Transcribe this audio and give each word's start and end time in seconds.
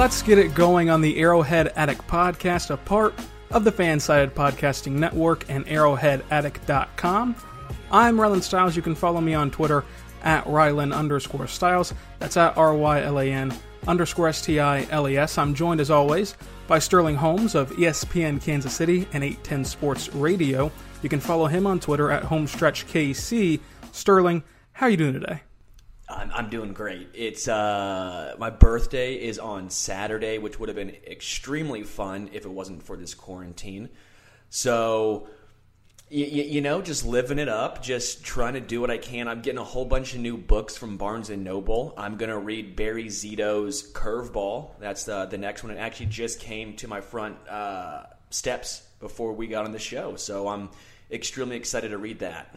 Let's 0.00 0.22
get 0.22 0.38
it 0.38 0.54
going 0.54 0.88
on 0.88 1.02
the 1.02 1.18
Arrowhead 1.18 1.74
Addict 1.76 2.08
podcast, 2.08 2.70
a 2.70 2.78
part 2.78 3.12
of 3.50 3.64
the 3.64 3.70
Fansided 3.70 4.30
Podcasting 4.30 4.92
Network 4.92 5.44
and 5.50 5.66
arrowheadaddict.com. 5.66 7.36
I'm 7.92 8.16
Rylan 8.16 8.42
Stiles. 8.42 8.74
You 8.74 8.80
can 8.80 8.94
follow 8.94 9.20
me 9.20 9.34
on 9.34 9.50
Twitter 9.50 9.84
at 10.22 10.46
Rylan 10.46 10.96
underscore 10.96 11.46
Stiles. 11.46 11.92
That's 12.18 12.38
at 12.38 12.56
R 12.56 12.72
Y 12.74 13.02
L 13.02 13.20
A 13.20 13.30
N 13.30 13.54
underscore 13.86 14.28
S 14.28 14.40
T 14.40 14.58
I 14.58 14.84
L 14.84 15.06
E 15.06 15.18
S. 15.18 15.36
I'm 15.36 15.54
joined 15.54 15.82
as 15.82 15.90
always 15.90 16.34
by 16.66 16.78
Sterling 16.78 17.16
Holmes 17.16 17.54
of 17.54 17.70
ESPN 17.72 18.42
Kansas 18.42 18.72
City 18.72 19.06
and 19.12 19.22
810 19.22 19.66
Sports 19.66 20.14
Radio. 20.14 20.72
You 21.02 21.10
can 21.10 21.20
follow 21.20 21.44
him 21.44 21.66
on 21.66 21.78
Twitter 21.78 22.10
at 22.10 22.22
HomestretchKC. 22.22 23.60
Sterling, 23.92 24.44
how 24.72 24.86
are 24.86 24.90
you 24.90 24.96
doing 24.96 25.12
today? 25.12 25.42
I'm, 26.10 26.30
I'm 26.34 26.50
doing 26.50 26.72
great. 26.72 27.08
It's 27.14 27.48
uh, 27.48 28.34
my 28.38 28.50
birthday 28.50 29.14
is 29.14 29.38
on 29.38 29.70
Saturday, 29.70 30.38
which 30.38 30.58
would 30.58 30.68
have 30.68 30.76
been 30.76 30.96
extremely 31.06 31.82
fun 31.82 32.30
if 32.32 32.44
it 32.44 32.50
wasn't 32.50 32.82
for 32.82 32.96
this 32.96 33.14
quarantine. 33.14 33.88
So, 34.48 35.28
you, 36.08 36.26
you 36.26 36.60
know, 36.60 36.82
just 36.82 37.06
living 37.06 37.38
it 37.38 37.48
up, 37.48 37.82
just 37.82 38.24
trying 38.24 38.54
to 38.54 38.60
do 38.60 38.80
what 38.80 38.90
I 38.90 38.98
can. 38.98 39.28
I'm 39.28 39.42
getting 39.42 39.58
a 39.58 39.64
whole 39.64 39.84
bunch 39.84 40.14
of 40.14 40.20
new 40.20 40.36
books 40.36 40.76
from 40.76 40.96
Barnes 40.96 41.30
and 41.30 41.44
Noble. 41.44 41.94
I'm 41.96 42.16
gonna 42.16 42.38
read 42.38 42.74
Barry 42.74 43.06
Zito's 43.06 43.92
Curveball. 43.92 44.72
That's 44.80 45.04
the 45.04 45.26
the 45.26 45.38
next 45.38 45.62
one. 45.62 45.72
It 45.72 45.78
actually 45.78 46.06
just 46.06 46.40
came 46.40 46.74
to 46.76 46.88
my 46.88 47.00
front 47.00 47.36
uh, 47.48 48.06
steps 48.30 48.82
before 48.98 49.32
we 49.32 49.46
got 49.46 49.64
on 49.64 49.72
the 49.72 49.78
show, 49.78 50.16
so 50.16 50.48
I'm 50.48 50.70
extremely 51.10 51.56
excited 51.56 51.90
to 51.90 51.98
read 51.98 52.18
that. 52.20 52.54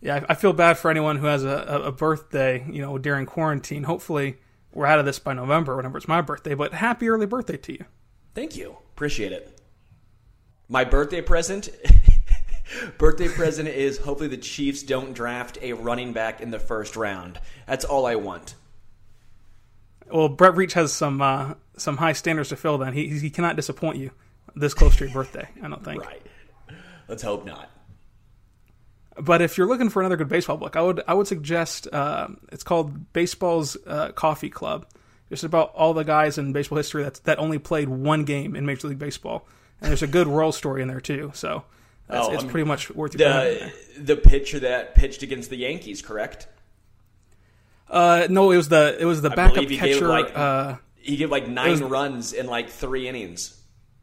Yeah, 0.00 0.24
I 0.28 0.34
feel 0.34 0.52
bad 0.52 0.78
for 0.78 0.90
anyone 0.90 1.16
who 1.16 1.26
has 1.26 1.44
a, 1.44 1.82
a 1.84 1.92
birthday, 1.92 2.64
you 2.70 2.82
know, 2.82 2.98
during 2.98 3.26
quarantine. 3.26 3.84
Hopefully, 3.84 4.36
we're 4.72 4.86
out 4.86 4.98
of 4.98 5.06
this 5.06 5.18
by 5.18 5.32
November, 5.32 5.76
whenever 5.76 5.96
it's 5.96 6.08
my 6.08 6.20
birthday. 6.20 6.54
But 6.54 6.74
happy 6.74 7.08
early 7.08 7.26
birthday 7.26 7.56
to 7.56 7.72
you. 7.72 7.84
Thank 8.34 8.56
you. 8.56 8.76
Appreciate 8.94 9.32
it. 9.32 9.58
My 10.68 10.84
birthday 10.84 11.22
present 11.22 11.70
birthday 12.98 13.28
present 13.28 13.68
is 13.68 13.98
hopefully 13.98 14.28
the 14.28 14.36
Chiefs 14.36 14.82
don't 14.82 15.14
draft 15.14 15.58
a 15.62 15.72
running 15.72 16.12
back 16.12 16.40
in 16.40 16.50
the 16.50 16.58
first 16.58 16.96
round. 16.96 17.40
That's 17.66 17.84
all 17.84 18.06
I 18.06 18.16
want. 18.16 18.54
Well, 20.10 20.28
Brett 20.28 20.54
Veach 20.54 20.72
has 20.72 20.92
some 20.92 21.22
uh, 21.22 21.54
some 21.76 21.96
high 21.96 22.12
standards 22.12 22.50
to 22.50 22.56
fill. 22.56 22.78
Then 22.78 22.92
he 22.92 23.08
he 23.08 23.30
cannot 23.30 23.56
disappoint 23.56 23.98
you 23.98 24.10
this 24.54 24.74
close 24.74 24.96
to 24.96 25.04
your 25.04 25.14
birthday. 25.14 25.48
I 25.62 25.68
don't 25.68 25.84
think. 25.84 26.02
Right. 26.02 26.22
Let's 27.08 27.22
hope 27.22 27.46
not. 27.46 27.70
But 29.18 29.40
if 29.42 29.56
you're 29.56 29.66
looking 29.66 29.88
for 29.88 30.00
another 30.02 30.16
good 30.16 30.28
baseball 30.28 30.56
book, 30.56 30.76
I 30.76 30.82
would 30.82 31.02
I 31.08 31.14
would 31.14 31.26
suggest 31.26 31.88
uh, 31.92 32.28
it's 32.52 32.62
called 32.62 33.12
Baseball's 33.12 33.76
uh, 33.86 34.12
Coffee 34.12 34.50
Club. 34.50 34.86
It's 35.30 35.42
about 35.42 35.72
all 35.74 35.94
the 35.94 36.04
guys 36.04 36.38
in 36.38 36.52
baseball 36.52 36.76
history 36.76 37.02
that 37.02 37.14
that 37.24 37.38
only 37.38 37.58
played 37.58 37.88
one 37.88 38.24
game 38.24 38.54
in 38.54 38.66
Major 38.66 38.88
League 38.88 38.98
Baseball, 38.98 39.46
and 39.80 39.88
there's 39.90 40.02
a 40.02 40.06
good 40.06 40.28
world 40.28 40.54
story 40.54 40.82
in 40.82 40.88
there 40.88 41.00
too. 41.00 41.32
So 41.34 41.64
Oh, 42.08 42.30
it's 42.30 42.38
I 42.38 42.42
mean, 42.42 42.50
pretty 42.52 42.68
much 42.68 42.90
worth 42.90 43.18
your 43.18 43.28
time. 43.28 43.72
The 43.96 44.14
the 44.14 44.16
pitcher 44.16 44.60
that 44.60 44.94
pitched 44.94 45.22
against 45.22 45.50
the 45.50 45.56
Yankees, 45.56 46.02
correct? 46.02 46.46
Uh, 47.88 48.26
no, 48.30 48.50
it 48.50 48.56
was 48.56 48.68
the 48.68 48.96
it 49.00 49.04
was 49.04 49.22
the 49.22 49.30
I 49.30 49.34
backup 49.34 49.64
he 49.64 49.66
gave 49.66 49.78
catcher. 49.78 50.08
like 50.08 50.36
uh, 50.36 50.76
he 50.96 51.16
gave 51.16 51.30
like 51.30 51.48
nine 51.48 51.70
was- 51.72 51.82
runs 51.82 52.32
in 52.32 52.46
like 52.46 52.68
three 52.70 53.08
innings. 53.08 53.60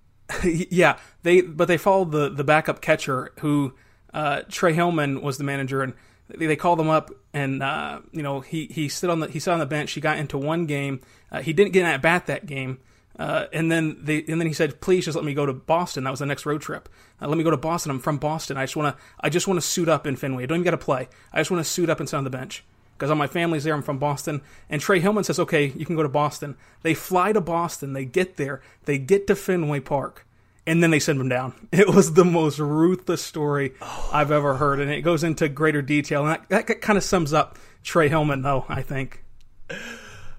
yeah, 0.43 0.97
they 1.23 1.41
but 1.41 1.67
they 1.67 1.77
followed 1.77 2.11
the 2.11 2.29
the 2.29 2.43
backup 2.43 2.81
catcher 2.81 3.31
who 3.39 3.73
uh, 4.13 4.41
Trey 4.49 4.73
Hillman 4.73 5.21
was 5.21 5.37
the 5.37 5.43
manager, 5.43 5.81
and 5.81 5.93
they, 6.29 6.45
they 6.45 6.55
called 6.55 6.79
him 6.79 6.89
up, 6.89 7.11
and 7.33 7.61
uh, 7.63 8.01
you 8.11 8.23
know 8.23 8.41
he 8.41 8.67
he 8.67 8.87
stood 8.89 9.09
on 9.09 9.19
the 9.19 9.27
he 9.27 9.39
sat 9.39 9.53
on 9.53 9.59
the 9.59 9.65
bench. 9.65 9.91
He 9.91 10.01
got 10.01 10.17
into 10.17 10.37
one 10.37 10.65
game. 10.65 11.01
Uh, 11.31 11.41
he 11.41 11.53
didn't 11.53 11.73
get 11.73 11.81
in 11.81 11.87
at 11.87 12.01
bat 12.01 12.27
that 12.27 12.45
game. 12.45 12.79
Uh, 13.17 13.45
and 13.53 13.71
then 13.71 13.97
they, 14.01 14.23
and 14.27 14.41
then 14.41 14.47
he 14.47 14.53
said, 14.53 14.81
"Please 14.81 15.05
just 15.05 15.15
let 15.15 15.25
me 15.25 15.33
go 15.33 15.45
to 15.45 15.53
Boston." 15.53 16.03
That 16.03 16.09
was 16.09 16.19
the 16.19 16.25
next 16.25 16.45
road 16.45 16.61
trip. 16.61 16.89
Uh, 17.21 17.27
let 17.27 17.37
me 17.37 17.43
go 17.43 17.51
to 17.51 17.57
Boston. 17.57 17.91
I'm 17.91 17.99
from 17.99 18.17
Boston. 18.17 18.57
I 18.57 18.63
just 18.63 18.75
want 18.75 18.95
to, 18.95 19.03
I 19.19 19.29
just 19.29 19.47
want 19.47 19.59
to 19.59 19.65
suit 19.65 19.87
up 19.87 20.07
in 20.07 20.15
Fenway. 20.15 20.43
I 20.43 20.45
don't 20.47 20.57
even 20.57 20.65
got 20.65 20.71
to 20.71 20.77
play. 20.77 21.07
I 21.31 21.39
just 21.39 21.51
want 21.51 21.63
to 21.63 21.69
suit 21.69 21.89
up 21.89 21.99
and 21.99 22.09
sit 22.09 22.17
on 22.17 22.23
the 22.23 22.31
bench 22.31 22.63
because 22.97 23.11
all 23.11 23.15
my 23.15 23.27
family's 23.27 23.65
there. 23.65 23.75
I'm 23.75 23.83
from 23.83 23.99
Boston. 23.99 24.41
And 24.67 24.81
Trey 24.81 24.99
Hillman 24.99 25.23
says, 25.23 25.39
"Okay, 25.39 25.67
you 25.75 25.85
can 25.85 25.95
go 25.95 26.01
to 26.01 26.09
Boston." 26.09 26.55
They 26.81 26.95
fly 26.95 27.33
to 27.33 27.41
Boston. 27.41 27.93
They 27.93 28.05
get 28.05 28.37
there. 28.37 28.61
They 28.85 28.97
get 28.97 29.27
to 29.27 29.35
Fenway 29.35 29.81
Park, 29.81 30.25
and 30.65 30.81
then 30.81 30.91
they 30.91 30.99
send 30.99 31.19
him 31.19 31.29
down. 31.29 31.53
It 31.71 31.89
was 31.89 32.13
the 32.13 32.25
most 32.25 32.59
ruthless 32.59 33.23
story 33.23 33.73
I've 34.11 34.31
ever 34.31 34.55
heard, 34.55 34.79
and 34.79 34.91
it 34.91 35.01
goes 35.01 35.23
into 35.23 35.49
greater 35.49 35.81
detail. 35.81 36.25
And 36.25 36.39
that, 36.49 36.67
that 36.67 36.81
kind 36.81 36.97
of 36.97 37.03
sums 37.03 37.33
up 37.33 37.57
Trey 37.83 38.09
Hillman, 38.09 38.41
though. 38.41 38.65
I 38.69 38.81
think. 38.81 39.23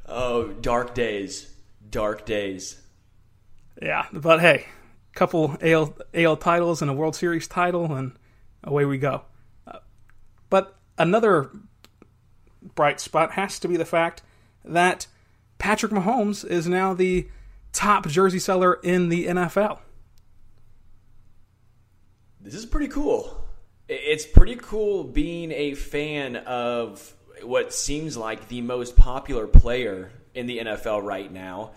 Oh, 0.07 0.49
dark 0.49 0.95
days, 0.95 1.55
dark 1.91 2.25
days. 2.25 2.81
Yeah, 3.83 4.07
but 4.13 4.41
hey, 4.41 4.67
couple 5.15 5.57
AL, 5.61 5.97
AL 6.15 6.37
titles 6.37 6.83
and 6.83 6.91
a 6.91 6.95
World 6.95 7.17
Series 7.17 7.49
title, 7.49 7.93
and 7.95 8.13
away 8.63 8.85
we 8.85 8.99
go. 8.99 9.23
Uh, 9.67 9.79
but 10.51 10.77
another 10.99 11.51
bright 12.75 13.01
spot 13.01 13.33
has 13.33 13.59
to 13.59 13.69
be 13.69 13.77
the 13.77 13.85
fact 13.85 14.23
that 14.65 15.07
Patrick 15.59 15.93
Mahomes 15.93 16.47
is 16.49 16.69
now 16.69 16.95
the 16.95 17.29
top 17.73 18.07
jersey 18.09 18.39
seller 18.39 18.75
in 18.83 19.09
the 19.09 19.27
NFL. 19.27 19.81
This 22.45 22.55
is 22.55 22.67
pretty 22.67 22.89
cool. 22.89 23.43
It's 23.89 24.27
pretty 24.27 24.57
cool 24.57 25.03
being 25.03 25.51
a 25.51 25.73
fan 25.73 26.37
of 26.37 27.15
what 27.43 27.73
seems 27.73 28.19
like 28.19 28.49
the 28.49 28.61
most 28.61 28.97
popular 28.97 29.47
player 29.47 30.13
in 30.35 30.45
the 30.45 30.59
NFL 30.59 31.03
right 31.03 31.33
now. 31.33 31.71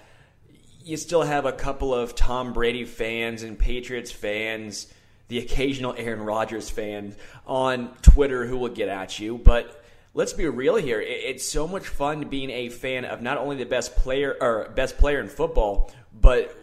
You 0.84 0.98
still 0.98 1.22
have 1.22 1.46
a 1.46 1.54
couple 1.54 1.94
of 1.94 2.16
Tom 2.16 2.52
Brady 2.52 2.84
fans 2.84 3.44
and 3.44 3.58
Patriots 3.58 4.12
fans, 4.12 4.92
the 5.30 5.38
occasional 5.40 5.96
Aaron 5.98 6.20
Rodgers 6.20 6.70
fan 6.70 7.16
on 7.46 7.96
Twitter 8.02 8.46
who 8.46 8.58
will 8.58 8.68
get 8.68 8.90
at 8.90 9.20
you, 9.20 9.38
but 9.38 9.86
let's 10.14 10.34
be 10.34 10.50
real 10.50 10.76
here. 10.76 11.00
It's 11.00 11.46
so 11.46 11.66
much 11.66 11.88
fun 11.88 12.28
being 12.28 12.50
a 12.50 12.68
fan 12.68 13.06
of 13.06 13.22
not 13.22 13.38
only 13.38 13.56
the 13.56 13.66
best 13.66 13.96
player 13.96 14.36
or 14.42 14.68
best 14.76 14.98
player 14.98 15.22
in 15.22 15.30
football, 15.30 15.94
but 16.14 16.54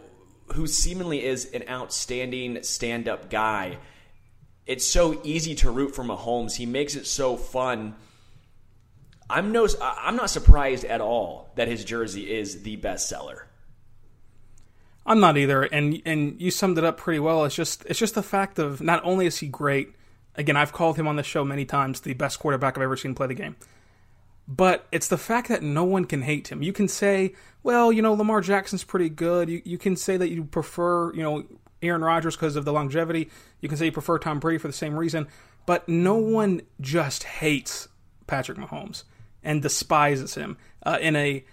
who 0.53 0.67
seemingly 0.67 1.25
is 1.25 1.45
an 1.53 1.63
outstanding 1.67 2.61
stand-up 2.61 3.31
guy 3.31 3.79
it's 4.65 4.85
so 4.85 5.19
easy 5.23 5.55
to 5.55 5.71
root 5.71 5.95
for 5.95 6.03
Mahomes. 6.03 6.55
He 6.55 6.65
makes 6.65 6.95
it 6.95 7.05
so 7.05 7.37
fun. 7.37 7.95
I'm 9.29 9.51
no, 9.51 9.67
I'm 9.81 10.15
not 10.15 10.29
surprised 10.29 10.85
at 10.85 11.01
all 11.01 11.51
that 11.55 11.67
his 11.67 11.83
jersey 11.83 12.31
is 12.31 12.63
the 12.63 12.75
best 12.75 13.09
seller. 13.09 13.47
I'm 15.05 15.19
not 15.19 15.37
either, 15.37 15.63
and 15.63 16.01
and 16.05 16.39
you 16.41 16.51
summed 16.51 16.77
it 16.77 16.83
up 16.83 16.97
pretty 16.97 17.19
well. 17.19 17.45
It's 17.45 17.55
just 17.55 17.85
it's 17.85 17.99
just 17.99 18.15
the 18.15 18.23
fact 18.23 18.59
of 18.59 18.81
not 18.81 19.03
only 19.03 19.25
is 19.25 19.37
he 19.37 19.47
great. 19.47 19.93
Again, 20.35 20.57
I've 20.57 20.73
called 20.73 20.97
him 20.97 21.07
on 21.07 21.15
the 21.15 21.23
show 21.23 21.45
many 21.45 21.63
times 21.63 22.01
the 22.01 22.13
best 22.13 22.39
quarterback 22.39 22.77
I've 22.77 22.83
ever 22.83 22.97
seen 22.97 23.15
play 23.15 23.27
the 23.27 23.35
game. 23.35 23.55
But 24.47 24.85
it's 24.91 25.07
the 25.07 25.17
fact 25.17 25.47
that 25.47 25.63
no 25.63 25.83
one 25.83 26.05
can 26.05 26.21
hate 26.21 26.49
him. 26.49 26.61
You 26.61 26.73
can 26.73 26.87
say, 26.87 27.33
well, 27.63 27.91
you 27.91 28.01
know, 28.01 28.13
Lamar 28.13 28.41
Jackson's 28.41 28.83
pretty 28.83 29.09
good. 29.09 29.49
You, 29.49 29.61
you 29.65 29.77
can 29.77 29.95
say 29.95 30.17
that 30.17 30.29
you 30.29 30.43
prefer, 30.43 31.13
you 31.13 31.23
know, 31.23 31.45
Aaron 31.81 32.03
Rodgers 32.03 32.35
because 32.35 32.55
of 32.55 32.65
the 32.65 32.73
longevity. 32.73 33.29
You 33.61 33.69
can 33.69 33.77
say 33.77 33.85
you 33.85 33.91
prefer 33.91 34.17
Tom 34.17 34.39
Brady 34.39 34.57
for 34.57 34.67
the 34.67 34.73
same 34.73 34.97
reason. 34.97 35.27
But 35.65 35.87
no 35.89 36.15
one 36.15 36.61
just 36.79 37.23
hates 37.23 37.87
Patrick 38.27 38.57
Mahomes 38.57 39.03
and 39.43 39.61
despises 39.61 40.35
him 40.35 40.57
uh, 40.85 40.97
in 41.01 41.15
a, 41.15 41.43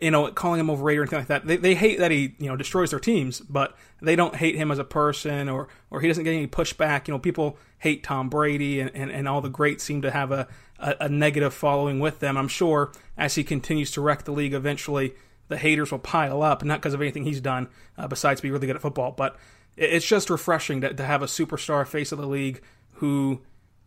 you 0.00 0.10
know, 0.10 0.30
calling 0.32 0.60
him 0.60 0.70
overrated 0.70 0.98
or 0.98 1.02
anything 1.02 1.18
like 1.20 1.28
that. 1.28 1.46
They, 1.46 1.56
they 1.56 1.74
hate 1.74 1.98
that 1.98 2.10
he, 2.10 2.34
you 2.38 2.48
know, 2.48 2.56
destroys 2.56 2.90
their 2.90 3.00
teams, 3.00 3.40
but 3.40 3.76
they 4.02 4.16
don't 4.16 4.36
hate 4.36 4.56
him 4.56 4.70
as 4.70 4.78
a 4.78 4.84
person 4.84 5.48
or, 5.48 5.68
or 5.90 6.00
he 6.00 6.08
doesn't 6.08 6.24
get 6.24 6.32
any 6.34 6.46
pushback. 6.46 7.08
You 7.08 7.14
know, 7.14 7.18
people 7.18 7.58
hate 7.78 8.02
Tom 8.02 8.28
Brady 8.28 8.80
and, 8.80 8.90
and, 8.94 9.10
and 9.10 9.28
all 9.28 9.40
the 9.40 9.48
greats 9.48 9.84
seem 9.84 10.02
to 10.02 10.10
have 10.10 10.32
a, 10.32 10.48
a, 10.78 10.94
a 11.00 11.08
negative 11.08 11.54
following 11.54 11.98
with 11.98 12.20
them. 12.20 12.36
I'm 12.36 12.48
sure 12.48 12.92
as 13.16 13.34
he 13.34 13.44
continues 13.44 13.90
to 13.92 14.00
wreck 14.00 14.24
the 14.24 14.32
league, 14.32 14.54
eventually 14.54 15.14
the 15.48 15.56
haters 15.56 15.92
will 15.92 15.98
pile 15.98 16.42
up, 16.42 16.64
not 16.64 16.80
because 16.80 16.94
of 16.94 17.00
anything 17.00 17.24
he's 17.24 17.40
done 17.40 17.68
uh, 17.96 18.08
besides 18.08 18.40
be 18.40 18.50
really 18.50 18.66
good 18.66 18.76
at 18.76 18.82
football, 18.82 19.12
but 19.12 19.36
it's 19.76 20.06
just 20.06 20.30
refreshing 20.30 20.80
to, 20.80 20.94
to 20.94 21.04
have 21.04 21.22
a 21.22 21.26
superstar 21.26 21.86
face 21.86 22.12
of 22.12 22.18
the 22.18 22.26
league 22.26 22.62
who 22.94 23.42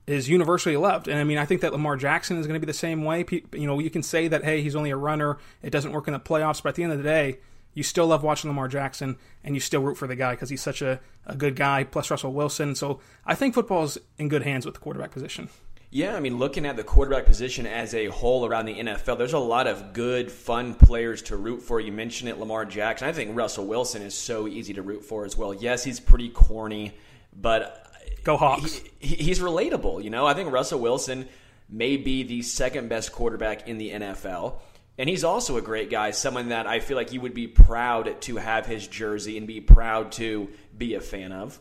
is 0.06 0.28
universally 0.28 0.76
loved. 0.76 1.08
And 1.08 1.20
I 1.20 1.24
mean, 1.24 1.38
I 1.38 1.46
think 1.46 1.62
that 1.62 1.72
Lamar 1.72 1.96
Jackson 1.96 2.38
is 2.38 2.48
going 2.48 2.60
to 2.60 2.66
be 2.66 2.70
the 2.70 2.74
same 2.74 3.04
way. 3.04 3.26
You 3.54 3.68
know, 3.68 3.80
you 3.80 3.90
can 3.90 4.04
say 4.04 4.28
that, 4.28 4.44
hey, 4.44 4.62
he's 4.62 4.76
only 4.76 4.90
a 4.90 4.98
runner, 4.98 5.38
it 5.62 5.70
doesn't 5.70 5.92
work 5.92 6.08
in 6.08 6.14
the 6.14 6.20
playoffs, 6.20 6.64
but 6.64 6.70
at 6.70 6.76
the 6.76 6.84
end 6.84 6.92
of 6.92 6.98
the 6.98 7.04
day, 7.04 7.40
you 7.74 7.84
still 7.84 8.08
love 8.08 8.24
watching 8.24 8.50
Lamar 8.50 8.68
Jackson 8.68 9.18
and 9.44 9.56
you 9.56 9.62
still 9.62 9.82
root 9.82 9.98
for 9.98 10.08
the 10.08 10.16
guy 10.16 10.32
because 10.32 10.50
he's 10.50 10.62
such 10.62 10.82
a, 10.82 11.00
a 11.26 11.36
good 11.36 11.56
guy, 11.56 11.84
plus 11.84 12.10
Russell 12.10 12.34
Wilson. 12.34 12.76
So 12.76 13.00
I 13.26 13.36
think 13.36 13.54
football 13.54 13.84
is 13.84 13.98
in 14.18 14.30
good 14.30 14.44
hands 14.44 14.66
with 14.66 14.74
the 14.74 14.82
quarterback 14.82 15.12
position. 15.12 15.50
Yeah, 15.92 16.16
I 16.16 16.20
mean, 16.20 16.38
looking 16.38 16.68
at 16.68 16.76
the 16.76 16.84
quarterback 16.84 17.26
position 17.26 17.66
as 17.66 17.96
a 17.96 18.08
whole 18.08 18.46
around 18.46 18.66
the 18.66 18.76
NFL, 18.76 19.18
there's 19.18 19.34
a 19.34 19.40
lot 19.40 19.66
of 19.66 19.92
good, 19.92 20.32
fun 20.32 20.76
players 20.76 21.24
to 21.24 21.36
root 21.36 21.64
for. 21.64 21.80
You 21.80 21.92
mentioned 21.92 22.30
it, 22.30 22.38
Lamar 22.38 22.64
Jackson. 22.66 23.08
I 23.08 23.12
think 23.12 23.36
Russell 23.36 23.66
Wilson 23.66 24.04
is 24.04 24.14
so 24.14 24.48
easy 24.48 24.74
to 24.76 24.84
root 24.84 25.04
for 25.04 25.26
as 25.26 25.36
well. 25.36 25.52
Yes, 25.52 25.84
he's 25.84 26.00
pretty 26.00 26.30
corny, 26.30 26.94
but 27.36 27.92
go 28.24 28.38
Hawks. 28.38 28.82
He, 29.00 29.16
he's 29.16 29.40
relatable. 29.40 30.04
You 30.04 30.12
know, 30.12 30.28
I 30.28 30.36
think 30.36 30.52
Russell 30.52 30.80
Wilson 30.80 31.28
may 31.68 31.98
be 31.98 32.22
the 32.22 32.44
second 32.44 32.90
best 32.90 33.12
quarterback 33.12 33.68
in 33.68 33.80
the 33.80 33.90
NFL. 33.90 34.60
And 35.00 35.10
he's 35.10 35.24
also 35.24 35.58
a 35.58 35.62
great 35.62 35.90
guy, 35.90 36.12
someone 36.12 36.50
that 36.50 36.68
I 36.68 36.82
feel 36.82 36.98
like 36.98 37.14
you 37.14 37.22
would 37.22 37.34
be 37.34 37.48
proud 37.48 38.22
to 38.24 38.36
have 38.36 38.68
his 38.68 38.86
jersey 38.86 39.38
and 39.38 39.48
be 39.48 39.62
proud 39.62 40.12
to 40.14 40.50
be 40.78 40.94
a 40.94 41.02
fan 41.02 41.32
of. 41.32 41.60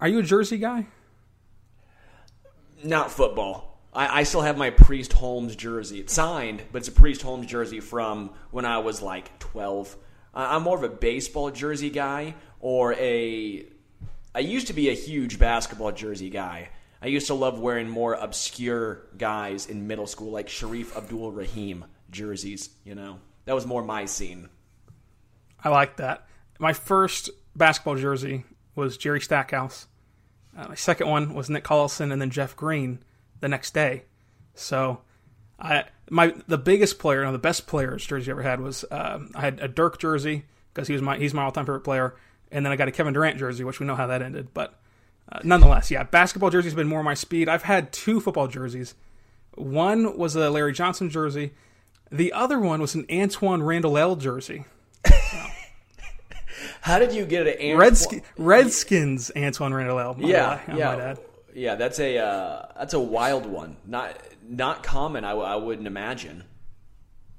Are 0.00 0.06
you 0.06 0.20
a 0.20 0.22
jersey 0.22 0.58
guy? 0.58 0.86
Not 2.82 3.10
football. 3.10 3.80
I, 3.92 4.20
I 4.20 4.22
still 4.22 4.42
have 4.42 4.56
my 4.56 4.70
Priest 4.70 5.12
Holmes 5.12 5.56
jersey. 5.56 6.00
It's 6.00 6.12
signed, 6.12 6.62
but 6.72 6.78
it's 6.78 6.88
a 6.88 6.92
Priest 6.92 7.22
Holmes 7.22 7.46
jersey 7.46 7.80
from 7.80 8.30
when 8.50 8.64
I 8.64 8.78
was 8.78 9.02
like 9.02 9.38
12. 9.38 9.96
I'm 10.34 10.62
more 10.62 10.76
of 10.76 10.84
a 10.84 10.88
baseball 10.88 11.50
jersey 11.50 11.90
guy 11.90 12.34
or 12.60 12.94
a. 12.94 13.66
I 14.34 14.40
used 14.40 14.68
to 14.68 14.72
be 14.72 14.88
a 14.90 14.94
huge 14.94 15.38
basketball 15.38 15.90
jersey 15.92 16.30
guy. 16.30 16.68
I 17.00 17.06
used 17.06 17.28
to 17.28 17.34
love 17.34 17.58
wearing 17.58 17.88
more 17.88 18.14
obscure 18.14 19.06
guys 19.16 19.66
in 19.66 19.86
middle 19.86 20.06
school, 20.06 20.30
like 20.30 20.48
Shareef 20.48 20.96
Abdur-Rahim 20.96 21.84
jerseys. 22.10 22.70
You 22.84 22.94
know, 22.94 23.18
that 23.46 23.54
was 23.54 23.66
more 23.66 23.82
my 23.82 24.04
scene. 24.04 24.48
I 25.62 25.70
like 25.70 25.96
that. 25.96 26.26
My 26.58 26.72
first 26.72 27.30
basketball 27.56 27.96
jersey 27.96 28.44
was 28.74 28.96
Jerry 28.96 29.20
Stackhouse. 29.20 29.86
Uh, 30.58 30.68
my 30.68 30.74
second 30.74 31.08
one 31.08 31.34
was 31.34 31.48
Nick 31.48 31.62
Collison 31.62 32.12
and 32.12 32.20
then 32.20 32.30
Jeff 32.30 32.56
Green 32.56 32.98
the 33.40 33.48
next 33.48 33.72
day. 33.72 34.02
So 34.54 35.02
I 35.60 35.84
my 36.10 36.34
the 36.48 36.58
biggest 36.58 36.98
player, 36.98 37.22
no, 37.22 37.30
the 37.30 37.38
best 37.38 37.68
player's 37.68 38.04
jersey 38.04 38.30
I 38.30 38.32
ever 38.32 38.42
had 38.42 38.60
was 38.60 38.84
uh, 38.90 39.20
I 39.34 39.40
had 39.40 39.60
a 39.60 39.68
Dirk 39.68 39.98
jersey 39.98 40.44
because 40.74 40.88
he 40.88 40.94
was 40.94 41.02
my 41.02 41.16
he's 41.16 41.32
my 41.32 41.44
all 41.44 41.52
time 41.52 41.64
favorite 41.64 41.80
player, 41.80 42.16
and 42.50 42.66
then 42.66 42.72
I 42.72 42.76
got 42.76 42.88
a 42.88 42.92
Kevin 42.92 43.14
Durant 43.14 43.38
jersey, 43.38 43.62
which 43.62 43.78
we 43.78 43.86
know 43.86 43.94
how 43.94 44.08
that 44.08 44.20
ended. 44.20 44.48
But 44.52 44.74
uh, 45.30 45.38
nonetheless, 45.44 45.92
yeah, 45.92 46.02
basketball 46.02 46.50
jerseys 46.50 46.72
have 46.72 46.76
been 46.76 46.88
more 46.88 47.04
my 47.04 47.14
speed. 47.14 47.48
I've 47.48 47.62
had 47.62 47.92
two 47.92 48.20
football 48.20 48.48
jerseys. 48.48 48.94
One 49.54 50.18
was 50.18 50.34
a 50.34 50.50
Larry 50.50 50.72
Johnson 50.72 51.08
jersey. 51.08 51.52
The 52.10 52.32
other 52.32 52.58
one 52.58 52.80
was 52.80 52.94
an 52.94 53.04
Antwaan 53.04 53.64
Randle 53.64 53.96
El 53.98 54.16
jersey. 54.16 54.64
How 56.88 56.98
did 56.98 57.12
you 57.12 57.26
get 57.26 57.46
an 57.46 57.76
Redsk- 57.76 58.22
Redskins 58.38 59.30
Antwaan 59.36 59.74
Randle 59.74 60.16
Yeah, 60.18 60.58
yeah, 60.74 61.16
yeah. 61.54 61.74
That's 61.74 61.98
a 61.98 62.16
uh, 62.16 62.66
that's 62.78 62.94
a 62.94 62.98
wild 62.98 63.44
one. 63.44 63.76
Not 63.86 64.18
not 64.48 64.82
common. 64.82 65.22
I, 65.22 65.32
I 65.32 65.56
wouldn't 65.56 65.86
imagine. 65.86 66.44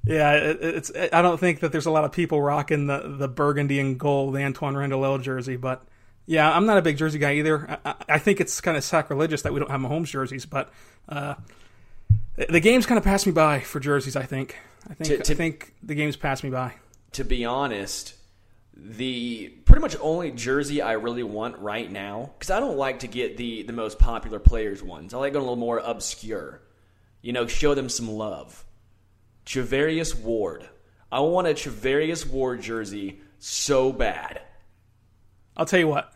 Yeah, 0.05 0.33
it, 0.33 0.59
it's. 0.61 0.91
I 1.11 1.23
don't 1.23 1.39
think 1.39 1.61
that 1.61 1.71
there's 1.71 1.87
a 1.87 1.91
lot 1.91 2.05
of 2.05 2.11
people 2.11 2.39
rocking 2.39 2.85
the 2.85 3.15
the 3.17 3.27
burgundy 3.27 3.79
and 3.79 3.99
gold 3.99 4.35
Antwaan 4.35 4.77
Randle 4.77 5.17
jersey, 5.17 5.55
but 5.55 5.83
yeah, 6.27 6.51
I'm 6.51 6.67
not 6.67 6.77
a 6.77 6.83
big 6.83 6.97
jersey 6.97 7.17
guy 7.17 7.33
either. 7.33 7.79
I, 7.83 7.95
I 8.07 8.19
think 8.19 8.39
it's 8.39 8.61
kind 8.61 8.77
of 8.77 8.83
sacrilegious 8.83 9.41
that 9.41 9.51
we 9.51 9.59
don't 9.59 9.71
have 9.71 9.81
Mahomes 9.81 10.09
jerseys, 10.09 10.45
but 10.45 10.71
uh, 11.09 11.33
the 12.37 12.59
game's 12.59 12.85
kind 12.85 12.99
of 12.99 13.03
passed 13.03 13.25
me 13.25 13.31
by 13.31 13.61
for 13.61 13.79
jerseys. 13.79 14.15
I 14.15 14.25
think. 14.25 14.59
I 14.87 14.93
think. 14.93 15.09
To, 15.09 15.23
to, 15.23 15.33
I 15.33 15.35
think 15.35 15.73
the 15.81 15.95
game's 15.95 16.17
passed 16.17 16.43
me 16.43 16.51
by. 16.51 16.73
To 17.13 17.23
be 17.23 17.45
honest, 17.45 18.13
the 18.81 19.49
pretty 19.65 19.81
much 19.81 19.95
only 20.01 20.31
jersey 20.31 20.81
I 20.81 20.93
really 20.93 21.23
want 21.23 21.57
right 21.59 21.89
now 21.91 22.31
because 22.37 22.49
I 22.49 22.59
don't 22.59 22.77
like 22.77 22.99
to 22.99 23.07
get 23.07 23.37
the 23.37 23.63
the 23.63 23.73
most 23.73 23.99
popular 23.99 24.39
players 24.39 24.81
ones. 24.81 25.13
I 25.13 25.17
like 25.17 25.33
going 25.33 25.41
a 25.41 25.45
little 25.45 25.55
more 25.55 25.79
obscure. 25.79 26.61
You 27.21 27.33
know, 27.33 27.47
show 27.47 27.73
them 27.73 27.89
some 27.89 28.09
love. 28.09 28.65
Charvarius 29.45 30.17
Ward. 30.19 30.69
I 31.11 31.19
want 31.21 31.47
a 31.47 31.51
Charvarius 31.51 32.29
Ward 32.29 32.61
jersey 32.61 33.21
so 33.39 33.91
bad. 33.91 34.41
I'll 35.57 35.65
tell 35.65 35.79
you 35.79 35.87
what. 35.87 36.13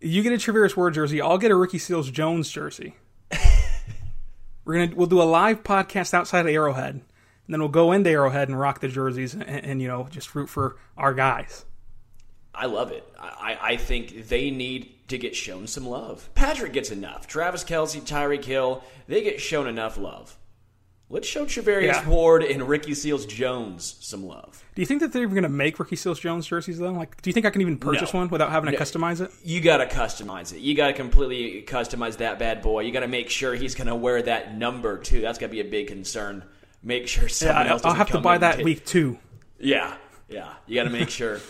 You 0.00 0.22
get 0.22 0.32
a 0.32 0.36
Charvarius 0.36 0.76
Ward 0.76 0.94
jersey. 0.94 1.20
I'll 1.20 1.38
get 1.38 1.50
a 1.50 1.56
Ricky 1.56 1.78
Seals 1.78 2.10
Jones 2.10 2.50
jersey. 2.50 2.96
We're 4.64 4.86
gonna 4.86 4.96
we'll 4.96 5.06
do 5.06 5.22
a 5.22 5.24
live 5.24 5.62
podcast 5.62 6.12
outside 6.14 6.40
of 6.40 6.52
Arrowhead 6.52 7.02
and 7.46 7.54
then 7.54 7.60
we'll 7.60 7.68
go 7.68 7.92
into 7.92 8.08
Arrowhead 8.08 8.48
and 8.48 8.58
rock 8.58 8.80
the 8.80 8.88
jerseys 8.88 9.34
and, 9.34 9.44
and 9.44 9.82
you 9.82 9.88
know 9.88 10.06
just 10.10 10.34
root 10.34 10.48
for 10.48 10.76
our 10.96 11.14
guys. 11.14 11.64
I 12.54 12.66
love 12.66 12.92
it. 12.92 13.06
I, 13.18 13.58
I 13.60 13.76
think 13.76 14.28
they 14.28 14.50
need 14.50 15.08
to 15.08 15.18
get 15.18 15.34
shown 15.34 15.66
some 15.66 15.86
love. 15.86 16.28
Patrick 16.34 16.72
gets 16.72 16.90
enough. 16.90 17.26
Travis 17.26 17.64
Kelce, 17.64 18.00
Tyreek 18.00 18.44
Hill, 18.44 18.82
they 19.08 19.22
get 19.22 19.40
shown 19.40 19.66
enough 19.66 19.96
love. 19.96 20.36
Let's 21.08 21.28
show 21.28 21.44
Charvarius 21.44 21.86
yeah. 21.86 22.08
Ward 22.08 22.42
and 22.42 22.66
Ricky 22.66 22.94
Seals 22.94 23.26
Jones 23.26 23.96
some 24.00 24.26
love. 24.26 24.64
Do 24.74 24.80
you 24.80 24.86
think 24.86 25.00
that 25.00 25.12
they're 25.12 25.22
even 25.22 25.34
going 25.34 25.42
to 25.42 25.50
make 25.50 25.78
Ricky 25.78 25.96
Seals 25.96 26.18
Jones 26.18 26.46
jerseys 26.46 26.78
though? 26.78 26.92
Like, 26.92 27.20
do 27.20 27.28
you 27.28 27.34
think 27.34 27.44
I 27.44 27.50
can 27.50 27.60
even 27.60 27.76
purchase 27.76 28.14
no. 28.14 28.20
one 28.20 28.28
without 28.28 28.50
having 28.50 28.70
to 28.70 28.78
no. 28.78 28.82
customize 28.82 29.20
it? 29.20 29.30
You 29.44 29.60
got 29.60 29.78
to 29.78 29.86
customize 29.86 30.54
it. 30.54 30.60
You 30.60 30.74
got 30.74 30.86
to 30.86 30.94
completely 30.94 31.62
customize 31.66 32.16
that 32.18 32.38
bad 32.38 32.62
boy. 32.62 32.80
You 32.80 32.92
got 32.92 33.00
to 33.00 33.08
make 33.08 33.28
sure 33.28 33.54
he's 33.54 33.74
going 33.74 33.88
to 33.88 33.94
wear 33.94 34.22
that 34.22 34.56
number 34.56 34.98
too. 34.98 35.20
That's 35.20 35.38
going 35.38 35.50
to 35.50 35.54
be 35.54 35.60
a 35.60 35.70
big 35.70 35.88
concern 35.88 36.44
make 36.82 37.08
sure 37.08 37.28
someone 37.28 37.66
yeah, 37.66 37.72
else. 37.72 37.84
I'll 37.84 37.94
have 37.94 38.10
to 38.10 38.20
buy 38.20 38.38
that 38.38 38.62
week 38.62 38.84
too. 38.84 39.18
Yeah, 39.58 39.94
yeah, 40.28 40.54
you 40.66 40.74
got 40.74 40.84
to 40.84 40.90
make 40.90 41.10
sure. 41.10 41.40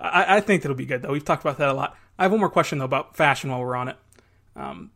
I, 0.00 0.36
I, 0.36 0.40
think 0.40 0.62
that'll 0.62 0.76
be 0.76 0.86
good 0.86 1.02
though. 1.02 1.12
We've 1.12 1.24
talked 1.24 1.42
about 1.42 1.58
that 1.58 1.68
a 1.68 1.74
lot. 1.74 1.96
I 2.18 2.24
have 2.24 2.32
one 2.32 2.40
more 2.40 2.50
question 2.50 2.78
though 2.78 2.84
about 2.84 3.16
fashion 3.16 3.50
while 3.50 3.60
we're 3.60 3.76
on 3.76 3.88
it. 3.88 3.96
Um, 4.56 4.90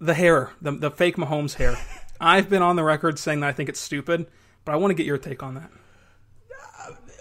the 0.00 0.14
hair, 0.14 0.50
the 0.60 0.72
the 0.72 0.90
fake 0.90 1.16
Mahomes 1.16 1.54
hair. 1.54 1.76
I've 2.20 2.48
been 2.48 2.62
on 2.62 2.76
the 2.76 2.84
record 2.84 3.18
saying 3.18 3.40
that 3.40 3.48
I 3.48 3.52
think 3.52 3.68
it's 3.68 3.80
stupid, 3.80 4.26
but 4.64 4.72
I 4.72 4.76
want 4.76 4.90
to 4.90 4.94
get 4.94 5.06
your 5.06 5.18
take 5.18 5.42
on 5.42 5.54
that. 5.54 5.70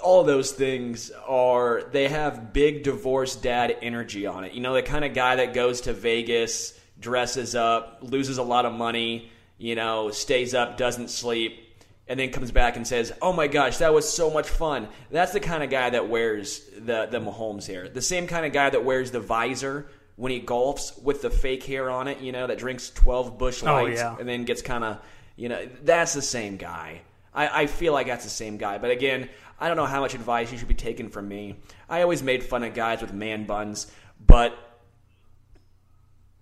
All 0.02 0.24
those 0.24 0.52
things 0.52 1.12
are 1.28 1.84
they 1.92 2.08
have 2.08 2.54
big 2.54 2.84
divorced 2.84 3.44
dad 3.44 3.78
energy 3.82 4.26
on 4.26 4.44
it. 4.44 4.54
You 4.54 4.62
know, 4.62 4.74
the 4.74 4.82
kind 4.82 5.04
of 5.04 5.14
guy 5.14 5.36
that 5.38 5.54
goes 5.54 5.82
to 5.82 5.94
Vegas, 5.94 6.80
dresses 7.00 7.56
up, 7.56 8.00
loses 8.02 8.38
a 8.38 8.44
lot 8.44 8.66
of 8.66 8.74
money, 8.74 9.32
you 9.58 9.76
know, 9.76 10.12
stays 10.12 10.54
up, 10.54 10.78
doesn't 10.78 11.10
sleep, 11.10 11.67
and 12.10 12.20
then 12.20 12.32
comes 12.32 12.52
back 12.52 12.76
and 12.76 12.88
says, 12.88 13.12
"Oh 13.22 13.34
my 13.34 13.48
gosh, 13.48 13.78
that 13.78 13.94
was 13.94 14.12
so 14.12 14.30
much 14.30 14.48
fun." 14.48 14.88
That's 15.12 15.34
the 15.34 15.40
kind 15.40 15.64
of 15.64 15.70
guy 15.70 15.90
that 15.90 16.10
wears 16.10 16.62
the 16.78 17.08
the 17.10 17.20
Mahomes 17.20 17.68
hair. 17.68 17.90
The 17.90 18.02
same 18.02 18.28
kind 18.28 18.46
of 18.46 18.54
guy 18.54 18.70
that 18.70 18.84
wears 18.84 19.12
the 19.12 19.20
visor 19.20 19.88
when 20.16 20.32
he 20.32 20.42
golfs 20.42 21.02
with 21.02 21.22
the 21.22 21.30
fake 21.30 21.64
hair 21.64 21.90
on 21.90 22.08
it. 22.08 22.20
You 22.22 22.32
know, 22.32 22.48
that 22.48 22.58
drinks 22.58 22.90
twelve 22.90 23.38
Busch 23.38 23.64
oh, 23.64 23.66
Lights 23.66 24.02
oh, 24.02 24.04
yeah. 24.04 24.16
and 24.20 24.28
then 24.28 24.46
gets 24.46 24.62
kind 24.62 24.84
of, 24.84 25.00
you 25.36 25.50
know, 25.50 25.68
that's 25.84 26.14
the 26.14 26.22
same 26.22 26.58
guy. 26.58 27.02
I, 27.34 27.64
I 27.64 27.68
feel 27.68 27.94
like 27.94 28.08
that's 28.08 28.24
the 28.24 28.30
same 28.30 28.58
guy. 28.58 28.78
But 28.78 28.92
again, 28.92 29.30
I 29.60 29.68
don't 29.68 29.78
know 29.78 29.86
how 29.86 30.02
much 30.02 30.14
advice 30.14 30.52
you 30.52 30.58
should 30.58 30.68
be 30.68 30.74
taking 30.74 31.10
from 31.10 31.28
me. 31.28 31.58
I 31.90 32.02
always 32.02 32.24
made 32.24 32.44
fun 32.44 32.64
of 32.64 32.74
guys 32.74 33.02
with 33.02 33.14
man 33.14 33.46
buns, 33.46 33.92
but 34.26 34.58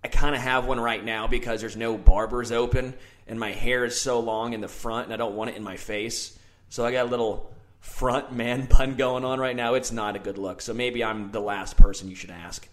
I 0.06 0.08
kind 0.08 0.36
of 0.36 0.40
have 0.40 0.66
one 0.66 0.78
right 0.78 1.04
now 1.04 1.26
because 1.26 1.60
there's 1.60 1.76
no 1.76 1.98
barbers 1.98 2.52
open 2.52 2.94
and 3.26 3.40
my 3.40 3.50
hair 3.50 3.84
is 3.84 4.00
so 4.00 4.20
long 4.20 4.52
in 4.52 4.60
the 4.60 4.68
front 4.68 5.06
and 5.06 5.12
I 5.12 5.16
don't 5.16 5.34
want 5.34 5.50
it 5.50 5.56
in 5.56 5.64
my 5.64 5.76
face. 5.76 6.38
So 6.68 6.86
I 6.86 6.92
got 6.92 7.06
a 7.06 7.10
little 7.10 7.52
front 7.80 8.32
man 8.32 8.66
bun 8.70 8.94
going 8.94 9.24
on 9.24 9.40
right 9.40 9.56
now. 9.56 9.74
It's 9.74 9.90
not 9.90 10.14
a 10.14 10.20
good 10.20 10.38
look. 10.38 10.62
So 10.62 10.72
maybe 10.72 11.02
I'm 11.02 11.32
the 11.32 11.40
last 11.40 11.76
person 11.76 12.08
you 12.08 12.14
should 12.14 12.30
ask. 12.30 12.68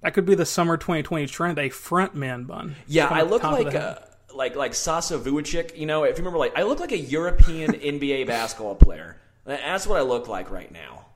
That 0.00 0.14
could 0.14 0.26
be 0.26 0.34
the 0.34 0.44
summer 0.44 0.76
2020 0.76 1.28
trend, 1.28 1.60
a 1.60 1.68
front 1.68 2.16
man 2.16 2.42
bun. 2.42 2.74
Yeah, 2.88 3.06
I 3.06 3.22
look 3.22 3.44
like 3.44 3.74
a, 3.74 4.08
like 4.34 4.56
like 4.56 4.74
Sasa 4.74 5.18
Vujacic. 5.18 5.78
You 5.78 5.86
know, 5.86 6.02
if 6.02 6.18
you 6.18 6.24
remember, 6.24 6.40
like 6.40 6.58
I 6.58 6.64
look 6.64 6.80
like 6.80 6.90
a 6.90 6.98
European 6.98 7.72
NBA 7.74 8.26
basketball 8.26 8.74
player. 8.74 9.16
That's 9.44 9.86
what 9.86 9.98
I 9.98 10.02
look 10.02 10.26
like 10.26 10.50
right 10.50 10.72
now. 10.72 11.06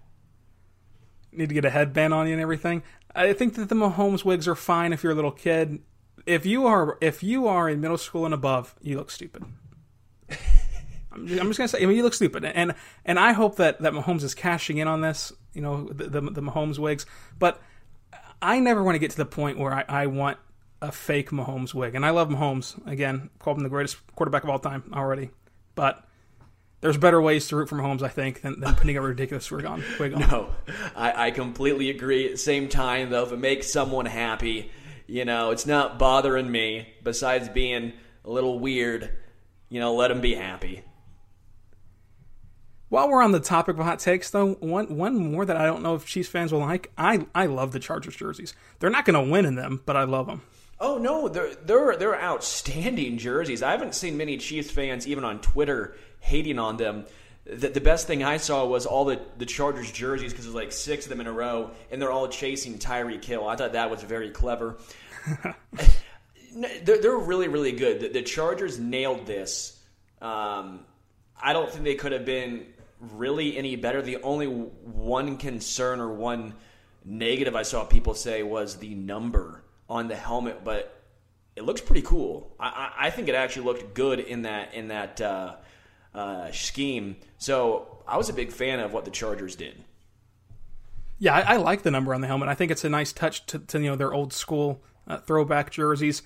Need 1.33 1.49
to 1.49 1.55
get 1.55 1.64
a 1.64 1.71
headband 1.71 2.14
on 2.14 2.29
you 2.29 2.33
and 2.33 2.43
everything. 2.43 2.85
I 3.14 3.33
think 3.33 3.55
that 3.55 3.69
the 3.69 3.75
Mahomes 3.75 4.25
wigs 4.25 4.47
are 4.47 4.55
fine 4.55 4.93
if 4.93 5.02
you're 5.02 5.12
a 5.12 5.17
little 5.17 5.33
kid. 5.33 5.81
If 6.26 6.47
you 6.47 6.67
are 6.67 6.99
if 7.00 7.23
you 7.23 7.47
are 7.49 7.69
in 7.69 7.81
middle 7.81 7.99
school 7.99 8.25
and 8.25 8.35
above, 8.35 8.75
you 8.81 8.97
look 8.97 9.11
stupid. 9.11 9.45
I'm 11.12 11.26
just, 11.26 11.40
I'm 11.40 11.49
just, 11.49 11.59
gonna 11.59 11.69
say, 11.69 11.83
I 11.83 11.87
mean, 11.87 11.97
you 11.97 12.02
look 12.02 12.14
stupid, 12.14 12.45
and 12.45 12.75
and 13.05 13.19
I 13.19 13.33
hope 13.33 13.57
that 13.57 13.81
that 13.81 13.93
Mahomes 13.93 14.23
is 14.23 14.35
cashing 14.35 14.79
in 14.79 14.87
on 14.87 15.00
this. 15.00 15.33
You 15.52 15.62
know, 15.62 15.88
the 15.88 16.05
the, 16.05 16.21
the 16.21 16.43
Mahomes 16.43 16.79
wigs, 16.79 17.05
but 17.38 17.61
I 18.40 18.61
never 18.61 18.83
want 18.83 18.95
to 18.95 19.00
get 19.00 19.11
to 19.12 19.17
the 19.17 19.26
point 19.26 19.59
where 19.59 19.73
I, 19.73 19.85
I 19.88 20.07
want 20.07 20.38
a 20.81 20.93
fake 20.93 21.31
Mahomes 21.31 21.75
wig, 21.75 21.95
and 21.95 22.07
I 22.07 22.11
love 22.11 22.29
Mahomes. 22.29 22.87
Again, 22.87 23.31
called 23.38 23.57
him 23.57 23.64
the 23.64 23.69
greatest 23.69 23.99
quarterback 24.14 24.45
of 24.45 24.50
all 24.50 24.59
time 24.59 24.93
already, 24.95 25.31
but 25.75 26.05
there's 26.81 26.97
better 26.97 27.21
ways 27.21 27.49
to 27.49 27.57
root 27.57 27.69
for 27.69 27.77
Mahomes, 27.77 28.03
I 28.03 28.09
think, 28.09 28.43
than, 28.43 28.61
than 28.61 28.75
putting 28.75 28.97
a 28.97 29.03
ridiculous 29.03 29.51
wig 29.51 29.65
on. 29.65 29.85
Wig 29.99 30.15
on. 30.15 30.21
No, 30.31 30.51
I, 30.97 31.27
I 31.27 31.31
completely 31.31 31.91
agree. 31.91 32.27
At 32.27 32.33
the 32.33 32.39
same 32.39 32.69
time, 32.69 33.11
though, 33.11 33.25
if 33.25 33.33
it 33.33 33.39
makes 33.39 33.71
someone 33.71 34.07
happy, 34.07 34.71
you 35.07 35.25
know, 35.25 35.51
it's 35.51 35.67
not 35.67 35.99
bothering 35.99 36.51
me. 36.51 36.89
Besides 37.03 37.49
being 37.49 37.93
a 38.25 38.31
little 38.31 38.59
weird, 38.59 39.11
you 39.69 39.81
know, 39.81 39.95
let 39.95 40.09
them 40.09 40.21
be 40.21 40.35
happy. 40.35 40.83
While 42.89 43.09
we're 43.09 43.23
on 43.23 43.33
the 43.33 43.41
topic 43.41 43.79
of 43.79 43.85
hot 43.85 44.01
takes, 44.01 44.31
though, 44.31 44.55
one 44.55 44.97
one 44.97 45.17
more 45.17 45.45
that 45.45 45.57
I 45.57 45.65
don't 45.65 45.83
know 45.83 45.95
if 45.95 46.07
Chiefs 46.07 46.29
fans 46.29 46.53
will 46.53 46.59
like. 46.59 46.91
I 46.99 47.27
I 47.35 47.47
love 47.47 47.71
the 47.71 47.79
Chargers 47.79 48.17
jerseys. 48.17 48.53
They're 48.81 48.91
not 48.91 49.05
going 49.05 49.25
to 49.25 49.31
win 49.31 49.45
in 49.45 49.55
them, 49.55 49.81
but 49.87 49.97
I 49.97 50.05
love 50.05 50.27
them. 50.27 50.43
Oh 50.81 50.99
no, 50.99 51.29
they're 51.29 51.55
they're 51.55 51.97
they're 51.97 52.21
outstanding 52.21 53.19
jerseys. 53.19 53.63
I 53.63 53.71
haven't 53.71 53.95
seen 53.95 54.17
many 54.17 54.39
Chiefs 54.39 54.73
fans 54.73 55.07
even 55.07 55.25
on 55.25 55.41
Twitter 55.41 55.95
hating 56.21 56.59
on 56.59 56.77
them. 56.77 57.07
The, 57.45 57.69
the 57.69 57.81
best 57.81 58.07
thing 58.07 58.23
I 58.23 58.37
saw 58.37 58.65
was 58.67 58.87
all 58.87 59.05
the, 59.05 59.21
the 59.39 59.47
Chargers 59.47 59.91
jerseys 59.91 60.33
because 60.33 60.45
there's 60.45 60.55
like 60.55 60.73
six 60.73 61.07
of 61.07 61.11
them 61.11 61.21
in 61.21 61.27
a 61.27 61.33
row, 61.33 61.71
and 61.91 62.00
they're 62.00 62.12
all 62.12 62.29
chasing 62.29 62.79
Tyreek 62.79 63.25
Hill. 63.25 63.49
I 63.49 63.57
thought 63.57 63.73
that 63.73 63.91
was 63.91 64.03
very 64.03 64.31
clever. 64.31 64.79
they're, 66.55 67.00
they're 67.00 67.17
really 67.17 67.49
really 67.49 67.73
good. 67.73 68.00
The, 68.00 68.09
the 68.09 68.23
Chargers 68.23 68.79
nailed 68.79 69.27
this. 69.27 69.79
Um, 70.21 70.81
I 71.43 71.53
don't 71.53 71.71
think 71.71 71.85
they 71.85 71.95
could 71.95 72.12
have 72.12 72.25
been 72.25 72.67
really 73.00 73.57
any 73.57 73.77
better. 73.77 74.03
The 74.03 74.19
only 74.19 74.47
one 74.47 75.39
concern 75.39 76.00
or 76.00 76.12
one 76.12 76.55
negative 77.05 77.57
I 77.57 77.62
saw 77.62 77.85
people 77.85 78.15
say 78.15 78.43
was 78.43 78.77
the 78.77 78.95
number 78.95 79.62
on 79.89 80.09
the 80.09 80.17
helmet, 80.17 80.62
but 80.62 81.00
it 81.57 81.65
looks 81.65 81.81
pretty 81.81 82.03
cool. 82.03 82.55
I, 82.61 82.93
I 82.99 83.11
think 83.11 83.29
it 83.29 83.35
actually 83.35 83.67
looked 83.67 83.95
good 83.95 84.21
in 84.21 84.43
that 84.43 84.75
in 84.75 84.89
that 84.89 85.21
uh, 85.21 85.55
uh, 86.14 86.50
scheme. 86.52 87.17
So 87.38 88.02
I 88.07 88.17
was 88.17 88.29
a 88.29 88.33
big 88.33 88.52
fan 88.52 88.81
of 88.81 88.93
what 88.93 89.05
the 89.05 89.11
Chargers 89.11 89.57
did. 89.57 89.85
Yeah, 91.19 91.35
I, 91.35 91.55
I 91.55 91.57
like 91.57 91.83
the 91.83 91.90
number 91.90 92.14
on 92.14 92.23
the 92.23 92.26
helmet. 92.26 92.49
I 92.49 92.55
think 92.55 92.71
it's 92.71 92.85
a 92.85 92.88
nice 92.88 93.12
touch 93.12 93.45
to, 93.47 93.59
to 93.59 93.79
you 93.79 93.90
know 93.90 93.97
their 93.97 94.12
old 94.12 94.33
school 94.33 94.83
uh, 95.07 95.19
throwback 95.19 95.71
jerseys. 95.71 96.23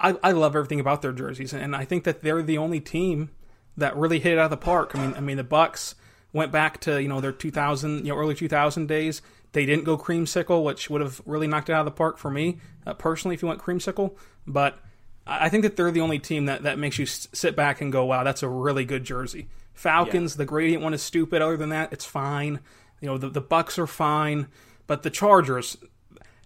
I, 0.00 0.16
I 0.22 0.30
love 0.30 0.54
everything 0.54 0.78
about 0.78 1.02
their 1.02 1.12
jerseys, 1.12 1.52
and 1.52 1.74
I 1.74 1.84
think 1.84 2.04
that 2.04 2.22
they're 2.22 2.42
the 2.42 2.58
only 2.58 2.80
team 2.80 3.30
that 3.76 3.96
really 3.96 4.20
hit 4.20 4.34
it 4.34 4.38
out 4.38 4.44
of 4.44 4.50
the 4.50 4.56
park. 4.56 4.92
I 4.94 5.04
mean, 5.04 5.14
I 5.16 5.20
mean 5.20 5.36
the 5.36 5.44
Bucks 5.44 5.96
went 6.32 6.52
back 6.52 6.80
to 6.82 7.02
you 7.02 7.08
know 7.08 7.20
their 7.20 7.32
2000 7.32 8.04
you 8.04 8.12
know 8.12 8.16
early 8.16 8.34
2000 8.34 8.86
days. 8.86 9.22
They 9.52 9.66
didn't 9.66 9.84
go 9.84 9.98
creamsicle, 9.98 10.62
which 10.62 10.88
would 10.88 11.00
have 11.00 11.20
really 11.26 11.46
knocked 11.46 11.68
it 11.68 11.72
out 11.72 11.80
of 11.80 11.86
the 11.86 11.90
park 11.90 12.18
for 12.18 12.30
me 12.30 12.58
uh, 12.86 12.94
personally 12.94 13.34
if 13.34 13.42
you 13.42 13.48
went 13.48 13.60
creamsicle. 13.60 14.14
But 14.46 14.78
I 15.28 15.50
think 15.50 15.62
that 15.62 15.76
they're 15.76 15.90
the 15.90 16.00
only 16.00 16.18
team 16.18 16.46
that, 16.46 16.62
that 16.62 16.78
makes 16.78 16.98
you 16.98 17.04
sit 17.04 17.54
back 17.54 17.82
and 17.82 17.92
go, 17.92 18.06
wow, 18.06 18.24
that's 18.24 18.42
a 18.42 18.48
really 18.48 18.86
good 18.86 19.04
jersey. 19.04 19.48
Falcons, 19.74 20.34
yeah. 20.34 20.38
the 20.38 20.44
gradient 20.46 20.82
one 20.82 20.94
is 20.94 21.02
stupid. 21.02 21.42
Other 21.42 21.56
than 21.56 21.68
that, 21.68 21.92
it's 21.92 22.04
fine. 22.04 22.60
You 23.00 23.08
know, 23.08 23.18
the, 23.18 23.28
the 23.28 23.40
Bucks 23.40 23.78
are 23.78 23.86
fine. 23.86 24.48
But 24.86 25.02
the 25.02 25.10
Chargers, 25.10 25.76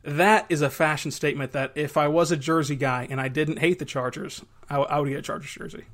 that 0.03 0.47
is 0.49 0.63
a 0.63 0.69
fashion 0.69 1.13
statement 1.13 1.53
that 1.53 1.73
if 1.77 1.97
I 1.97 2.09
was 2.09 2.33
a 2.33 2.37
jersey 2.37 2.75
guy 2.75 3.07
and 3.09 3.21
I 3.21 3.29
didn't 3.29 3.61
hate 3.61 3.79
the 3.79 3.85
Chargers, 3.85 4.43
I, 4.69 4.79
I 4.79 4.99
would 4.99 5.09
get 5.09 5.19
a 5.19 5.23
Chargers 5.23 5.53
jersey. 5.53 5.85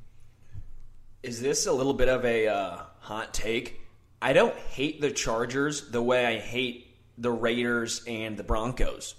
Is 1.22 1.42
this 1.42 1.66
a 1.66 1.72
little 1.72 1.94
bit 1.94 2.08
of 2.08 2.24
a 2.24 2.48
uh, 2.48 2.78
hot 3.00 3.34
take? 3.34 3.80
I 4.22 4.32
don't 4.32 4.54
hate 4.54 5.00
the 5.00 5.10
Chargers 5.10 5.90
the 5.90 6.02
way 6.02 6.24
I 6.24 6.38
hate 6.38 6.86
the 7.18 7.30
Raiders 7.30 8.02
and 8.06 8.36
the 8.36 8.44
Broncos. 8.44 9.14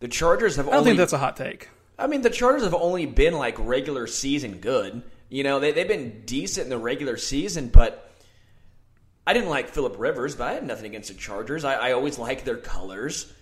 The 0.00 0.08
Chargers 0.08 0.56
have. 0.56 0.66
I 0.66 0.70
don't 0.70 0.78
only, 0.78 0.90
think 0.90 0.98
that's 0.98 1.12
a 1.12 1.18
hot 1.18 1.36
take. 1.36 1.68
I 1.98 2.06
mean, 2.06 2.22
the 2.22 2.30
Chargers 2.30 2.62
have 2.62 2.74
only 2.74 3.06
been 3.06 3.34
like 3.34 3.56
regular 3.58 4.06
season 4.06 4.58
good. 4.58 5.02
You 5.28 5.42
know, 5.42 5.58
they 5.58 5.72
they've 5.72 5.88
been 5.88 6.22
decent 6.24 6.64
in 6.64 6.70
the 6.70 6.78
regular 6.78 7.16
season, 7.16 7.68
but 7.68 8.12
I 9.26 9.32
didn't 9.32 9.48
like 9.48 9.70
Philip 9.70 9.96
Rivers, 9.98 10.36
but 10.36 10.48
I 10.48 10.52
had 10.52 10.64
nothing 10.64 10.86
against 10.86 11.08
the 11.08 11.14
Chargers. 11.14 11.64
I, 11.64 11.74
I 11.74 11.92
always 11.92 12.18
like 12.18 12.44
their 12.44 12.56
colors. 12.56 13.32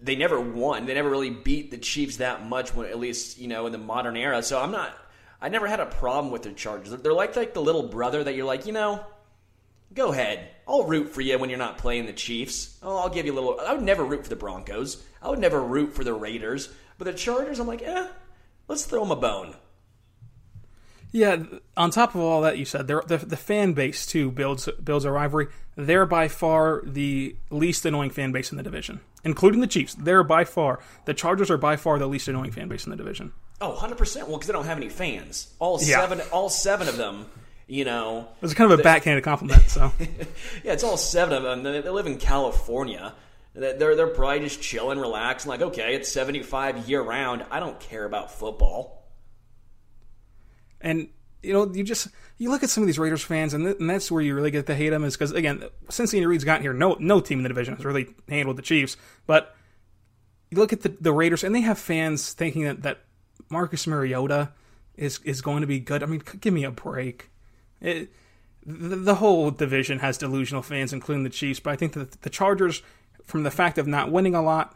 They 0.00 0.16
never 0.16 0.40
won. 0.40 0.86
They 0.86 0.94
never 0.94 1.10
really 1.10 1.30
beat 1.30 1.70
the 1.70 1.78
Chiefs 1.78 2.18
that 2.18 2.46
much, 2.46 2.74
when, 2.74 2.86
at 2.86 2.98
least 2.98 3.38
you 3.38 3.48
know 3.48 3.66
in 3.66 3.72
the 3.72 3.78
modern 3.78 4.16
era. 4.16 4.42
So 4.42 4.60
I'm 4.60 4.70
not. 4.70 4.96
I 5.40 5.48
never 5.50 5.66
had 5.66 5.80
a 5.80 5.86
problem 5.86 6.32
with 6.32 6.42
the 6.42 6.52
Chargers. 6.52 6.90
They're 6.90 7.12
like 7.12 7.36
like 7.36 7.52
the 7.52 7.62
little 7.62 7.88
brother 7.88 8.24
that 8.24 8.34
you're 8.34 8.46
like, 8.46 8.64
you 8.64 8.72
know, 8.72 9.04
go 9.92 10.12
ahead. 10.12 10.48
I'll 10.68 10.84
root 10.84 11.10
for 11.10 11.20
you 11.20 11.38
when 11.38 11.50
you're 11.50 11.58
not 11.58 11.78
playing 11.78 12.06
the 12.06 12.12
Chiefs. 12.12 12.78
I'll, 12.82 12.98
I'll 12.98 13.08
give 13.08 13.26
you 13.26 13.32
a 13.32 13.34
little. 13.34 13.60
I 13.60 13.74
would 13.74 13.82
never 13.82 14.04
root 14.04 14.22
for 14.22 14.30
the 14.30 14.36
Broncos. 14.36 15.02
I 15.20 15.28
would 15.28 15.40
never 15.40 15.60
root 15.60 15.94
for 15.94 16.04
the 16.04 16.14
Raiders. 16.14 16.70
But 16.98 17.04
the 17.06 17.12
Chargers, 17.12 17.58
I'm 17.58 17.66
like, 17.66 17.82
eh, 17.82 18.08
let's 18.68 18.84
throw 18.84 19.00
them 19.00 19.10
a 19.10 19.16
bone. 19.16 19.54
Yeah, 21.12 21.44
on 21.76 21.90
top 21.90 22.14
of 22.14 22.20
all 22.20 22.42
that 22.42 22.58
you 22.58 22.64
said, 22.64 22.88
the, 22.88 23.24
the 23.26 23.36
fan 23.36 23.72
base 23.72 24.06
too 24.06 24.30
builds 24.30 24.68
builds 24.82 25.04
a 25.04 25.10
rivalry. 25.10 25.46
They're 25.76 26.04
by 26.04 26.28
far 26.28 26.82
the 26.84 27.36
least 27.50 27.86
annoying 27.86 28.10
fan 28.10 28.32
base 28.32 28.50
in 28.50 28.56
the 28.56 28.62
division, 28.62 29.00
including 29.24 29.60
the 29.60 29.66
Chiefs. 29.66 29.94
They're 29.94 30.24
by 30.24 30.44
far 30.44 30.80
the 31.04 31.14
Chargers 31.14 31.50
are 31.50 31.56
by 31.56 31.76
far 31.76 31.98
the 31.98 32.06
least 32.06 32.28
annoying 32.28 32.50
fan 32.50 32.68
base 32.68 32.84
in 32.84 32.90
the 32.90 32.96
division. 32.96 33.32
Oh, 33.60 33.70
100 33.70 33.96
percent. 33.96 34.28
Well, 34.28 34.36
because 34.36 34.48
they 34.48 34.52
don't 34.52 34.66
have 34.66 34.76
any 34.76 34.90
fans. 34.90 35.54
All 35.58 35.78
yeah. 35.80 36.00
seven, 36.00 36.20
all 36.32 36.50
seven 36.50 36.88
of 36.88 36.96
them 36.96 37.26
you 37.66 37.84
know, 37.84 38.28
it's 38.42 38.54
kind 38.54 38.70
of 38.70 38.78
a 38.78 38.82
backhanded 38.82 39.24
compliment. 39.24 39.68
So, 39.68 39.92
yeah, 40.64 40.72
it's 40.72 40.84
all 40.84 40.96
seven 40.96 41.36
of 41.36 41.42
them. 41.42 41.62
They, 41.64 41.82
live 41.90 42.06
in 42.06 42.18
California. 42.18 43.12
They're 43.56 43.96
they're 43.96 44.06
probably 44.08 44.40
just 44.40 44.60
chilling, 44.60 44.98
relaxing. 44.98 45.48
Like, 45.48 45.62
okay, 45.62 45.94
it's 45.94 46.10
seventy 46.10 46.42
five 46.42 46.88
year 46.88 47.00
round. 47.00 47.44
I 47.50 47.58
don't 47.58 47.80
care 47.80 48.04
about 48.04 48.30
football. 48.30 49.08
And 50.80 51.08
you 51.42 51.54
know, 51.54 51.72
you 51.72 51.82
just 51.82 52.08
you 52.36 52.50
look 52.50 52.62
at 52.62 52.68
some 52.68 52.82
of 52.82 52.86
these 52.86 52.98
Raiders 52.98 53.22
fans, 53.22 53.54
and, 53.54 53.64
th- 53.64 53.78
and 53.78 53.88
that's 53.88 54.10
where 54.10 54.20
you 54.20 54.34
really 54.34 54.50
get 54.50 54.66
to 54.66 54.74
hate 54.74 54.90
them. 54.90 55.04
Is 55.04 55.16
because 55.16 55.32
again, 55.32 55.64
since 55.88 56.12
Andy 56.12 56.26
Reid's 56.26 56.44
gotten 56.44 56.62
here, 56.62 56.74
no 56.74 56.96
no 57.00 57.20
team 57.20 57.38
in 57.38 57.42
the 57.44 57.48
division 57.48 57.76
has 57.76 57.84
really 57.84 58.08
handled 58.28 58.58
the 58.58 58.62
Chiefs. 58.62 58.98
But 59.26 59.56
you 60.50 60.58
look 60.58 60.74
at 60.74 60.82
the, 60.82 60.90
the 61.00 61.12
Raiders, 61.12 61.42
and 61.42 61.54
they 61.54 61.62
have 61.62 61.78
fans 61.78 62.34
thinking 62.34 62.64
that 62.64 62.82
that 62.82 63.00
Marcus 63.48 63.86
Mariota 63.86 64.50
is 64.96 65.18
is 65.24 65.40
going 65.40 65.62
to 65.62 65.66
be 65.66 65.80
good. 65.80 66.02
I 66.02 66.06
mean, 66.06 66.22
give 66.40 66.52
me 66.52 66.64
a 66.64 66.70
break. 66.70 67.30
It, 67.80 68.10
the, 68.66 68.96
the 68.96 69.14
whole 69.14 69.50
division 69.50 70.00
has 70.00 70.18
delusional 70.18 70.62
fans, 70.62 70.92
including 70.92 71.24
the 71.24 71.30
Chiefs. 71.30 71.60
But 71.60 71.70
I 71.70 71.76
think 71.76 71.92
that 71.92 72.22
the 72.22 72.30
Chargers, 72.30 72.82
from 73.26 73.42
the 73.42 73.50
fact 73.50 73.78
of 73.78 73.86
not 73.86 74.10
winning 74.10 74.34
a 74.34 74.42
lot 74.42 74.74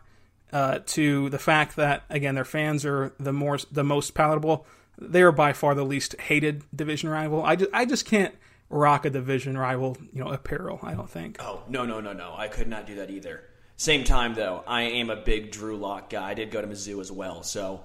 uh, 0.52 0.80
to 0.86 1.28
the 1.30 1.38
fact 1.38 1.76
that 1.76 2.02
again 2.10 2.34
their 2.34 2.44
fans 2.44 2.84
are 2.84 3.12
the 3.18 3.32
more 3.32 3.58
the 3.70 3.84
most 3.84 4.14
palatable, 4.14 4.66
they 4.98 5.22
are 5.22 5.32
by 5.32 5.52
far 5.52 5.74
the 5.74 5.84
least 5.84 6.20
hated 6.20 6.64
division 6.74 7.08
rival. 7.08 7.42
I 7.42 7.56
just 7.56 7.70
I 7.72 7.84
just 7.84 8.04
can't 8.04 8.34
rock 8.68 9.04
a 9.04 9.10
division 9.10 9.56
rival, 9.56 9.96
you 10.12 10.22
know, 10.22 10.30
apparel. 10.30 10.80
I 10.82 10.94
don't 10.94 11.10
think. 11.10 11.36
Oh 11.40 11.62
no 11.68 11.84
no 11.84 12.00
no 12.00 12.12
no! 12.12 12.34
I 12.36 12.48
could 12.48 12.68
not 12.68 12.86
do 12.86 12.96
that 12.96 13.10
either. 13.10 13.44
Same 13.76 14.04
time 14.04 14.34
though, 14.34 14.62
I 14.66 14.82
am 14.82 15.08
a 15.08 15.16
big 15.16 15.52
Drew 15.52 15.76
Lock 15.78 16.10
guy. 16.10 16.28
I 16.28 16.34
did 16.34 16.50
go 16.50 16.60
to 16.60 16.66
Mizzou 16.66 17.00
as 17.00 17.10
well, 17.10 17.42
so 17.42 17.84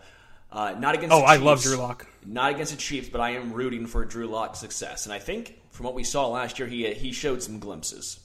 uh, 0.51 0.75
not 0.77 0.95
against. 0.95 1.13
Oh, 1.13 1.21
I 1.21 1.37
love 1.37 1.61
Drew 1.61 1.77
Lock. 1.77 2.07
Not 2.25 2.51
against 2.51 2.71
the 2.71 2.77
Chiefs, 2.77 3.09
but 3.09 3.21
I 3.21 3.31
am 3.31 3.53
rooting 3.53 3.85
for 3.85 4.03
Drew 4.03 4.27
Lock's 4.27 4.59
success, 4.59 5.05
and 5.05 5.13
I 5.13 5.19
think 5.19 5.61
from 5.69 5.85
what 5.85 5.93
we 5.93 6.03
saw 6.03 6.27
last 6.27 6.59
year, 6.59 6.67
he 6.67 6.93
he 6.93 7.11
showed 7.11 7.43
some 7.43 7.59
glimpses. 7.59 8.19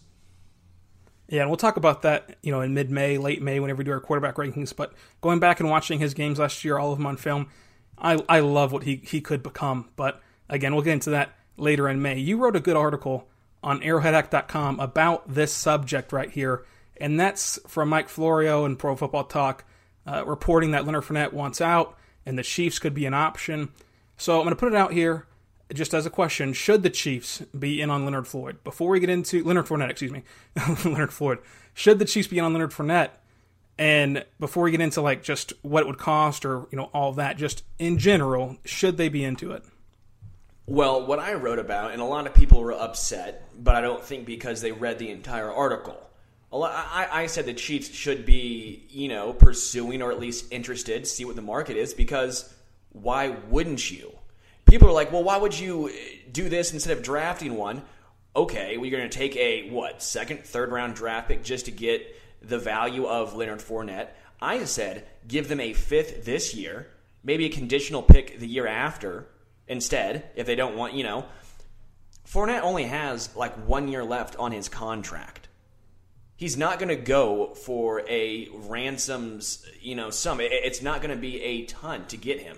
Yeah, 1.30 1.42
and 1.42 1.50
we'll 1.50 1.56
talk 1.56 1.76
about 1.76 2.02
that, 2.02 2.36
you 2.42 2.50
know, 2.50 2.60
in 2.60 2.74
mid-May, 2.74 3.16
late 3.16 3.40
May, 3.40 3.60
whenever 3.60 3.78
we 3.78 3.84
do 3.84 3.92
our 3.92 4.00
quarterback 4.00 4.34
rankings. 4.34 4.74
But 4.74 4.92
going 5.20 5.38
back 5.38 5.60
and 5.60 5.70
watching 5.70 6.00
his 6.00 6.12
games 6.12 6.40
last 6.40 6.64
year, 6.64 6.76
all 6.76 6.90
of 6.90 6.98
them 6.98 7.06
on 7.06 7.16
film, 7.16 7.48
I 7.96 8.22
I 8.28 8.40
love 8.40 8.72
what 8.72 8.82
he 8.82 8.96
he 8.96 9.20
could 9.20 9.42
become. 9.42 9.88
But 9.94 10.20
again, 10.48 10.74
we'll 10.74 10.82
get 10.82 10.94
into 10.94 11.10
that 11.10 11.36
later 11.56 11.88
in 11.88 12.02
May. 12.02 12.18
You 12.18 12.36
wrote 12.36 12.56
a 12.56 12.60
good 12.60 12.76
article 12.76 13.28
on 13.62 13.80
arrowheadaddict.com 13.80 14.80
about 14.80 15.32
this 15.32 15.52
subject 15.52 16.12
right 16.12 16.30
here, 16.30 16.64
and 17.00 17.20
that's 17.20 17.60
from 17.68 17.90
Mike 17.90 18.08
Florio 18.08 18.64
and 18.64 18.76
Pro 18.76 18.96
Football 18.96 19.24
Talk, 19.24 19.64
uh, 20.06 20.24
reporting 20.26 20.72
that 20.72 20.84
Leonard 20.84 21.04
Fournette 21.04 21.32
wants 21.32 21.60
out 21.60 21.96
and 22.26 22.36
the 22.36 22.42
Chiefs 22.42 22.78
could 22.78 22.94
be 22.94 23.06
an 23.06 23.14
option. 23.14 23.70
So 24.16 24.38
I'm 24.38 24.44
going 24.44 24.54
to 24.54 24.60
put 24.60 24.72
it 24.72 24.76
out 24.76 24.92
here 24.92 25.26
just 25.72 25.94
as 25.94 26.06
a 26.06 26.10
question: 26.10 26.52
Should 26.52 26.82
the 26.82 26.90
Chiefs 26.90 27.42
be 27.58 27.80
in 27.80 27.90
on 27.90 28.04
Leonard 28.04 28.26
Floyd 28.26 28.62
before 28.64 28.90
we 28.90 29.00
get 29.00 29.10
into 29.10 29.42
Leonard 29.44 29.66
Fournette? 29.66 29.90
Excuse 29.90 30.12
me, 30.12 30.22
Leonard 30.84 31.12
Floyd. 31.12 31.38
Should 31.74 31.98
the 31.98 32.04
Chiefs 32.04 32.28
be 32.28 32.38
in 32.38 32.44
on 32.44 32.52
Leonard 32.52 32.72
Fournette? 32.72 33.10
And 33.78 34.26
before 34.38 34.64
we 34.64 34.70
get 34.70 34.82
into 34.82 35.00
like 35.00 35.22
just 35.22 35.54
what 35.62 35.82
it 35.82 35.86
would 35.86 35.98
cost 35.98 36.44
or 36.44 36.66
you 36.70 36.76
know 36.76 36.90
all 36.92 37.12
that, 37.14 37.36
just 37.36 37.64
in 37.78 37.98
general, 37.98 38.58
should 38.64 38.96
they 38.96 39.08
be 39.08 39.24
into 39.24 39.52
it? 39.52 39.64
Well, 40.66 41.04
what 41.04 41.18
I 41.18 41.34
wrote 41.34 41.58
about, 41.58 41.90
and 41.92 42.00
a 42.00 42.04
lot 42.04 42.26
of 42.28 42.34
people 42.34 42.60
were 42.60 42.72
upset, 42.72 43.48
but 43.58 43.74
I 43.74 43.80
don't 43.80 44.04
think 44.04 44.24
because 44.24 44.60
they 44.60 44.70
read 44.70 44.98
the 44.98 45.10
entire 45.10 45.50
article. 45.50 45.98
I, 46.52 47.08
I 47.10 47.26
said 47.26 47.46
the 47.46 47.54
Chiefs 47.54 47.90
should 47.90 48.26
be, 48.26 48.86
you 48.88 49.08
know, 49.08 49.32
pursuing 49.32 50.02
or 50.02 50.12
at 50.12 50.20
least 50.20 50.52
interested, 50.52 51.06
see 51.06 51.24
what 51.24 51.36
the 51.36 51.42
market 51.42 51.76
is, 51.76 51.94
because 51.94 52.52
why 52.90 53.30
wouldn't 53.48 53.90
you? 53.90 54.12
People 54.70 54.88
are 54.88 54.92
like, 54.92 55.10
well, 55.10 55.24
why 55.24 55.36
would 55.36 55.58
you 55.58 55.88
uh, 55.88 55.92
do 56.30 56.48
this 56.48 56.72
instead 56.72 56.96
of 56.96 57.02
drafting 57.02 57.56
one? 57.56 57.82
Okay, 58.36 58.76
we're 58.76 58.96
going 58.96 59.10
to 59.10 59.18
take 59.18 59.34
a, 59.34 59.68
what, 59.68 60.00
second, 60.00 60.44
third 60.44 60.70
round 60.70 60.94
draft 60.94 61.26
pick 61.26 61.42
just 61.42 61.64
to 61.64 61.72
get 61.72 62.16
the 62.40 62.56
value 62.56 63.04
of 63.04 63.34
Leonard 63.34 63.58
Fournette. 63.58 64.10
I 64.40 64.62
said, 64.64 65.08
give 65.26 65.48
them 65.48 65.58
a 65.58 65.72
fifth 65.72 66.24
this 66.24 66.54
year, 66.54 66.86
maybe 67.24 67.46
a 67.46 67.48
conditional 67.48 68.00
pick 68.00 68.38
the 68.38 68.46
year 68.46 68.68
after 68.68 69.26
instead, 69.66 70.30
if 70.36 70.46
they 70.46 70.54
don't 70.54 70.76
want, 70.76 70.94
you 70.94 71.02
know. 71.02 71.24
Fournette 72.24 72.62
only 72.62 72.84
has 72.84 73.34
like 73.34 73.56
one 73.66 73.88
year 73.88 74.04
left 74.04 74.36
on 74.36 74.52
his 74.52 74.68
contract. 74.68 75.48
He's 76.36 76.56
not 76.56 76.78
going 76.78 76.90
to 76.90 76.96
go 76.96 77.54
for 77.54 78.08
a 78.08 78.48
ransoms, 78.52 79.66
you 79.80 79.96
know, 79.96 80.10
sum. 80.10 80.38
It's 80.40 80.80
not 80.80 81.02
going 81.02 81.14
to 81.14 81.20
be 81.20 81.42
a 81.42 81.66
ton 81.66 82.06
to 82.06 82.16
get 82.16 82.40
him. 82.40 82.56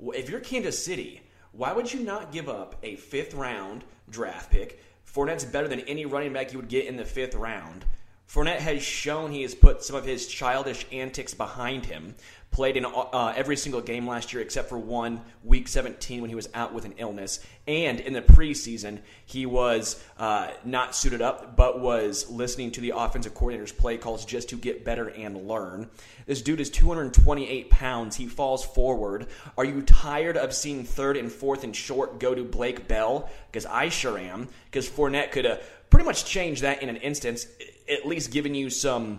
If 0.00 0.30
you're 0.30 0.40
Kansas 0.40 0.82
City, 0.82 1.20
why 1.52 1.72
would 1.72 1.92
you 1.92 2.00
not 2.00 2.32
give 2.32 2.48
up 2.48 2.76
a 2.82 2.96
fifth 2.96 3.34
round 3.34 3.84
draft 4.08 4.50
pick? 4.50 4.82
Fournette's 5.04 5.44
better 5.44 5.68
than 5.68 5.80
any 5.80 6.06
running 6.06 6.32
back 6.32 6.52
you 6.52 6.58
would 6.58 6.68
get 6.68 6.86
in 6.86 6.96
the 6.96 7.04
fifth 7.04 7.34
round. 7.34 7.84
Fournette 8.28 8.58
has 8.60 8.80
shown 8.80 9.32
he 9.32 9.42
has 9.42 9.56
put 9.56 9.82
some 9.82 9.96
of 9.96 10.04
his 10.04 10.28
childish 10.28 10.86
antics 10.92 11.34
behind 11.34 11.86
him 11.86 12.14
played 12.50 12.76
in 12.76 12.84
uh, 12.84 13.32
every 13.36 13.56
single 13.56 13.80
game 13.80 14.06
last 14.06 14.32
year 14.32 14.42
except 14.42 14.68
for 14.68 14.78
one 14.78 15.20
week 15.44 15.68
17 15.68 16.20
when 16.20 16.28
he 16.28 16.34
was 16.34 16.48
out 16.52 16.74
with 16.74 16.84
an 16.84 16.94
illness. 16.96 17.44
And 17.66 18.00
in 18.00 18.12
the 18.12 18.22
preseason, 18.22 19.00
he 19.24 19.46
was 19.46 20.02
uh, 20.18 20.50
not 20.64 20.96
suited 20.96 21.22
up, 21.22 21.56
but 21.56 21.80
was 21.80 22.28
listening 22.28 22.72
to 22.72 22.80
the 22.80 22.92
offensive 22.96 23.34
coordinator's 23.34 23.72
play 23.72 23.98
calls 23.98 24.24
just 24.24 24.48
to 24.48 24.56
get 24.56 24.84
better 24.84 25.08
and 25.08 25.46
learn. 25.46 25.90
This 26.30 26.42
dude 26.42 26.60
is 26.60 26.70
228 26.70 27.70
pounds. 27.70 28.14
He 28.14 28.28
falls 28.28 28.64
forward. 28.64 29.26
Are 29.58 29.64
you 29.64 29.82
tired 29.82 30.36
of 30.36 30.54
seeing 30.54 30.84
third 30.84 31.16
and 31.16 31.32
fourth 31.32 31.64
and 31.64 31.74
short 31.74 32.20
go 32.20 32.36
to 32.36 32.44
Blake 32.44 32.86
Bell? 32.86 33.28
Because 33.50 33.66
I 33.66 33.88
sure 33.88 34.16
am. 34.16 34.46
Because 34.66 34.88
Fournette 34.88 35.32
could 35.32 35.58
pretty 35.90 36.04
much 36.04 36.24
changed 36.24 36.62
that 36.62 36.84
in 36.84 36.88
an 36.88 36.98
instance, 36.98 37.48
at 37.88 38.06
least 38.06 38.30
giving 38.30 38.54
you 38.54 38.70
some 38.70 39.18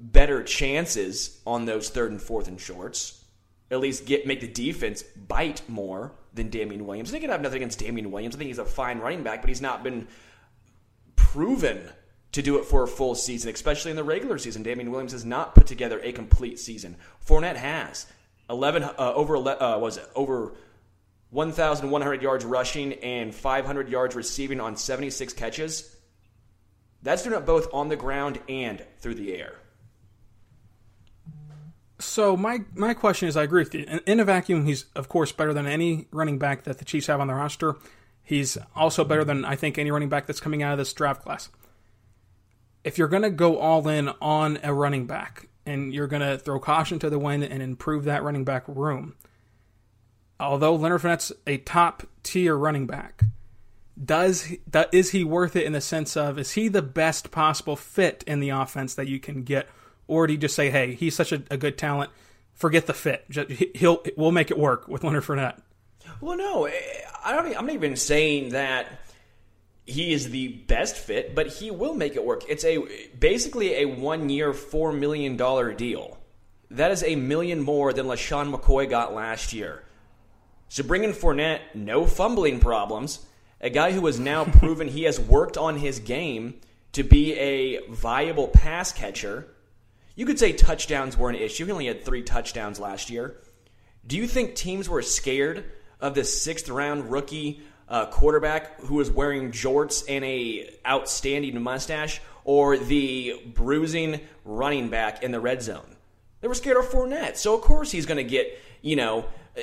better 0.00 0.42
chances 0.42 1.40
on 1.46 1.64
those 1.64 1.90
third 1.90 2.10
and 2.10 2.20
fourth 2.20 2.48
and 2.48 2.60
shorts. 2.60 3.24
At 3.70 3.78
least 3.78 4.04
get 4.04 4.26
make 4.26 4.40
the 4.40 4.48
defense 4.48 5.04
bite 5.04 5.62
more 5.68 6.10
than 6.32 6.50
Damien 6.50 6.86
Williams. 6.86 7.10
I 7.10 7.12
think 7.12 7.30
I 7.30 7.30
have 7.30 7.40
nothing 7.40 7.58
against 7.58 7.78
Damien 7.78 8.10
Williams. 8.10 8.34
I 8.34 8.38
think 8.38 8.48
he's 8.48 8.58
a 8.58 8.64
fine 8.64 8.98
running 8.98 9.22
back, 9.22 9.42
but 9.42 9.48
he's 9.48 9.62
not 9.62 9.84
been 9.84 10.08
proven 11.14 11.88
to 12.34 12.42
do 12.42 12.58
it 12.58 12.64
for 12.64 12.82
a 12.82 12.88
full 12.88 13.14
season, 13.14 13.52
especially 13.52 13.90
in 13.90 13.96
the 13.96 14.04
regular 14.04 14.38
season. 14.38 14.62
Damien 14.62 14.90
Williams 14.90 15.12
has 15.12 15.24
not 15.24 15.54
put 15.54 15.66
together 15.66 16.00
a 16.02 16.12
complete 16.12 16.58
season. 16.58 16.96
Fournette 17.26 17.56
has 17.56 18.06
eleven 18.50 18.82
uh, 18.82 18.92
over 18.98 19.36
uh, 19.36 19.78
was 19.78 19.96
it 19.96 20.08
over 20.14 20.52
1,100 21.34 22.22
yards 22.22 22.44
rushing 22.44 22.92
and 22.92 23.34
500 23.34 23.88
yards 23.88 24.14
receiving 24.14 24.60
on 24.60 24.76
76 24.76 25.32
catches. 25.32 25.96
That's 27.02 27.24
doing 27.24 27.36
it 27.36 27.44
both 27.44 27.66
on 27.72 27.88
the 27.88 27.96
ground 27.96 28.38
and 28.48 28.84
through 29.00 29.16
the 29.16 29.34
air. 29.34 29.56
So 31.98 32.36
my 32.36 32.60
my 32.74 32.94
question 32.94 33.28
is, 33.28 33.36
I 33.36 33.42
agree 33.44 33.62
with 33.62 33.74
you. 33.74 33.84
In, 33.84 34.00
in, 34.06 34.20
a 34.20 34.24
vacuum, 34.24 34.64
he's 34.64 34.86
of 34.94 35.08
course 35.08 35.32
better 35.32 35.52
than 35.52 35.66
any 35.66 36.06
running 36.12 36.38
back 36.38 36.64
that 36.64 36.78
the 36.78 36.84
Chiefs 36.84 37.08
have 37.08 37.20
on 37.20 37.26
their 37.26 37.36
roster. 37.36 37.76
He's 38.22 38.56
also 38.76 39.04
better 39.04 39.24
than 39.24 39.44
I 39.44 39.56
think 39.56 39.76
any 39.76 39.90
running 39.90 40.08
back 40.08 40.26
that's 40.26 40.40
coming 40.40 40.62
out 40.62 40.72
of 40.72 40.78
this 40.78 40.92
draft 40.92 41.22
class. 41.22 41.48
If 42.84 42.98
you're 42.98 43.08
going 43.08 43.22
to 43.22 43.30
go 43.30 43.58
all 43.58 43.88
in 43.88 44.10
on 44.20 44.58
a 44.62 44.72
running 44.72 45.06
back 45.06 45.48
and 45.66 45.92
you're 45.92 46.06
going 46.06 46.22
to 46.22 46.38
throw 46.38 46.60
caution 46.60 46.98
to 47.00 47.10
the 47.10 47.18
wind 47.18 47.42
and 47.42 47.62
improve 47.62 48.04
that 48.04 48.22
running 48.22 48.44
back 48.44 48.64
room, 48.68 49.16
although 50.38 50.74
Leonard 50.76 51.00
Fournette's 51.00 51.32
a 51.46 51.56
top 51.58 52.04
tier 52.22 52.56
running 52.56 52.86
back, 52.86 53.24
does 54.02 54.52
is 54.92 55.10
he 55.10 55.24
worth 55.24 55.56
it 55.56 55.64
in 55.64 55.72
the 55.72 55.80
sense 55.80 56.16
of 56.16 56.38
is 56.38 56.52
he 56.52 56.68
the 56.68 56.82
best 56.82 57.30
possible 57.30 57.76
fit 57.76 58.22
in 58.26 58.40
the 58.40 58.50
offense 58.50 58.94
that 58.94 59.08
you 59.08 59.18
can 59.18 59.42
get? 59.42 59.68
or 60.06 60.26
do 60.26 60.32
you 60.32 60.38
just 60.38 60.54
say, 60.54 60.70
"Hey, 60.70 60.94
he's 60.94 61.14
such 61.14 61.32
a, 61.32 61.42
a 61.50 61.56
good 61.56 61.78
talent, 61.78 62.10
forget 62.52 62.86
the 62.86 62.94
fit. 62.94 63.24
He'll 63.76 64.02
we'll 64.16 64.32
make 64.32 64.50
it 64.50 64.58
work 64.58 64.88
with 64.88 65.04
Leonard 65.04 65.24
Fournette." 65.24 65.60
Well, 66.20 66.36
no, 66.36 66.66
eh, 66.66 66.72
I 67.24 67.32
don't. 67.32 67.46
I'm 67.56 67.66
not 67.66 67.74
even 67.74 67.96
saying 67.96 68.50
that 68.50 69.00
he 69.84 70.12
is 70.12 70.30
the 70.30 70.48
best 70.48 70.96
fit, 70.96 71.34
but 71.34 71.46
he 71.46 71.70
will 71.70 71.94
make 71.94 72.16
it 72.16 72.24
work. 72.24 72.44
It's 72.48 72.64
a 72.64 72.78
basically 73.18 73.82
a 73.82 73.84
one 73.84 74.28
year, 74.28 74.52
four 74.52 74.92
million 74.92 75.36
dollar 75.36 75.72
deal. 75.72 76.18
That 76.70 76.90
is 76.90 77.02
a 77.04 77.16
million 77.16 77.60
more 77.60 77.92
than 77.92 78.06
LeSean 78.06 78.52
McCoy 78.52 78.88
got 78.88 79.14
last 79.14 79.52
year. 79.52 79.84
So 80.68 80.82
bring 80.82 81.04
in 81.04 81.12
Fournette, 81.12 81.60
no 81.74 82.06
fumbling 82.06 82.58
problems, 82.58 83.24
a 83.60 83.70
guy 83.70 83.92
who 83.92 84.04
has 84.06 84.18
now 84.18 84.44
proven 84.58 84.88
he 84.88 85.04
has 85.04 85.20
worked 85.20 85.56
on 85.56 85.76
his 85.76 86.00
game 86.00 86.60
to 86.92 87.02
be 87.02 87.34
a 87.34 87.86
viable 87.88 88.48
pass 88.48 88.92
catcher 88.92 89.54
you 90.16 90.26
could 90.26 90.38
say 90.38 90.52
touchdowns 90.52 91.16
were 91.16 91.28
an 91.28 91.34
issue. 91.34 91.66
He 91.66 91.72
only 91.72 91.86
had 91.86 92.04
three 92.04 92.22
touchdowns 92.22 92.78
last 92.78 93.10
year. 93.10 93.36
Do 94.06 94.16
you 94.16 94.26
think 94.26 94.54
teams 94.54 94.88
were 94.88 95.02
scared 95.02 95.64
of 96.00 96.14
this 96.14 96.42
sixth 96.42 96.68
round 96.68 97.10
rookie 97.10 97.62
uh, 97.88 98.06
quarterback 98.06 98.80
who 98.80 99.00
is 99.00 99.10
wearing 99.10 99.50
jorts 99.50 100.04
and 100.08 100.24
a 100.24 100.74
outstanding 100.86 101.60
mustache, 101.62 102.20
or 102.44 102.76
the 102.76 103.40
bruising 103.54 104.20
running 104.44 104.88
back 104.88 105.22
in 105.22 105.32
the 105.32 105.40
red 105.40 105.62
zone? 105.62 105.96
They 106.40 106.48
were 106.48 106.54
scared 106.54 106.76
of 106.76 106.84
Fournette, 106.86 107.36
so 107.36 107.54
of 107.54 107.62
course 107.62 107.90
he's 107.90 108.06
going 108.06 108.18
to 108.18 108.24
get 108.24 108.58
you 108.84 108.96
know, 108.96 109.24
uh, 109.56 109.62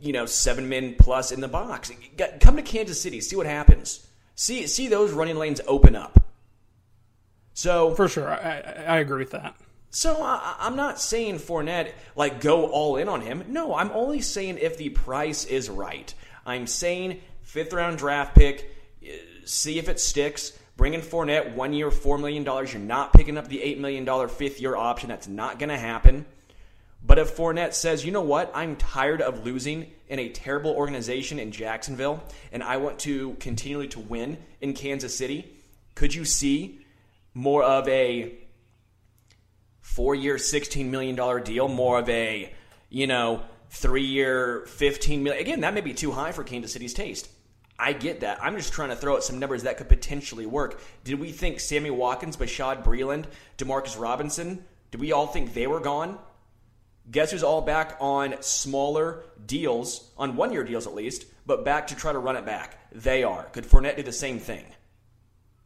you 0.00 0.12
know, 0.12 0.24
seven 0.24 0.68
men 0.68 0.94
plus 0.98 1.32
in 1.32 1.40
the 1.40 1.48
box. 1.48 1.90
Come 2.40 2.56
to 2.56 2.62
Kansas 2.62 3.00
City, 3.00 3.20
see 3.20 3.36
what 3.36 3.46
happens. 3.46 4.06
See 4.34 4.66
see 4.66 4.88
those 4.88 5.12
running 5.12 5.36
lanes 5.36 5.60
open 5.66 5.94
up. 5.94 6.24
So 7.52 7.94
for 7.94 8.08
sure, 8.08 8.30
I, 8.30 8.60
I 8.86 8.98
agree 8.98 9.18
with 9.18 9.32
that. 9.32 9.54
So 9.90 10.22
I, 10.22 10.56
am 10.60 10.74
not 10.74 10.98
saying 10.98 11.38
Fournette 11.38 11.92
like 12.16 12.40
go 12.40 12.66
all 12.68 12.96
in 12.96 13.08
on 13.08 13.20
him. 13.20 13.44
No, 13.48 13.74
I'm 13.74 13.90
only 13.90 14.22
saying 14.22 14.58
if 14.58 14.78
the 14.78 14.88
price 14.88 15.44
is 15.44 15.68
right. 15.68 16.14
I'm 16.46 16.66
saying 16.66 17.20
fifth 17.52 17.74
round 17.74 17.98
draft 17.98 18.34
pick, 18.34 18.74
uh, 19.04 19.08
see 19.44 19.78
if 19.78 19.90
it 19.90 20.00
sticks. 20.00 20.58
Bring 20.78 20.94
in 20.94 21.02
Fournette, 21.02 21.54
one 21.54 21.74
year, 21.74 21.90
four 21.90 22.16
million 22.16 22.44
dollars. 22.44 22.72
You're 22.72 22.80
not 22.80 23.12
picking 23.12 23.36
up 23.36 23.48
the 23.48 23.62
eight 23.62 23.78
million 23.78 24.06
dollar 24.06 24.26
fifth 24.26 24.58
year 24.58 24.74
option. 24.74 25.10
That's 25.10 25.28
not 25.28 25.58
going 25.58 25.68
to 25.68 25.76
happen. 25.76 26.24
But 27.04 27.18
if 27.18 27.36
Fournette 27.36 27.74
says, 27.74 28.06
you 28.06 28.12
know 28.12 28.22
what, 28.22 28.50
I'm 28.54 28.76
tired 28.76 29.20
of 29.20 29.44
losing 29.44 29.90
in 30.08 30.18
a 30.18 30.30
terrible 30.30 30.70
organization 30.70 31.38
in 31.38 31.50
Jacksonville, 31.52 32.22
and 32.52 32.62
I 32.62 32.78
want 32.78 33.00
to 33.00 33.34
continually 33.34 33.88
to 33.88 34.00
win 34.00 34.38
in 34.60 34.72
Kansas 34.72 35.16
City, 35.16 35.52
could 35.94 36.14
you 36.14 36.24
see 36.24 36.80
more 37.34 37.64
of 37.64 37.86
a 37.88 38.34
four 39.80 40.14
year, 40.14 40.36
$16 40.36 40.86
million 40.86 41.42
deal, 41.42 41.68
more 41.68 41.98
of 41.98 42.08
a, 42.08 42.54
you 42.88 43.06
know, 43.06 43.42
three 43.68 44.04
year, 44.04 44.64
$15 44.68 45.20
million. 45.22 45.42
Again, 45.42 45.60
that 45.60 45.74
may 45.74 45.80
be 45.80 45.92
too 45.92 46.12
high 46.12 46.32
for 46.32 46.44
Kansas 46.44 46.72
City's 46.72 46.94
taste. 46.94 47.28
I 47.82 47.94
get 47.94 48.20
that. 48.20 48.38
I'm 48.40 48.56
just 48.56 48.72
trying 48.72 48.90
to 48.90 48.96
throw 48.96 49.16
out 49.16 49.24
some 49.24 49.40
numbers 49.40 49.64
that 49.64 49.76
could 49.76 49.88
potentially 49.88 50.46
work. 50.46 50.80
Did 51.02 51.18
we 51.18 51.32
think 51.32 51.58
Sammy 51.58 51.90
Watkins, 51.90 52.36
Bashaud 52.36 52.84
Breeland, 52.84 53.24
Demarcus 53.58 53.98
Robinson, 53.98 54.64
did 54.92 55.00
we 55.00 55.10
all 55.10 55.26
think 55.26 55.52
they 55.52 55.66
were 55.66 55.80
gone? 55.80 56.16
Guess 57.10 57.32
who's 57.32 57.42
all 57.42 57.60
back 57.60 57.96
on 57.98 58.40
smaller 58.40 59.24
deals, 59.44 60.12
on 60.16 60.36
one 60.36 60.52
year 60.52 60.62
deals 60.62 60.86
at 60.86 60.94
least, 60.94 61.26
but 61.44 61.64
back 61.64 61.88
to 61.88 61.96
try 61.96 62.12
to 62.12 62.20
run 62.20 62.36
it 62.36 62.46
back? 62.46 62.78
They 62.92 63.24
are. 63.24 63.46
Could 63.46 63.64
Fournette 63.64 63.96
do 63.96 64.04
the 64.04 64.12
same 64.12 64.38
thing? 64.38 64.64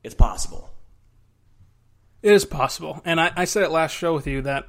It's 0.02 0.14
possible. 0.14 0.70
It 2.22 2.32
is 2.32 2.46
possible. 2.46 3.02
And 3.04 3.20
I, 3.20 3.30
I 3.36 3.44
said 3.44 3.62
it 3.62 3.70
last 3.70 3.92
show 3.92 4.14
with 4.14 4.26
you 4.26 4.40
that 4.40 4.66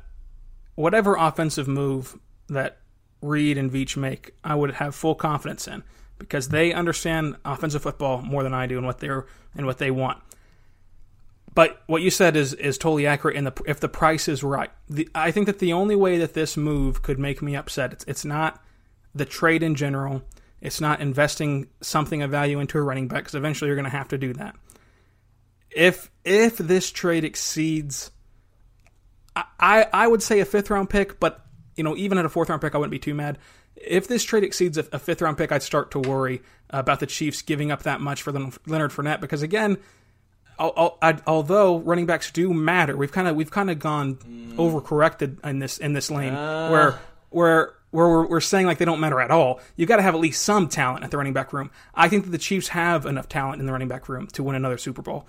whatever 0.76 1.16
offensive 1.16 1.70
move 1.70 2.20
that 2.50 2.80
Reid 3.22 3.58
and 3.58 3.72
Veach 3.72 3.96
make, 3.96 4.34
I 4.44 4.54
would 4.54 4.74
have 4.74 4.96
full 4.96 5.16
confidence 5.16 5.66
in. 5.66 5.86
Because 6.20 6.50
they 6.50 6.74
understand 6.74 7.36
offensive 7.46 7.84
football 7.84 8.22
more 8.22 8.44
than 8.44 8.54
I 8.54 8.68
do 8.68 8.78
and 8.78 8.86
what 8.86 9.00
they're 9.00 9.26
and 9.56 9.66
what 9.66 9.78
they 9.78 9.92
want. 9.92 10.20
But 11.54 11.82
what 11.88 12.04
you 12.04 12.12
said 12.12 12.36
is 12.36 12.54
is 12.54 12.78
totally 12.78 13.08
accurate. 13.08 13.36
And 13.36 13.48
the, 13.48 13.64
if 13.66 13.80
the 13.80 13.90
price 13.90 14.28
is 14.28 14.44
right, 14.44 14.70
the, 14.90 15.10
I 15.16 15.32
think 15.32 15.48
that 15.48 15.58
the 15.58 15.74
only 15.74 15.96
way 15.96 16.20
that 16.20 16.36
this 16.36 16.56
move 16.56 17.02
could 17.02 17.18
make 17.18 17.42
me 17.42 17.56
upset, 17.56 17.94
it's, 17.94 18.04
it's 18.06 18.24
not 18.24 18.64
the 19.16 19.26
trade 19.26 19.64
in 19.64 19.74
general. 19.74 20.22
It's 20.62 20.80
not 20.80 21.02
investing 21.02 21.68
something 21.82 22.22
of 22.22 22.30
value 22.30 22.60
into 22.60 22.78
a 22.78 22.82
running 22.82 23.08
back 23.08 23.24
because 23.24 23.34
eventually 23.34 23.70
you're 23.70 23.76
going 23.76 23.90
to 23.90 23.98
have 23.98 24.10
to 24.10 24.18
do 24.18 24.34
that. 24.34 24.56
If 25.72 26.12
if 26.24 26.58
this 26.58 26.92
trade 26.92 27.24
exceeds, 27.24 28.12
I, 29.36 29.44
I 29.60 29.88
I 29.94 30.08
would 30.08 30.22
say 30.24 30.40
a 30.40 30.46
fifth 30.46 30.70
round 30.70 30.90
pick, 30.90 31.20
but 31.20 31.46
you 31.76 31.84
know 31.84 31.96
even 31.98 32.20
at 32.20 32.26
a 32.26 32.30
fourth 32.30 32.50
round 32.50 32.62
pick 32.62 32.76
I 32.76 32.78
wouldn't 32.78 32.92
be 32.92 33.00
too 33.00 33.16
mad. 33.16 33.38
If 33.80 34.08
this 34.08 34.24
trade 34.24 34.44
exceeds 34.44 34.78
a, 34.78 34.86
a 34.92 35.00
fifth 35.00 35.22
round 35.22 35.38
pick, 35.38 35.52
I'd 35.52 35.64
start 35.64 35.92
to 35.92 36.00
worry 36.00 36.42
about 36.70 37.00
the 37.00 37.06
Chiefs 37.06 37.42
giving 37.42 37.72
up 37.72 37.84
that 37.84 38.02
much 38.02 38.22
for 38.22 38.32
Leonard 38.32 38.92
Fournette 38.92 39.22
because 39.22 39.42
again, 39.42 39.78
although 40.60 41.80
running 41.80 42.06
backs 42.06 42.32
do 42.32 42.54
matter, 42.54 42.98
we've 42.98 43.12
kind 43.12 43.28
of 43.28 43.36
we've 43.36 43.52
kind 43.52 43.70
of 43.70 43.80
gone 43.80 44.16
mm. 44.16 44.56
overcorrected 44.56 45.44
in 45.46 45.60
this 45.60 45.78
in 45.78 45.94
this 45.94 46.10
lane 46.10 46.34
uh. 46.34 46.70
where 46.70 47.00
where 47.30 47.74
where 47.92 48.08
we're, 48.08 48.28
we're 48.28 48.42
saying 48.42 48.66
like 48.66 48.78
they 48.78 48.86
don't 48.86 49.00
matter 49.00 49.20
at 49.22 49.32
all. 49.32 49.60
You've 49.76 49.90
got 49.90 49.98
to 49.98 50.02
have 50.02 50.16
at 50.16 50.22
least 50.22 50.44
some 50.44 50.68
talent 50.68 51.04
at 51.04 51.12
the 51.12 51.18
running 51.18 51.34
back 51.34 51.54
room. 51.54 51.72
I 51.94 52.10
think 52.10 52.26
that 52.26 52.32
the 52.32 52.38
Chiefs 52.38 52.70
have 52.70 53.06
enough 53.06 53.30
talent 53.30 53.60
in 53.60 53.66
the 53.66 53.72
running 53.72 53.88
back 53.88 54.10
room 54.10 54.28
to 54.28 54.44
win 54.44 54.56
another 54.56 54.78
Super 54.78 55.02
Bowl. 55.02 55.28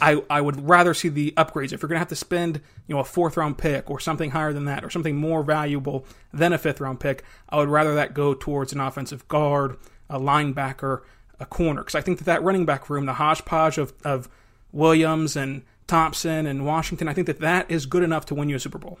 I, 0.00 0.22
I, 0.30 0.40
would 0.40 0.68
rather 0.68 0.94
see 0.94 1.08
the 1.08 1.32
upgrades. 1.36 1.72
If 1.72 1.82
you're 1.82 1.88
going 1.88 1.96
to 1.96 2.00
have 2.00 2.08
to 2.08 2.16
spend, 2.16 2.60
you 2.86 2.94
know, 2.94 3.00
a 3.00 3.04
fourth 3.04 3.36
round 3.36 3.58
pick 3.58 3.90
or 3.90 4.00
something 4.00 4.30
higher 4.30 4.52
than 4.52 4.64
that, 4.64 4.84
or 4.84 4.90
something 4.90 5.16
more 5.16 5.42
valuable 5.42 6.06
than 6.32 6.52
a 6.52 6.58
fifth 6.58 6.80
round 6.80 7.00
pick, 7.00 7.24
I 7.48 7.58
would 7.58 7.68
rather 7.68 7.94
that 7.94 8.14
go 8.14 8.32
towards 8.32 8.72
an 8.72 8.80
offensive 8.80 9.28
guard, 9.28 9.76
a 10.08 10.18
linebacker, 10.18 11.02
a 11.38 11.46
corner. 11.46 11.82
Because 11.82 11.94
I 11.94 12.00
think 12.00 12.18
that 12.18 12.24
that 12.24 12.42
running 12.42 12.64
back 12.64 12.88
room, 12.88 13.06
the 13.06 13.14
hodgepodge 13.14 13.78
of, 13.78 13.92
of 14.04 14.28
Williams 14.72 15.36
and 15.36 15.62
Thompson 15.86 16.46
and 16.46 16.64
Washington, 16.64 17.08
I 17.08 17.12
think 17.12 17.26
that 17.26 17.40
that 17.40 17.70
is 17.70 17.86
good 17.86 18.02
enough 18.02 18.26
to 18.26 18.34
win 18.34 18.48
you 18.48 18.56
a 18.56 18.60
Super 18.60 18.78
Bowl. 18.78 18.98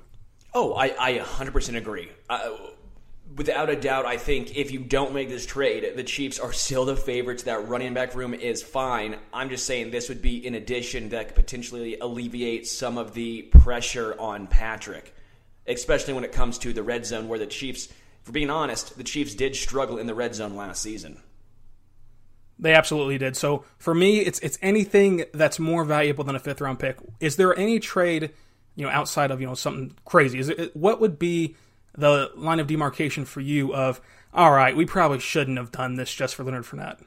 Oh, 0.54 0.74
I, 0.74 0.94
I 0.98 1.18
100% 1.18 1.76
agree. 1.76 2.10
Uh, 2.28 2.50
without 3.36 3.68
a 3.68 3.76
doubt, 3.76 4.06
I 4.06 4.16
think 4.16 4.56
if 4.56 4.70
you 4.70 4.80
don't 4.80 5.12
make 5.12 5.28
this 5.28 5.46
trade, 5.46 5.92
the 5.94 6.02
Chiefs 6.02 6.38
are 6.38 6.52
still 6.52 6.84
the 6.84 6.96
favorites. 6.96 7.44
That 7.44 7.68
running 7.68 7.94
back 7.94 8.14
room 8.14 8.34
is 8.34 8.62
fine. 8.62 9.16
I'm 9.32 9.50
just 9.50 9.66
saying 9.66 9.90
this 9.90 10.08
would 10.08 10.22
be 10.22 10.44
in 10.44 10.54
addition 10.54 11.10
that 11.10 11.28
could 11.28 11.36
potentially 11.36 11.98
alleviate 11.98 12.66
some 12.66 12.98
of 12.98 13.14
the 13.14 13.42
pressure 13.42 14.18
on 14.18 14.46
Patrick, 14.46 15.14
especially 15.66 16.14
when 16.14 16.24
it 16.24 16.32
comes 16.32 16.58
to 16.58 16.72
the 16.72 16.82
red 16.82 17.04
zone, 17.04 17.28
where 17.28 17.38
the 17.38 17.46
Chiefs, 17.46 17.88
for 18.22 18.32
being 18.32 18.50
honest, 18.50 18.96
the 18.96 19.04
Chiefs 19.04 19.34
did 19.34 19.54
struggle 19.54 19.98
in 19.98 20.06
the 20.06 20.14
red 20.14 20.34
zone 20.34 20.56
last 20.56 20.82
season. 20.82 21.20
They 22.58 22.72
absolutely 22.72 23.18
did. 23.18 23.36
So 23.36 23.64
for 23.76 23.94
me, 23.94 24.20
it's 24.20 24.38
it's 24.38 24.58
anything 24.62 25.26
that's 25.34 25.58
more 25.58 25.84
valuable 25.84 26.24
than 26.24 26.34
a 26.34 26.38
fifth 26.38 26.62
round 26.62 26.78
pick. 26.78 26.96
Is 27.20 27.36
there 27.36 27.54
any 27.54 27.78
trade, 27.80 28.30
you 28.74 28.86
know, 28.86 28.90
outside 28.90 29.30
of 29.30 29.42
you 29.42 29.46
know 29.46 29.54
something 29.54 29.92
crazy? 30.06 30.38
Is 30.38 30.48
it 30.48 30.74
what 30.74 30.98
would 30.98 31.18
be 31.18 31.54
the 31.96 32.30
line 32.34 32.60
of 32.60 32.66
demarcation 32.66 33.24
for 33.24 33.40
you 33.40 33.74
of 33.74 34.00
all 34.36 34.52
right, 34.52 34.76
we 34.76 34.84
probably 34.84 35.18
shouldn't 35.18 35.56
have 35.56 35.72
done 35.72 35.96
this 35.96 36.12
just 36.12 36.34
for 36.34 36.44
Leonard 36.44 36.64
Fournette? 36.64 37.02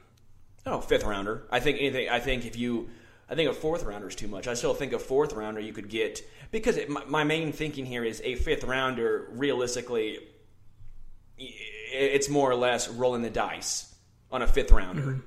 Oh, 0.66 0.80
fifth 0.80 1.04
rounder. 1.04 1.44
I 1.50 1.60
think 1.60 1.78
anything. 1.78 2.08
I 2.08 2.18
think 2.18 2.44
if 2.44 2.56
you, 2.56 2.90
I 3.28 3.36
think 3.36 3.48
a 3.48 3.54
fourth 3.54 3.84
rounder 3.84 4.08
is 4.08 4.16
too 4.16 4.26
much. 4.26 4.48
I 4.48 4.54
still 4.54 4.74
think 4.74 4.92
a 4.92 4.98
fourth 4.98 5.32
rounder 5.32 5.60
you 5.60 5.72
could 5.72 5.88
get 5.88 6.28
because 6.50 6.76
it, 6.76 6.90
my, 6.90 7.04
my 7.04 7.24
main 7.24 7.52
thinking 7.52 7.86
here 7.86 8.04
is 8.04 8.20
a 8.24 8.34
fifth 8.34 8.64
rounder. 8.64 9.28
Realistically, 9.30 10.18
it's 11.38 12.28
more 12.28 12.50
or 12.50 12.56
less 12.56 12.88
rolling 12.88 13.22
the 13.22 13.30
dice 13.30 13.94
on 14.32 14.42
a 14.42 14.46
fifth 14.48 14.72
rounder. 14.72 15.02
Mm-hmm. 15.02 15.20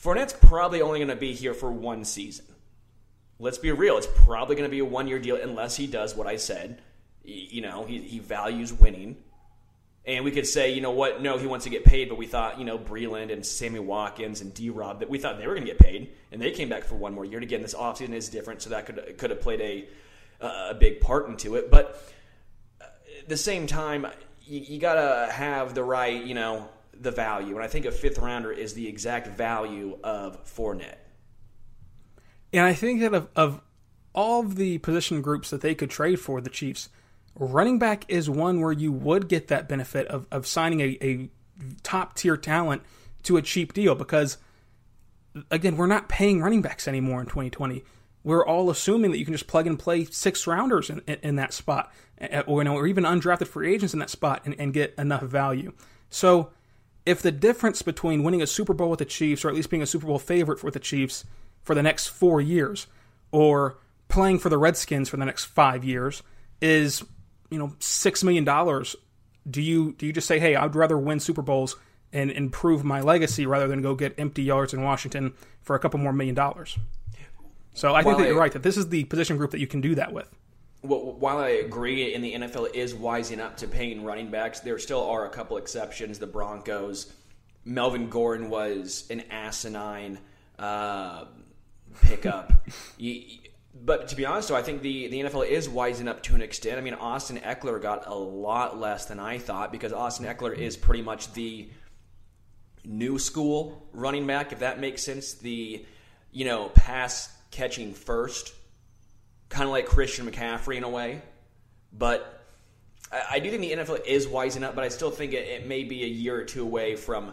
Fournette's 0.00 0.32
probably 0.32 0.80
only 0.80 1.00
going 1.00 1.08
to 1.08 1.16
be 1.16 1.34
here 1.34 1.54
for 1.54 1.72
one 1.72 2.04
season. 2.04 2.46
Let's 3.40 3.58
be 3.58 3.72
real; 3.72 3.98
it's 3.98 4.08
probably 4.24 4.54
going 4.54 4.68
to 4.68 4.70
be 4.70 4.78
a 4.78 4.84
one-year 4.84 5.18
deal 5.18 5.36
unless 5.36 5.76
he 5.76 5.88
does 5.88 6.14
what 6.14 6.28
I 6.28 6.36
said 6.36 6.80
you 7.24 7.60
know, 7.60 7.84
he, 7.84 7.98
he 7.98 8.18
values 8.18 8.72
winning. 8.72 9.16
And 10.06 10.24
we 10.24 10.30
could 10.30 10.46
say, 10.46 10.72
you 10.72 10.80
know 10.80 10.92
what, 10.92 11.20
no, 11.20 11.36
he 11.36 11.46
wants 11.46 11.64
to 11.64 11.70
get 11.70 11.84
paid, 11.84 12.08
but 12.08 12.16
we 12.16 12.26
thought, 12.26 12.58
you 12.58 12.64
know, 12.64 12.78
Breeland 12.78 13.30
and 13.30 13.44
Sammy 13.44 13.78
Watkins 13.78 14.40
and 14.40 14.54
D 14.54 14.70
Rob, 14.70 15.00
that 15.00 15.10
we 15.10 15.18
thought 15.18 15.38
they 15.38 15.46
were 15.46 15.54
going 15.54 15.66
to 15.66 15.70
get 15.70 15.78
paid, 15.78 16.12
and 16.32 16.40
they 16.40 16.50
came 16.50 16.70
back 16.70 16.84
for 16.84 16.94
one 16.94 17.12
more 17.12 17.26
year. 17.26 17.36
And 17.36 17.44
again, 17.44 17.60
this 17.60 17.74
offseason 17.74 18.14
is 18.14 18.30
different, 18.30 18.62
so 18.62 18.70
that 18.70 18.86
could, 18.86 19.18
could 19.18 19.28
have 19.28 19.42
played 19.42 19.60
a, 19.60 19.88
a 20.40 20.74
big 20.74 21.00
part 21.00 21.28
into 21.28 21.56
it. 21.56 21.70
But 21.70 22.02
at 22.80 23.28
the 23.28 23.36
same 23.36 23.66
time, 23.66 24.06
you, 24.46 24.60
you 24.60 24.78
got 24.78 24.94
to 24.94 25.30
have 25.30 25.74
the 25.74 25.84
right, 25.84 26.24
you 26.24 26.34
know, 26.34 26.70
the 26.98 27.10
value. 27.10 27.54
And 27.54 27.62
I 27.62 27.68
think 27.68 27.84
a 27.84 27.92
fifth 27.92 28.18
rounder 28.18 28.50
is 28.50 28.72
the 28.72 28.88
exact 28.88 29.28
value 29.28 29.98
of 30.02 30.42
Fournette. 30.46 30.96
And 32.50 32.64
I 32.64 32.72
think 32.72 33.00
that 33.00 33.12
of, 33.12 33.28
of 33.36 33.60
all 34.14 34.40
of 34.40 34.56
the 34.56 34.78
position 34.78 35.20
groups 35.20 35.50
that 35.50 35.60
they 35.60 35.74
could 35.74 35.90
trade 35.90 36.18
for 36.18 36.40
the 36.40 36.48
Chiefs, 36.48 36.88
running 37.38 37.78
back 37.78 38.04
is 38.08 38.28
one 38.28 38.60
where 38.60 38.72
you 38.72 38.92
would 38.92 39.28
get 39.28 39.48
that 39.48 39.68
benefit 39.68 40.06
of, 40.08 40.26
of 40.30 40.46
signing 40.46 40.80
a, 40.80 40.98
a 41.02 41.28
top 41.82 42.14
tier 42.14 42.36
talent 42.36 42.82
to 43.22 43.36
a 43.36 43.42
cheap 43.42 43.72
deal 43.72 43.94
because 43.94 44.38
again 45.50 45.76
we're 45.76 45.86
not 45.86 46.08
paying 46.08 46.40
running 46.40 46.62
backs 46.62 46.88
anymore 46.88 47.20
in 47.20 47.26
2020 47.26 47.84
we're 48.24 48.44
all 48.44 48.70
assuming 48.70 49.10
that 49.10 49.18
you 49.18 49.24
can 49.24 49.34
just 49.34 49.46
plug 49.46 49.66
and 49.66 49.78
play 49.78 50.04
six 50.04 50.46
rounders 50.46 50.90
in, 50.90 51.00
in, 51.06 51.18
in 51.22 51.36
that 51.36 51.52
spot 51.52 51.92
or, 52.46 52.60
you 52.60 52.64
know, 52.64 52.74
or 52.74 52.86
even 52.86 53.04
undrafted 53.04 53.46
free 53.46 53.72
agents 53.72 53.92
in 53.92 54.00
that 54.00 54.10
spot 54.10 54.42
and, 54.44 54.54
and 54.58 54.74
get 54.74 54.94
enough 54.98 55.22
value. 55.22 55.72
So 56.10 56.50
if 57.06 57.22
the 57.22 57.30
difference 57.32 57.80
between 57.82 58.22
winning 58.22 58.42
a 58.42 58.46
super 58.46 58.74
bowl 58.74 58.90
with 58.90 58.98
the 58.98 59.04
chiefs 59.04 59.44
or 59.44 59.48
at 59.48 59.54
least 59.54 59.70
being 59.70 59.82
a 59.82 59.86
super 59.86 60.06
bowl 60.06 60.18
favorite 60.18 60.62
with 60.62 60.74
the 60.74 60.80
chiefs 60.80 61.24
for 61.62 61.74
the 61.74 61.82
next 61.82 62.08
four 62.08 62.40
years 62.40 62.86
or 63.30 63.78
playing 64.08 64.38
for 64.40 64.48
the 64.48 64.58
redskins 64.58 65.08
for 65.08 65.16
the 65.16 65.24
next 65.24 65.44
five 65.44 65.84
years 65.84 66.22
is 66.60 67.04
you 67.50 67.58
know 67.58 67.74
six 67.78 68.22
million 68.22 68.44
dollars, 68.44 68.96
do 69.48 69.62
you 69.62 69.94
do 69.98 70.06
you 70.06 70.12
just 70.12 70.26
say, 70.26 70.38
hey, 70.38 70.56
I'd 70.56 70.74
rather 70.74 70.98
win 70.98 71.20
Super 71.20 71.42
Bowls 71.42 71.76
and 72.12 72.30
improve 72.30 72.84
my 72.84 73.00
legacy 73.00 73.46
rather 73.46 73.68
than 73.68 73.82
go 73.82 73.94
get 73.94 74.14
empty 74.18 74.42
yards 74.42 74.72
in 74.72 74.82
Washington 74.82 75.34
for 75.62 75.76
a 75.76 75.78
couple 75.78 76.00
more 76.00 76.12
million 76.12 76.34
dollars? 76.34 76.78
So 77.74 77.94
I 77.94 78.02
think 78.02 78.18
that 78.18 78.26
you're 78.26 78.38
right 78.38 78.52
that 78.52 78.62
this 78.62 78.76
is 78.76 78.88
the 78.88 79.04
position 79.04 79.36
group 79.36 79.52
that 79.52 79.60
you 79.60 79.66
can 79.66 79.80
do 79.80 79.94
that 79.94 80.12
with. 80.12 80.28
Well, 80.82 81.12
while 81.12 81.38
I 81.38 81.48
agree 81.48 82.14
in 82.14 82.22
the 82.22 82.34
NFL 82.34 82.74
is 82.74 82.94
wising 82.94 83.40
up 83.40 83.56
to 83.58 83.68
paying 83.68 84.04
running 84.04 84.30
backs, 84.30 84.60
there 84.60 84.78
still 84.78 85.04
are 85.04 85.26
a 85.26 85.30
couple 85.30 85.56
exceptions. 85.56 86.18
The 86.18 86.26
Broncos, 86.26 87.12
Melvin 87.64 88.08
Gordon 88.08 88.48
was 88.48 89.06
an 89.10 89.24
asinine 89.30 90.18
uh, 90.58 91.26
pickup. 92.02 92.52
you, 92.98 93.38
but 93.84 94.08
to 94.08 94.16
be 94.16 94.26
honest, 94.26 94.48
though, 94.48 94.56
I 94.56 94.62
think 94.62 94.82
the, 94.82 95.08
the 95.08 95.20
NFL 95.20 95.46
is 95.46 95.68
wising 95.68 96.08
up 96.08 96.22
to 96.24 96.34
an 96.34 96.42
extent. 96.42 96.78
I 96.78 96.80
mean, 96.80 96.94
Austin 96.94 97.38
Ekeler 97.38 97.80
got 97.80 98.06
a 98.06 98.14
lot 98.14 98.78
less 98.78 99.06
than 99.06 99.20
I 99.20 99.38
thought 99.38 99.72
because 99.72 99.92
Austin 99.92 100.26
Ekeler 100.26 100.56
is 100.56 100.76
pretty 100.76 101.02
much 101.02 101.32
the 101.32 101.68
new 102.84 103.18
school 103.18 103.88
running 103.92 104.26
back, 104.26 104.52
if 104.52 104.60
that 104.60 104.80
makes 104.80 105.02
sense. 105.02 105.34
The, 105.34 105.84
you 106.32 106.44
know, 106.44 106.70
pass 106.70 107.30
catching 107.50 107.94
first, 107.94 108.54
kind 109.48 109.64
of 109.64 109.70
like 109.70 109.86
Christian 109.86 110.28
McCaffrey 110.30 110.76
in 110.76 110.84
a 110.84 110.90
way. 110.90 111.22
But 111.92 112.42
I, 113.12 113.22
I, 113.32 113.38
do 113.38 113.50
think 113.50 113.62
the 113.62 113.72
NFL 113.72 114.06
is 114.06 114.26
wising 114.26 114.62
up, 114.62 114.74
but 114.74 114.84
I 114.84 114.88
still 114.88 115.10
think 115.10 115.32
it, 115.32 115.46
it 115.46 115.66
may 115.66 115.84
be 115.84 116.04
a 116.04 116.08
year 116.08 116.36
or 116.36 116.44
two 116.44 116.62
away 116.62 116.96
from 116.96 117.28
uh, 117.28 117.32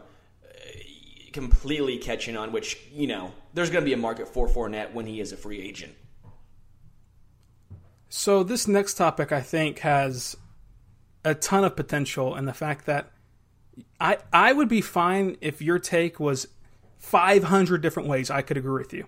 completely 1.34 1.97
catching 1.97 2.38
on, 2.38 2.51
which, 2.51 2.77
you 2.93 3.08
know, 3.08 3.34
there's 3.53 3.69
going 3.69 3.84
to 3.84 3.86
be 3.86 3.93
a 3.93 3.97
market 3.97 4.27
for 4.27 4.47
Fournette 4.47 4.93
when 4.93 5.05
he 5.05 5.19
is 5.19 5.31
a 5.31 5.38
free 5.38 5.62
agent. 5.62 5.93
So 8.17 8.43
this 8.43 8.65
next 8.65 8.93
topic, 8.93 9.34
I 9.34 9.41
think, 9.41 9.80
has 9.80 10.38
a 11.25 11.36
ton 11.36 11.65
of 11.65 11.75
potential, 11.75 12.34
and 12.34 12.47
the 12.47 12.54
fact 12.54 12.86
that 12.86 13.12
I 13.99 14.19
I 14.32 14.54
would 14.54 14.69
be 14.69 14.80
fine 14.80 15.36
if 15.41 15.62
your 15.62 15.80
take 15.80 16.17
was 16.17 16.47
500 16.97 17.82
different 17.82 18.08
ways 18.08 18.32
I 18.32 18.41
could 18.41 18.56
agree 18.56 18.82
with 18.82 18.93
you, 18.93 19.08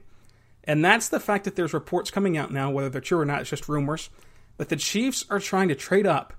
and 0.65 0.84
that's 0.84 1.08
the 1.08 1.22
fact 1.22 1.46
that 1.46 1.56
there's 1.56 1.74
reports 1.74 2.12
coming 2.12 2.38
out 2.38 2.52
now, 2.52 2.70
whether 2.70 2.89
they're 2.89 3.00
true 3.00 3.20
or 3.20 3.26
not, 3.26 3.39
it's 3.39 3.50
just 3.50 3.70
rumors, 3.70 4.10
that 4.58 4.67
the 4.67 4.76
Chiefs 4.76 5.26
are 5.30 5.39
trying 5.39 5.70
to 5.70 5.76
trade 5.76 6.06
up 6.06 6.34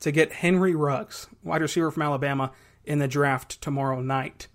to 0.00 0.10
get 0.10 0.32
Henry 0.32 0.74
Ruggs, 0.74 1.26
wide 1.42 1.60
receiver 1.60 1.90
from 1.90 2.04
Alabama, 2.04 2.52
in 2.86 3.00
the 3.00 3.06
draft 3.06 3.60
tomorrow 3.60 4.00
night. 4.00 4.48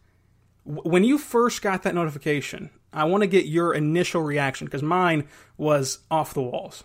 When 0.63 1.03
you 1.03 1.19
first 1.19 1.61
got 1.61 1.83
that 1.83 1.93
notification, 1.93 2.71
I 2.91 3.03
want 3.03 3.21
to 3.21 3.27
get 3.27 3.45
your 3.45 3.75
initial 3.75 4.23
reaction 4.23 4.65
because 4.65 4.81
mine 4.81 5.27
was 5.55 5.99
off 6.09 6.33
the 6.33 6.41
walls. 6.41 6.83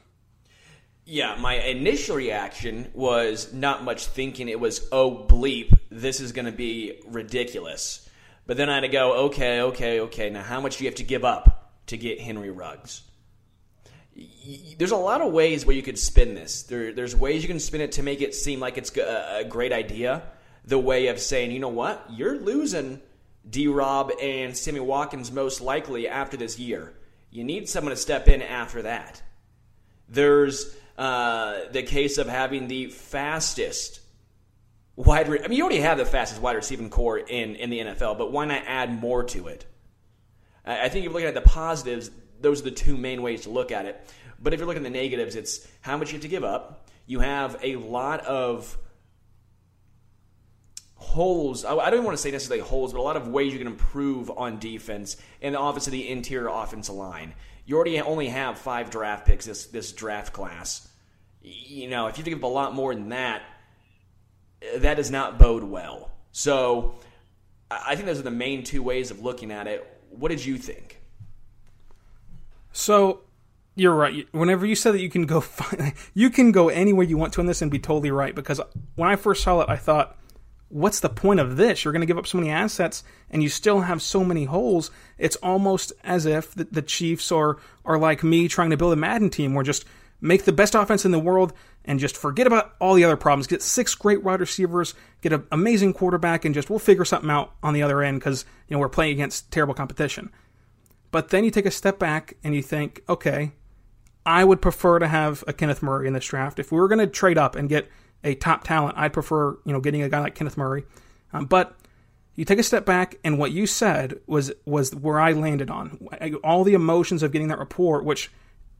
Yeah, 1.06 1.36
my 1.38 1.54
initial 1.56 2.16
reaction 2.16 2.90
was 2.94 3.52
not 3.52 3.84
much 3.84 4.06
thinking. 4.06 4.48
It 4.48 4.58
was, 4.58 4.88
oh, 4.90 5.26
bleep, 5.28 5.78
this 5.90 6.20
is 6.20 6.32
going 6.32 6.46
to 6.46 6.52
be 6.52 7.00
ridiculous. 7.06 8.08
But 8.46 8.56
then 8.56 8.70
I 8.70 8.74
had 8.74 8.80
to 8.80 8.88
go, 8.88 9.26
okay, 9.26 9.60
okay, 9.60 10.00
okay, 10.00 10.30
now 10.30 10.42
how 10.42 10.60
much 10.60 10.78
do 10.78 10.84
you 10.84 10.88
have 10.88 10.96
to 10.96 11.04
give 11.04 11.24
up 11.24 11.72
to 11.86 11.98
get 11.98 12.20
Henry 12.20 12.50
Ruggs? 12.50 13.02
There's 14.78 14.92
a 14.92 14.96
lot 14.96 15.20
of 15.20 15.32
ways 15.32 15.66
where 15.66 15.76
you 15.76 15.82
could 15.82 15.98
spin 15.98 16.34
this. 16.34 16.62
There, 16.62 16.92
there's 16.92 17.14
ways 17.14 17.42
you 17.42 17.48
can 17.48 17.60
spin 17.60 17.80
it 17.82 17.92
to 17.92 18.02
make 18.02 18.22
it 18.22 18.34
seem 18.34 18.60
like 18.60 18.78
it's 18.78 18.96
a 18.96 19.44
great 19.46 19.72
idea. 19.72 20.22
the 20.66 20.78
way 20.78 21.08
of 21.08 21.20
saying, 21.20 21.50
you 21.50 21.58
know 21.58 21.68
what, 21.68 22.04
you're 22.10 22.38
losing 22.38 23.00
D 23.48 23.68
Rob 23.68 24.12
and 24.20 24.56
Sammy 24.56 24.80
Watkins 24.80 25.30
most 25.30 25.60
likely 25.60 26.08
after 26.08 26.36
this 26.36 26.58
year. 26.58 26.94
You 27.30 27.44
need 27.44 27.68
someone 27.68 27.90
to 27.90 27.96
step 27.96 28.28
in 28.28 28.42
after 28.42 28.82
that. 28.82 29.22
There's 30.08 30.74
uh, 30.96 31.60
the 31.70 31.82
case 31.82 32.18
of 32.18 32.28
having 32.28 32.68
the 32.68 32.86
fastest 32.86 34.00
wide. 34.96 35.28
Re- 35.28 35.40
I 35.44 35.48
mean, 35.48 35.58
you 35.58 35.64
already 35.64 35.80
have 35.80 35.98
the 35.98 36.06
fastest 36.06 36.40
wide 36.40 36.56
receiving 36.56 36.90
core 36.90 37.18
in 37.18 37.56
in 37.56 37.70
the 37.70 37.80
NFL, 37.80 38.18
but 38.18 38.32
why 38.32 38.44
not 38.44 38.62
add 38.66 39.00
more 39.00 39.24
to 39.24 39.48
it? 39.48 39.66
I 40.64 40.88
think 40.88 41.00
if 41.00 41.04
you're 41.04 41.12
looking 41.12 41.28
at 41.28 41.34
the 41.34 41.42
positives, 41.42 42.10
those 42.40 42.60
are 42.60 42.64
the 42.64 42.70
two 42.70 42.96
main 42.96 43.22
ways 43.22 43.42
to 43.42 43.50
look 43.50 43.70
at 43.70 43.86
it. 43.86 44.00
But 44.40 44.54
if 44.54 44.60
you're 44.60 44.66
looking 44.66 44.84
at 44.84 44.92
the 44.92 44.98
negatives, 44.98 45.36
it's 45.36 45.66
how 45.80 45.96
much 45.96 46.08
you 46.08 46.14
have 46.14 46.22
to 46.22 46.28
give 46.28 46.44
up. 46.44 46.88
You 47.06 47.20
have 47.20 47.58
a 47.62 47.76
lot 47.76 48.24
of 48.24 48.78
holes. 50.96 51.64
I 51.64 51.90
don't 51.90 52.04
want 52.04 52.16
to 52.16 52.22
say 52.22 52.30
necessarily 52.30 52.66
holes, 52.66 52.92
but 52.92 52.98
a 52.98 53.02
lot 53.02 53.16
of 53.16 53.28
ways 53.28 53.52
you 53.52 53.58
can 53.58 53.66
improve 53.66 54.30
on 54.30 54.58
defense 54.58 55.16
and 55.42 55.56
obviously 55.56 55.92
the 55.92 56.08
interior 56.08 56.48
offensive 56.48 56.94
line. 56.94 57.34
You 57.66 57.76
already 57.76 58.00
only 58.00 58.28
have 58.28 58.58
five 58.58 58.90
draft 58.90 59.26
picks 59.26 59.46
this 59.46 59.66
this 59.66 59.92
draft 59.92 60.32
class. 60.32 60.86
You 61.40 61.88
know, 61.88 62.06
if 62.06 62.18
you 62.18 62.24
give 62.24 62.38
up 62.38 62.44
a 62.44 62.46
lot 62.46 62.74
more 62.74 62.94
than 62.94 63.10
that, 63.10 63.42
that 64.76 64.94
does 64.94 65.10
not 65.10 65.38
bode 65.38 65.64
well. 65.64 66.10
So, 66.32 66.96
I 67.70 67.94
think 67.94 68.06
those 68.06 68.18
are 68.18 68.22
the 68.22 68.30
main 68.30 68.64
two 68.64 68.82
ways 68.82 69.10
of 69.10 69.20
looking 69.22 69.50
at 69.50 69.66
it. 69.66 69.86
What 70.10 70.30
did 70.30 70.44
you 70.44 70.56
think? 70.56 71.00
So, 72.72 73.20
you're 73.76 73.94
right. 73.94 74.26
Whenever 74.32 74.64
you 74.66 74.74
said 74.74 74.94
that 74.94 75.00
you 75.00 75.10
can 75.10 75.26
go, 75.26 75.40
find, 75.40 75.92
you 76.14 76.30
can 76.30 76.52
go 76.52 76.68
anywhere 76.68 77.04
you 77.04 77.16
want 77.16 77.32
to 77.34 77.40
in 77.40 77.46
this 77.46 77.62
and 77.62 77.70
be 77.70 77.78
totally 77.78 78.10
right. 78.10 78.34
Because 78.34 78.60
when 78.94 79.08
I 79.08 79.16
first 79.16 79.42
saw 79.42 79.60
it, 79.60 79.68
I 79.68 79.76
thought 79.76 80.16
what's 80.68 81.00
the 81.00 81.08
point 81.08 81.40
of 81.40 81.56
this? 81.56 81.84
You're 81.84 81.92
going 81.92 82.00
to 82.00 82.06
give 82.06 82.18
up 82.18 82.26
so 82.26 82.38
many 82.38 82.50
assets 82.50 83.04
and 83.30 83.42
you 83.42 83.48
still 83.48 83.80
have 83.80 84.02
so 84.02 84.24
many 84.24 84.44
holes. 84.44 84.90
It's 85.18 85.36
almost 85.36 85.92
as 86.02 86.26
if 86.26 86.54
the, 86.54 86.64
the 86.64 86.82
Chiefs 86.82 87.30
are, 87.30 87.58
are 87.84 87.98
like 87.98 88.24
me 88.24 88.48
trying 88.48 88.70
to 88.70 88.76
build 88.76 88.92
a 88.92 88.96
Madden 88.96 89.30
team 89.30 89.54
where 89.54 89.64
just 89.64 89.84
make 90.20 90.44
the 90.44 90.52
best 90.52 90.74
offense 90.74 91.04
in 91.04 91.10
the 91.10 91.18
world 91.18 91.52
and 91.84 92.00
just 92.00 92.16
forget 92.16 92.46
about 92.46 92.74
all 92.80 92.94
the 92.94 93.04
other 93.04 93.16
problems. 93.16 93.46
Get 93.46 93.62
six 93.62 93.94
great 93.94 94.22
wide 94.22 94.40
receivers, 94.40 94.94
get 95.20 95.32
an 95.32 95.46
amazing 95.52 95.92
quarterback, 95.92 96.44
and 96.44 96.54
just 96.54 96.70
we'll 96.70 96.78
figure 96.78 97.04
something 97.04 97.30
out 97.30 97.52
on 97.62 97.74
the 97.74 97.82
other 97.82 98.02
end 98.02 98.20
because 98.20 98.44
you 98.68 98.74
know 98.74 98.80
we're 98.80 98.88
playing 98.88 99.12
against 99.12 99.52
terrible 99.52 99.74
competition. 99.74 100.30
But 101.10 101.28
then 101.28 101.44
you 101.44 101.50
take 101.50 101.66
a 101.66 101.70
step 101.70 101.98
back 101.98 102.36
and 102.42 102.54
you 102.54 102.62
think, 102.62 103.02
okay, 103.08 103.52
I 104.26 104.44
would 104.44 104.62
prefer 104.62 104.98
to 104.98 105.06
have 105.06 105.44
a 105.46 105.52
Kenneth 105.52 105.82
Murray 105.82 106.06
in 106.06 106.14
this 106.14 106.24
draft. 106.24 106.58
If 106.58 106.72
we 106.72 106.78
were 106.78 106.88
going 106.88 106.98
to 106.98 107.06
trade 107.06 107.38
up 107.38 107.54
and 107.54 107.68
get 107.68 107.88
a 108.24 108.34
top 108.34 108.64
talent. 108.64 108.96
I'd 108.98 109.12
prefer, 109.12 109.52
you 109.64 109.72
know, 109.72 109.80
getting 109.80 110.02
a 110.02 110.08
guy 110.08 110.20
like 110.20 110.34
Kenneth 110.34 110.56
Murray. 110.56 110.84
Um, 111.32 111.44
but 111.46 111.76
you 112.34 112.44
take 112.44 112.58
a 112.58 112.64
step 112.64 112.84
back, 112.84 113.16
and 113.22 113.38
what 113.38 113.52
you 113.52 113.66
said 113.66 114.18
was 114.26 114.52
was 114.64 114.94
where 114.94 115.20
I 115.20 115.32
landed 115.32 115.70
on 115.70 115.98
all 116.42 116.64
the 116.64 116.74
emotions 116.74 117.22
of 117.22 117.30
getting 117.30 117.48
that 117.48 117.58
report. 117.58 118.04
Which, 118.04 118.30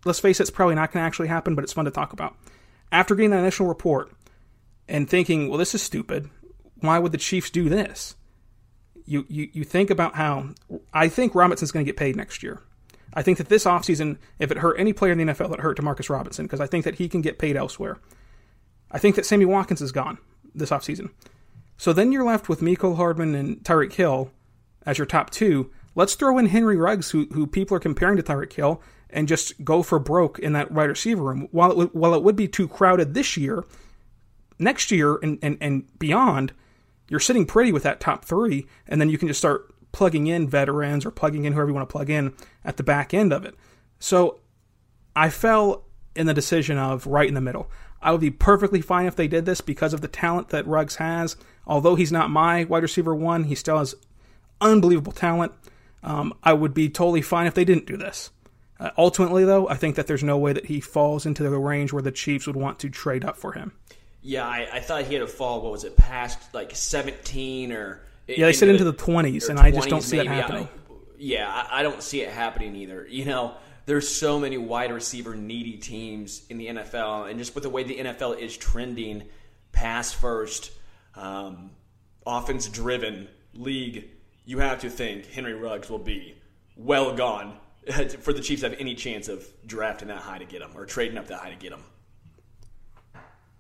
let's 0.04 0.18
face 0.18 0.40
it, 0.40 0.44
it's 0.44 0.50
probably 0.50 0.74
not 0.74 0.92
going 0.92 1.02
to 1.02 1.07
actually 1.07 1.28
happen, 1.28 1.54
but 1.54 1.62
it's 1.62 1.72
fun 1.72 1.85
to 1.85 1.90
talk 1.90 2.12
about. 2.12 2.37
After 2.90 3.14
getting 3.14 3.30
that 3.30 3.38
initial 3.38 3.66
report 3.66 4.11
and 4.88 5.09
thinking, 5.09 5.48
well, 5.48 5.59
this 5.59 5.74
is 5.74 5.83
stupid. 5.83 6.30
Why 6.80 6.98
would 6.98 7.12
the 7.12 7.18
Chiefs 7.18 7.50
do 7.50 7.68
this? 7.68 8.16
You 9.07 9.26
you 9.28 9.48
you 9.52 9.64
think 9.64 9.90
about 9.90 10.14
how 10.14 10.50
I 10.92 11.09
think 11.09 11.35
Robinson's 11.35 11.70
going 11.70 11.85
to 11.85 11.88
get 11.88 11.98
paid 11.98 12.16
next 12.16 12.42
year. 12.42 12.61
I 13.12 13.22
think 13.22 13.38
that 13.38 13.48
this 13.48 13.64
offseason, 13.64 14.18
if 14.40 14.50
it 14.50 14.59
hurt 14.59 14.78
any 14.78 14.92
player 14.92 15.12
in 15.12 15.18
the 15.18 15.24
NFL, 15.24 15.54
it 15.54 15.61
hurt 15.61 15.78
Demarcus 15.78 16.11
Robinson 16.11 16.46
because 16.46 16.61
I 16.61 16.66
think 16.66 16.85
that 16.85 16.96
he 16.96 17.09
can 17.09 17.20
get 17.20 17.38
paid 17.38 17.57
elsewhere. 17.57 18.00
I 18.94 18.98
think 18.98 19.16
that 19.16 19.26
Sammy 19.26 19.44
Watkins 19.44 19.83
is 19.83 19.92
gone 19.92 20.18
this 20.54 20.70
offseason. 20.70 21.11
So 21.76 21.92
then 21.92 22.12
you're 22.12 22.24
left 22.24 22.48
with 22.48 22.61
Mecole 22.61 22.96
Hardman 22.96 23.35
and 23.35 23.59
Tyreek 23.59 23.92
Hill 23.92 24.30
as 24.87 24.98
your 24.98 25.07
top 25.07 25.30
two. 25.30 25.72
Let's 25.96 26.14
throw 26.14 26.38
in 26.38 26.46
Henry 26.46 26.76
Ruggs, 26.76 27.11
who, 27.11 27.26
who 27.33 27.48
people 27.48 27.76
are 27.76 27.80
comparing 27.80 28.16
to 28.16 28.22
Tyreek 28.22 28.52
Hill, 28.52 28.80
and 29.11 29.26
just 29.26 29.64
go 29.64 29.83
for 29.83 29.98
broke 29.98 30.38
in 30.38 30.52
that 30.52 30.70
wide 30.70 30.88
receiver 30.88 31.24
room. 31.24 31.48
While 31.50 31.72
it, 31.72 31.76
would, 31.76 31.92
while 31.92 32.14
it 32.14 32.22
would 32.22 32.37
be 32.37 32.46
too 32.46 32.68
crowded 32.68 33.14
this 33.14 33.37
year, 33.37 33.64
next 34.61 34.92
year 34.92 35.16
and, 35.16 35.40
and, 35.42 35.59
and 35.61 35.98
beyond, 35.98 36.52
you're 37.09 37.18
sitting 37.18 37.46
pretty 37.46 37.72
with 37.72 37.83
that 37.83 37.98
top 37.98 38.24
three, 38.24 38.66
and 38.87 39.00
then 39.00 39.11
you 39.11 39.18
can 39.18 39.26
just 39.26 39.40
start 39.40 39.74
plugging 39.90 40.28
in 40.28 40.48
veterans 40.48 41.04
or 41.04 41.11
plugging 41.11 41.44
in 41.44 41.52
whoever 41.52 41.70
you 41.70 41.74
want 41.74 41.88
to 41.88 41.92
plug 41.92 42.11
in 42.11 42.33
at 42.64 42.76
the 42.76 42.85
back 42.85 43.12
end 43.12 43.33
of 43.33 43.44
it. 43.44 43.57
So 43.98 44.38
I 45.16 45.30
fell 45.30 45.85
in 46.14 46.26
the 46.26 46.35
decision 46.35 46.78
of 46.78 47.07
right 47.07 47.26
in 47.28 47.35
the 47.35 47.40
middle. 47.40 47.68
I 48.04 48.12
would 48.12 48.20
be 48.20 48.30
perfectly 48.30 48.82
fine 48.82 49.06
if 49.06 49.16
they 49.16 49.26
did 49.26 49.46
this 49.46 49.62
because 49.62 49.94
of 49.94 50.02
the 50.02 50.08
talent 50.08 50.50
that 50.50 50.66
Ruggs 50.66 50.96
has. 50.96 51.36
Although 51.66 51.94
he's 51.94 52.12
not 52.12 52.30
my 52.30 52.64
wide 52.64 52.82
receiver 52.82 53.14
one, 53.14 53.44
he 53.44 53.54
still 53.54 53.78
has 53.78 53.94
unbelievable 54.60 55.12
talent. 55.12 55.52
Um, 56.02 56.34
I 56.42 56.52
would 56.52 56.74
be 56.74 56.90
totally 56.90 57.22
fine 57.22 57.46
if 57.46 57.54
they 57.54 57.64
didn't 57.64 57.86
do 57.86 57.96
this. 57.96 58.30
Uh, 58.78 58.90
ultimately, 58.98 59.46
though, 59.46 59.68
I 59.68 59.76
think 59.76 59.96
that 59.96 60.06
there's 60.06 60.22
no 60.22 60.36
way 60.36 60.52
that 60.52 60.66
he 60.66 60.80
falls 60.80 61.24
into 61.24 61.42
the 61.42 61.58
range 61.58 61.94
where 61.94 62.02
the 62.02 62.12
Chiefs 62.12 62.46
would 62.46 62.56
want 62.56 62.78
to 62.80 62.90
trade 62.90 63.24
up 63.24 63.38
for 63.38 63.52
him. 63.52 63.72
Yeah, 64.20 64.46
I, 64.46 64.68
I 64.74 64.80
thought 64.80 65.04
he 65.04 65.14
had 65.14 65.22
a 65.22 65.26
fall. 65.26 65.62
What 65.62 65.72
was 65.72 65.84
it, 65.84 65.96
past 65.96 66.38
like 66.52 66.76
17 66.76 67.72
or? 67.72 68.02
Yeah, 68.26 68.46
they 68.46 68.52
said 68.52 68.68
into 68.68 68.84
the 68.84 68.92
20s, 68.92 69.48
and 69.48 69.58
I 69.58 69.70
just 69.70 69.88
don't 69.88 70.02
see 70.02 70.16
maybe. 70.16 70.28
it 70.28 70.32
happening. 70.32 70.64
I, 70.64 70.94
yeah, 71.18 71.48
I, 71.48 71.80
I 71.80 71.82
don't 71.82 72.02
see 72.02 72.20
it 72.20 72.30
happening 72.30 72.74
either. 72.76 73.06
You 73.08 73.24
know, 73.24 73.54
there's 73.86 74.08
so 74.08 74.40
many 74.40 74.58
wide 74.58 74.92
receiver 74.92 75.34
needy 75.34 75.76
teams 75.76 76.42
in 76.48 76.58
the 76.58 76.68
NFL, 76.68 77.30
and 77.30 77.38
just 77.38 77.54
with 77.54 77.64
the 77.64 77.70
way 77.70 77.82
the 77.82 77.96
NFL 77.96 78.38
is 78.38 78.56
trending, 78.56 79.24
pass 79.72 80.12
first, 80.12 80.70
um, 81.14 81.70
offense 82.26 82.68
driven 82.68 83.28
league, 83.54 84.08
you 84.44 84.58
have 84.58 84.80
to 84.80 84.90
think 84.90 85.26
Henry 85.26 85.54
Ruggs 85.54 85.90
will 85.90 85.98
be 85.98 86.36
well 86.76 87.14
gone 87.14 87.56
for 88.20 88.32
the 88.32 88.40
Chiefs 88.40 88.62
to 88.62 88.70
have 88.70 88.80
any 88.80 88.94
chance 88.94 89.28
of 89.28 89.46
drafting 89.66 90.08
that 90.08 90.18
high 90.18 90.38
to 90.38 90.44
get 90.44 90.62
him 90.62 90.70
or 90.74 90.86
trading 90.86 91.18
up 91.18 91.28
that 91.28 91.38
high 91.38 91.50
to 91.50 91.56
get 91.56 91.72
him. 91.72 91.82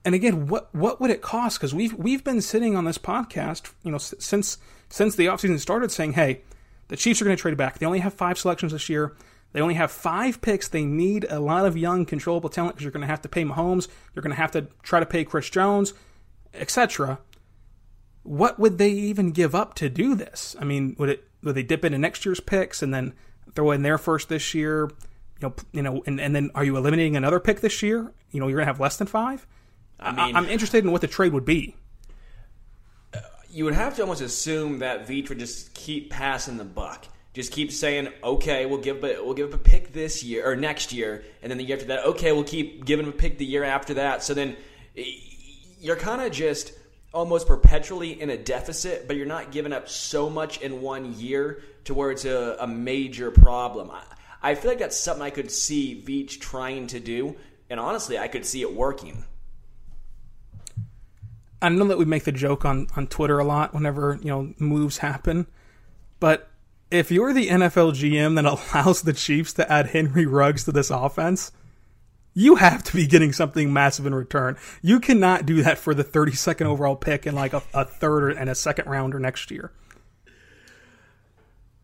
And 0.06 0.14
again, 0.14 0.48
what 0.48 0.74
what 0.74 1.00
would 1.00 1.10
it 1.10 1.22
cost? 1.22 1.58
Because 1.58 1.74
we've 1.74 1.94
we've 1.94 2.22
been 2.22 2.42
sitting 2.42 2.76
on 2.76 2.84
this 2.84 2.98
podcast, 2.98 3.72
you 3.82 3.90
know, 3.90 3.98
since 3.98 4.58
since 4.90 5.16
the 5.16 5.26
offseason 5.26 5.58
started, 5.58 5.90
saying, 5.90 6.12
"Hey, 6.12 6.42
the 6.88 6.96
Chiefs 6.96 7.22
are 7.22 7.24
going 7.24 7.36
to 7.36 7.40
trade 7.40 7.56
back. 7.56 7.78
They 7.78 7.86
only 7.86 8.00
have 8.00 8.12
five 8.12 8.38
selections 8.38 8.72
this 8.72 8.88
year. 8.90 9.16
They 9.54 9.60
only 9.60 9.74
have 9.74 9.92
five 9.92 10.42
picks. 10.42 10.66
They 10.66 10.84
need 10.84 11.26
a 11.30 11.38
lot 11.38 11.64
of 11.64 11.76
young, 11.76 12.04
controllable 12.04 12.50
talent 12.50 12.74
because 12.74 12.82
you're 12.82 12.90
going 12.90 13.02
to 13.02 13.06
have 13.06 13.22
to 13.22 13.28
pay 13.28 13.44
Mahomes. 13.44 13.86
You're 14.12 14.22
going 14.22 14.34
to 14.34 14.40
have 14.40 14.50
to 14.50 14.66
try 14.82 14.98
to 14.98 15.06
pay 15.06 15.24
Chris 15.24 15.48
Jones, 15.48 15.94
etc. 16.52 17.20
What 18.24 18.58
would 18.58 18.78
they 18.78 18.90
even 18.90 19.30
give 19.30 19.54
up 19.54 19.74
to 19.74 19.88
do 19.88 20.16
this? 20.16 20.56
I 20.58 20.64
mean, 20.64 20.96
would 20.98 21.08
it 21.08 21.28
would 21.44 21.54
they 21.54 21.62
dip 21.62 21.84
into 21.84 21.98
next 21.98 22.26
year's 22.26 22.40
picks 22.40 22.82
and 22.82 22.92
then 22.92 23.14
throw 23.54 23.70
in 23.70 23.82
their 23.82 23.96
first 23.96 24.28
this 24.28 24.54
year? 24.54 24.90
You 25.40 25.48
know, 25.48 25.54
you 25.70 25.82
know, 25.82 26.02
and, 26.04 26.20
and 26.20 26.34
then 26.34 26.50
are 26.56 26.64
you 26.64 26.76
eliminating 26.76 27.16
another 27.16 27.38
pick 27.38 27.60
this 27.60 27.80
year? 27.80 28.12
You 28.32 28.40
know, 28.40 28.48
you're 28.48 28.58
going 28.58 28.66
to 28.66 28.72
have 28.72 28.80
less 28.80 28.96
than 28.96 29.06
five. 29.06 29.46
I 30.00 30.10
mean, 30.10 30.34
I, 30.34 30.38
I'm 30.38 30.48
interested 30.48 30.84
in 30.84 30.90
what 30.90 31.00
the 31.00 31.06
trade 31.06 31.32
would 31.32 31.44
be. 31.44 31.76
Uh, 33.14 33.20
you 33.48 33.64
would 33.66 33.74
have 33.74 33.94
to 33.96 34.02
almost 34.02 34.20
assume 34.20 34.80
that 34.80 35.06
Veach 35.06 35.28
would 35.28 35.38
just 35.38 35.74
keep 35.74 36.10
passing 36.10 36.56
the 36.56 36.64
buck 36.64 37.06
just 37.34 37.50
keep 37.50 37.72
saying, 37.72 38.08
okay, 38.22 38.64
we'll 38.64 38.78
give 38.78 39.00
but 39.00 39.24
we'll 39.24 39.34
give 39.34 39.52
up 39.52 39.54
a 39.54 39.62
pick 39.62 39.92
this 39.92 40.22
year 40.22 40.48
or 40.48 40.56
next 40.56 40.92
year, 40.92 41.24
and 41.42 41.50
then 41.50 41.58
the 41.58 41.64
year 41.64 41.76
after 41.76 41.88
that, 41.88 42.06
okay, 42.06 42.32
we'll 42.32 42.44
keep 42.44 42.84
giving 42.84 43.06
a 43.06 43.12
pick 43.12 43.38
the 43.38 43.44
year 43.44 43.64
after 43.64 43.94
that. 43.94 44.22
So 44.22 44.34
then 44.34 44.56
you're 45.80 45.96
kind 45.96 46.22
of 46.22 46.32
just 46.32 46.72
almost 47.12 47.46
perpetually 47.48 48.20
in 48.20 48.30
a 48.30 48.36
deficit, 48.36 49.06
but 49.08 49.16
you're 49.16 49.26
not 49.26 49.50
giving 49.50 49.72
up 49.72 49.88
so 49.88 50.30
much 50.30 50.60
in 50.60 50.80
one 50.80 51.12
year 51.14 51.62
to 51.84 51.94
where 51.94 52.12
it's 52.12 52.24
a, 52.24 52.56
a 52.60 52.66
major 52.66 53.32
problem. 53.32 53.90
I, 53.90 54.02
I 54.40 54.54
feel 54.54 54.70
like 54.70 54.78
that's 54.78 54.98
something 54.98 55.22
I 55.22 55.30
could 55.30 55.50
see 55.50 56.02
Veach 56.06 56.40
trying 56.40 56.86
to 56.88 57.00
do, 57.00 57.34
and 57.68 57.80
honestly, 57.80 58.16
I 58.16 58.28
could 58.28 58.46
see 58.46 58.62
it 58.62 58.72
working. 58.72 59.24
I 61.60 61.68
know 61.70 61.86
that 61.88 61.98
we 61.98 62.04
make 62.04 62.24
the 62.24 62.32
joke 62.32 62.64
on, 62.64 62.88
on 62.94 63.06
Twitter 63.06 63.38
a 63.38 63.44
lot 63.44 63.74
whenever 63.74 64.18
you 64.22 64.28
know 64.28 64.52
moves 64.58 64.98
happen, 64.98 65.46
but 66.20 66.50
if 66.94 67.10
you're 67.10 67.32
the 67.32 67.48
NFL 67.48 67.92
GM 67.92 68.36
that 68.36 68.44
allows 68.74 69.02
the 69.02 69.12
Chiefs 69.12 69.52
to 69.54 69.70
add 69.70 69.88
Henry 69.88 70.26
Ruggs 70.26 70.64
to 70.64 70.72
this 70.72 70.90
offense, 70.90 71.52
you 72.34 72.56
have 72.56 72.82
to 72.84 72.92
be 72.92 73.06
getting 73.06 73.32
something 73.32 73.72
massive 73.72 74.06
in 74.06 74.14
return. 74.14 74.56
You 74.82 75.00
cannot 75.00 75.46
do 75.46 75.62
that 75.62 75.78
for 75.78 75.94
the 75.94 76.04
32nd 76.04 76.66
overall 76.66 76.96
pick 76.96 77.26
in 77.26 77.34
like 77.34 77.52
a, 77.52 77.62
a 77.72 77.84
third 77.84 78.32
and 78.32 78.50
a 78.50 78.54
second 78.54 78.88
rounder 78.88 79.20
next 79.20 79.50
year. 79.50 79.70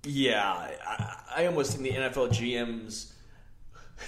Yeah, 0.04 0.50
I, 0.50 1.16
I 1.36 1.46
almost 1.46 1.76
think 1.76 1.84
the 1.84 2.00
NFL 2.00 2.30
GMs, 2.30 3.12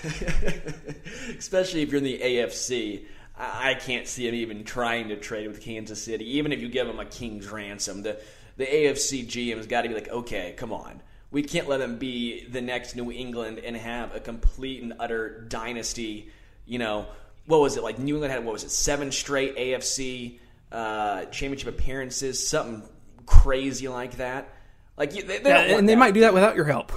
especially 1.38 1.82
if 1.82 1.90
you're 1.90 1.98
in 1.98 2.04
the 2.04 2.18
AFC, 2.18 3.04
I, 3.38 3.70
I 3.70 3.74
can't 3.74 4.08
see 4.08 4.26
them 4.26 4.34
even 4.34 4.64
trying 4.64 5.08
to 5.08 5.16
trade 5.16 5.46
with 5.46 5.60
Kansas 5.60 6.02
City, 6.02 6.38
even 6.38 6.50
if 6.50 6.60
you 6.60 6.68
give 6.68 6.86
them 6.86 6.98
a 6.98 7.04
king's 7.04 7.48
ransom. 7.48 8.02
The 8.02 8.18
the 8.62 8.68
AFC 8.68 9.26
GM 9.26 9.56
has 9.56 9.66
got 9.66 9.82
to 9.82 9.88
be 9.88 9.94
like, 9.94 10.08
okay, 10.08 10.54
come 10.56 10.72
on. 10.72 11.02
We 11.32 11.42
can't 11.42 11.68
let 11.68 11.78
them 11.78 11.98
be 11.98 12.46
the 12.46 12.60
next 12.60 12.94
New 12.94 13.10
England 13.10 13.58
and 13.58 13.76
have 13.76 14.14
a 14.14 14.20
complete 14.20 14.82
and 14.82 14.94
utter 15.00 15.40
dynasty. 15.48 16.30
You 16.64 16.78
know, 16.78 17.06
what 17.46 17.60
was 17.60 17.76
it 17.76 17.82
like? 17.82 17.98
New 17.98 18.14
England 18.14 18.32
had 18.32 18.44
what 18.44 18.52
was 18.52 18.62
it? 18.62 18.70
Seven 18.70 19.10
straight 19.10 19.56
AFC 19.56 20.38
uh, 20.70 21.24
championship 21.26 21.68
appearances, 21.68 22.46
something 22.46 22.88
crazy 23.26 23.88
like 23.88 24.18
that. 24.18 24.48
Like 24.96 25.12
they, 25.12 25.38
they 25.38 25.40
yeah, 25.42 25.76
and 25.76 25.88
they 25.88 25.94
that. 25.94 25.98
might 25.98 26.14
do 26.14 26.20
that 26.20 26.34
without 26.34 26.54
your 26.54 26.66
help. 26.66 26.92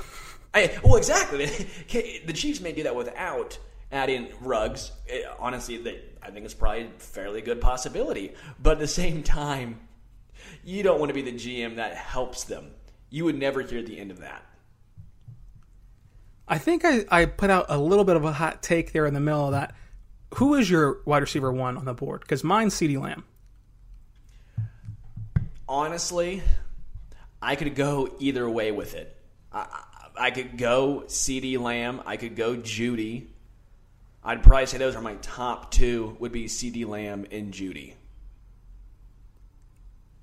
I, 0.53 0.77
well, 0.83 0.97
exactly. 0.97 1.45
the 2.25 2.33
Chiefs 2.33 2.61
may 2.61 2.73
do 2.73 2.83
that 2.83 2.95
without 2.95 3.57
adding 3.91 4.27
Ruggs. 4.41 4.91
It, 5.07 5.25
honestly, 5.39 5.77
they, 5.77 6.01
I 6.21 6.29
think 6.29 6.45
it's 6.45 6.53
probably 6.53 6.83
a 6.83 6.89
fairly 6.99 7.41
good 7.41 7.59
possibility. 7.59 8.33
But 8.61 8.73
at 8.73 8.79
the 8.79 8.87
same 8.87 9.23
time, 9.23 9.79
you 10.65 10.81
don't 10.81 10.99
want 10.99 11.09
to 11.09 11.13
be 11.13 11.21
the 11.21 11.31
GM 11.31 11.75
that 11.75 11.95
helps 11.95 12.43
them. 12.43 12.71
You 13.09 13.23
would 13.25 13.37
never 13.37 13.61
hear 13.61 13.83
the 13.83 13.97
end 13.97 14.11
of 14.11 14.19
that. 14.19 14.43
I 16.47 16.57
think 16.57 16.83
I, 16.83 17.05
I 17.09 17.25
put 17.25 17.49
out 17.49 17.67
a 17.69 17.77
little 17.77 18.03
bit 18.03 18.15
of 18.15 18.25
a 18.25 18.33
hot 18.33 18.61
take 18.61 18.91
there 18.91 19.05
in 19.05 19.13
the 19.13 19.19
middle 19.19 19.45
of 19.45 19.51
that. 19.51 19.75
Who 20.35 20.55
is 20.55 20.69
your 20.69 21.01
wide 21.05 21.21
receiver 21.21 21.51
one 21.51 21.77
on 21.77 21.85
the 21.85 21.93
board? 21.93 22.21
Because 22.21 22.43
mine's 22.43 22.73
CeeDee 22.73 22.99
Lamb. 22.99 23.23
Honestly, 25.67 26.41
I 27.41 27.55
could 27.55 27.75
go 27.75 28.13
either 28.19 28.49
way 28.49 28.71
with 28.71 28.95
it. 28.95 29.15
I, 29.53 29.83
I 30.17 30.31
could 30.31 30.57
go 30.57 31.03
CeeDee 31.07 31.59
Lamb. 31.59 32.01
I 32.05 32.17
could 32.17 32.35
go 32.35 32.55
Jeudy. 32.57 33.27
I'd 34.23 34.41
probably 34.41 34.65
say 34.65 34.79
those 34.79 34.95
are 34.95 35.01
my 35.01 35.15
top 35.15 35.71
two. 35.71 36.17
Would 36.19 36.31
be 36.31 36.45
CeeDee 36.45 36.87
Lamb 36.87 37.27
and 37.31 37.53
Jeudy. 37.53 37.93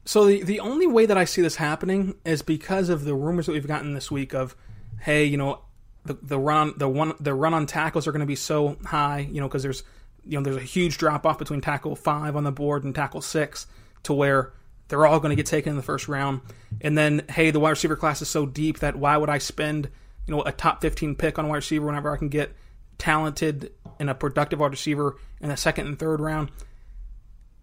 So 0.05 0.27
the 0.27 0.43
the 0.43 0.61
only 0.61 0.87
way 0.87 1.07
that 1.07 1.17
I 1.17 1.25
see 1.25 1.43
this 1.43 1.57
happening 1.57 2.15
is 2.25 2.43
because 2.43 2.89
of 2.89 3.05
the 3.05 3.15
rumors 3.15 3.47
that 3.47 3.53
we've 3.53 3.67
gotten 3.67 3.95
this 3.95 4.11
week 4.11 4.35
of, 4.35 4.57
hey, 5.01 5.25
you 5.25 5.37
know, 5.37 5.61
the 6.05 6.15
the 6.15 6.39
run 6.39 6.75
the 6.77 6.89
one 6.89 7.15
the 7.21 7.35
run 7.35 7.55
on 7.55 7.67
tackles 7.67 8.07
are 8.07 8.13
going 8.13 8.21
to 8.21 8.27
be 8.27 8.37
so 8.37 8.77
high, 8.85 9.29
you 9.31 9.41
know, 9.41 9.49
because 9.49 9.63
there's 9.63 9.85
you 10.25 10.39
know 10.39 10.43
there's 10.43 10.57
a 10.57 10.67
huge 10.67 10.99
drop 10.99 11.25
off 11.25 11.39
between 11.39 11.61
tackle 11.61 11.95
five 11.95 12.37
on 12.37 12.45
the 12.45 12.53
board 12.53 12.85
and 12.85 12.95
tackle 12.95 13.23
six 13.23 13.67
to 14.05 14.13
where 14.13 14.53
they're 14.93 15.07
all 15.07 15.21
going 15.21 15.31
to 15.31 15.37
get 15.37 15.47
taken 15.47 15.71
in 15.71 15.77
the 15.77 15.83
first 15.83 16.07
round. 16.07 16.43
And 16.83 16.99
then, 16.99 17.25
hey, 17.31 17.51
the 17.51 17.59
wide 17.59 17.71
receiver 17.71 17.97
class 17.97 18.21
is 18.21 18.29
so 18.29 18.45
deep 18.45 18.81
that 18.81 18.95
why 18.95 19.17
would 19.17 19.31
I 19.31 19.39
spend, 19.39 19.89
you 20.27 20.35
know, 20.35 20.43
a 20.43 20.53
top 20.53 20.83
15 20.83 21.15
pick 21.15 21.39
on 21.39 21.47
a 21.47 21.49
wide 21.49 21.57
receiver 21.57 21.87
whenever 21.87 22.13
I 22.13 22.19
can 22.19 22.29
get 22.29 22.55
talented 22.99 23.73
and 23.99 24.11
a 24.11 24.15
productive 24.15 24.61
wide 24.61 24.73
receiver 24.73 25.17
in 25.41 25.49
the 25.49 25.57
second 25.57 25.87
and 25.87 25.99
third 25.99 26.21
round? 26.21 26.51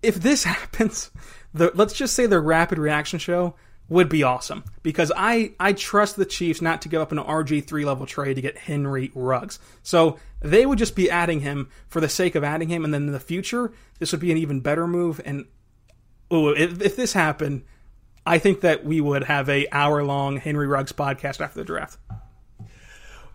If 0.01 0.15
this 0.15 0.43
happens, 0.55 1.11
the 1.53 1.71
let's 1.73 1.93
just 1.93 2.15
say 2.15 2.25
the 2.25 2.39
rapid 2.39 2.77
reaction 2.77 3.19
show 3.19 3.55
would 3.89 4.07
be 4.07 4.23
awesome 4.23 4.63
because 4.83 5.11
I 5.15 5.53
I 5.59 5.73
trust 5.73 6.15
the 6.15 6.25
Chiefs 6.25 6.61
not 6.61 6.81
to 6.83 6.89
give 6.89 7.01
up 7.01 7.11
an 7.11 7.17
RG 7.17 7.65
three 7.65 7.85
level 7.85 8.05
trade 8.05 8.35
to 8.35 8.41
get 8.41 8.57
Henry 8.57 9.11
Ruggs. 9.15 9.59
So 9.83 10.19
they 10.41 10.65
would 10.65 10.77
just 10.77 10.95
be 10.95 11.09
adding 11.09 11.41
him 11.41 11.69
for 11.87 11.99
the 11.99 12.09
sake 12.09 12.35
of 12.35 12.43
adding 12.43 12.69
him, 12.69 12.85
and 12.85 12.93
then 12.93 13.07
in 13.07 13.13
the 13.13 13.19
future 13.19 13.71
this 13.97 14.11
would 14.11 14.21
be 14.21 14.31
an 14.31 14.37
even 14.37 14.59
better 14.61 14.87
move. 14.87 15.19
And 15.25 15.45
ooh, 16.31 16.49
if, 16.49 16.81
if 16.81 16.95
this 16.95 17.13
happened, 17.13 17.63
I 18.25 18.37
think 18.37 18.61
that 18.61 18.85
we 18.85 19.01
would 19.01 19.23
have 19.23 19.49
a 19.49 19.67
hour 19.71 20.03
long 20.03 20.37
Henry 20.37 20.67
Ruggs 20.67 20.91
podcast 20.91 21.41
after 21.41 21.59
the 21.59 21.65
draft. 21.65 21.97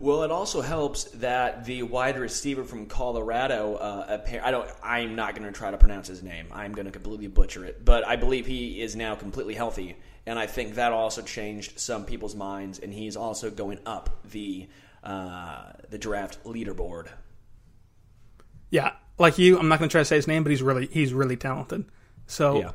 Well, 0.05 0.23
it 0.23 0.31
also 0.31 0.61
helps 0.61 1.05
that 1.15 1.65
the 1.65 1.83
wide 1.83 2.19
receiver 2.19 2.63
from 2.63 2.85
Colorado, 2.85 3.77
uh, 3.77 4.21
I 4.45 4.51
don't, 4.51 4.71
I'm 4.83 5.17
not 5.17 5.35
going 5.35 5.51
to 5.51 5.59
try 5.59 5.71
to 5.71 5.79
pronounce 5.79 6.09
his 6.09 6.23
name. 6.23 6.49
I'm 6.53 6.73
going 6.73 6.85
to 6.85 6.93
completely 6.93 7.29
butcher 7.29 7.65
it, 7.65 7.83
but 7.83 8.07
I 8.07 8.17
believe 8.17 8.45
he 8.45 8.83
is 8.83 8.95
now 8.95 9.15
completely 9.15 9.55
healthy, 9.55 9.97
and 10.27 10.39
I 10.39 10.47
think 10.47 10.75
that 10.75 10.93
also 10.93 11.23
changed 11.23 11.81
some 11.81 12.05
people's 12.05 12.35
minds, 12.35 12.81
and 12.81 12.93
he's 12.93 13.17
also 13.17 13.51
going 13.51 13.79
up 13.87 14.23
the 14.31 14.69
uh, 15.03 15.73
the 15.89 15.97
draft 15.97 16.45
leaderboard. 16.45 17.09
Yeah, 18.69 18.93
like 19.19 19.39
you, 19.39 19.59
I'm 19.59 19.69
not 19.69 19.79
going 19.79 19.89
to 19.89 19.93
try 19.93 20.03
to 20.03 20.05
say 20.05 20.17
his 20.17 20.29
name, 20.29 20.43
but 20.43 20.51
he's 20.51 20.63
really 20.63 20.87
he's 20.87 21.15
really 21.15 21.39
talented. 21.39 21.87
So, 22.27 22.59
yeah. 22.59 22.73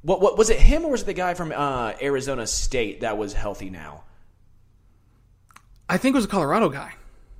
what, 0.00 0.22
what 0.22 0.38
was 0.38 0.48
it? 0.48 0.58
Him 0.58 0.86
or 0.86 0.92
was 0.92 1.02
it 1.02 1.04
the 1.04 1.12
guy 1.12 1.34
from 1.34 1.52
uh, 1.52 1.92
Arizona 2.00 2.46
State 2.46 3.02
that 3.02 3.18
was 3.18 3.34
healthy 3.34 3.68
now? 3.68 4.04
I 5.92 5.98
think 5.98 6.14
it 6.14 6.16
was 6.16 6.24
a 6.24 6.28
Colorado 6.28 6.70
guy. 6.70 6.94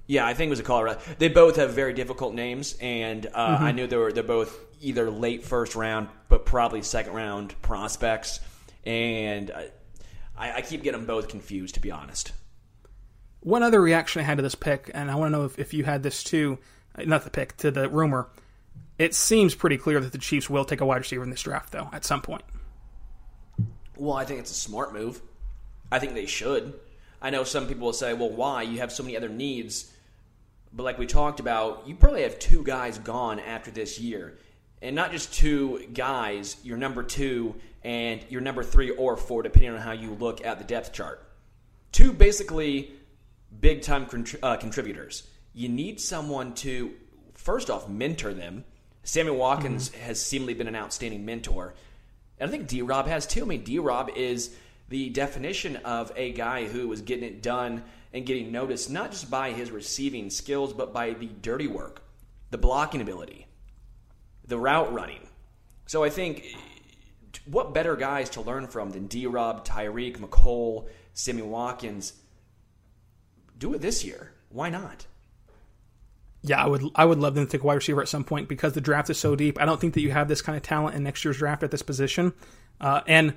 Yeah, 0.07 0.27
I 0.27 0.35
think 0.35 0.49
it 0.49 0.51
was 0.51 0.61
a 0.61 0.65
Colorado. 0.65 1.01
They 1.19 1.29
both 1.29 1.57
have 1.57 1.71
very 1.71 1.95
difficult 1.95 2.35
names, 2.35 2.77
and 2.83 3.25
uh, 3.25 3.55
mm-hmm. 3.55 3.65
I 3.65 3.73
knew 3.73 3.87
they 3.87 3.97
were 3.97 4.13
they're 4.13 4.23
both 4.23 4.55
either 4.83 5.11
late 5.11 5.43
first 5.43 5.75
round, 5.75 6.09
but 6.29 6.45
probably 6.45 6.83
second 6.83 7.15
round 7.15 7.61
prospects. 7.63 8.41
And 8.85 9.51
I, 10.37 10.53
I 10.57 10.61
keep 10.61 10.83
getting 10.83 11.01
them 11.01 11.07
both 11.07 11.29
confused, 11.29 11.77
to 11.77 11.81
be 11.81 11.91
honest. 11.91 12.33
One 13.41 13.63
other 13.63 13.81
reaction 13.81 14.21
I 14.21 14.25
had 14.25 14.37
to 14.37 14.43
this 14.43 14.55
pick, 14.55 14.91
and 14.93 15.11
I 15.11 15.15
want 15.15 15.33
to 15.33 15.39
know 15.39 15.45
if, 15.47 15.59
if 15.59 15.73
you 15.73 15.85
had 15.85 16.03
this 16.03 16.23
too, 16.23 16.59
not 16.99 17.25
the 17.25 17.31
pick, 17.31 17.57
to 17.59 17.71
the 17.71 17.89
rumor. 17.89 18.29
It 18.99 19.15
seems 19.15 19.55
pretty 19.55 19.79
clear 19.79 19.99
that 19.99 20.13
the 20.13 20.19
Chiefs 20.19 20.51
will 20.51 20.67
take 20.67 20.83
a 20.83 20.85
wide 20.85 20.99
receiver 20.99 21.25
in 21.25 21.31
this 21.31 21.41
draft, 21.41 21.73
though, 21.73 21.89
at 21.91 22.05
some 22.05 22.21
point. 22.21 22.43
Well, 23.97 24.13
I 24.15 24.27
think 24.27 24.41
it's 24.41 24.51
a 24.51 24.55
smart 24.55 24.93
move. 24.93 25.23
I 25.91 25.99
think 26.01 26.13
they 26.13 26.27
should. 26.27 26.79
I 27.23 27.31
know 27.31 27.45
some 27.45 27.69
people 27.69 27.87
will 27.87 27.93
say, 27.93 28.13
well, 28.13 28.31
why? 28.31 28.63
You 28.63 28.79
have 28.79 28.93
so 28.93 29.05
many 29.05 29.17
other 29.17 29.29
needs. 29.29 29.91
But 30.73 30.83
like 30.83 30.99
we 30.99 31.07
talked 31.07 31.39
about, 31.39 31.87
you 31.87 31.95
probably 31.95 32.23
have 32.23 32.39
two 32.39 32.65
guys 32.65 32.99
gone 32.99 33.39
after 33.39 33.71
this 33.71 34.01
year. 34.01 34.39
And 34.83 34.97
not 34.97 35.13
just 35.13 35.33
two 35.33 35.87
guys, 35.95 36.57
your 36.65 36.77
number 36.77 37.05
two 37.05 37.55
and 37.85 38.21
your 38.29 38.41
number 38.41 38.65
three 38.65 38.91
or 38.91 39.17
four, 39.17 39.43
depending 39.43 39.71
on 39.71 39.79
how 39.79 39.93
you 39.93 40.15
look 40.15 40.45
at 40.45 40.59
the 40.59 40.65
depth 40.65 40.93
chart. 40.93 41.25
Two 41.93 42.13
basically 42.13 42.91
big 43.61 43.83
time 43.83 44.07
uh, 44.43 44.57
contributors. 44.57 45.29
You 45.55 45.69
need 45.69 46.01
someone 46.01 46.55
to, 46.57 46.93
first 47.35 47.71
off, 47.71 47.89
mentor 47.89 48.35
them. 48.35 48.65
Sammy 49.05 49.31
Watkins 49.31 49.91
mm-hmm. 49.91 50.03
has 50.03 50.21
seemingly 50.21 50.55
been 50.55 50.69
an 50.69 50.77
outstanding 50.77 51.25
mentor. 51.25 51.75
And 52.39 52.49
I 52.49 52.51
think 52.51 52.67
D 52.67 52.83
Rob 52.83 53.07
has 53.07 53.27
too. 53.27 53.43
I 53.43 53.45
mean, 53.45 53.63
D 53.63 53.79
Rob 53.79 54.11
is 54.17 54.57
the 54.93 55.09
definition 55.09 55.77
of 55.77 56.13
a 56.17 56.33
guy 56.33 56.67
who 56.67 56.87
was 56.87 57.01
getting 57.01 57.25
it 57.25 57.43
done 57.43 57.83
and 58.13 58.27
getting 58.27 58.53
noticed, 58.53 58.91
not 58.91 59.11
just 59.11 59.31
by 59.31 59.51
his 59.51 59.71
receiving 59.71 60.29
skills, 60.29 60.75
but 60.75 60.93
by 60.93 61.15
the 61.15 61.31
dirty 61.41 61.67
work, 61.67 62.03
the 62.51 62.59
blocking 62.59 63.01
ability, 63.01 63.47
the 64.47 64.59
route 64.59 64.93
running. 64.93 65.27
So 65.87 66.05
I 66.05 66.11
think 66.11 66.45
what 67.47 67.73
better 67.73 67.97
guys 67.97 68.29
to 68.31 68.43
learn 68.43 68.67
from 68.67 68.91
than 68.91 69.07
D 69.07 69.27
Rob, 69.27 69.67
Tyreek, 69.67 70.19
Mecole, 70.19 70.89
Sammy 71.15 71.41
Watkins? 71.41 72.13
Do 73.57 73.73
it 73.73 73.81
this 73.81 74.05
year. 74.05 74.35
Why 74.51 74.69
not? 74.69 75.07
Yeah, 76.43 76.63
I 76.63 76.67
would 76.67 76.83
I 76.97 77.07
would 77.07 77.19
love 77.19 77.35
them 77.35 77.47
to 77.47 77.51
take 77.51 77.63
a 77.63 77.67
wide 77.67 77.77
receiver 77.77 78.03
at 78.03 78.09
some 78.09 78.25
point 78.25 78.47
because 78.47 78.75
the 78.75 78.83
draft 78.83 79.09
is 79.09 79.19
so 79.19 79.37
deep. 79.37 79.59
I 79.59 79.65
don't 79.65 79.81
think 79.81 79.95
that 79.95 80.03
you 80.03 80.11
have 80.11 80.29
this 80.29 80.43
kind 80.43 80.55
of 80.55 80.63
talent 80.63 80.97
in 80.97 81.03
next 81.03 81.25
year's 81.25 81.39
draft 81.39 81.63
at 81.63 81.71
this 81.71 81.83
position. 81.83 82.35
Uh, 82.79 83.01
and 83.07 83.35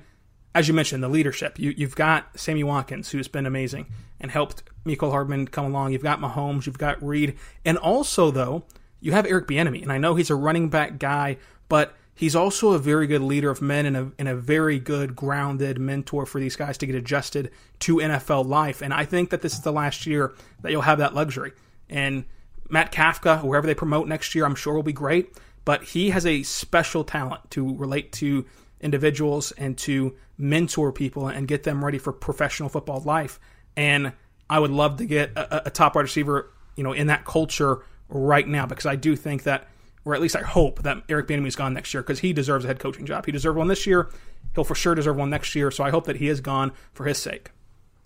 as 0.56 0.68
you 0.68 0.72
mentioned, 0.72 1.02
the 1.02 1.08
leadership. 1.08 1.58
You, 1.58 1.74
you've 1.76 1.94
got 1.94 2.38
Sammy 2.40 2.64
Watkins, 2.64 3.10
who's 3.10 3.28
been 3.28 3.44
amazing 3.44 3.86
and 4.18 4.30
helped 4.30 4.62
Mecole 4.86 5.10
Hardman 5.10 5.48
come 5.48 5.66
along. 5.66 5.92
You've 5.92 6.02
got 6.02 6.18
Mahomes, 6.18 6.64
you've 6.64 6.78
got 6.78 7.02
Reid, 7.02 7.36
and 7.66 7.76
also 7.76 8.30
though 8.30 8.64
you 8.98 9.12
have 9.12 9.26
Eric 9.26 9.46
Bieniemy, 9.48 9.82
and 9.82 9.92
I 9.92 9.98
know 9.98 10.14
he's 10.14 10.30
a 10.30 10.34
running 10.34 10.70
back 10.70 10.98
guy, 10.98 11.36
but 11.68 11.94
he's 12.14 12.34
also 12.34 12.72
a 12.72 12.78
very 12.78 13.06
good 13.06 13.20
leader 13.20 13.50
of 13.50 13.60
men 13.60 13.84
and 13.84 13.96
a, 13.98 14.12
and 14.18 14.28
a 14.28 14.34
very 14.34 14.78
good 14.78 15.14
grounded 15.14 15.78
mentor 15.78 16.24
for 16.24 16.40
these 16.40 16.56
guys 16.56 16.78
to 16.78 16.86
get 16.86 16.94
adjusted 16.94 17.50
to 17.80 17.96
NFL 17.96 18.46
life. 18.46 18.80
And 18.80 18.94
I 18.94 19.04
think 19.04 19.28
that 19.30 19.42
this 19.42 19.52
is 19.52 19.60
the 19.60 19.72
last 19.72 20.06
year 20.06 20.32
that 20.62 20.72
you'll 20.72 20.80
have 20.80 20.98
that 20.98 21.14
luxury. 21.14 21.52
And 21.90 22.24
Matt 22.70 22.92
Kafka, 22.92 23.40
whoever 23.40 23.66
they 23.66 23.74
promote 23.74 24.08
next 24.08 24.34
year, 24.34 24.46
I'm 24.46 24.54
sure 24.54 24.72
will 24.72 24.82
be 24.82 24.94
great. 24.94 25.36
But 25.66 25.82
he 25.82 26.10
has 26.10 26.24
a 26.24 26.44
special 26.44 27.04
talent 27.04 27.50
to 27.50 27.76
relate 27.76 28.12
to 28.12 28.46
individuals 28.80 29.52
and 29.52 29.76
to 29.78 30.14
mentor 30.38 30.92
people 30.92 31.28
and 31.28 31.48
get 31.48 31.62
them 31.62 31.84
ready 31.84 31.98
for 31.98 32.12
professional 32.12 32.68
football 32.68 33.00
life. 33.00 33.40
And 33.76 34.12
I 34.48 34.58
would 34.58 34.70
love 34.70 34.98
to 34.98 35.06
get 35.06 35.30
a, 35.36 35.66
a 35.66 35.70
top 35.70 35.94
wide 35.94 36.02
receiver, 36.02 36.52
you 36.76 36.84
know, 36.84 36.92
in 36.92 37.08
that 37.08 37.24
culture 37.24 37.84
right 38.08 38.46
now 38.46 38.66
because 38.66 38.86
I 38.86 38.96
do 38.96 39.16
think 39.16 39.44
that, 39.44 39.68
or 40.04 40.14
at 40.14 40.20
least 40.20 40.36
I 40.36 40.42
hope 40.42 40.82
that 40.82 41.02
Eric 41.08 41.26
Bieniemy 41.28 41.48
is 41.48 41.56
gone 41.56 41.74
next 41.74 41.92
year 41.92 42.02
because 42.02 42.20
he 42.20 42.32
deserves 42.32 42.64
a 42.64 42.68
head 42.68 42.78
coaching 42.78 43.06
job. 43.06 43.26
He 43.26 43.32
deserved 43.32 43.58
one 43.58 43.68
this 43.68 43.86
year. 43.86 44.10
He'll 44.54 44.64
for 44.64 44.74
sure 44.74 44.94
deserve 44.94 45.16
one 45.16 45.30
next 45.30 45.54
year. 45.54 45.70
So 45.70 45.84
I 45.84 45.90
hope 45.90 46.06
that 46.06 46.16
he 46.16 46.28
is 46.28 46.40
gone 46.40 46.72
for 46.92 47.04
his 47.04 47.18
sake. 47.18 47.50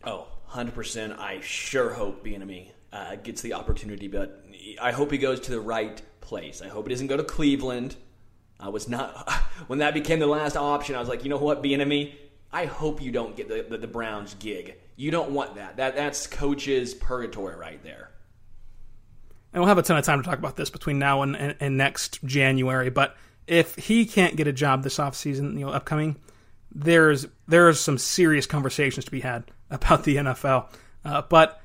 Oh, 0.04 0.26
100%. 0.52 1.18
I 1.18 1.40
sure 1.40 1.90
hope 1.90 2.24
Bieniemy 2.24 2.70
uh, 2.92 3.16
gets 3.16 3.42
the 3.42 3.54
opportunity, 3.54 4.08
but 4.08 4.44
I 4.80 4.92
hope 4.92 5.12
he 5.12 5.18
goes 5.18 5.40
to 5.40 5.50
the 5.50 5.60
right 5.60 6.00
place. 6.20 6.62
I 6.62 6.68
hope 6.68 6.86
he 6.86 6.94
doesn't 6.94 7.06
go 7.06 7.16
to 7.16 7.24
Cleveland. 7.24 7.96
I 8.60 8.68
was 8.68 8.88
not 8.88 9.30
when 9.66 9.80
that 9.80 9.94
became 9.94 10.18
the 10.18 10.26
last 10.26 10.56
option. 10.56 10.94
I 10.94 11.00
was 11.00 11.08
like, 11.08 11.24
you 11.24 11.30
know 11.30 11.38
what, 11.38 11.62
Bieniemy, 11.62 12.14
I 12.52 12.66
hope 12.66 13.00
you 13.02 13.12
don't 13.12 13.36
get 13.36 13.48
the, 13.48 13.66
the, 13.68 13.78
the 13.78 13.86
Browns 13.86 14.34
gig. 14.34 14.74
You 14.96 15.10
don't 15.10 15.30
want 15.30 15.54
that. 15.54 15.76
That 15.76 15.94
that's 15.94 16.26
coach's 16.26 16.94
purgatory 16.94 17.56
right 17.56 17.82
there. 17.82 18.10
And 19.52 19.60
we'll 19.60 19.68
have 19.68 19.78
a 19.78 19.82
ton 19.82 19.96
of 19.96 20.04
time 20.04 20.22
to 20.22 20.28
talk 20.28 20.38
about 20.38 20.56
this 20.56 20.70
between 20.70 20.98
now 20.98 21.22
and, 21.22 21.36
and, 21.36 21.56
and 21.58 21.76
next 21.76 22.22
January. 22.24 22.90
But 22.90 23.16
if 23.46 23.74
he 23.74 24.06
can't 24.06 24.36
get 24.36 24.46
a 24.46 24.52
job 24.52 24.82
this 24.82 24.98
offseason, 24.98 25.54
you 25.54 25.66
know, 25.66 25.70
upcoming, 25.70 26.16
there's 26.72 27.26
there's 27.48 27.80
some 27.80 27.98
serious 27.98 28.46
conversations 28.46 29.04
to 29.06 29.10
be 29.10 29.20
had 29.20 29.44
about 29.70 30.04
the 30.04 30.16
NFL. 30.16 30.68
Uh, 31.04 31.22
but 31.22 31.60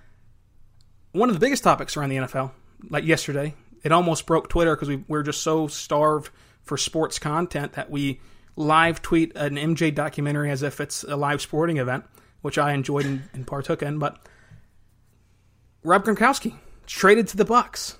one 1.11 1.29
of 1.29 1.35
the 1.35 1.39
biggest 1.39 1.63
topics 1.63 1.95
around 1.95 2.09
the 2.09 2.17
NFL, 2.17 2.51
like 2.89 3.05
yesterday, 3.05 3.53
it 3.83 3.91
almost 3.91 4.25
broke 4.25 4.49
Twitter 4.49 4.75
because 4.75 4.89
we, 4.89 5.03
we're 5.07 5.23
just 5.23 5.41
so 5.41 5.67
starved 5.67 6.29
for 6.66 6.78
sports 6.78 7.20
content 7.20 7.74
that 7.74 7.89
we 7.89 8.20
live 8.55 9.01
tweet 9.01 9.36
an 9.36 9.55
MJ 9.55 9.93
documentary 9.93 10.51
as 10.51 10.63
if 10.63 10.80
it's 10.82 11.03
a 11.03 11.16
live 11.16 11.41
sporting 11.41 11.78
event, 11.78 12.05
which 12.41 12.57
I 12.57 12.74
enjoyed 12.74 13.05
and, 13.05 13.24
and 13.34 13.47
partook 13.47 13.82
in. 13.82 13.99
But 13.99 14.20
Rob 15.84 16.03
Gronkowski 16.05 16.55
traded 16.88 17.28
to 17.30 17.38
the 17.38 17.45
Bucs, 17.45 17.95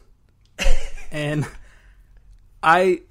and 1.12 1.48
I 2.64 3.02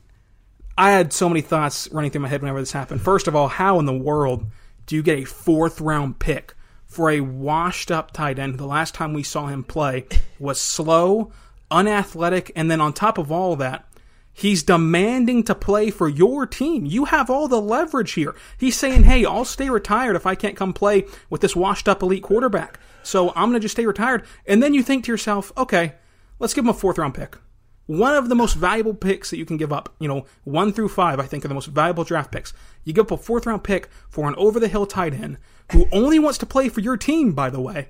I 0.76 0.90
had 0.90 1.12
so 1.12 1.28
many 1.28 1.40
thoughts 1.40 1.88
running 1.92 2.10
through 2.10 2.22
my 2.22 2.28
head 2.28 2.42
whenever 2.42 2.60
this 2.60 2.72
happened. 2.72 3.00
First 3.00 3.28
of 3.28 3.36
all, 3.36 3.48
how 3.48 3.78
in 3.78 3.86
the 3.86 3.96
world 3.96 4.46
do 4.86 4.96
you 4.96 5.02
get 5.02 5.20
a 5.20 5.24
fourth 5.24 5.80
round 5.80 6.18
pick 6.18 6.54
for 6.86 7.10
a 7.10 7.20
washed 7.20 7.90
up 7.92 8.12
tight 8.12 8.38
end? 8.38 8.58
The 8.58 8.66
last 8.66 8.94
time 8.94 9.12
we 9.12 9.22
saw 9.22 9.46
him 9.46 9.62
play 9.62 10.06
was 10.38 10.60
slow, 10.60 11.30
unathletic, 11.70 12.50
and 12.56 12.68
then 12.70 12.80
on 12.80 12.92
top 12.92 13.18
of 13.18 13.30
all 13.30 13.54
that, 13.56 13.88
he's 14.34 14.62
demanding 14.62 15.44
to 15.44 15.54
play 15.54 15.90
for 15.90 16.08
your 16.08 16.46
team. 16.46 16.84
You 16.84 17.06
have 17.06 17.30
all 17.30 17.48
the 17.48 17.60
leverage 17.60 18.12
here. 18.12 18.34
He's 18.58 18.76
saying, 18.76 19.04
hey, 19.04 19.24
I'll 19.24 19.44
stay 19.44 19.70
retired 19.70 20.16
if 20.16 20.26
I 20.26 20.34
can't 20.34 20.56
come 20.56 20.72
play 20.72 21.06
with 21.30 21.40
this 21.40 21.56
washed 21.56 21.88
up 21.88 22.02
elite 22.02 22.22
quarterback. 22.22 22.78
So 23.02 23.30
I'm 23.30 23.48
going 23.48 23.54
to 23.54 23.60
just 23.60 23.76
stay 23.76 23.86
retired. 23.86 24.24
And 24.46 24.62
then 24.62 24.74
you 24.74 24.82
think 24.82 25.04
to 25.04 25.12
yourself, 25.12 25.52
okay, 25.56 25.94
let's 26.38 26.52
give 26.52 26.64
him 26.64 26.70
a 26.70 26.74
fourth 26.74 26.98
round 26.98 27.14
pick. 27.14 27.38
One 27.86 28.14
of 28.14 28.30
the 28.30 28.34
most 28.34 28.54
valuable 28.54 28.94
picks 28.94 29.30
that 29.30 29.36
you 29.36 29.44
can 29.44 29.58
give 29.58 29.72
up, 29.72 29.94
you 29.98 30.08
know, 30.08 30.24
one 30.44 30.72
through 30.72 30.88
five, 30.88 31.20
I 31.20 31.26
think, 31.26 31.44
are 31.44 31.48
the 31.48 31.54
most 31.54 31.66
valuable 31.66 32.04
draft 32.04 32.32
picks. 32.32 32.54
You 32.82 32.94
give 32.94 33.06
up 33.06 33.10
a 33.10 33.16
fourth 33.18 33.46
round 33.46 33.62
pick 33.62 33.88
for 34.08 34.26
an 34.26 34.34
over 34.36 34.58
the 34.58 34.68
hill 34.68 34.86
tight 34.86 35.12
end 35.12 35.38
who 35.72 35.86
only 35.92 36.18
wants 36.18 36.38
to 36.38 36.46
play 36.46 36.68
for 36.68 36.80
your 36.80 36.96
team, 36.96 37.32
by 37.32 37.50
the 37.50 37.60
way. 37.60 37.88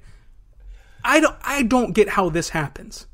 I 1.05 1.21
don't, 1.21 1.37
I 1.43 1.63
don't 1.63 1.93
get 1.93 2.11
how 2.11 2.29
this 2.29 2.51
happens. 2.51 3.07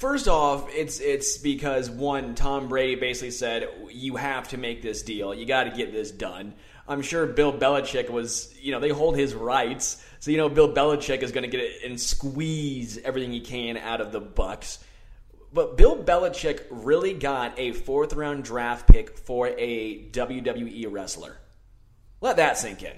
First 0.00 0.28
off, 0.28 0.70
it's 0.72 0.98
it's 0.98 1.36
because 1.36 1.90
one, 1.90 2.34
Tom 2.34 2.68
Brady 2.68 2.94
basically 2.94 3.32
said 3.32 3.68
you 3.90 4.16
have 4.16 4.48
to 4.48 4.56
make 4.56 4.80
this 4.80 5.02
deal. 5.02 5.34
You 5.34 5.44
got 5.44 5.64
to 5.64 5.70
get 5.70 5.92
this 5.92 6.10
done. 6.10 6.54
I'm 6.88 7.02
sure 7.02 7.26
Bill 7.26 7.52
Belichick 7.52 8.08
was, 8.08 8.52
you 8.58 8.72
know, 8.72 8.80
they 8.80 8.88
hold 8.88 9.14
his 9.14 9.34
rights, 9.34 10.02
so 10.18 10.30
you 10.30 10.38
know 10.38 10.48
Bill 10.48 10.72
Belichick 10.72 11.22
is 11.22 11.32
going 11.32 11.42
to 11.42 11.50
get 11.50 11.60
it 11.60 11.84
and 11.84 12.00
squeeze 12.00 12.96
everything 12.96 13.30
he 13.30 13.42
can 13.42 13.76
out 13.76 14.00
of 14.00 14.10
the 14.10 14.22
Bucs. 14.22 14.78
But 15.52 15.76
Bill 15.76 16.02
Belichick 16.02 16.62
really 16.70 17.12
got 17.12 17.58
a 17.58 17.72
fourth 17.72 18.14
round 18.14 18.42
draft 18.44 18.88
pick 18.88 19.18
for 19.18 19.48
a 19.48 20.08
WWE 20.12 20.86
wrestler. 20.90 21.36
Let 22.22 22.36
that 22.36 22.56
sink 22.56 22.82
in. 22.82 22.96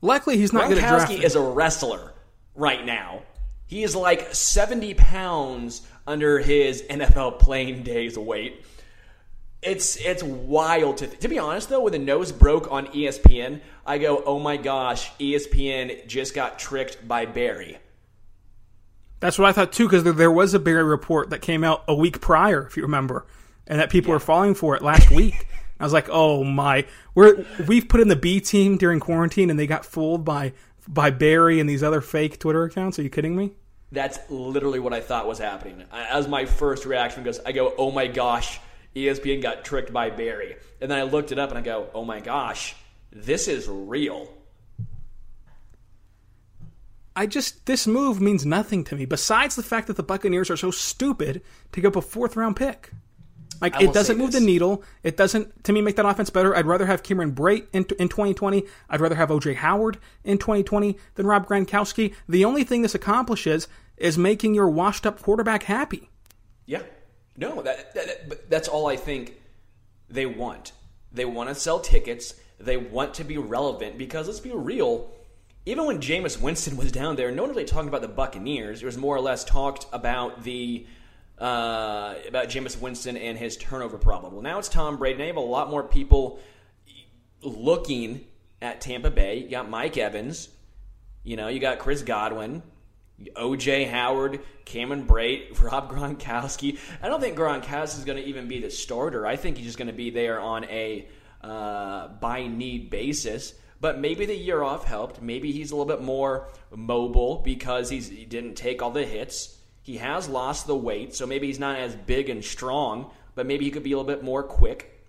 Luckily, 0.00 0.36
he's 0.36 0.52
not 0.52 0.70
at 0.70 0.78
Gronkowski 0.78 0.88
drafting. 0.88 1.22
is 1.22 1.34
a 1.34 1.42
wrestler 1.42 2.14
right 2.54 2.86
now. 2.86 3.22
He 3.66 3.82
is 3.82 3.96
like 3.96 4.34
70 4.34 4.94
pounds 4.94 5.82
under 6.06 6.38
his 6.38 6.82
NFL 6.82 7.38
playing 7.40 7.82
days 7.82 8.16
weight. 8.16 8.64
It's 9.62 9.96
it's 9.96 10.22
wild 10.22 10.98
to 10.98 11.08
to 11.08 11.28
be 11.28 11.38
honest 11.38 11.68
though. 11.68 11.80
When 11.80 11.92
the 11.92 11.98
nose 11.98 12.30
broke 12.30 12.70
on 12.70 12.86
ESPN, 12.88 13.60
I 13.84 13.98
go, 13.98 14.22
oh 14.24 14.38
my 14.38 14.56
gosh, 14.56 15.10
ESPN 15.18 16.06
just 16.06 16.34
got 16.34 16.58
tricked 16.58 17.06
by 17.08 17.26
Barry. 17.26 17.78
That's 19.18 19.38
what 19.38 19.48
I 19.48 19.52
thought 19.52 19.72
too, 19.72 19.86
because 19.86 20.04
there, 20.04 20.12
there 20.12 20.30
was 20.30 20.54
a 20.54 20.60
Barry 20.60 20.84
report 20.84 21.30
that 21.30 21.40
came 21.40 21.64
out 21.64 21.82
a 21.88 21.94
week 21.94 22.20
prior, 22.20 22.66
if 22.66 22.76
you 22.76 22.82
remember, 22.82 23.26
and 23.66 23.80
that 23.80 23.90
people 23.90 24.12
were 24.12 24.20
falling 24.20 24.54
for 24.54 24.76
it 24.76 24.82
last 24.82 25.10
week. 25.10 25.48
I 25.80 25.84
was 25.84 25.92
like, 25.92 26.08
oh 26.10 26.44
my, 26.44 26.86
we're 27.14 27.44
we've 27.66 27.88
put 27.88 28.00
in 28.00 28.08
the 28.08 28.16
B 28.16 28.40
team 28.40 28.76
during 28.76 29.00
quarantine, 29.00 29.50
and 29.50 29.58
they 29.58 29.66
got 29.66 29.84
fooled 29.84 30.24
by 30.24 30.52
by 30.88 31.10
Barry 31.10 31.60
and 31.60 31.68
these 31.68 31.82
other 31.82 32.00
fake 32.00 32.38
Twitter 32.38 32.64
accounts. 32.64 32.98
Are 32.98 33.02
you 33.02 33.10
kidding 33.10 33.36
me? 33.36 33.52
That's 33.92 34.18
literally 34.28 34.80
what 34.80 34.92
I 34.92 35.00
thought 35.00 35.26
was 35.26 35.38
happening. 35.38 35.84
As 35.92 36.26
my 36.28 36.44
first 36.44 36.84
reaction 36.86 37.22
goes, 37.22 37.40
I 37.44 37.52
go, 37.52 37.72
oh 37.78 37.90
my 37.90 38.06
gosh, 38.06 38.60
ESPN 38.94 39.42
got 39.42 39.64
tricked 39.64 39.92
by 39.92 40.10
Barry. 40.10 40.56
And 40.80 40.90
then 40.90 40.98
I 40.98 41.02
looked 41.02 41.32
it 41.32 41.38
up 41.38 41.50
and 41.50 41.58
I 41.58 41.62
go, 41.62 41.88
oh 41.94 42.04
my 42.04 42.20
gosh, 42.20 42.74
this 43.12 43.48
is 43.48 43.68
real. 43.68 44.28
I 47.14 47.26
just 47.26 47.64
this 47.64 47.86
move 47.86 48.20
means 48.20 48.44
nothing 48.44 48.84
to 48.84 48.96
me. 48.96 49.06
Besides 49.06 49.56
the 49.56 49.62
fact 49.62 49.86
that 49.86 49.96
the 49.96 50.02
Buccaneers 50.02 50.50
are 50.50 50.56
so 50.56 50.70
stupid 50.70 51.42
to 51.72 51.80
give 51.80 51.92
up 51.92 51.96
a 51.96 52.06
fourth 52.06 52.36
round 52.36 52.56
pick. 52.56 52.90
Like 53.60 53.80
it 53.80 53.92
doesn't 53.92 54.18
move 54.18 54.32
this. 54.32 54.40
the 54.40 54.46
needle. 54.46 54.82
It 55.02 55.16
doesn't 55.16 55.64
to 55.64 55.72
me 55.72 55.80
make 55.80 55.96
that 55.96 56.04
offense 56.06 56.30
better. 56.30 56.54
I'd 56.54 56.66
rather 56.66 56.86
have 56.86 57.02
Cameron 57.02 57.32
Brate 57.34 57.66
in, 57.72 57.84
in 57.98 58.08
2020. 58.08 58.64
I'd 58.90 59.00
rather 59.00 59.14
have 59.14 59.30
OJ 59.30 59.56
Howard 59.56 59.98
in 60.24 60.38
2020 60.38 60.96
than 61.14 61.26
Rob 61.26 61.46
Gronkowski. 61.46 62.14
The 62.28 62.44
only 62.44 62.64
thing 62.64 62.82
this 62.82 62.94
accomplishes 62.94 63.68
is 63.96 64.18
making 64.18 64.54
your 64.54 64.68
washed 64.68 65.06
up 65.06 65.22
quarterback 65.22 65.62
happy. 65.64 66.10
Yeah. 66.66 66.82
No, 67.36 67.62
that, 67.62 67.94
that, 67.94 68.06
that- 68.06 68.28
but 68.28 68.50
that's 68.50 68.68
all 68.68 68.86
I 68.86 68.96
think 68.96 69.34
they 70.08 70.26
want. 70.26 70.72
They 71.12 71.24
want 71.24 71.48
to 71.48 71.54
sell 71.54 71.80
tickets. 71.80 72.34
They 72.58 72.76
want 72.76 73.14
to 73.14 73.24
be 73.24 73.38
relevant 73.38 73.96
because 73.98 74.26
let's 74.26 74.40
be 74.40 74.52
real. 74.52 75.10
Even 75.64 75.86
when 75.86 76.00
Jameis 76.00 76.40
Winston 76.40 76.76
was 76.78 76.92
down 76.92 77.16
there, 77.16 77.30
no 77.32 77.42
one 77.42 77.50
really 77.50 77.64
talked 77.64 77.88
about 77.88 78.02
the 78.02 78.08
Buccaneers. 78.08 78.82
It 78.82 78.86
was 78.86 78.96
more 78.98 79.16
or 79.16 79.20
less 79.20 79.44
talked 79.44 79.86
about 79.92 80.42
the 80.44 80.86
uh, 81.38 82.14
about 82.28 82.48
Jameis 82.48 82.80
Winston 82.80 83.16
and 83.16 83.36
his 83.36 83.56
turnover 83.56 83.98
problem. 83.98 84.32
Well, 84.32 84.42
now 84.42 84.58
it's 84.58 84.68
Tom 84.68 84.96
Brady. 84.96 85.18
Now 85.18 85.24
you 85.24 85.28
have 85.28 85.36
a 85.36 85.40
lot 85.40 85.70
more 85.70 85.82
people 85.82 86.40
looking 87.42 88.24
at 88.62 88.80
Tampa 88.80 89.10
Bay. 89.10 89.38
You 89.38 89.48
got 89.48 89.68
Mike 89.68 89.98
Evans. 89.98 90.48
You 91.22 91.36
know, 91.36 91.48
you 91.48 91.58
got 91.58 91.78
Chris 91.78 92.02
Godwin, 92.02 92.62
OJ 93.34 93.90
Howard, 93.90 94.40
Cameron 94.64 95.06
Brate, 95.06 95.60
Rob 95.62 95.90
Gronkowski. 95.90 96.78
I 97.02 97.08
don't 97.08 97.20
think 97.20 97.36
Gronkowski 97.36 97.98
is 97.98 98.04
going 98.04 98.22
to 98.22 98.28
even 98.28 98.48
be 98.48 98.60
the 98.60 98.70
starter. 98.70 99.26
I 99.26 99.36
think 99.36 99.56
he's 99.56 99.66
just 99.66 99.78
going 99.78 99.88
to 99.88 99.94
be 99.94 100.10
there 100.10 100.40
on 100.40 100.64
a 100.64 101.08
uh, 101.42 102.08
by 102.08 102.46
need 102.46 102.90
basis. 102.90 103.54
But 103.80 103.98
maybe 103.98 104.24
the 104.24 104.34
year 104.34 104.62
off 104.62 104.84
helped. 104.84 105.20
Maybe 105.20 105.52
he's 105.52 105.70
a 105.70 105.76
little 105.76 105.92
bit 105.92 106.02
more 106.02 106.48
mobile 106.74 107.42
because 107.44 107.90
he's, 107.90 108.08
he 108.08 108.24
didn't 108.24 108.54
take 108.54 108.80
all 108.80 108.90
the 108.90 109.04
hits. 109.04 109.58
He 109.86 109.98
has 109.98 110.28
lost 110.28 110.66
the 110.66 110.74
weight, 110.74 111.14
so 111.14 111.28
maybe 111.28 111.46
he's 111.46 111.60
not 111.60 111.78
as 111.78 111.94
big 111.94 112.28
and 112.28 112.44
strong, 112.44 113.12
but 113.36 113.46
maybe 113.46 113.66
he 113.66 113.70
could 113.70 113.84
be 113.84 113.92
a 113.92 113.96
little 113.96 114.12
bit 114.12 114.24
more 114.24 114.42
quick. 114.42 115.00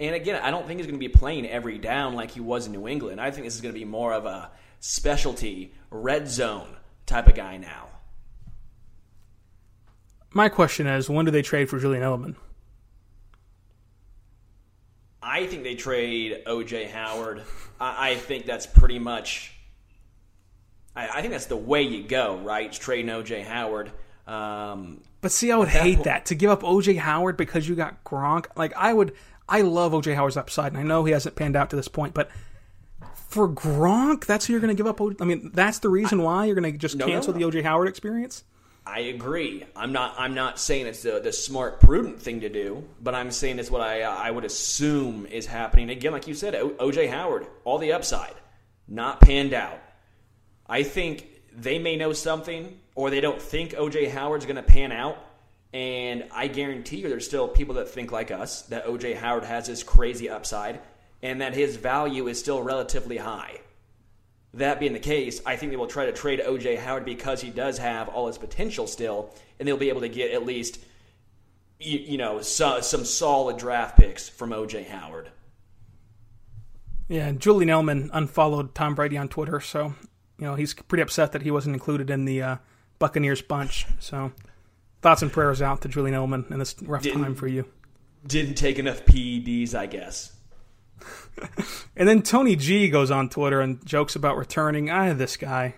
And 0.00 0.16
again, 0.16 0.42
I 0.42 0.50
don't 0.50 0.66
think 0.66 0.80
he's 0.80 0.88
going 0.88 0.98
to 0.98 1.08
be 1.08 1.08
playing 1.08 1.46
every 1.46 1.78
down 1.78 2.14
like 2.14 2.32
he 2.32 2.40
was 2.40 2.66
in 2.66 2.72
New 2.72 2.88
England. 2.88 3.20
I 3.20 3.30
think 3.30 3.46
this 3.46 3.54
is 3.54 3.60
going 3.60 3.72
to 3.72 3.78
be 3.78 3.84
more 3.84 4.12
of 4.12 4.26
a 4.26 4.50
specialty 4.80 5.72
red 5.90 6.26
zone 6.28 6.76
type 7.06 7.28
of 7.28 7.36
guy 7.36 7.56
now. 7.56 7.86
My 10.32 10.48
question 10.48 10.88
is, 10.88 11.08
when 11.08 11.24
do 11.24 11.30
they 11.30 11.42
trade 11.42 11.70
for 11.70 11.78
Julian 11.78 12.02
Edelman? 12.02 12.34
I 15.22 15.46
think 15.46 15.62
they 15.62 15.76
trade 15.76 16.42
OJ 16.48 16.90
Howard. 16.90 17.44
I, 17.78 18.10
I 18.10 18.14
think 18.16 18.44
that's 18.44 18.66
pretty 18.66 18.98
much. 18.98 19.55
I, 20.96 21.08
I 21.18 21.20
think 21.20 21.32
that's 21.32 21.46
the 21.46 21.56
way 21.56 21.82
you 21.82 22.02
go, 22.02 22.38
right? 22.38 22.66
It's 22.66 22.78
trading 22.78 23.10
OJ 23.10 23.44
Howard. 23.44 23.90
Um, 24.26 25.02
But 25.20 25.30
see, 25.30 25.52
I 25.52 25.56
would 25.56 25.68
that 25.68 25.82
hate 25.82 25.96
point- 25.96 26.04
that 26.06 26.26
to 26.26 26.34
give 26.34 26.50
up 26.50 26.62
OJ 26.62 26.96
Howard 26.98 27.36
because 27.36 27.68
you 27.68 27.74
got 27.76 28.02
Gronk. 28.04 28.46
Like 28.56 28.72
I 28.76 28.92
would, 28.92 29.12
I 29.48 29.60
love 29.60 29.92
OJ 29.92 30.14
Howard's 30.14 30.36
upside, 30.36 30.72
and 30.72 30.78
I 30.80 30.82
know 30.82 31.04
he 31.04 31.12
hasn't 31.12 31.36
panned 31.36 31.54
out 31.56 31.70
to 31.70 31.76
this 31.76 31.88
point. 31.88 32.14
But 32.14 32.30
for 33.28 33.48
Gronk, 33.48 34.24
that's 34.26 34.46
who 34.46 34.52
you're 34.52 34.60
going 34.60 34.74
to 34.74 34.82
give 34.82 34.86
up. 34.86 35.00
I 35.20 35.24
mean, 35.24 35.50
that's 35.52 35.78
the 35.80 35.88
reason 35.88 36.22
why 36.22 36.46
you're 36.46 36.54
going 36.54 36.72
to 36.72 36.78
just 36.78 36.96
No, 36.96 37.06
no, 37.06 37.12
cancel 37.12 37.32
no. 37.34 37.38
the 37.50 37.58
OJ 37.58 37.62
Howard 37.62 37.88
experience. 37.88 38.42
I 38.88 39.00
agree. 39.00 39.64
I'm 39.74 39.92
not. 39.92 40.14
I'm 40.16 40.34
not 40.34 40.60
saying 40.60 40.86
it's 40.86 41.02
the, 41.02 41.18
the 41.20 41.32
smart, 41.32 41.80
prudent 41.80 42.22
thing 42.22 42.40
to 42.42 42.48
do, 42.48 42.84
but 43.02 43.16
I'm 43.16 43.32
saying 43.32 43.58
it's 43.58 43.70
what 43.70 43.80
I 43.80 44.02
I 44.02 44.30
would 44.30 44.44
assume 44.44 45.26
is 45.26 45.44
happening. 45.44 45.90
Again, 45.90 46.12
like 46.12 46.28
you 46.28 46.34
said, 46.34 46.54
OJ 46.54 47.10
Howard, 47.10 47.46
all 47.64 47.78
the 47.78 47.92
upside, 47.92 48.34
not 48.86 49.20
panned 49.20 49.52
out. 49.54 49.78
I 50.68 50.82
think 50.82 51.26
they 51.56 51.78
may 51.78 51.96
know 51.96 52.12
something, 52.12 52.78
or 52.94 53.10
they 53.10 53.20
don't 53.20 53.40
think 53.40 53.72
OJ 53.72 54.10
Howard's 54.10 54.46
going 54.46 54.56
to 54.56 54.62
pan 54.62 54.92
out. 54.92 55.18
And 55.72 56.24
I 56.32 56.48
guarantee 56.48 56.98
you, 56.98 57.08
there's 57.08 57.26
still 57.26 57.48
people 57.48 57.74
that 57.76 57.88
think 57.88 58.12
like 58.12 58.30
us 58.30 58.62
that 58.62 58.86
OJ 58.86 59.16
Howard 59.16 59.44
has 59.44 59.66
this 59.66 59.82
crazy 59.82 60.30
upside, 60.30 60.80
and 61.22 61.40
that 61.40 61.54
his 61.54 61.76
value 61.76 62.28
is 62.28 62.38
still 62.38 62.62
relatively 62.62 63.18
high. 63.18 63.60
That 64.54 64.80
being 64.80 64.94
the 64.94 64.98
case, 64.98 65.42
I 65.44 65.56
think 65.56 65.70
they 65.70 65.76
will 65.76 65.86
try 65.86 66.06
to 66.06 66.12
trade 66.12 66.40
OJ 66.40 66.78
Howard 66.78 67.04
because 67.04 67.42
he 67.42 67.50
does 67.50 67.78
have 67.78 68.08
all 68.08 68.26
his 68.26 68.38
potential 68.38 68.86
still, 68.86 69.34
and 69.58 69.68
they'll 69.68 69.76
be 69.76 69.90
able 69.90 70.00
to 70.00 70.08
get 70.08 70.32
at 70.32 70.46
least, 70.46 70.78
you, 71.78 71.98
you 71.98 72.18
know, 72.18 72.40
so, 72.40 72.80
some 72.80 73.04
solid 73.04 73.58
draft 73.58 73.98
picks 73.98 74.28
from 74.28 74.50
OJ 74.50 74.86
Howard. 74.86 75.28
Yeah, 77.08 77.32
Julian 77.32 77.68
Edelman 77.68 78.08
unfollowed 78.12 78.74
Tom 78.74 78.94
Brady 78.94 79.18
on 79.18 79.28
Twitter, 79.28 79.60
so 79.60 79.94
you 80.38 80.46
know 80.46 80.54
he's 80.54 80.74
pretty 80.74 81.02
upset 81.02 81.32
that 81.32 81.42
he 81.42 81.50
wasn't 81.50 81.74
included 81.74 82.10
in 82.10 82.24
the 82.24 82.42
uh, 82.42 82.56
Buccaneers 82.98 83.42
bunch. 83.42 83.86
So 83.98 84.32
thoughts 85.02 85.22
and 85.22 85.32
prayers 85.32 85.62
out 85.62 85.82
to 85.82 85.88
Julian 85.88 86.16
Edelman 86.16 86.50
in 86.50 86.58
this 86.58 86.74
rough 86.82 87.02
Didn't- 87.02 87.22
time 87.22 87.34
for 87.34 87.46
you. 87.46 87.64
Didn't 88.26 88.54
take 88.56 88.78
enough 88.80 89.04
PEDs, 89.04 89.74
I 89.74 89.86
guess. 89.86 90.32
And 91.96 92.06
then 92.08 92.22
Tony 92.22 92.56
G 92.56 92.88
goes 92.88 93.10
on 93.10 93.28
Twitter 93.28 93.60
and 93.60 93.84
jokes 93.86 94.16
about 94.16 94.36
returning. 94.36 94.90
Ah, 94.90 95.12
this 95.14 95.36
guy. 95.36 95.74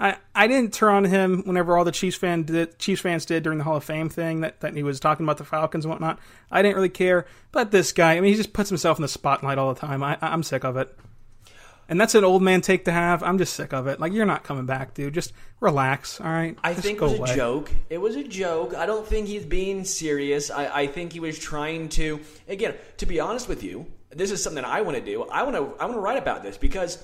I, 0.00 0.16
I 0.34 0.46
didn't 0.46 0.72
turn 0.74 0.94
on 0.94 1.04
him 1.04 1.42
whenever 1.44 1.76
all 1.76 1.84
the 1.84 1.92
Chiefs 1.92 2.16
fan 2.16 2.42
did, 2.42 2.78
Chiefs 2.78 3.02
fans 3.02 3.24
did 3.24 3.42
during 3.42 3.58
the 3.58 3.64
Hall 3.64 3.76
of 3.76 3.84
Fame 3.84 4.08
thing 4.08 4.40
that, 4.40 4.60
that 4.60 4.74
he 4.74 4.82
was 4.82 4.98
talking 5.00 5.24
about 5.24 5.38
the 5.38 5.44
Falcons 5.44 5.84
and 5.84 5.90
whatnot. 5.90 6.18
I 6.50 6.60
didn't 6.62 6.74
really 6.76 6.88
care. 6.88 7.24
But 7.52 7.70
this 7.70 7.92
guy, 7.92 8.14
I 8.16 8.20
mean, 8.20 8.30
he 8.32 8.36
just 8.36 8.52
puts 8.52 8.68
himself 8.68 8.98
in 8.98 9.02
the 9.02 9.08
spotlight 9.08 9.58
all 9.58 9.72
the 9.72 9.80
time. 9.80 10.02
I, 10.02 10.18
I'm 10.20 10.42
sick 10.42 10.64
of 10.64 10.76
it. 10.76 10.94
And 11.92 12.00
that's 12.00 12.14
an 12.14 12.24
old 12.24 12.40
man 12.40 12.62
take 12.62 12.86
to 12.86 12.90
have. 12.90 13.22
I'm 13.22 13.36
just 13.36 13.52
sick 13.52 13.74
of 13.74 13.86
it. 13.86 14.00
Like 14.00 14.14
you're 14.14 14.24
not 14.24 14.44
coming 14.44 14.64
back, 14.64 14.94
dude. 14.94 15.12
Just 15.12 15.34
relax, 15.60 16.22
all 16.22 16.26
right? 16.26 16.56
I 16.64 16.72
just 16.72 16.86
think 16.86 16.96
it 16.96 17.02
was 17.02 17.18
away. 17.18 17.30
a 17.30 17.36
joke. 17.36 17.70
It 17.90 17.98
was 17.98 18.16
a 18.16 18.24
joke. 18.24 18.74
I 18.74 18.86
don't 18.86 19.06
think 19.06 19.26
he's 19.26 19.44
being 19.44 19.84
serious. 19.84 20.50
I, 20.50 20.68
I 20.68 20.86
think 20.86 21.12
he 21.12 21.20
was 21.20 21.38
trying 21.38 21.90
to. 21.90 22.20
Again, 22.48 22.76
to 22.96 23.04
be 23.04 23.20
honest 23.20 23.46
with 23.46 23.62
you, 23.62 23.84
this 24.08 24.30
is 24.30 24.42
something 24.42 24.64
I 24.64 24.80
want 24.80 24.96
to 24.96 25.04
do. 25.04 25.24
I 25.24 25.42
want 25.42 25.54
to. 25.54 25.78
I 25.78 25.84
want 25.84 25.98
to 25.98 26.00
write 26.00 26.16
about 26.16 26.42
this 26.42 26.56
because 26.56 26.96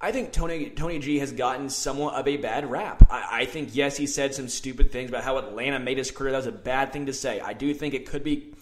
I 0.00 0.10
think 0.10 0.32
Tony 0.32 0.68
Tony 0.70 0.98
G 0.98 1.20
has 1.20 1.30
gotten 1.30 1.70
somewhat 1.70 2.14
of 2.14 2.26
a 2.26 2.36
bad 2.36 2.68
rap. 2.68 3.06
I, 3.08 3.42
I, 3.42 3.44
think 3.44 3.76
yes, 3.76 3.96
he 3.96 4.08
said 4.08 4.34
some 4.34 4.48
stupid 4.48 4.90
things 4.90 5.10
about 5.10 5.22
how 5.22 5.38
Atlanta 5.38 5.78
made 5.78 5.98
his 5.98 6.10
career. 6.10 6.32
That 6.32 6.38
was 6.38 6.48
a 6.48 6.50
bad 6.50 6.92
thing 6.92 7.06
to 7.06 7.12
say. 7.12 7.38
I 7.38 7.52
do 7.52 7.72
think 7.72 7.94
it 7.94 8.08
could 8.08 8.24
be 8.24 8.52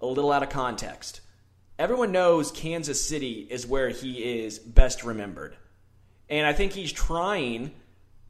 a 0.00 0.06
little 0.06 0.30
out 0.30 0.44
of 0.44 0.50
context. 0.50 1.20
Everyone 1.78 2.12
knows 2.12 2.50
Kansas 2.50 3.06
City 3.06 3.46
is 3.50 3.66
where 3.66 3.90
he 3.90 4.42
is 4.42 4.58
best 4.58 5.04
remembered, 5.04 5.56
and 6.28 6.46
I 6.46 6.52
think 6.52 6.72
he's 6.72 6.92
trying 6.92 7.72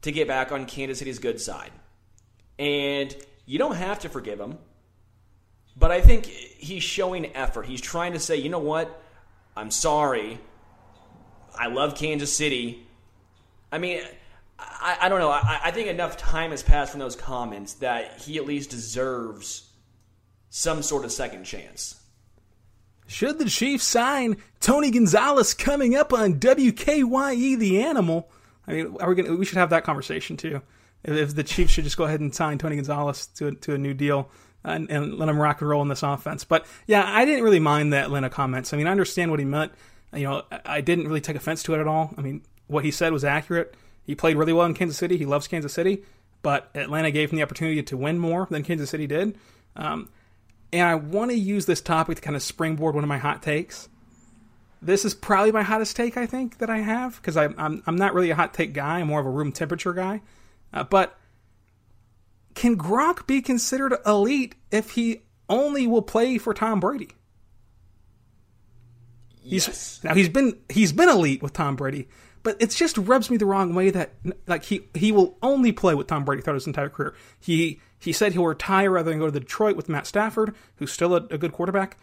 to 0.01 0.11
get 0.11 0.27
back 0.27 0.51
on 0.51 0.65
Kansas 0.65 0.99
City's 0.99 1.19
good 1.19 1.39
side. 1.39 1.71
And 2.59 3.15
you 3.45 3.57
don't 3.57 3.75
have 3.75 3.99
to 3.99 4.09
forgive 4.09 4.39
him, 4.39 4.57
but 5.75 5.91
I 5.91 6.01
think 6.01 6.25
he's 6.25 6.83
showing 6.83 7.35
effort. 7.35 7.65
He's 7.65 7.81
trying 7.81 8.13
to 8.13 8.19
say, 8.19 8.35
you 8.37 8.49
know 8.49 8.59
what, 8.59 9.01
I'm 9.55 9.71
sorry 9.71 10.39
I 11.57 11.67
love 11.67 11.95
Kansas 11.95 12.35
City. 12.35 12.85
I 13.71 13.77
mean, 13.77 14.01
I, 14.59 14.97
I 15.01 15.09
don't 15.09 15.19
know. 15.19 15.29
I, 15.29 15.59
I 15.65 15.71
think 15.71 15.87
enough 15.87 16.17
time 16.17 16.51
has 16.51 16.63
passed 16.63 16.91
from 16.91 16.99
those 16.99 17.15
comments 17.15 17.73
that 17.75 18.21
he 18.21 18.37
at 18.37 18.45
least 18.45 18.69
deserves 18.69 19.69
some 20.49 20.81
sort 20.81 21.03
of 21.03 21.11
second 21.11 21.43
chance. 21.43 22.01
Should 23.07 23.39
the 23.39 23.45
Chiefs 23.45 23.85
sign 23.85 24.37
Tony 24.59 24.91
Gonzalez 24.91 25.53
coming 25.53 25.95
up 25.95 26.13
on 26.13 26.39
WKYE 26.39 27.57
The 27.57 27.81
Animal? 27.81 28.29
I 28.67 28.73
mean, 28.73 28.97
are 28.99 29.09
we 29.09 29.15
gonna, 29.15 29.35
we 29.35 29.45
should 29.45 29.57
have 29.57 29.69
that 29.69 29.83
conversation 29.83 30.37
too. 30.37 30.61
If, 31.03 31.15
if 31.15 31.35
the 31.35 31.43
Chiefs 31.43 31.71
should 31.71 31.85
just 31.85 31.97
go 31.97 32.03
ahead 32.03 32.19
and 32.19 32.35
sign 32.35 32.57
Tony 32.57 32.75
Gonzalez 32.75 33.27
to 33.35 33.47
a, 33.47 33.51
to 33.55 33.73
a 33.73 33.77
new 33.77 33.93
deal 33.93 34.29
and, 34.63 34.91
and 34.91 35.17
let 35.17 35.29
him 35.29 35.39
rock 35.39 35.61
and 35.61 35.69
roll 35.69 35.81
in 35.81 35.87
this 35.87 36.03
offense. 36.03 36.43
But 36.43 36.65
yeah, 36.85 37.03
I 37.05 37.25
didn't 37.25 37.43
really 37.43 37.59
mind 37.59 37.93
the 37.93 37.97
Atlanta 37.97 38.29
comments. 38.29 38.73
I 38.73 38.77
mean, 38.77 38.87
I 38.87 38.91
understand 38.91 39.31
what 39.31 39.39
he 39.39 39.45
meant 39.45 39.71
you 40.13 40.23
know, 40.23 40.43
I 40.65 40.81
didn't 40.81 41.07
really 41.07 41.21
take 41.21 41.35
offense 41.35 41.63
to 41.63 41.73
it 41.73 41.79
at 41.79 41.87
all. 41.87 42.13
I 42.17 42.21
mean, 42.21 42.41
what 42.67 42.83
he 42.85 42.91
said 42.91 43.11
was 43.11 43.23
accurate. 43.23 43.75
He 44.05 44.15
played 44.15 44.37
really 44.37 44.53
well 44.53 44.65
in 44.65 44.73
Kansas 44.73 44.97
City. 44.97 45.17
He 45.17 45.25
loves 45.25 45.47
Kansas 45.47 45.73
City, 45.73 46.03
but 46.41 46.69
Atlanta 46.75 47.11
gave 47.11 47.31
him 47.31 47.37
the 47.37 47.43
opportunity 47.43 47.83
to 47.83 47.97
win 47.97 48.19
more 48.19 48.47
than 48.49 48.63
Kansas 48.63 48.89
City 48.89 49.07
did. 49.07 49.37
Um, 49.75 50.09
and 50.73 50.87
I 50.87 50.95
want 50.95 51.31
to 51.31 51.37
use 51.37 51.65
this 51.65 51.81
topic 51.81 52.17
to 52.17 52.21
kind 52.21 52.35
of 52.35 52.43
springboard 52.43 52.95
one 52.95 53.03
of 53.03 53.07
my 53.07 53.17
hot 53.17 53.41
takes. 53.41 53.89
This 54.81 55.05
is 55.05 55.13
probably 55.13 55.51
my 55.51 55.63
hottest 55.63 55.95
take 55.95 56.17
I 56.17 56.25
think 56.25 56.59
that 56.59 56.69
I 56.69 56.79
have 56.79 57.15
because 57.15 57.35
I'm, 57.35 57.55
I'm 57.57 57.81
I'm 57.87 57.95
not 57.95 58.13
really 58.13 58.29
a 58.29 58.35
hot 58.35 58.53
take 58.53 58.73
guy. 58.73 58.99
I'm 58.99 59.07
more 59.07 59.19
of 59.19 59.25
a 59.25 59.29
room 59.29 59.51
temperature 59.51 59.93
guy. 59.93 60.21
Uh, 60.71 60.83
but 60.83 61.17
can 62.53 62.77
Gronk 62.77 63.25
be 63.25 63.41
considered 63.41 63.95
elite 64.05 64.55
if 64.71 64.91
he 64.91 65.21
only 65.49 65.87
will 65.87 66.01
play 66.01 66.37
for 66.37 66.53
Tom 66.53 66.79
Brady? 66.79 67.09
He's 69.41 69.67
yes. 69.67 69.99
now 70.03 70.13
he's 70.13 70.29
been 70.29 70.59
he's 70.69 70.91
been 70.91 71.09
elite 71.09 71.41
with 71.41 71.53
Tom 71.53 71.75
Brady, 71.75 72.07
but 72.43 72.57
it 72.59 72.69
just 72.71 72.97
rubs 72.97 73.29
me 73.29 73.37
the 73.37 73.45
wrong 73.45 73.73
way 73.73 73.89
that 73.89 74.11
like 74.45 74.63
he 74.65 74.87
he 74.93 75.11
will 75.11 75.37
only 75.41 75.71
play 75.71 75.95
with 75.95 76.07
Tom 76.07 76.25
Brady 76.25 76.41
throughout 76.41 76.55
his 76.55 76.67
entire 76.67 76.89
career. 76.89 77.15
He 77.39 77.79
he 77.99 78.13
said 78.13 78.33
he'll 78.33 78.45
retire 78.45 78.91
rather 78.91 79.09
than 79.09 79.19
go 79.19 79.29
to 79.29 79.39
Detroit 79.39 79.75
with 79.75 79.89
Matt 79.89 80.07
Stafford, 80.07 80.55
who's 80.75 80.91
still 80.91 81.15
a, 81.15 81.23
a 81.29 81.37
good 81.37 81.51
quarterback. 81.51 81.97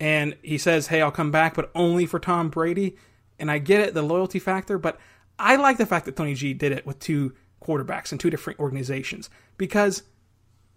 And 0.00 0.36
he 0.42 0.58
says, 0.58 0.88
"Hey, 0.88 1.02
I'll 1.02 1.10
come 1.10 1.30
back, 1.30 1.54
but 1.54 1.70
only 1.74 2.06
for 2.06 2.18
Tom 2.18 2.48
Brady." 2.48 2.96
And 3.38 3.50
I 3.50 3.58
get 3.58 3.80
it, 3.80 3.94
the 3.94 4.02
loyalty 4.02 4.38
factor, 4.38 4.78
but 4.78 4.98
I 5.38 5.56
like 5.56 5.78
the 5.78 5.86
fact 5.86 6.06
that 6.06 6.16
Tony 6.16 6.34
G 6.34 6.54
did 6.54 6.72
it 6.72 6.86
with 6.86 6.98
two 6.98 7.34
quarterbacks 7.62 8.12
in 8.12 8.18
two 8.18 8.30
different 8.30 8.58
organizations 8.58 9.30
because 9.56 10.02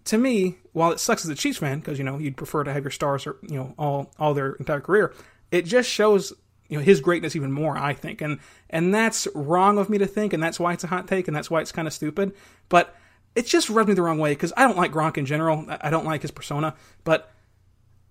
to 0.05 0.17
me, 0.17 0.57
while 0.73 0.91
it 0.91 0.99
sucks 0.99 1.23
as 1.23 1.29
a 1.29 1.35
Chiefs 1.35 1.59
fan 1.59 1.79
because 1.79 1.97
you 1.97 2.03
know 2.03 2.17
you'd 2.17 2.37
prefer 2.37 2.63
to 2.63 2.73
have 2.73 2.83
your 2.83 2.91
stars, 2.91 3.27
or, 3.27 3.37
you 3.43 3.55
know, 3.55 3.73
all 3.77 4.11
all 4.19 4.33
their 4.33 4.53
entire 4.53 4.81
career, 4.81 5.13
it 5.51 5.65
just 5.65 5.89
shows 5.89 6.33
you 6.71 6.77
know 6.77 6.83
his 6.83 7.01
greatness 7.01 7.35
even 7.35 7.51
more 7.51 7.77
i 7.77 7.93
think 7.93 8.21
and 8.21 8.39
and 8.69 8.95
that's 8.95 9.27
wrong 9.35 9.77
of 9.77 9.89
me 9.89 9.97
to 9.97 10.07
think 10.07 10.31
and 10.31 10.41
that's 10.41 10.57
why 10.57 10.71
it's 10.71 10.85
a 10.85 10.87
hot 10.87 11.05
take 11.05 11.27
and 11.27 11.35
that's 11.35 11.51
why 11.51 11.59
it's 11.59 11.71
kind 11.71 11.85
of 11.85 11.93
stupid 11.93 12.33
but 12.69 12.95
it 13.36 13.45
just 13.45 13.69
rubbed 13.69 13.89
me 13.89 13.95
the 13.95 14.01
wrong 14.01 14.19
way 14.19 14.32
because 14.32 14.53
i 14.57 14.63
don't 14.63 14.77
like 14.77 14.91
gronk 14.91 15.17
in 15.17 15.25
general 15.25 15.65
i 15.82 15.89
don't 15.89 16.05
like 16.05 16.21
his 16.21 16.32
persona 16.32 16.75
but 17.03 17.32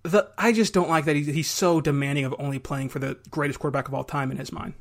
the 0.03 0.27
i 0.37 0.51
just 0.51 0.73
don't 0.73 0.89
like 0.89 1.05
that 1.05 1.15
he's, 1.15 1.27
he's 1.27 1.49
so 1.49 1.81
demanding 1.81 2.25
of 2.25 2.35
only 2.39 2.59
playing 2.59 2.89
for 2.89 2.99
the 2.99 3.17
greatest 3.29 3.59
quarterback 3.59 3.87
of 3.87 3.93
all 3.93 4.03
time 4.03 4.31
in 4.31 4.37
his 4.37 4.51
mind 4.51 4.73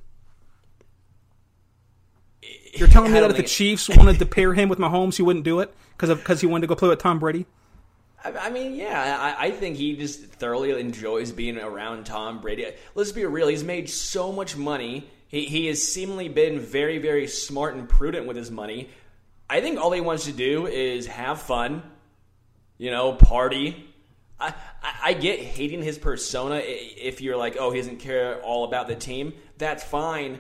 you're 2.75 2.89
telling 2.89 3.13
me 3.13 3.21
that 3.21 3.31
if 3.31 3.37
the 3.37 3.43
Chiefs 3.43 3.89
wanted 3.89 4.19
to 4.19 4.27
pair 4.27 4.55
him 4.55 4.69
with 4.69 4.79
Mahomes, 4.79 5.17
he 5.17 5.23
wouldn't 5.23 5.45
do 5.45 5.61
it 5.61 5.75
because 5.97 6.17
because 6.17 6.41
he 6.41 6.47
wanted 6.47 6.63
to 6.63 6.67
go 6.69 6.75
play 6.75 6.89
with 6.89 6.99
Tom 6.99 7.19
Brady? 7.19 7.47
I 8.23 8.51
mean, 8.51 8.75
yeah, 8.75 9.17
I, 9.19 9.47
I, 9.47 9.51
think 9.51 9.77
he 9.77 9.97
just 9.97 10.21
thoroughly 10.21 10.79
enjoys 10.79 11.33
being 11.33 11.57
around 11.57 12.05
Tom 12.05 12.43
Brady. 12.43 12.67
Let's 12.95 13.13
be 13.13 13.25
real; 13.25 13.49
he's 13.49 13.65
made 13.65 13.89
so 13.89 14.31
much 14.31 14.57
money. 14.57 15.09
He 15.29 15.47
he 15.47 15.67
has 15.67 15.83
seemingly 15.83 16.29
been 16.29 16.61
very, 16.61 16.99
very 16.99 17.27
smart 17.27 17.75
and 17.75 17.89
prudent 17.89 18.27
with 18.27 18.37
his 18.37 18.51
money. 18.51 18.91
I 19.51 19.61
think 19.61 19.81
all 19.81 19.91
he 19.91 20.01
wants 20.01 20.27
to 20.27 20.33
do 20.33 20.69
is 20.69 21.09
have 21.09 21.43
fun, 21.43 21.83
you 22.79 22.93
know, 22.93 23.15
party. 23.15 23.85
I, 24.39 24.55
I, 25.03 25.13
get 25.13 25.41
hating 25.41 25.83
his 25.83 25.99
persona 25.99 26.63
if 26.65 27.21
you're 27.21 27.37
like, 27.37 27.57
oh, 27.59 27.73
he 27.73 27.81
doesn't 27.81 27.99
care 27.99 28.41
all 28.43 28.63
about 28.63 28.87
the 28.87 28.95
team. 28.95 29.35
That's 29.59 29.83
fine. 29.83 30.39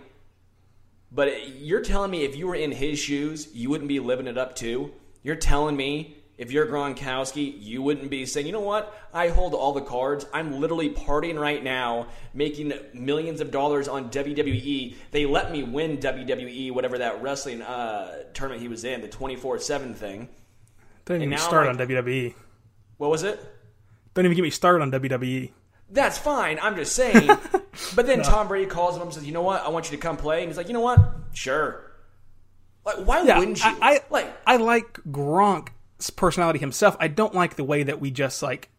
But 1.11 1.57
you're 1.59 1.83
telling 1.83 2.13
me 2.13 2.23
if 2.23 2.37
you 2.37 2.47
were 2.47 2.55
in 2.55 2.71
his 2.71 3.01
shoes, 3.01 3.49
you 3.53 3.69
wouldn't 3.69 3.89
be 3.89 3.99
living 3.99 4.29
it 4.29 4.39
up 4.39 4.55
too. 4.55 4.93
You're 5.25 5.35
telling 5.35 5.77
me 5.77 6.17
if 6.41 6.51
you're 6.51 6.67
Gronkowski, 6.67 7.55
you 7.63 7.83
wouldn't 7.83 8.09
be 8.09 8.25
saying, 8.25 8.47
you 8.47 8.53
know 8.53 8.61
what? 8.61 8.99
I 9.13 9.29
hold 9.29 9.53
all 9.53 9.75
the 9.75 9.83
cards. 9.83 10.25
I'm 10.33 10.59
literally 10.59 10.89
partying 10.89 11.39
right 11.39 11.63
now, 11.63 12.07
making 12.33 12.73
millions 12.95 13.43
of 13.43 13.51
dollars 13.51 13.89
on 13.89 14.09
WWE. 14.09 14.97
They 15.11 15.27
let 15.27 15.53
me 15.53 15.65
win 15.65 15.99
WWE, 15.99 16.73
whatever 16.73 16.97
that 16.97 17.21
wrestling 17.21 17.61
uh, 17.61 18.23
tournament 18.33 18.63
he 18.63 18.69
was 18.69 18.85
in, 18.85 19.03
the 19.03 19.09
24 19.09 19.59
7 19.59 19.93
thing. 19.93 20.31
Don't 21.05 21.21
even 21.21 21.37
start 21.37 21.67
like, 21.67 21.79
on 21.79 21.87
WWE. 21.87 22.35
What 22.97 23.11
was 23.11 23.23
it? 23.23 23.39
Don't 24.15 24.25
even 24.25 24.35
get 24.35 24.43
me 24.43 24.49
started 24.49 24.81
on 24.81 24.91
WWE. 24.91 25.53
That's 25.91 26.17
fine. 26.17 26.59
I'm 26.63 26.75
just 26.75 26.97
saying. 26.97 27.27
but 27.95 28.07
then 28.07 28.21
no. 28.21 28.25
Tom 28.25 28.49
Brady 28.49 28.65
calls 28.65 28.97
him 28.97 29.03
and 29.03 29.13
says, 29.13 29.27
you 29.27 29.33
know 29.33 29.43
what? 29.43 29.63
I 29.63 29.69
want 29.69 29.91
you 29.91 29.97
to 29.99 30.03
come 30.03 30.17
play. 30.17 30.39
And 30.39 30.49
he's 30.49 30.57
like, 30.57 30.69
you 30.69 30.73
know 30.73 30.81
what? 30.81 31.01
Sure. 31.35 31.85
Like, 32.87 32.97
why 33.05 33.25
yeah, 33.25 33.39
wouldn't 33.39 33.63
you? 33.63 33.71
I, 33.83 33.97
I 33.97 34.01
like 34.09 34.33
I 34.47 34.57
like 34.57 34.95
Gronk 35.11 35.69
personality 36.09 36.59
himself. 36.59 36.97
I 36.99 37.09
don't 37.09 37.35
like 37.35 37.57
the 37.57 37.65
way 37.65 37.83
that 37.83 38.01
we 38.01 38.11
just 38.11 38.43
like, 38.43 38.71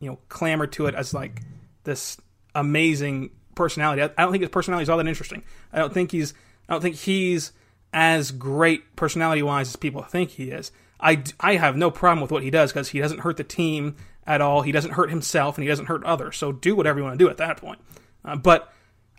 you 0.00 0.10
know, 0.10 0.18
clamor 0.28 0.66
to 0.66 0.86
it 0.86 0.94
as 0.94 1.14
like 1.14 1.40
this 1.84 2.18
amazing 2.54 3.30
personality. 3.54 4.02
I, 4.02 4.22
don't 4.22 4.32
think 4.32 4.42
his 4.42 4.50
personality 4.50 4.82
is 4.82 4.90
all 4.90 4.98
that 4.98 5.06
interesting. 5.06 5.44
I 5.72 5.78
don't 5.78 5.94
think 5.94 6.10
he's. 6.10 6.34
I 6.68 6.72
don't 6.72 6.80
think 6.80 6.96
he's 6.96 7.52
as 7.92 8.32
great 8.32 8.96
personality 8.96 9.42
wise 9.42 9.68
as 9.68 9.76
people 9.76 10.02
think 10.02 10.30
he 10.30 10.50
is. 10.50 10.72
I, 10.98 11.22
I 11.38 11.56
have 11.56 11.76
no 11.76 11.90
problem 11.90 12.22
with 12.22 12.32
what 12.32 12.42
he 12.42 12.50
does 12.50 12.72
because 12.72 12.88
he 12.88 12.98
doesn't 12.98 13.20
hurt 13.20 13.36
the 13.36 13.44
team 13.44 13.96
at 14.26 14.40
all. 14.40 14.62
He 14.62 14.72
doesn't 14.72 14.92
hurt 14.92 15.10
himself 15.10 15.56
and 15.56 15.62
he 15.62 15.68
doesn't 15.68 15.86
hurt 15.86 16.02
others. 16.04 16.36
So 16.36 16.50
do 16.50 16.74
whatever 16.74 16.98
you 16.98 17.04
want 17.04 17.18
to 17.18 17.24
do 17.24 17.30
at 17.30 17.36
that 17.36 17.58
point. 17.58 17.80
Uh, 18.24 18.36
but 18.36 18.72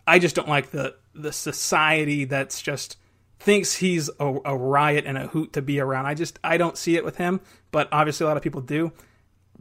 I 0.06 0.18
just 0.18 0.34
don't 0.36 0.48
like 0.48 0.70
the 0.70 0.96
the 1.14 1.32
society 1.32 2.24
that's 2.24 2.60
just 2.60 2.98
thinks 3.38 3.74
he's 3.76 4.08
a, 4.18 4.38
a, 4.44 4.56
riot 4.56 5.04
and 5.06 5.18
a 5.18 5.26
hoot 5.28 5.52
to 5.52 5.62
be 5.62 5.80
around. 5.80 6.06
I 6.06 6.14
just 6.14 6.38
I 6.42 6.56
don't 6.56 6.76
see 6.76 6.96
it 6.96 7.04
with 7.04 7.16
him, 7.16 7.40
but 7.70 7.88
obviously 7.92 8.24
a 8.24 8.28
lot 8.28 8.36
of 8.36 8.42
people 8.42 8.60
do. 8.60 8.92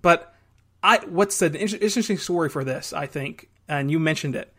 But 0.01 0.33
I 0.81 0.99
what's 1.05 1.39
the 1.39 1.53
interesting 1.59 2.17
story 2.17 2.49
for 2.49 2.63
this? 2.63 2.93
I 2.93 3.05
think, 3.05 3.49
and 3.67 3.91
you 3.91 3.99
mentioned 3.99 4.35
it, 4.35 4.53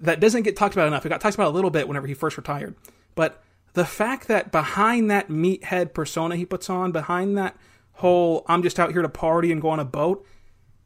that 0.00 0.20
doesn't 0.20 0.42
get 0.42 0.56
talked 0.56 0.74
about 0.74 0.86
enough. 0.86 1.04
It 1.04 1.08
got 1.08 1.20
talked 1.20 1.34
about 1.34 1.48
a 1.48 1.56
little 1.56 1.70
bit 1.70 1.88
whenever 1.88 2.06
he 2.06 2.14
first 2.14 2.36
retired, 2.36 2.74
but 3.14 3.42
the 3.72 3.84
fact 3.84 4.28
that 4.28 4.52
behind 4.52 5.10
that 5.10 5.28
meathead 5.28 5.94
persona 5.94 6.36
he 6.36 6.46
puts 6.46 6.70
on, 6.70 6.92
behind 6.92 7.36
that 7.36 7.56
whole 7.94 8.44
I'm 8.46 8.62
just 8.62 8.78
out 8.78 8.92
here 8.92 9.02
to 9.02 9.08
party 9.08 9.50
and 9.50 9.60
go 9.60 9.70
on 9.70 9.80
a 9.80 9.84
boat, 9.84 10.24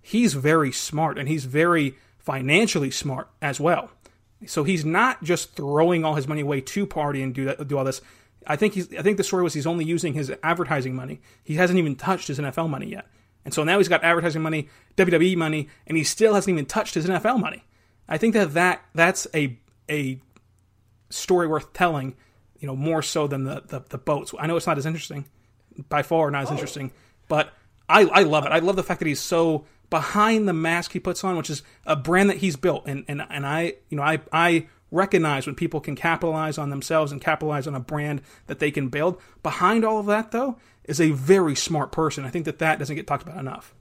he's 0.00 0.34
very 0.34 0.72
smart 0.72 1.18
and 1.18 1.28
he's 1.28 1.44
very 1.44 1.96
financially 2.18 2.90
smart 2.90 3.28
as 3.40 3.60
well. 3.60 3.90
So 4.47 4.64
he's 4.64 4.84
not 4.84 5.22
just 5.22 5.55
throwing 5.55 6.05
all 6.05 6.14
his 6.14 6.28
money 6.28 6.43
away 6.43 6.61
to 6.61 6.86
party 6.86 7.22
and 7.22 7.34
do 7.34 7.45
that, 7.47 7.66
do 7.66 7.76
all 7.78 7.84
this. 7.84 8.01
I 8.47 8.57
think 8.57 8.74
he's. 8.74 8.95
I 8.95 9.03
think 9.03 9.16
the 9.16 9.24
story 9.24 9.43
was 9.43 9.55
he's 9.55 9.66
only 9.66 9.84
using 9.84 10.14
his 10.14 10.32
advertising 10.43 10.95
money. 10.95 11.20
He 11.43 11.55
hasn't 11.57 11.78
even 11.78 11.97
touched 11.97 12.28
his 12.28 12.39
NFL 12.39 12.70
money 12.70 12.86
yet, 12.86 13.07
and 13.45 13.53
so 13.53 13.64
now 13.64 13.78
he's 13.78 13.89
got 13.89 14.05
advertising 14.05 14.43
money, 14.43 14.68
WWE 14.97 15.36
money, 15.36 15.68
and 15.86 15.97
he 15.97 16.05
still 16.05 16.34
hasn't 16.34 16.53
even 16.53 16.66
touched 16.66 16.95
his 16.95 17.07
NFL 17.07 17.41
money. 17.41 17.64
I 18.09 18.16
think 18.16 18.34
that, 18.34 18.55
that 18.55 18.82
that's 18.95 19.26
a 19.34 19.59
a 19.91 20.20
story 21.11 21.47
worth 21.47 21.72
telling 21.72 22.14
you 22.59 22.66
know, 22.66 22.76
more 22.76 23.03
so 23.03 23.26
than 23.26 23.45
the, 23.45 23.62
the, 23.66 23.84
the 23.89 23.99
boats. 23.99 24.34
I 24.39 24.47
know 24.47 24.57
it's 24.57 24.66
not 24.66 24.78
as 24.78 24.86
interesting, 24.86 25.24
by 25.89 26.03
far 26.03 26.30
not 26.30 26.43
as 26.43 26.51
oh. 26.51 26.55
interesting, 26.55 26.93
but 27.28 27.53
I, 27.89 28.03
I 28.03 28.22
love 28.24 28.45
it. 28.45 28.53
I 28.53 28.59
love 28.59 28.76
the 28.76 28.82
fact 28.82 29.01
that 29.01 29.07
he's 29.07 29.20
so 29.20 29.64
behind 29.91 30.49
the 30.49 30.53
mask 30.53 30.93
he 30.93 31.01
puts 31.01 31.24
on, 31.24 31.36
which 31.36 31.51
is 31.51 31.62
a 31.86 31.97
brand 31.97 32.30
that 32.30 32.39
he's 32.39 32.57
built. 32.57 32.86
And, 32.86 33.05
and, 33.09 33.24
and 33.28 33.47
I, 33.47 33.74
you 33.89 33.97
know, 33.97 34.03
I, 34.03 34.20
I 34.32 34.66
recognize 34.91 35.47
when 35.47 35.55
people 35.55 35.80
can 35.80 35.95
capitalize 35.95 36.59
on 36.59 36.70
themselves 36.70 37.12
and 37.12 37.20
capitalize 37.20 37.66
on 37.66 37.74
a 37.74 37.80
brand 37.80 38.22
that 38.47 38.59
they 38.59 38.70
can 38.70 38.89
build. 38.89 39.20
Behind 39.43 39.84
all 39.84 39.99
of 39.99 40.07
that, 40.07 40.30
though, 40.30 40.59
is 40.84 41.01
a 41.01 41.11
very 41.11 41.55
smart 41.55 41.93
person. 41.93 42.24
I 42.24 42.30
think 42.30 42.45
that 42.47 42.59
that 42.59 42.78
doesn't 42.78 42.97
get 42.97 43.07
talked 43.07 43.22
about 43.22 43.39
enough. 43.39 43.74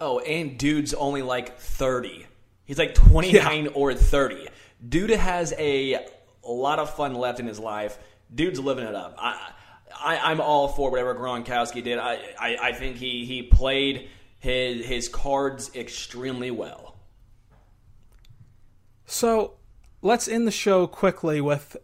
Oh, 0.00 0.20
and 0.20 0.58
dude's 0.58 0.94
only 0.94 1.22
like 1.22 1.58
30. 1.58 2.26
He's 2.64 2.78
like 2.78 2.94
29 2.94 3.64
yeah. 3.64 3.70
or 3.70 3.94
30. 3.94 4.48
Dude 4.86 5.10
has 5.10 5.52
a, 5.58 6.06
a 6.44 6.50
lot 6.50 6.78
of 6.78 6.94
fun 6.94 7.14
left 7.14 7.40
in 7.40 7.46
his 7.46 7.58
life. 7.58 7.98
Dude's 8.32 8.60
living 8.60 8.86
it 8.86 8.94
up. 8.94 9.16
I, 9.18 9.52
I, 10.00 10.32
am 10.32 10.40
all 10.40 10.68
for 10.68 10.90
whatever 10.90 11.14
Gronkowski 11.14 11.82
did. 11.82 11.98
I, 11.98 12.14
I, 12.38 12.56
I 12.60 12.72
think 12.72 12.96
he, 12.96 13.24
he 13.24 13.42
played 13.42 14.08
his, 14.38 14.86
his 14.86 15.08
cards 15.08 15.70
extremely 15.74 16.50
well. 16.50 16.96
So 19.06 19.54
let's 20.02 20.28
end 20.28 20.46
the 20.46 20.52
show 20.52 20.86
quickly 20.86 21.40
with 21.40 21.76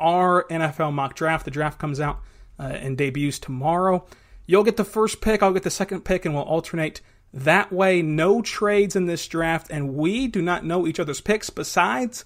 our 0.00 0.44
NFL 0.50 0.92
mock 0.92 1.14
draft. 1.14 1.44
The 1.44 1.50
draft 1.50 1.78
comes 1.78 2.00
out 2.00 2.20
uh, 2.58 2.64
and 2.64 2.96
debuts 2.96 3.38
tomorrow. 3.38 4.06
You'll 4.46 4.64
get 4.64 4.76
the 4.76 4.84
first 4.84 5.20
pick, 5.20 5.42
I'll 5.42 5.52
get 5.52 5.62
the 5.62 5.70
second 5.70 6.04
pick, 6.04 6.24
and 6.24 6.34
we'll 6.34 6.42
alternate 6.42 7.00
that 7.32 7.72
way. 7.72 8.02
No 8.02 8.42
trades 8.42 8.96
in 8.96 9.06
this 9.06 9.28
draft, 9.28 9.68
and 9.70 9.94
we 9.94 10.26
do 10.26 10.42
not 10.42 10.64
know 10.64 10.86
each 10.86 10.98
other's 10.98 11.20
picks 11.20 11.50
besides 11.50 12.24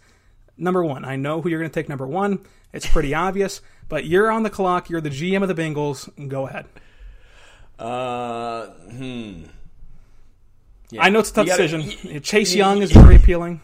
number 0.56 0.84
one. 0.84 1.04
I 1.04 1.16
know 1.16 1.42
who 1.42 1.50
you're 1.50 1.58
going 1.58 1.70
to 1.70 1.74
take 1.74 1.88
number 1.88 2.06
one. 2.06 2.40
It's 2.72 2.86
pretty 2.86 3.12
obvious, 3.14 3.60
but 3.88 4.06
you're 4.06 4.30
on 4.30 4.42
the 4.42 4.50
clock. 4.50 4.88
You're 4.88 5.00
the 5.00 5.10
GM 5.10 5.42
of 5.42 5.48
the 5.48 5.54
Bengals. 5.54 6.08
Go 6.28 6.46
ahead. 6.46 6.66
Uh, 7.78 8.66
hmm. 8.68 9.44
Yeah. 10.90 11.02
I 11.02 11.08
know 11.08 11.20
it's 11.20 11.30
a 11.30 11.34
tough 11.34 11.46
gotta, 11.46 11.68
decision. 11.68 12.22
Chase 12.22 12.54
Young 12.54 12.82
is 12.82 12.92
very 12.92 13.16
appealing. 13.22 13.60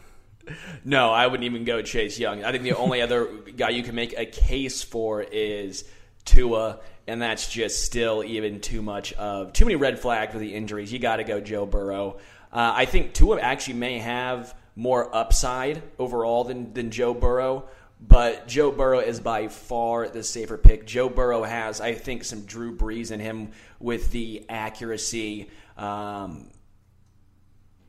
No, 0.85 1.11
I 1.11 1.27
wouldn't 1.27 1.45
even 1.45 1.65
go 1.65 1.83
Chase 1.83 2.19
Young. 2.19 2.45
I 2.45 2.53
think 2.53 2.65
the 2.65 2.77
only 2.77 3.03
other 3.03 3.27
guy 3.57 3.71
you 3.71 3.83
can 3.83 3.95
make 3.95 4.19
a 4.19 4.27
case 4.27 4.83
for 4.83 5.23
is 5.23 5.85
Tua, 6.25 6.81
and 7.07 7.21
that's 7.21 7.51
just 7.51 7.85
still 7.85 8.25
even 8.25 8.61
too 8.61 8.83
much 8.83 9.13
of 9.15 9.53
too 9.53 9.65
many 9.65 9.77
red 9.77 9.99
flags 9.99 10.33
with 10.33 10.43
the 10.43 10.55
injuries. 10.55 10.93
You 10.93 10.99
got 10.99 11.17
to 11.17 11.25
go 11.25 11.41
Joe 11.41 11.67
Burrow. 11.67 12.19
Uh, 12.53 12.73
I 12.75 12.85
think 12.85 13.15
Tua 13.15 13.41
actually 13.41 13.75
may 13.75 13.99
have 13.99 14.55
more 14.77 15.15
upside 15.15 15.83
overall 15.99 16.45
than 16.45 16.73
than 16.73 16.91
Joe 16.91 17.15
Burrow, 17.15 17.69
but 18.01 18.49
Joe 18.49 18.71
Burrow 18.71 19.01
is 19.01 19.21
by 19.21 19.49
far 19.49 20.09
the 20.09 20.23
safer 20.23 20.57
pick. 20.57 20.87
Joe 20.87 21.09
Burrow 21.09 21.43
has, 21.43 21.81
I 21.81 21.95
think, 21.95 22.25
some 22.25 22.43
Drew 22.43 22.77
Brees 22.77 23.11
in 23.13 23.21
him 23.21 23.51
with 23.79 24.11
the 24.11 24.45
accuracy. 24.49 25.51
Um, 25.77 26.51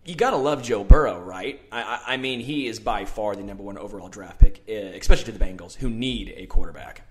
you 0.05 0.15
got 0.15 0.31
to 0.31 0.37
love 0.37 0.63
Joe 0.63 0.83
Burrow, 0.83 1.19
right? 1.19 1.61
I, 1.71 2.01
I, 2.07 2.17
mean, 2.17 2.39
he 2.39 2.67
is 2.67 2.79
by 2.79 3.05
far 3.05 3.35
the 3.35 3.43
number 3.43 3.63
one 3.63 3.77
overall 3.77 4.09
draft 4.09 4.39
pick, 4.39 4.63
eh, 4.67 4.93
especially 4.99 5.25
to 5.25 5.37
the 5.37 5.43
Bengals, 5.43 5.75
who 5.75 5.89
need 5.89 6.33
a 6.35 6.47
quarterback. 6.47 7.03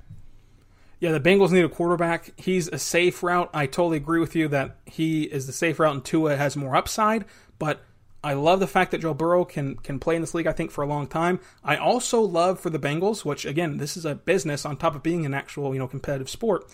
Yeah, 0.98 1.12
the 1.12 1.20
Bengals 1.20 1.50
need 1.50 1.64
a 1.64 1.68
quarterback. 1.68 2.32
He's 2.36 2.68
a 2.68 2.78
safe 2.78 3.22
route. 3.22 3.48
I 3.54 3.66
totally 3.66 3.96
agree 3.96 4.20
with 4.20 4.34
you 4.34 4.48
that 4.48 4.76
he 4.86 5.22
is 5.22 5.46
the 5.46 5.52
safe 5.52 5.78
route, 5.78 5.94
and 5.94 6.04
Tua 6.04 6.36
has 6.36 6.56
more 6.56 6.76
upside. 6.76 7.24
But 7.58 7.80
I 8.22 8.34
love 8.34 8.60
the 8.60 8.66
fact 8.66 8.90
that 8.90 9.00
Joe 9.00 9.14
Burrow 9.14 9.44
can 9.44 9.76
can 9.76 9.98
play 9.98 10.16
in 10.16 10.20
this 10.20 10.34
league. 10.34 10.46
I 10.46 10.52
think 10.52 10.70
for 10.70 10.82
a 10.82 10.86
long 10.86 11.06
time. 11.06 11.40
I 11.64 11.76
also 11.76 12.20
love 12.20 12.60
for 12.60 12.68
the 12.68 12.78
Bengals, 12.78 13.24
which 13.24 13.46
again, 13.46 13.78
this 13.78 13.96
is 13.96 14.04
a 14.04 14.14
business 14.14 14.66
on 14.66 14.76
top 14.76 14.94
of 14.94 15.02
being 15.02 15.24
an 15.24 15.32
actual 15.32 15.72
you 15.72 15.78
know 15.78 15.88
competitive 15.88 16.28
sport, 16.28 16.70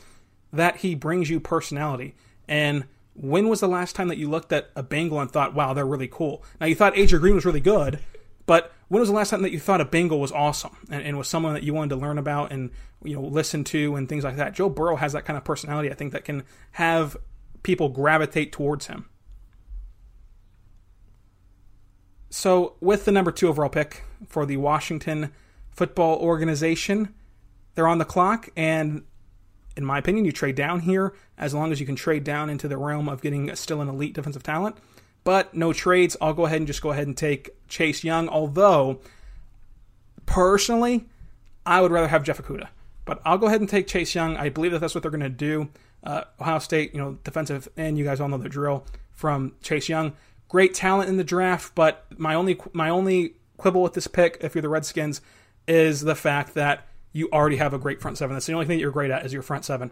that 0.53 0.79
he 0.79 0.97
brings 0.97 1.31
you 1.31 1.39
personality 1.39 2.17
and 2.49 2.87
when 3.19 3.49
was 3.49 3.61
the 3.61 3.69
last 3.69 3.97
time 3.97 4.09
that 4.09 4.19
you 4.19 4.29
looked 4.29 4.53
at 4.53 4.71
a 4.77 4.83
Bengal 4.83 5.21
and 5.21 5.31
thought, 5.31 5.55
wow, 5.55 5.73
they're 5.73 5.87
really 5.87 6.09
cool? 6.09 6.45
Now, 6.61 6.67
you 6.67 6.75
thought 6.75 6.97
Adrian 6.97 7.21
Green 7.21 7.35
was 7.35 7.45
really 7.45 7.61
good, 7.61 7.99
but 8.45 8.73
when 8.89 9.01
was 9.01 9.09
the 9.09 9.15
last 9.15 9.31
time 9.31 9.43
that 9.43 9.53
you 9.53 9.59
thought 9.59 9.81
a 9.81 9.85
Bengal 9.85 10.21
was 10.21 10.33
awesome 10.33 10.77
and, 10.91 11.03
and, 11.03 11.19
was 11.19 11.27
someone 11.27 11.55
that 11.55 11.63
you 11.63 11.75
wanted 11.75 11.91
to 11.91 12.01
learn 12.01 12.19
about 12.19 12.53
and 12.53 12.71
you 13.03 13.15
know 13.15 13.23
listen 13.23 13.65
to 13.65 13.97
and 13.97 14.09
things 14.09 14.23
like 14.23 14.37
that? 14.37 14.55
Joe 14.55 14.69
Burrow 14.69 14.97
has 14.97 15.13
that 15.15 15.25
kind 15.25 15.37
of 15.37 15.45
personality. 15.45 15.91
I 15.91 15.95
think 15.95 16.13
that 16.13 16.25
can 16.25 16.45
have 16.73 17.17
people 17.63 17.89
gravitate 17.89 18.53
towards 18.53 18.87
him. 18.87 19.09
So, 22.31 22.75
with 22.81 23.05
the 23.07 23.13
number 23.13 23.33
two 23.33 23.49
overall 23.49 23.71
pick 23.71 24.05
for 24.29 24.47
the 24.47 24.59
Washington 24.59 25.33
Football 25.71 26.19
Organization, 26.19 27.15
they're 27.75 27.89
on 27.89 27.99
the 27.99 28.05
clock, 28.05 28.49
and 28.57 29.05
in 29.77 29.85
my 29.85 29.99
opinion, 29.99 30.25
you 30.25 30.33
trade 30.33 30.57
down 30.57 30.81
here 30.81 31.15
as 31.37 31.55
long 31.55 31.73
as 31.73 31.81
you 31.81 31.87
can 31.87 31.97
trade 31.97 32.25
down 32.25 32.49
into 32.49 32.69
the 32.69 32.77
realm 32.77 33.09
of 33.09 33.21
getting 33.21 33.55
still 33.57 33.81
an 33.81 33.89
elite 33.89 34.15
defensive 34.15 34.43
talent. 34.43 34.77
But 35.25 35.55
no 35.55 35.73
trades. 35.73 36.17
I'll 36.21 36.35
go 36.35 36.47
ahead 36.47 36.59
and 36.59 36.67
just 36.67 36.83
go 36.83 36.91
ahead 36.91 37.07
and 37.07 37.17
take 37.17 37.51
Chase 37.69 38.05
Young. 38.05 38.29
Although, 38.29 39.01
personally, 40.25 41.07
I 41.65 41.81
would 41.81 41.91
rather 41.91 42.09
have 42.09 42.23
Jeff 42.23 42.41
Okudah. 42.41 42.69
But 43.05 43.21
I'll 43.25 43.39
go 43.39 43.47
ahead 43.47 43.61
and 43.61 43.69
take 43.69 43.87
Chase 43.87 44.15
Young. 44.15 44.37
I 44.37 44.49
believe 44.49 44.73
that 44.73 44.81
that's 44.81 44.95
what 44.95 45.03
they're 45.03 45.11
going 45.11 45.21
to 45.21 45.29
do. 45.29 45.69
Uh, 46.03 46.23
Ohio 46.41 46.59
State, 46.61 46.95
you 46.95 47.01
know, 47.01 47.19
defensive 47.25 47.69
end. 47.77 47.99
You 47.99 48.05
guys 48.05 48.21
all 48.21 48.29
know 48.29 48.39
the 48.39 48.49
drill 48.49 48.87
from 49.13 49.55
Chase 49.63 49.89
Young. 49.89 50.13
Great 50.49 50.75
talent 50.75 51.09
in 51.09 51.17
the 51.17 51.25
draft, 51.25 51.75
but 51.75 52.07
my 52.17 52.35
only 52.35 52.61
my 52.73 52.89
only 52.89 53.35
quibble 53.57 53.83
with 53.83 53.95
this 53.95 54.07
pick, 54.07 54.39
if 54.41 54.55
you're 54.55 54.63
the 54.63 54.69
Redskins, 54.69 55.21
is 55.67 56.03
the 56.03 56.15
fact 56.15 56.55
that 56.55 56.87
you 57.17 57.31
already 57.33 57.57
have 57.57 57.73
a 57.73 57.79
great 57.79 58.01
front 58.01 58.19
seven. 58.19 58.35
That's 58.35 58.47
the 58.47 58.53
only 58.53 58.67
thing 58.67 58.77
that 58.77 58.83
you're 58.83 58.91
great 58.91 59.11
at 59.11 59.25
is 59.25 59.33
your 59.33 59.43
front 59.43 59.65
seven. 59.65 59.91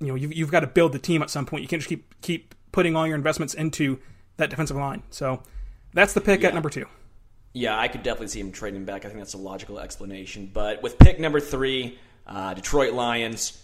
You 0.00 0.08
know, 0.08 0.14
you've, 0.14 0.32
you've 0.32 0.50
got 0.50 0.60
to 0.60 0.66
build 0.66 0.92
the 0.92 0.98
team 0.98 1.22
at 1.22 1.30
some 1.30 1.44
point. 1.44 1.62
You 1.62 1.68
can't 1.68 1.82
just 1.82 1.88
keep 1.88 2.20
keep 2.22 2.54
putting 2.72 2.94
all 2.94 3.06
your 3.06 3.16
investments 3.16 3.52
into 3.52 3.98
that 4.36 4.50
defensive 4.50 4.76
line. 4.76 5.02
So 5.10 5.42
that's 5.92 6.12
the 6.12 6.20
pick 6.20 6.42
yeah. 6.42 6.48
at 6.48 6.54
number 6.54 6.70
two. 6.70 6.86
Yeah, 7.52 7.78
I 7.78 7.88
could 7.88 8.02
definitely 8.02 8.28
see 8.28 8.40
him 8.40 8.52
trading 8.52 8.84
back. 8.84 9.04
I 9.04 9.08
think 9.08 9.18
that's 9.18 9.34
a 9.34 9.38
logical 9.38 9.80
explanation. 9.80 10.50
But 10.52 10.82
with 10.82 10.98
pick 10.98 11.18
number 11.18 11.40
three, 11.40 11.98
uh, 12.26 12.54
Detroit 12.54 12.92
Lions, 12.92 13.60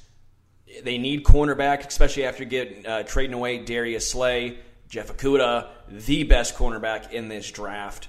they 0.82 0.98
need 0.98 1.24
cornerback, 1.24 1.86
especially 1.86 2.24
after 2.24 2.44
getting 2.44 2.86
uh, 2.86 3.02
trading 3.02 3.34
away 3.34 3.58
Darius 3.58 4.10
Slay, 4.10 4.58
Jeff 4.88 5.14
Okudah, 5.14 5.68
the 5.88 6.24
best 6.24 6.56
cornerback 6.56 7.12
in 7.12 7.28
this 7.28 7.50
draft 7.50 8.08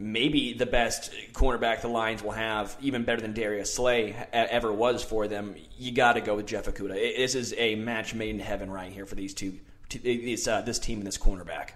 maybe 0.00 0.54
the 0.54 0.66
best 0.66 1.12
cornerback 1.32 1.82
the 1.82 1.88
Lions 1.88 2.22
will 2.22 2.30
have, 2.32 2.76
even 2.80 3.04
better 3.04 3.20
than 3.20 3.34
Darius 3.34 3.72
Slay 3.72 4.14
ever 4.32 4.72
was 4.72 5.04
for 5.04 5.28
them. 5.28 5.54
You 5.76 5.92
got 5.92 6.14
to 6.14 6.20
go 6.20 6.36
with 6.36 6.46
Jeff 6.46 6.64
Okudah. 6.66 6.94
This 6.94 7.34
is 7.34 7.54
a 7.56 7.74
match 7.74 8.14
made 8.14 8.30
in 8.30 8.40
heaven 8.40 8.70
right 8.70 8.90
here 8.90 9.06
for 9.06 9.14
these 9.14 9.34
two, 9.34 9.58
this 10.02 10.48
uh, 10.48 10.62
this 10.62 10.78
team 10.78 10.98
and 10.98 11.06
this 11.06 11.18
cornerback. 11.18 11.70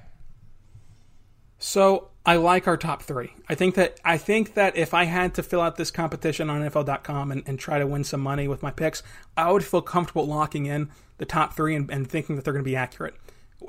So 1.58 2.08
I 2.26 2.36
like 2.36 2.66
our 2.66 2.76
top 2.76 3.02
three. 3.02 3.32
I 3.48 3.54
think 3.54 3.74
that 3.76 4.00
I 4.04 4.16
think 4.16 4.54
that 4.54 4.76
if 4.76 4.94
I 4.94 5.04
had 5.04 5.34
to 5.34 5.42
fill 5.42 5.60
out 5.60 5.76
this 5.76 5.90
competition 5.90 6.50
on 6.50 6.62
NFL.com 6.62 7.30
and, 7.30 7.42
and 7.46 7.58
try 7.58 7.78
to 7.78 7.86
win 7.86 8.04
some 8.04 8.20
money 8.20 8.48
with 8.48 8.62
my 8.62 8.70
picks, 8.70 9.02
I 9.36 9.52
would 9.52 9.64
feel 9.64 9.82
comfortable 9.82 10.26
locking 10.26 10.66
in 10.66 10.90
the 11.18 11.26
top 11.26 11.54
three 11.54 11.74
and, 11.74 11.90
and 11.90 12.08
thinking 12.08 12.36
that 12.36 12.44
they're 12.44 12.54
going 12.54 12.64
to 12.64 12.68
be 12.68 12.76
accurate. 12.76 13.14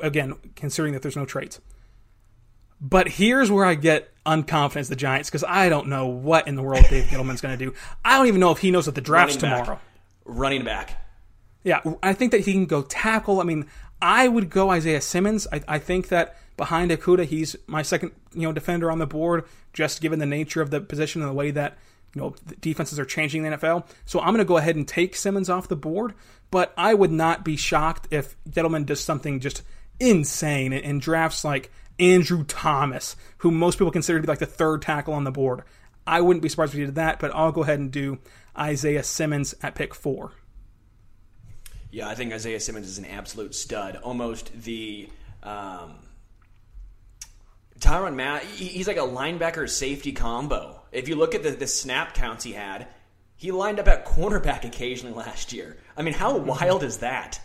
Again, 0.02 0.36
considering 0.56 0.94
that 0.94 1.02
there's 1.02 1.16
no 1.16 1.26
trades. 1.26 1.62
But 2.82 3.08
here's 3.08 3.50
where 3.50 3.66
I 3.66 3.76
get 3.76 4.12
unconfident 4.26 4.90
the 4.90 4.96
Giants 4.96 5.30
because 5.30 5.44
I 5.44 5.70
don't 5.70 5.88
know 5.88 6.08
what 6.08 6.48
in 6.48 6.56
the 6.56 6.64
world 6.64 6.86
Dave 6.90 7.06
Gettleman's 7.10 7.42
going 7.42 7.58
to 7.58 7.66
do. 7.66 7.74
I 8.04 8.18
don't 8.18 8.28
even 8.28 8.40
know 8.40 8.52
if 8.52 8.60
he 8.60 8.72
knows 8.72 8.86
that 8.86 8.96
the 8.96 9.02
draft's 9.02 9.42
Running 9.42 9.58
tomorrow. 9.58 9.80
Running 10.26 10.66
back. 10.66 11.02
Yeah, 11.64 11.82
I 12.04 12.14
think 12.14 12.32
that 12.32 12.42
he 12.42 12.54
can 12.54 12.66
go 12.66 12.84
tackle. 12.84 13.42
I 13.42 13.44
mean, 13.44 13.66
I 14.02 14.28
would 14.28 14.50
go 14.50 14.70
Isaiah 14.70 15.02
Simmons. 15.02 15.48
I, 15.52 15.62
I 15.68 15.80
think 15.80 16.10
that 16.10 16.38
behind 16.58 16.92
Okudah, 16.92 17.26
he's 17.26 17.56
my 17.68 17.82
second 17.82 18.12
you 18.34 18.44
know 18.44 18.52
defender 18.52 18.92
on 18.92 19.00
the 19.00 19.08
board, 19.08 19.46
just 19.74 20.02
given 20.02 20.20
the 20.20 20.26
nature 20.26 20.62
of 20.62 20.70
the 20.70 20.82
position 20.82 21.22
and 21.22 21.30
the 21.30 21.36
way 21.36 21.52
that 21.52 21.78
you 22.14 22.22
know 22.22 22.36
defenses 22.62 23.00
are 23.00 23.06
changing 23.06 23.44
the 23.44 23.50
NFL. 23.50 23.88
So 24.06 24.20
I'm 24.20 24.28
going 24.28 24.38
to 24.38 24.46
go 24.46 24.58
ahead 24.58 24.76
and 24.76 24.88
take 24.88 25.16
Simmons 25.16 25.50
off 25.50 25.68
the 25.68 25.76
board. 25.76 26.14
But 26.52 26.74
I 26.78 26.94
would 26.94 27.12
not 27.12 27.44
be 27.44 27.58
shocked 27.58 28.10
if 28.12 28.38
Gettleman 28.48 28.86
does 28.86 29.00
something 29.00 29.40
just 29.40 29.64
insane 30.00 30.72
and, 30.74 30.86
and 30.86 31.02
drafts 31.02 31.44
like 31.44 31.72
Andrew 32.00 32.44
Thomas, 32.44 33.16
who 33.40 33.52
most 33.52 33.78
people 33.78 33.92
consider 33.92 34.20
to 34.20 34.24
be 34.24 34.28
like 34.28 34.40
the 34.40 34.46
third 34.46 34.82
tackle 34.82 35.14
on 35.14 35.24
the 35.24 35.32
board. 35.32 35.64
I 36.08 36.22
wouldn't 36.22 36.44
be 36.44 36.50
surprised 36.50 36.74
if 36.74 36.80
he 36.80 36.86
did 36.86 36.96
that, 36.96 37.20
but 37.20 37.32
I'll 37.34 37.52
go 37.52 37.64
ahead 37.64 37.80
and 37.80 37.92
do 37.92 38.20
Isaiah 38.58 39.04
Simmons 39.04 39.56
at 39.62 39.76
pick 39.76 39.96
four. 39.96 40.34
Yeah, 41.92 42.10
I 42.10 42.16
think 42.16 42.34
Isaiah 42.34 42.60
Simmons 42.60 42.88
is 42.88 42.98
an 42.98 43.06
absolute 43.06 43.56
stud. 43.56 43.96
Almost 43.98 44.52
the 44.64 45.10
um, 45.42 45.96
Tyrann 47.80 48.16
Matt. 48.16 48.44
He's 48.44 48.88
like 48.88 48.98
a 48.98 49.02
linebacker 49.02 49.70
safety 49.70 50.12
combo. 50.12 50.82
If 50.92 51.08
you 51.08 51.16
look 51.16 51.36
at 51.36 51.44
the, 51.44 51.52
the 51.52 51.68
snap 51.68 52.14
counts 52.14 52.44
he 52.44 52.54
had, 52.54 52.88
he 53.36 53.52
lined 53.52 53.80
up 53.80 53.88
at 53.88 54.06
cornerback 54.06 54.64
occasionally 54.66 55.16
last 55.16 55.54
year. 55.54 55.78
I 55.96 56.02
mean, 56.02 56.14
how 56.14 56.38
mm-hmm. 56.38 56.48
wild 56.48 56.84
is 56.84 56.98
that? 56.98 57.40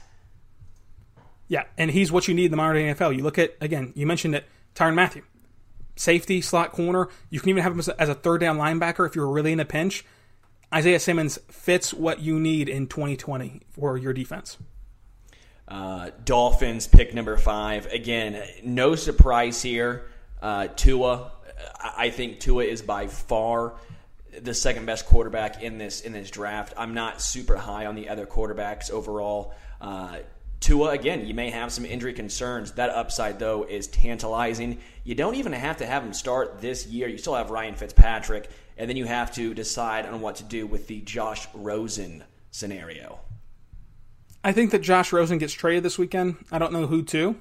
Yeah, 1.50 1.64
and 1.76 1.90
he's 1.90 2.12
what 2.12 2.28
you 2.28 2.34
need 2.34 2.44
in 2.44 2.50
the 2.52 2.56
modern 2.56 2.94
NFL. 2.94 3.16
You 3.16 3.24
look 3.24 3.36
at 3.36 3.56
again, 3.60 3.92
you 3.96 4.06
mentioned 4.06 4.36
it, 4.36 4.44
Tyrann 4.76 4.94
Mathieu, 4.94 5.22
safety, 5.96 6.40
slot 6.40 6.70
corner. 6.70 7.08
You 7.28 7.40
can 7.40 7.48
even 7.48 7.64
have 7.64 7.72
him 7.72 7.80
as 7.80 7.88
a, 7.88 8.00
as 8.00 8.08
a 8.08 8.14
third 8.14 8.40
down 8.40 8.56
linebacker 8.56 9.04
if 9.04 9.16
you're 9.16 9.28
really 9.28 9.50
in 9.50 9.58
a 9.58 9.64
pinch. 9.64 10.04
Isaiah 10.72 11.00
Simmons 11.00 11.40
fits 11.48 11.92
what 11.92 12.20
you 12.20 12.38
need 12.38 12.68
in 12.68 12.86
2020 12.86 13.62
for 13.72 13.98
your 13.98 14.12
defense. 14.12 14.58
Uh, 15.66 16.10
Dolphins 16.24 16.86
pick 16.86 17.14
number 17.14 17.36
five. 17.36 17.86
Again, 17.86 18.40
no 18.62 18.94
surprise 18.94 19.60
here. 19.60 20.06
Uh, 20.40 20.68
Tua, 20.68 21.32
I 21.82 22.10
think 22.10 22.38
Tua 22.38 22.62
is 22.62 22.80
by 22.80 23.08
far 23.08 23.74
the 24.40 24.54
second 24.54 24.86
best 24.86 25.06
quarterback 25.06 25.64
in 25.64 25.78
this 25.78 26.00
in 26.02 26.12
this 26.12 26.30
draft. 26.30 26.74
I'm 26.76 26.94
not 26.94 27.20
super 27.20 27.56
high 27.56 27.86
on 27.86 27.96
the 27.96 28.08
other 28.08 28.24
quarterbacks 28.24 28.88
overall. 28.92 29.52
Uh, 29.80 30.18
Tua, 30.60 30.90
again, 30.90 31.26
you 31.26 31.32
may 31.32 31.48
have 31.50 31.72
some 31.72 31.86
injury 31.86 32.12
concerns. 32.12 32.72
That 32.72 32.90
upside, 32.90 33.38
though, 33.38 33.64
is 33.64 33.86
tantalizing. 33.86 34.78
You 35.04 35.14
don't 35.14 35.34
even 35.34 35.52
have 35.52 35.78
to 35.78 35.86
have 35.86 36.04
him 36.04 36.12
start 36.12 36.60
this 36.60 36.86
year. 36.86 37.08
You 37.08 37.16
still 37.16 37.34
have 37.34 37.50
Ryan 37.50 37.74
Fitzpatrick, 37.74 38.50
and 38.76 38.88
then 38.88 38.98
you 38.98 39.06
have 39.06 39.34
to 39.34 39.54
decide 39.54 40.04
on 40.04 40.20
what 40.20 40.36
to 40.36 40.44
do 40.44 40.66
with 40.66 40.86
the 40.86 41.00
Josh 41.00 41.48
Rosen 41.54 42.24
scenario. 42.50 43.20
I 44.44 44.52
think 44.52 44.70
that 44.70 44.80
Josh 44.80 45.12
Rosen 45.12 45.38
gets 45.38 45.54
traded 45.54 45.82
this 45.82 45.98
weekend. 45.98 46.36
I 46.52 46.58
don't 46.58 46.72
know 46.72 46.86
who 46.86 47.02
to, 47.04 47.36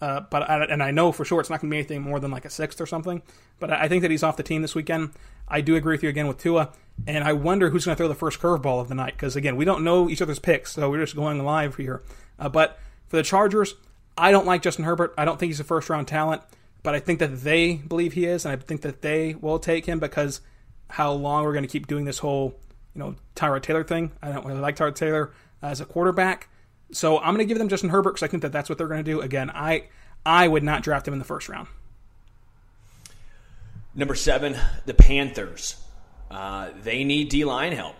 uh, 0.00 0.20
but 0.30 0.48
I, 0.48 0.64
and 0.64 0.82
I 0.82 0.90
know 0.90 1.12
for 1.12 1.24
sure 1.24 1.40
it's 1.40 1.50
not 1.50 1.60
going 1.60 1.70
to 1.70 1.74
be 1.74 1.78
anything 1.78 2.02
more 2.02 2.18
than 2.18 2.30
like 2.32 2.44
a 2.44 2.50
sixth 2.50 2.80
or 2.80 2.86
something. 2.86 3.22
But 3.60 3.70
I 3.70 3.88
think 3.88 4.02
that 4.02 4.10
he's 4.10 4.22
off 4.24 4.36
the 4.36 4.42
team 4.42 4.62
this 4.62 4.74
weekend. 4.74 5.10
I 5.46 5.60
do 5.60 5.76
agree 5.76 5.94
with 5.94 6.02
you 6.02 6.08
again 6.08 6.26
with 6.26 6.38
Tua, 6.38 6.70
and 7.06 7.22
I 7.22 7.34
wonder 7.34 7.70
who's 7.70 7.84
going 7.84 7.94
to 7.94 7.98
throw 7.98 8.08
the 8.08 8.14
first 8.14 8.40
curveball 8.40 8.80
of 8.80 8.88
the 8.88 8.94
night 8.94 9.14
because 9.14 9.36
again 9.36 9.56
we 9.56 9.64
don't 9.64 9.84
know 9.84 10.08
each 10.08 10.22
other's 10.22 10.38
picks, 10.38 10.72
so 10.72 10.90
we're 10.90 11.00
just 11.00 11.16
going 11.16 11.44
live 11.44 11.76
here. 11.76 12.02
Uh, 12.38 12.48
but 12.48 12.78
for 13.08 13.16
the 13.16 13.22
Chargers, 13.22 13.74
I 14.16 14.30
don't 14.30 14.46
like 14.46 14.62
Justin 14.62 14.84
Herbert. 14.84 15.14
I 15.16 15.24
don't 15.24 15.38
think 15.38 15.50
he's 15.50 15.60
a 15.60 15.64
first 15.64 15.90
round 15.90 16.08
talent, 16.08 16.42
but 16.82 16.94
I 16.94 17.00
think 17.00 17.18
that 17.18 17.42
they 17.42 17.74
believe 17.74 18.12
he 18.12 18.26
is, 18.26 18.44
and 18.44 18.52
I 18.52 18.56
think 18.56 18.82
that 18.82 19.02
they 19.02 19.34
will 19.34 19.58
take 19.58 19.86
him 19.86 19.98
because 19.98 20.40
how 20.90 21.12
long 21.12 21.44
we're 21.44 21.52
going 21.52 21.64
to 21.64 21.68
keep 21.68 21.86
doing 21.86 22.04
this 22.04 22.18
whole 22.18 22.54
you 22.94 23.00
know 23.00 23.16
Tyrod 23.36 23.62
Taylor 23.62 23.84
thing. 23.84 24.12
I 24.22 24.32
don't 24.32 24.46
really 24.46 24.60
like 24.60 24.76
Tyrod 24.76 24.94
Taylor 24.94 25.32
as 25.62 25.80
a 25.80 25.84
quarterback. 25.84 26.48
So 26.92 27.18
I'm 27.18 27.34
going 27.34 27.38
to 27.38 27.44
give 27.44 27.58
them 27.58 27.68
Justin 27.68 27.90
Herbert 27.90 28.12
because 28.12 28.22
I 28.22 28.28
think 28.28 28.42
that 28.42 28.52
that's 28.52 28.68
what 28.68 28.78
they're 28.78 28.86
going 28.86 29.04
to 29.04 29.10
do. 29.10 29.20
Again, 29.20 29.50
I 29.50 29.84
I 30.24 30.48
would 30.48 30.62
not 30.62 30.82
draft 30.82 31.08
him 31.08 31.14
in 31.14 31.18
the 31.18 31.24
first 31.24 31.48
round. 31.48 31.68
Number 33.94 34.14
seven, 34.14 34.56
the 34.86 34.94
Panthers. 34.94 35.76
Uh, 36.30 36.70
they 36.82 37.04
need 37.04 37.28
D 37.28 37.44
line 37.44 37.72
help. 37.72 37.96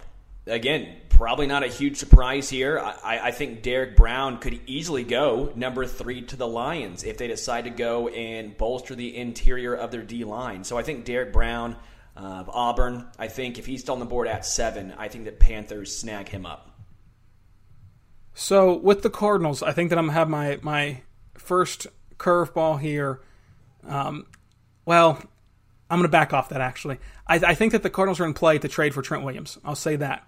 Again, 0.47 0.97
probably 1.09 1.47
not 1.47 1.63
a 1.63 1.69
huge 1.69 1.97
surprise 1.97 2.51
here. 2.51 2.79
I, 2.79 3.29
I, 3.29 3.31
think 3.31 3.63
Derrick 3.63 3.97
Brown 3.97 4.39
could 4.39 4.61
easily 4.67 5.03
go 5.03 5.51
number 5.55 5.87
three 5.87 6.21
to 6.23 6.37
the 6.37 6.47
Lions 6.47 7.03
if 7.03 7.17
they 7.17 7.29
decide 7.29 7.65
to 7.65 7.71
go 7.71 8.09
and 8.09 8.55
bolster 8.57 8.95
the 8.95 9.17
interior 9.17 9.75
of 9.75 9.91
their 9.91 10.03
D 10.03 10.25
line. 10.25 10.65
So 10.65 10.77
I 10.77 10.83
think 10.83 11.07
Derrick 11.07 11.33
Brown 11.33 11.77
of 12.15 12.51
Auburn, 12.51 13.07
I 13.19 13.29
think 13.29 13.59
if 13.59 13.65
he's 13.65 13.81
still 13.81 13.95
on 13.95 14.01
the 14.01 14.07
board 14.07 14.29
at 14.29 14.45
seven, 14.45 14.93
I 14.99 15.09
think 15.09 15.25
the 15.25 15.33
Panthers 15.33 15.97
snag 15.97 16.29
him 16.29 16.45
up. 16.45 16.71
So 18.35 18.77
with 18.77 19.03
the 19.03 19.11
Cardinals, 19.11 19.63
I 19.63 19.73
think 19.73 19.91
that 19.91 19.99
I'm 19.99 20.07
gonna 20.07 20.19
have 20.19 20.29
my 20.29 20.59
my 20.61 21.03
first 21.35 21.87
curveball 22.19 22.81
here. 22.81 23.21
Um, 23.87 24.27
well, 24.85 25.23
I'm 25.89 25.99
gonna 25.99 26.09
back 26.09 26.33
off 26.33 26.51
that 26.51 26.61
actually. 26.61 26.99
I, 27.27 27.37
I 27.37 27.55
think 27.55 27.73
that 27.73 27.83
the 27.83 27.91
Cardinals 27.91 28.21
are 28.21 28.27
in 28.27 28.35
play 28.35 28.59
to 28.59 28.69
trade 28.69 28.93
for 28.93 29.01
Trent 29.01 29.25
Williams. 29.25 29.57
I'll 29.65 29.75
say 29.75 29.97
that. 29.97 30.27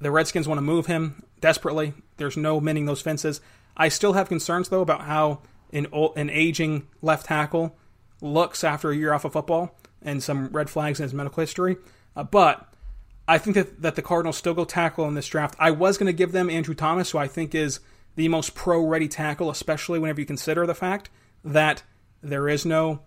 The 0.00 0.10
Redskins 0.10 0.46
want 0.46 0.58
to 0.58 0.62
move 0.62 0.86
him 0.86 1.22
desperately. 1.40 1.94
There's 2.16 2.36
no 2.36 2.60
mending 2.60 2.86
those 2.86 3.02
fences. 3.02 3.40
I 3.76 3.88
still 3.88 4.12
have 4.14 4.28
concerns 4.28 4.68
though 4.68 4.82
about 4.82 5.02
how 5.02 5.40
an 5.72 5.86
an 6.16 6.30
aging 6.30 6.86
left 7.02 7.26
tackle 7.26 7.76
looks 8.20 8.64
after 8.64 8.90
a 8.90 8.96
year 8.96 9.12
off 9.12 9.24
of 9.24 9.32
football 9.32 9.76
and 10.02 10.22
some 10.22 10.48
red 10.48 10.70
flags 10.70 11.00
in 11.00 11.04
his 11.04 11.14
medical 11.14 11.40
history. 11.40 11.76
Uh, 12.16 12.24
but 12.24 12.72
I 13.26 13.38
think 13.38 13.56
that, 13.56 13.82
that 13.82 13.94
the 13.94 14.02
Cardinals 14.02 14.36
still 14.36 14.54
go 14.54 14.64
tackle 14.64 15.06
in 15.06 15.14
this 15.14 15.28
draft. 15.28 15.54
I 15.58 15.70
was 15.70 15.98
going 15.98 16.06
to 16.06 16.12
give 16.12 16.32
them 16.32 16.48
Andrew 16.48 16.74
Thomas, 16.74 17.10
who 17.10 17.18
I 17.18 17.28
think 17.28 17.54
is 17.54 17.80
the 18.16 18.28
most 18.28 18.54
pro 18.54 18.84
ready 18.84 19.06
tackle, 19.06 19.50
especially 19.50 19.98
whenever 19.98 20.20
you 20.20 20.26
consider 20.26 20.66
the 20.66 20.74
fact 20.74 21.10
that 21.44 21.82
there 22.22 22.48
is 22.48 22.64
no 22.64 23.00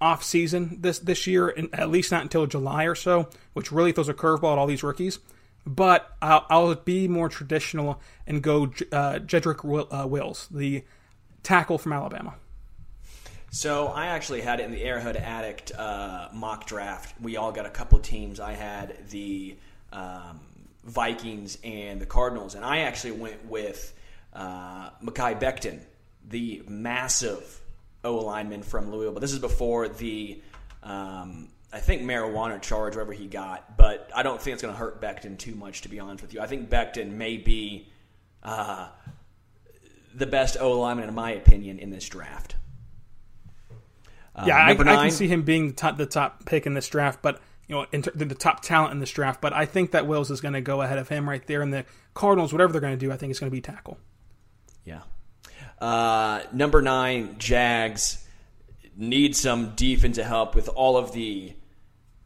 off 0.00 0.22
season 0.22 0.78
this 0.80 0.98
this 0.98 1.26
year, 1.26 1.54
at 1.72 1.90
least 1.90 2.12
not 2.12 2.22
until 2.22 2.46
July 2.46 2.84
or 2.84 2.94
so, 2.94 3.28
which 3.54 3.72
really 3.72 3.92
throws 3.92 4.08
a 4.08 4.14
curveball 4.14 4.52
at 4.52 4.58
all 4.58 4.66
these 4.66 4.82
rookies. 4.82 5.18
But 5.66 6.16
I'll, 6.22 6.46
I'll 6.48 6.74
be 6.76 7.08
more 7.08 7.28
traditional 7.28 8.00
and 8.26 8.40
go 8.40 8.64
uh, 8.64 9.18
Jedrick 9.18 9.64
uh, 9.92 10.06
Wills, 10.06 10.46
the 10.50 10.84
tackle 11.42 11.76
from 11.76 11.92
Alabama. 11.92 12.34
So 13.50 13.86
I 13.86 14.06
actually 14.06 14.42
had 14.42 14.60
it 14.60 14.64
in 14.64 14.72
the 14.72 14.82
Arrowhead 14.82 15.16
Addict 15.16 15.72
uh, 15.72 16.28
mock 16.32 16.66
draft. 16.66 17.18
We 17.20 17.36
all 17.36 17.52
got 17.52 17.66
a 17.66 17.70
couple 17.70 17.98
teams. 17.98 18.38
I 18.38 18.52
had 18.52 19.08
the 19.10 19.56
um, 19.92 20.40
Vikings 20.84 21.58
and 21.64 22.00
the 22.00 22.06
Cardinals, 22.06 22.54
and 22.54 22.64
I 22.64 22.80
actually 22.80 23.12
went 23.12 23.46
with 23.46 23.94
uh, 24.34 24.90
Mekhi 25.02 25.40
Becton, 25.40 25.80
the 26.28 26.62
massive 26.68 27.60
O 28.04 28.16
lineman 28.16 28.62
from 28.62 28.92
Louisville. 28.92 29.12
But 29.12 29.20
this 29.20 29.32
is 29.32 29.38
before 29.38 29.88
the 29.88 30.40
um, 30.82 31.48
I 31.72 31.80
think 31.80 32.02
marijuana 32.02 32.60
charge, 32.60 32.94
whatever 32.94 33.12
he 33.12 33.26
got. 33.26 33.76
But 33.76 34.10
I 34.14 34.22
don't 34.22 34.40
think 34.40 34.54
it's 34.54 34.62
going 34.62 34.74
to 34.74 34.78
hurt 34.78 35.00
Becton 35.00 35.38
too 35.38 35.54
much, 35.54 35.82
to 35.82 35.88
be 35.88 36.00
honest 36.00 36.22
with 36.22 36.34
you. 36.34 36.40
I 36.40 36.46
think 36.46 36.68
Becton 36.70 37.12
may 37.12 37.36
be 37.36 37.88
uh, 38.42 38.88
the 40.14 40.26
best 40.26 40.56
O 40.60 40.80
lineman, 40.80 41.08
in 41.08 41.14
my 41.14 41.32
opinion, 41.32 41.78
in 41.78 41.90
this 41.90 42.08
draft. 42.08 42.56
Uh, 44.34 44.44
yeah, 44.46 44.56
I, 44.56 44.70
I, 44.70 44.74
can 44.74 45.10
see 45.10 45.28
him 45.28 45.42
being 45.42 45.68
the 45.68 45.74
top, 45.74 45.96
the 45.96 46.06
top, 46.06 46.44
pick 46.44 46.66
in 46.66 46.74
this 46.74 46.88
draft, 46.88 47.22
but 47.22 47.40
you 47.68 47.74
know, 47.74 47.84
ter- 47.86 48.10
the 48.10 48.34
top 48.34 48.60
talent 48.60 48.92
in 48.92 49.00
this 49.00 49.10
draft. 49.10 49.40
But 49.40 49.54
I 49.54 49.64
think 49.64 49.92
that 49.92 50.06
Wills 50.06 50.30
is 50.30 50.40
going 50.40 50.54
to 50.54 50.60
go 50.60 50.82
ahead 50.82 50.98
of 50.98 51.08
him 51.08 51.28
right 51.28 51.44
there. 51.46 51.62
And 51.62 51.72
the 51.72 51.84
Cardinals, 52.14 52.52
whatever 52.52 52.72
they're 52.72 52.82
going 52.82 52.92
to 52.92 52.98
do, 52.98 53.10
I 53.10 53.16
think 53.16 53.30
it's 53.30 53.40
going 53.40 53.50
to 53.50 53.54
be 53.54 53.62
tackle. 53.62 53.98
Yeah. 54.84 55.00
Uh, 55.80 56.42
number 56.52 56.82
nine, 56.82 57.36
Jags 57.38 58.25
need 58.96 59.36
some 59.36 59.74
defensive 59.76 60.26
help 60.26 60.54
with 60.54 60.68
all 60.68 60.96
of 60.96 61.12
the 61.12 61.54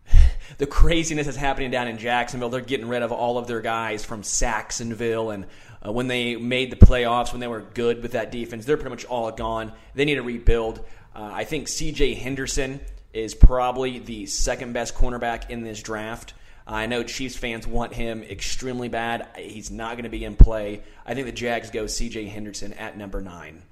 the 0.58 0.66
craziness 0.66 1.26
that's 1.26 1.36
happening 1.36 1.70
down 1.70 1.88
in 1.88 1.98
Jacksonville. 1.98 2.48
They're 2.48 2.60
getting 2.60 2.88
rid 2.88 3.02
of 3.02 3.12
all 3.12 3.38
of 3.38 3.46
their 3.46 3.60
guys 3.60 4.04
from 4.04 4.22
Sacksonville, 4.22 5.30
and 5.30 5.46
uh, 5.84 5.92
when 5.92 6.08
they 6.08 6.36
made 6.36 6.70
the 6.70 6.76
playoffs, 6.76 7.32
when 7.32 7.40
they 7.40 7.48
were 7.48 7.60
good 7.60 8.02
with 8.02 8.12
that 8.12 8.30
defense, 8.30 8.64
they're 8.64 8.76
pretty 8.76 8.90
much 8.90 9.04
all 9.04 9.30
gone. 9.30 9.72
They 9.94 10.04
need 10.04 10.16
to 10.16 10.22
rebuild. 10.22 10.80
Uh, 11.14 11.30
I 11.32 11.44
think 11.44 11.68
C.J. 11.68 12.14
Henderson 12.14 12.80
is 13.12 13.34
probably 13.34 13.98
the 13.98 14.26
second 14.26 14.72
best 14.72 14.94
cornerback 14.94 15.50
in 15.50 15.62
this 15.62 15.82
draft. 15.82 16.34
I 16.66 16.86
know 16.86 17.02
Chiefs 17.02 17.36
fans 17.36 17.66
want 17.66 17.92
him 17.92 18.22
extremely 18.22 18.88
bad. 18.88 19.26
He's 19.36 19.72
not 19.72 19.94
going 19.94 20.04
to 20.04 20.10
be 20.10 20.24
in 20.24 20.36
play. 20.36 20.82
I 21.04 21.14
think 21.14 21.26
the 21.26 21.32
Jags 21.32 21.70
go 21.70 21.88
C.J. 21.88 22.26
Henderson 22.26 22.72
at 22.74 22.96
number 22.96 23.20
nine. 23.20 23.62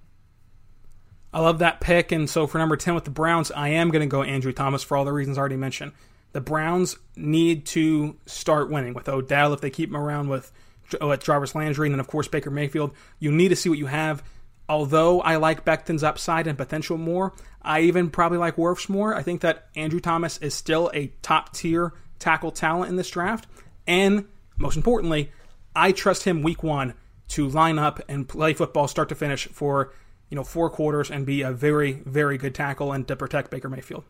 I 1.32 1.40
love 1.40 1.58
that 1.58 1.80
pick. 1.80 2.12
And 2.12 2.28
so 2.28 2.46
for 2.46 2.58
number 2.58 2.76
10 2.76 2.94
with 2.94 3.04
the 3.04 3.10
Browns, 3.10 3.50
I 3.50 3.68
am 3.68 3.90
going 3.90 4.00
to 4.00 4.06
go 4.06 4.22
Andrew 4.22 4.52
Thomas 4.52 4.82
for 4.82 4.96
all 4.96 5.04
the 5.04 5.12
reasons 5.12 5.36
I 5.36 5.40
already 5.40 5.56
mentioned. 5.56 5.92
The 6.32 6.40
Browns 6.40 6.96
need 7.16 7.66
to 7.66 8.16
start 8.26 8.70
winning 8.70 8.94
with 8.94 9.08
Odell 9.08 9.52
if 9.52 9.60
they 9.60 9.70
keep 9.70 9.90
him 9.90 9.96
around 9.96 10.28
with, 10.28 10.52
uh, 11.00 11.06
with 11.06 11.22
Jarvis 11.22 11.54
Landry 11.54 11.88
and 11.88 11.94
then, 11.94 12.00
of 12.00 12.06
course, 12.06 12.28
Baker 12.28 12.50
Mayfield. 12.50 12.92
You 13.18 13.32
need 13.32 13.48
to 13.48 13.56
see 13.56 13.68
what 13.68 13.78
you 13.78 13.86
have 13.86 14.22
although 14.68 15.20
I 15.20 15.36
like 15.36 15.64
Becton's 15.64 16.04
upside 16.04 16.46
and 16.46 16.58
potential 16.58 16.98
more, 16.98 17.32
I 17.62 17.80
even 17.80 18.10
probably 18.10 18.38
like 18.38 18.56
Wirfs 18.56 18.88
more. 18.88 19.14
I 19.14 19.22
think 19.22 19.40
that 19.40 19.68
Andrew 19.74 20.00
Thomas 20.00 20.38
is 20.38 20.54
still 20.54 20.90
a 20.94 21.08
top 21.22 21.54
tier 21.54 21.94
tackle 22.18 22.52
talent 22.52 22.90
in 22.90 22.96
this 22.96 23.10
draft. 23.10 23.46
And 23.86 24.26
most 24.58 24.76
importantly, 24.76 25.32
I 25.74 25.92
trust 25.92 26.24
him 26.24 26.42
week 26.42 26.62
one 26.62 26.94
to 27.28 27.48
line 27.48 27.78
up 27.78 28.00
and 28.08 28.28
play 28.28 28.52
football 28.54 28.88
start 28.88 29.08
to 29.10 29.14
finish 29.14 29.48
for 29.48 29.92
you 30.28 30.36
know 30.36 30.44
four 30.44 30.70
quarters 30.70 31.10
and 31.10 31.24
be 31.26 31.42
a 31.42 31.52
very 31.52 31.92
very 31.92 32.38
good 32.38 32.54
tackle 32.54 32.92
and 32.92 33.06
to 33.08 33.16
protect 33.16 33.50
Baker 33.50 33.68
Mayfield. 33.68 34.04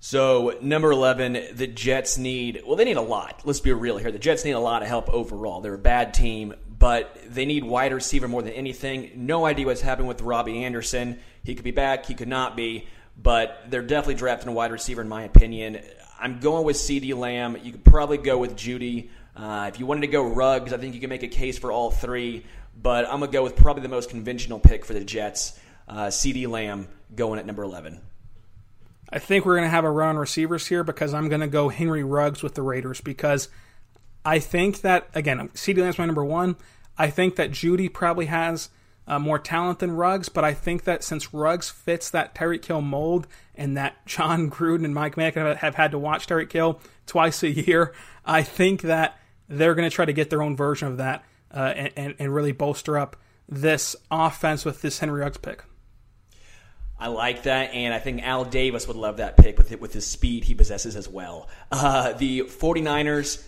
So 0.00 0.58
number 0.60 0.90
eleven, 0.90 1.32
the 1.52 1.66
Jets 1.66 2.18
need 2.18 2.62
well 2.66 2.76
they 2.76 2.84
need 2.84 2.96
a 2.96 3.02
lot. 3.02 3.42
Let's 3.44 3.60
be 3.60 3.72
real 3.72 3.98
here. 3.98 4.10
The 4.10 4.18
Jets 4.18 4.44
need 4.44 4.52
a 4.52 4.60
lot 4.60 4.82
of 4.82 4.88
help 4.88 5.08
overall. 5.08 5.60
They're 5.60 5.74
a 5.74 5.78
bad 5.78 6.14
team 6.14 6.54
but 6.82 7.16
they 7.28 7.46
need 7.46 7.62
wide 7.62 7.92
receiver 7.92 8.26
more 8.26 8.42
than 8.42 8.54
anything. 8.54 9.12
No 9.14 9.46
idea 9.46 9.66
what's 9.66 9.82
happening 9.82 10.08
with 10.08 10.20
Robbie 10.20 10.64
Anderson. 10.64 11.20
He 11.44 11.54
could 11.54 11.62
be 11.62 11.70
back, 11.70 12.06
he 12.06 12.14
could 12.14 12.26
not 12.26 12.56
be, 12.56 12.88
but 13.16 13.66
they're 13.68 13.82
definitely 13.82 14.16
drafting 14.16 14.48
a 14.48 14.52
wide 14.52 14.72
receiver, 14.72 15.00
in 15.00 15.08
my 15.08 15.22
opinion. 15.22 15.78
I'm 16.18 16.40
going 16.40 16.64
with 16.64 16.74
CeeDee 16.74 17.16
Lamb. 17.16 17.56
You 17.62 17.70
could 17.70 17.84
probably 17.84 18.18
go 18.18 18.36
with 18.36 18.56
Jeudy. 18.56 19.10
Uh, 19.36 19.70
if 19.72 19.78
you 19.78 19.86
wanted 19.86 20.00
to 20.00 20.06
go 20.08 20.24
Ruggs, 20.24 20.72
I 20.72 20.76
think 20.76 20.96
you 20.96 21.00
can 21.00 21.08
make 21.08 21.22
a 21.22 21.28
case 21.28 21.56
for 21.56 21.70
all 21.70 21.92
three, 21.92 22.44
but 22.82 23.04
I'm 23.04 23.20
to 23.20 23.28
go 23.28 23.42
with 23.42 23.56
probably 23.56 23.82
the 23.82 23.88
most 23.88 24.10
conventional 24.10 24.58
pick 24.58 24.84
for 24.84 24.92
the 24.92 25.04
Jets, 25.04 25.58
uh, 25.88 26.06
CeeDee 26.06 26.48
Lamb, 26.48 26.88
going 27.14 27.38
at 27.38 27.46
number 27.46 27.62
11. 27.62 28.00
I 29.10 29.18
think 29.18 29.44
we're 29.44 29.56
to 29.66 29.70
have 29.70 29.84
a 29.84 29.90
run 29.90 30.10
on 30.10 30.16
receivers 30.16 30.66
here 30.66 30.82
because 30.82 31.12
I'm 31.12 31.28
to 31.42 31.46
go 31.46 31.68
Henry 31.68 32.02
Ruggs 32.02 32.42
with 32.42 32.54
the 32.54 32.62
Raiders 32.62 33.00
because 33.00 33.48
I 34.24 34.38
think 34.38 34.80
that, 34.80 35.08
again, 35.14 35.48
CeeDee 35.50 35.82
Lamb's 35.82 35.98
my 35.98 36.06
number 36.06 36.24
one. 36.24 36.56
I 36.96 37.10
think 37.10 37.36
that 37.36 37.50
Jeudy 37.50 37.92
probably 37.92 38.26
has 38.26 38.70
uh, 39.06 39.18
more 39.18 39.38
talent 39.38 39.80
than 39.80 39.92
Ruggs, 39.92 40.28
but 40.28 40.44
I 40.44 40.54
think 40.54 40.84
that 40.84 41.04
since 41.04 41.34
Ruggs 41.34 41.68
fits 41.68 42.10
that 42.10 42.34
Tyreek 42.34 42.64
Hill 42.64 42.80
mold 42.80 43.26
and 43.54 43.76
that 43.76 44.04
Jon 44.06 44.50
Gruden 44.50 44.84
and 44.84 44.94
Mike 44.94 45.16
Mack 45.16 45.34
have 45.34 45.74
had 45.74 45.90
to 45.90 45.98
watch 45.98 46.26
Tyreek 46.26 46.52
Hill 46.52 46.80
twice 47.06 47.42
a 47.42 47.50
year, 47.50 47.92
I 48.24 48.42
think 48.42 48.82
that 48.82 49.18
they're 49.48 49.74
going 49.74 49.88
to 49.88 49.94
try 49.94 50.04
to 50.04 50.12
get 50.12 50.30
their 50.30 50.42
own 50.42 50.56
version 50.56 50.88
of 50.88 50.96
that 50.96 51.24
uh, 51.52 51.72
and, 51.96 52.14
and 52.18 52.34
really 52.34 52.52
bolster 52.52 52.98
up 52.98 53.16
this 53.48 53.96
offense 54.10 54.64
with 54.64 54.82
this 54.82 54.98
Henry 54.98 55.20
Ruggs 55.20 55.38
pick. 55.38 55.64
I 56.98 57.08
like 57.08 57.42
that, 57.44 57.74
and 57.74 57.92
I 57.92 57.98
think 57.98 58.22
Al 58.22 58.44
Davis 58.44 58.86
would 58.86 58.96
love 58.96 59.16
that 59.16 59.36
pick 59.36 59.58
with 59.58 59.72
it, 59.72 59.80
with 59.80 59.92
his 59.92 60.06
speed 60.06 60.44
he 60.44 60.54
possesses 60.54 60.94
as 60.94 61.08
well. 61.08 61.48
Uh, 61.72 62.12
the 62.12 62.42
49ers, 62.42 63.44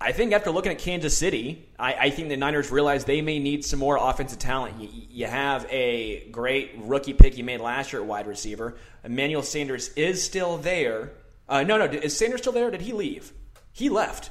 I 0.00 0.12
think 0.12 0.32
after 0.32 0.52
looking 0.52 0.70
at 0.70 0.78
Kansas 0.78 1.16
City, 1.16 1.68
I, 1.78 1.94
I, 1.94 2.10
think 2.10 2.28
the 2.28 2.36
Niners 2.36 2.70
realize 2.70 3.06
they 3.06 3.22
may 3.22 3.40
need 3.40 3.64
some 3.64 3.80
more 3.80 3.96
offensive 3.96 4.38
talent. 4.38 4.80
You, 4.80 4.88
you, 4.92 5.26
have 5.26 5.66
a 5.68 6.28
great 6.30 6.72
rookie 6.76 7.12
pick 7.12 7.36
you 7.36 7.42
made 7.42 7.60
last 7.60 7.92
year 7.92 8.02
at 8.02 8.06
wide 8.06 8.28
receiver. 8.28 8.76
Emmanuel 9.02 9.42
Sanders 9.42 9.88
is 9.94 10.22
still 10.22 10.56
there. 10.56 11.10
Uh, 11.48 11.64
no, 11.64 11.76
no, 11.76 11.86
is 11.86 12.16
Sanders 12.16 12.40
still 12.40 12.52
there? 12.52 12.70
did 12.70 12.82
he 12.82 12.92
leave? 12.92 13.32
He 13.72 13.88
left. 13.88 14.30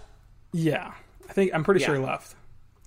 Yeah, 0.53 0.93
I 1.29 1.33
think 1.33 1.53
I'm 1.53 1.65
pretty 1.65 1.81
yeah. 1.81 1.87
sure 1.87 1.95
he 1.95 2.01
left. 2.01 2.35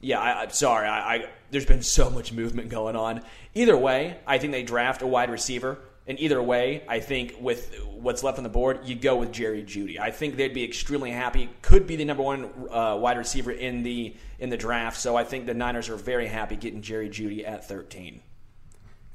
Yeah, 0.07 0.20
I, 0.20 0.44
am 0.44 0.50
sorry. 0.50 0.86
I, 0.86 1.14
I, 1.14 1.28
there's 1.50 1.66
been 1.66 1.82
so 1.82 2.09
much 2.11 2.32
movement 2.32 2.68
going 2.68 2.94
on. 2.94 3.22
Either 3.54 3.76
way, 3.76 4.18
I 4.24 4.38
think 4.38 4.52
they 4.52 4.62
draft 4.62 5.02
a 5.02 5.07
wide 5.07 5.30
receiver. 5.30 5.78
And 6.07 6.20
either 6.20 6.40
way, 6.40 6.84
I 6.88 7.00
think 7.00 7.34
with 7.40 7.76
what's 7.90 8.22
left 8.22 8.38
on 8.38 8.44
the 8.44 8.48
board, 8.50 8.82
you 8.84 8.94
go 8.94 9.16
with 9.16 9.32
Jerry 9.32 9.64
Jeudy. 9.64 9.98
I 9.98 10.12
think 10.12 10.36
they'd 10.36 10.54
be 10.54 10.62
extremely 10.62 11.11
happy. 11.11 11.50
Could 11.61 11.88
be 11.88 11.96
the 11.96 12.04
number 12.04 12.22
one 12.22 12.44
uh, 12.70 12.96
wide 13.00 13.18
receiver 13.18 13.50
in 13.50 13.82
the 13.82 14.14
in 14.38 14.48
the 14.48 14.57
draft. 14.57 14.96
So 14.96 15.16
I 15.16 15.24
think 15.24 15.46
the 15.46 15.54
Niners 15.54 15.88
are 15.88 15.96
very 15.96 16.28
happy 16.28 16.54
getting 16.54 16.82
Jerry 16.82 17.09
Jeudy 17.09 17.44
at 17.44 17.66
13. 17.66 18.14
Yes, 18.14 18.22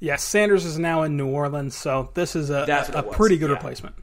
yeah, 0.02 0.16
Sanders 0.18 0.66
is 0.66 0.78
now 0.78 1.04
in 1.04 1.16
New 1.16 1.28
Orleans, 1.30 1.74
so 1.74 2.10
this 2.16 2.36
is 2.36 2.50
a, 2.50 2.66
a, 2.94 3.00
a 3.00 3.04
pretty 3.04 3.38
good 3.38 3.50
yeah. 3.50 3.56
replacement. 3.56 3.96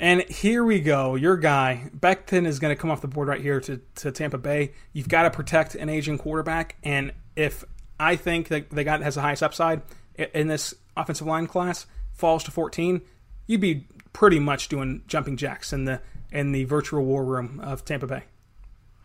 And 0.00 0.22
here 0.22 0.62
we 0.64 0.80
go. 0.80 1.16
Your 1.16 1.36
guy, 1.36 1.90
Becton, 1.96 2.46
is 2.46 2.58
going 2.58 2.74
to 2.74 2.80
come 2.80 2.90
off 2.90 3.00
the 3.00 3.08
board 3.08 3.28
right 3.28 3.40
here 3.40 3.60
to, 3.60 3.80
to 3.96 4.12
Tampa 4.12 4.38
Bay. 4.38 4.72
You've 4.92 5.08
got 5.08 5.22
to 5.22 5.30
protect 5.30 5.74
an 5.74 5.88
aging 5.88 6.18
quarterback. 6.18 6.76
And 6.84 7.12
if 7.34 7.64
I 7.98 8.14
think 8.14 8.48
that 8.48 8.70
the 8.70 8.84
guy 8.84 8.96
that 8.96 9.04
has 9.04 9.16
the 9.16 9.22
highest 9.22 9.42
upside 9.42 9.82
in 10.16 10.46
this 10.48 10.74
offensive 10.96 11.26
line 11.26 11.46
class 11.48 11.86
falls 12.12 12.44
to 12.44 12.50
14, 12.50 13.00
you'd 13.46 13.60
be 13.60 13.86
pretty 14.12 14.38
much 14.38 14.68
doing 14.68 15.02
jumping 15.06 15.36
jacks 15.36 15.72
in 15.72 15.84
the 15.84 16.00
in 16.30 16.52
the 16.52 16.64
virtual 16.64 17.04
war 17.04 17.24
room 17.24 17.58
of 17.60 17.84
Tampa 17.84 18.06
Bay. 18.06 18.24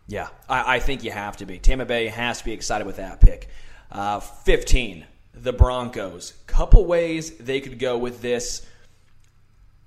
Yeah, 0.06 0.28
I, 0.48 0.76
I 0.76 0.78
think 0.80 1.02
you 1.02 1.10
have 1.10 1.38
to 1.38 1.46
be. 1.46 1.58
Tampa 1.58 1.86
Bay 1.86 2.08
has 2.08 2.38
to 2.38 2.44
be 2.44 2.52
excited 2.52 2.86
with 2.86 2.96
that 2.96 3.20
pick. 3.20 3.48
Uh, 3.90 4.20
15, 4.20 5.06
the 5.32 5.52
Broncos. 5.52 6.34
Couple 6.46 6.84
ways 6.84 7.36
they 7.38 7.60
could 7.60 7.78
go 7.78 7.96
with 7.96 8.20
this 8.20 8.66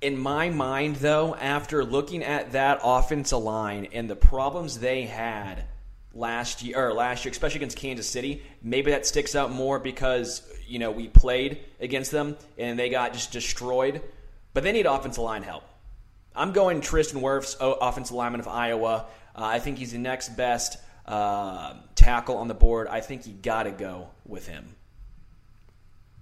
in 0.02 0.18
my 0.18 0.50
mind, 0.50 0.98
though, 0.98 1.36
after 1.36 1.84
looking 1.84 2.24
at 2.24 2.52
that 2.52 2.80
offensive 2.84 3.40
line 3.40 3.88
and 3.94 4.10
the 4.10 4.16
problems 4.16 4.80
they 4.80 5.04
had 5.04 5.66
last 6.14 6.62
year, 6.64 6.88
or 6.88 6.94
last 6.94 7.26
year, 7.26 7.32
especially 7.32 7.58
against 7.58 7.78
Kansas 7.78 8.08
City, 8.08 8.44
maybe 8.62 8.92
that 8.92 9.06
sticks 9.06 9.36
out 9.36 9.52
more 9.52 9.80
because 9.80 10.42
you 10.68 10.80
know 10.80 10.92
we 10.92 11.08
played 11.08 11.64
against 11.80 12.12
them 12.12 12.38
and 12.58 12.78
they 12.78 12.90
got 12.90 13.14
just 13.14 13.32
destroyed. 13.32 14.02
But 14.54 14.64
they 14.64 14.72
need 14.72 14.86
offensive 14.86 15.24
line 15.24 15.44
help. 15.44 15.64
I'm 16.36 16.52
going 16.52 16.82
Tristan 16.82 17.22
Wirfs, 17.22 17.56
offensive 17.60 18.16
lineman 18.16 18.40
of 18.40 18.48
Iowa. 18.48 19.06
Uh, 19.36 19.44
I 19.44 19.60
think 19.60 19.78
he's 19.80 19.92
the 19.92 19.98
next 19.98 20.30
best 20.38 20.78
uh, 21.06 21.74
tackle 21.96 22.38
on 22.38 22.48
the 22.48 22.54
board. 22.54 22.88
I 22.88 23.02
think 23.02 23.26
you 23.26 23.34
got 23.34 23.64
to 23.64 23.72
go 23.72 24.10
with 24.26 24.48
him. 24.48 24.76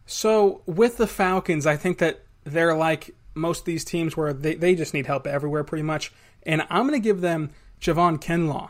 So 0.06 0.62
with 0.66 0.98
the 0.98 1.08
Falcons, 1.08 1.66
I 1.66 1.76
think 1.76 1.98
that 1.98 2.24
they're 2.44 2.76
like 2.76 3.14
most 3.36 3.60
of 3.60 3.66
these 3.66 3.86
teams 3.86 4.18
where 4.18 4.34
they, 4.34 4.56
they 4.56 4.76
just 4.76 4.94
need 4.94 5.06
help 5.06 5.28
everywhere 5.28 5.64
pretty 5.64 5.84
much. 5.84 6.12
And 6.44 6.66
I'm 6.70 6.88
going 6.88 7.00
to 7.00 7.04
give 7.04 7.22
them 7.22 7.52
Javon 7.80 8.20
Kinlaw, 8.20 8.70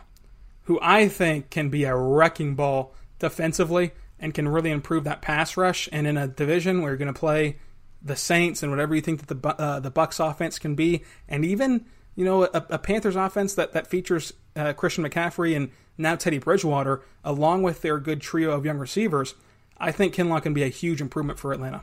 who 0.64 0.80
I 0.82 1.08
think 1.08 1.50
can 1.50 1.70
be 1.70 1.84
a 1.84 1.96
wrecking 1.96 2.56
ball 2.56 2.94
defensively 3.20 3.92
and 4.20 4.34
can 4.34 4.48
really 4.48 4.72
improve 4.72 5.04
that 5.04 5.22
pass 5.22 5.56
rush. 5.56 5.88
And 5.92 6.08
in 6.08 6.18
a 6.18 6.28
division 6.28 6.82
where 6.82 6.92
you're 6.92 6.98
going 6.98 7.14
to 7.14 7.20
play 7.20 7.58
the 8.02 8.16
Saints 8.16 8.62
and 8.62 8.72
whatever 8.72 8.96
you 8.96 9.02
think 9.02 9.26
that 9.26 9.42
the 9.42 9.50
uh, 9.50 9.80
the 9.80 9.92
Bucs 9.92 10.24
offense 10.24 10.60
can 10.60 10.76
be, 10.76 11.04
and 11.28 11.44
even 11.44 11.86
you 12.16 12.24
know 12.24 12.44
a, 12.44 12.66
a 12.70 12.78
Panthers 12.78 13.16
offense 13.16 13.56
that 13.56 13.74
that 13.74 13.88
features 13.88 14.32
uh, 14.56 14.74
Christian 14.74 15.04
McCaffrey 15.04 15.56
and 15.56 15.72
now 15.98 16.16
Teddy 16.16 16.38
Bridgewater, 16.38 17.02
along 17.24 17.64
with 17.64 17.82
their 17.82 18.00
good 18.00 18.22
trio 18.22 18.52
of 18.52 18.66
young 18.66 18.78
receivers, 18.78 19.34
I 19.78 19.92
think 19.92 20.14
Kinlaw 20.14 20.42
can 20.42 20.54
be 20.54 20.64
a 20.64 20.68
huge 20.68 21.02
improvement 21.02 21.40
for 21.40 21.52
Atlanta. 21.52 21.82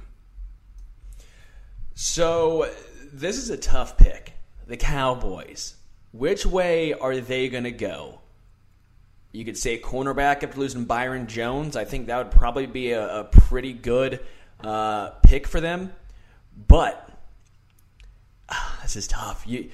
So 1.94 2.70
this 3.12 3.36
is 3.36 3.50
a 3.50 3.56
tough 3.56 3.96
pick. 3.96 4.32
The 4.66 4.76
Cowboys. 4.76 5.76
Which 6.12 6.46
way 6.46 6.92
are 6.92 7.16
they 7.16 7.48
going 7.48 7.64
to 7.64 7.70
go? 7.70 8.20
You 9.32 9.44
could 9.44 9.56
say 9.56 9.78
cornerback 9.78 10.42
after 10.42 10.58
losing 10.58 10.84
Byron 10.84 11.26
Jones. 11.26 11.76
I 11.76 11.84
think 11.84 12.06
that 12.06 12.18
would 12.18 12.30
probably 12.30 12.66
be 12.66 12.92
a, 12.92 13.20
a 13.20 13.24
pretty 13.24 13.72
good 13.72 14.20
uh, 14.60 15.10
pick 15.22 15.46
for 15.46 15.60
them. 15.60 15.92
But 16.68 17.08
uh, 18.48 18.54
this 18.82 18.96
is 18.96 19.06
tough. 19.06 19.44
You, 19.46 19.70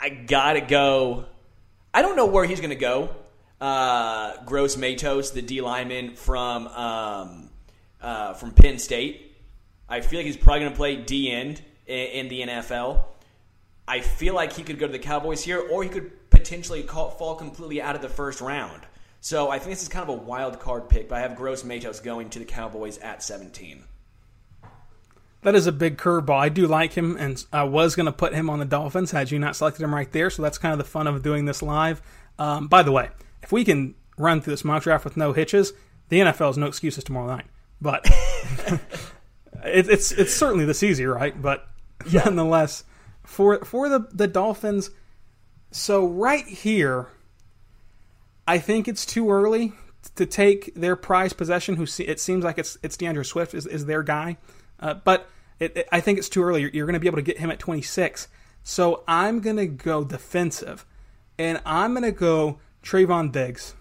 I 0.00 0.08
gotta 0.08 0.60
go. 0.60 1.26
I 1.92 2.02
don't 2.02 2.16
know 2.16 2.26
where 2.26 2.44
he's 2.44 2.60
going 2.60 2.70
to 2.70 2.76
go. 2.76 3.10
Uh, 3.60 4.42
Gross 4.44 4.76
Matos, 4.76 5.30
the 5.30 5.42
D 5.42 5.60
lineman 5.60 6.16
from 6.16 6.66
um, 6.68 7.50
uh, 8.00 8.34
from 8.34 8.52
Penn 8.52 8.78
State. 8.78 9.23
I 9.88 10.00
feel 10.00 10.18
like 10.18 10.26
he's 10.26 10.36
probably 10.36 10.60
going 10.60 10.72
to 10.72 10.76
play 10.76 10.96
D 10.96 11.30
end 11.30 11.62
in, 11.86 12.28
the 12.28 12.42
NFL. 12.42 13.04
I 13.86 14.00
feel 14.00 14.34
like 14.34 14.54
he 14.54 14.62
could 14.62 14.78
go 14.78 14.86
to 14.86 14.92
the 14.92 14.98
Cowboys 14.98 15.42
here, 15.42 15.60
or 15.60 15.82
he 15.82 15.88
could 15.88 16.30
potentially 16.30 16.82
call, 16.82 17.10
fall 17.10 17.34
completely 17.34 17.82
out 17.82 17.94
of 17.94 18.02
the 18.02 18.08
first 18.08 18.40
round. 18.40 18.82
So 19.20 19.50
I 19.50 19.58
think 19.58 19.70
this 19.70 19.82
is 19.82 19.88
kind 19.88 20.02
of 20.02 20.08
a 20.10 20.20
wild 20.20 20.60
card 20.60 20.88
pick, 20.88 21.08
but 21.08 21.16
I 21.16 21.20
have 21.20 21.36
Gross 21.36 21.64
Matos 21.64 22.00
going 22.00 22.30
to 22.30 22.38
the 22.38 22.44
Cowboys 22.44 22.98
at 22.98 23.22
17. 23.22 23.84
That 25.42 25.54
is 25.54 25.66
a 25.66 25.72
big 25.72 25.98
curveball. 25.98 26.38
I 26.38 26.48
do 26.48 26.66
like 26.66 26.94
him, 26.94 27.16
and 27.18 27.44
I 27.52 27.64
was 27.64 27.94
going 27.94 28.06
to 28.06 28.12
put 28.12 28.32
him 28.32 28.48
on 28.48 28.58
the 28.58 28.64
Dolphins 28.64 29.10
had 29.10 29.30
you 29.30 29.38
not 29.38 29.56
selected 29.56 29.82
him 29.82 29.94
right 29.94 30.10
there. 30.10 30.30
So 30.30 30.40
that's 30.40 30.56
kind 30.56 30.72
of 30.72 30.78
the 30.78 30.84
fun 30.84 31.06
of 31.06 31.22
doing 31.22 31.44
this 31.44 31.62
live. 31.62 32.00
Um, 32.38 32.66
by 32.66 32.82
the 32.82 32.92
way, 32.92 33.10
if 33.42 33.52
we 33.52 33.64
can 33.64 33.94
run 34.16 34.40
through 34.40 34.54
this 34.54 34.64
mock 34.64 34.82
draft 34.82 35.04
with 35.04 35.18
no 35.18 35.32
hitches, 35.34 35.74
the 36.08 36.20
NFL 36.20 36.50
is 36.50 36.58
no 36.58 36.66
excuses 36.66 37.04
tomorrow 37.04 37.26
night. 37.26 37.46
But 37.80 38.06
it, 39.64 39.88
it's 39.88 40.12
it's 40.12 40.34
certainly 40.34 40.64
this 40.64 40.82
easy, 40.82 41.06
right? 41.06 41.40
But 41.40 41.66
yeah. 42.08 42.24
nonetheless, 42.24 42.84
for 43.22 43.64
for 43.64 43.88
the 43.88 44.08
the 44.12 44.26
Dolphins, 44.26 44.90
so 45.70 46.06
right 46.06 46.46
here, 46.46 47.08
I 48.46 48.58
think 48.58 48.88
it's 48.88 49.06
too 49.06 49.30
early 49.30 49.72
to 50.16 50.26
take 50.26 50.74
their 50.74 50.96
prized 50.96 51.36
possession. 51.36 51.76
Who 51.76 51.86
it 51.98 52.20
seems 52.20 52.44
like 52.44 52.58
it's 52.58 52.78
it's 52.82 52.96
D'Andre 52.96 53.24
Swift 53.24 53.54
is, 53.54 53.66
is 53.66 53.86
their 53.86 54.02
guy, 54.02 54.36
uh, 54.80 54.94
but 54.94 55.28
it, 55.58 55.76
it, 55.76 55.88
I 55.92 56.00
think 56.00 56.18
it's 56.18 56.28
too 56.28 56.42
early. 56.42 56.62
You're, 56.62 56.70
you're 56.70 56.86
going 56.86 56.94
to 56.94 57.00
be 57.00 57.06
able 57.06 57.18
to 57.18 57.22
get 57.22 57.38
him 57.38 57.50
at 57.50 57.58
26. 57.58 58.28
So 58.62 59.04
I'm 59.06 59.40
going 59.40 59.56
to 59.56 59.66
go 59.66 60.04
defensive, 60.04 60.84
and 61.38 61.60
I'm 61.66 61.92
going 61.92 62.04
to 62.04 62.12
go 62.12 62.58
Trevon 62.82 63.30
Diggs. 63.30 63.74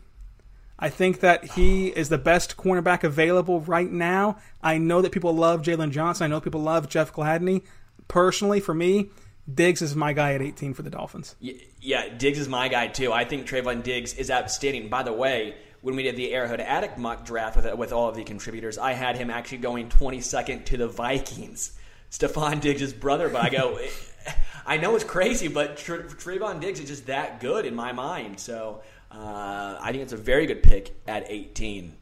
I 0.83 0.89
think 0.89 1.21
that 1.21 1.45
he 1.45 1.87
is 1.87 2.09
the 2.09 2.17
best 2.17 2.57
cornerback 2.57 3.05
available 3.05 3.61
right 3.61 3.89
now. 3.89 4.39
I 4.61 4.79
know 4.79 5.01
that 5.01 5.13
people 5.13 5.33
love 5.33 5.61
Jaylon 5.61 5.91
Johnson. 5.91 6.25
I 6.25 6.27
know 6.27 6.41
people 6.41 6.61
love 6.61 6.89
Jeff 6.89 7.13
Gladney. 7.13 7.63
Personally, 8.09 8.59
for 8.59 8.73
me, 8.73 9.09
Diggs 9.51 9.81
is 9.81 9.95
my 9.95 10.11
guy 10.11 10.33
at 10.33 10.41
18 10.41 10.73
for 10.73 10.81
the 10.81 10.89
Dolphins. 10.89 11.37
Yeah, 11.39 12.09
Diggs 12.09 12.37
is 12.37 12.49
my 12.49 12.67
guy 12.67 12.87
too. 12.87 13.13
I 13.13 13.23
think 13.23 13.47
Trevon 13.47 13.81
Diggs 13.81 14.13
is 14.15 14.29
outstanding. 14.29 14.89
By 14.89 15.03
the 15.03 15.13
way, 15.13 15.55
when 15.79 15.95
we 15.95 16.03
did 16.03 16.17
the 16.17 16.33
Arrowhead 16.33 16.59
Addict 16.59 16.97
mock 16.97 17.23
draft 17.23 17.55
with 17.55 17.73
with 17.75 17.93
all 17.93 18.09
of 18.09 18.17
the 18.17 18.25
contributors, 18.25 18.77
I 18.77 18.91
had 18.91 19.15
him 19.15 19.29
actually 19.29 19.59
going 19.59 19.87
22nd 19.87 20.65
to 20.65 20.75
the 20.75 20.89
Vikings. 20.89 21.79
Stefon 22.11 22.59
Diggs' 22.59 22.91
brother, 22.91 23.29
but 23.29 23.41
I 23.41 23.49
go, 23.49 23.79
I 24.65 24.75
know 24.75 24.95
it's 24.95 25.05
crazy, 25.05 25.47
but 25.47 25.77
Trevon 25.77 26.59
Diggs 26.59 26.81
is 26.81 26.89
just 26.89 27.05
that 27.05 27.39
good 27.39 27.65
in 27.65 27.73
my 27.73 27.93
mind. 27.93 28.37
So 28.41 28.81
uh, 29.13 29.77
I 29.79 29.91
think 29.91 30.03
it's 30.03 30.13
a 30.13 30.17
very 30.17 30.45
good 30.47 30.63
pick 30.63 30.95
at 31.07 31.25
18. 31.27 31.93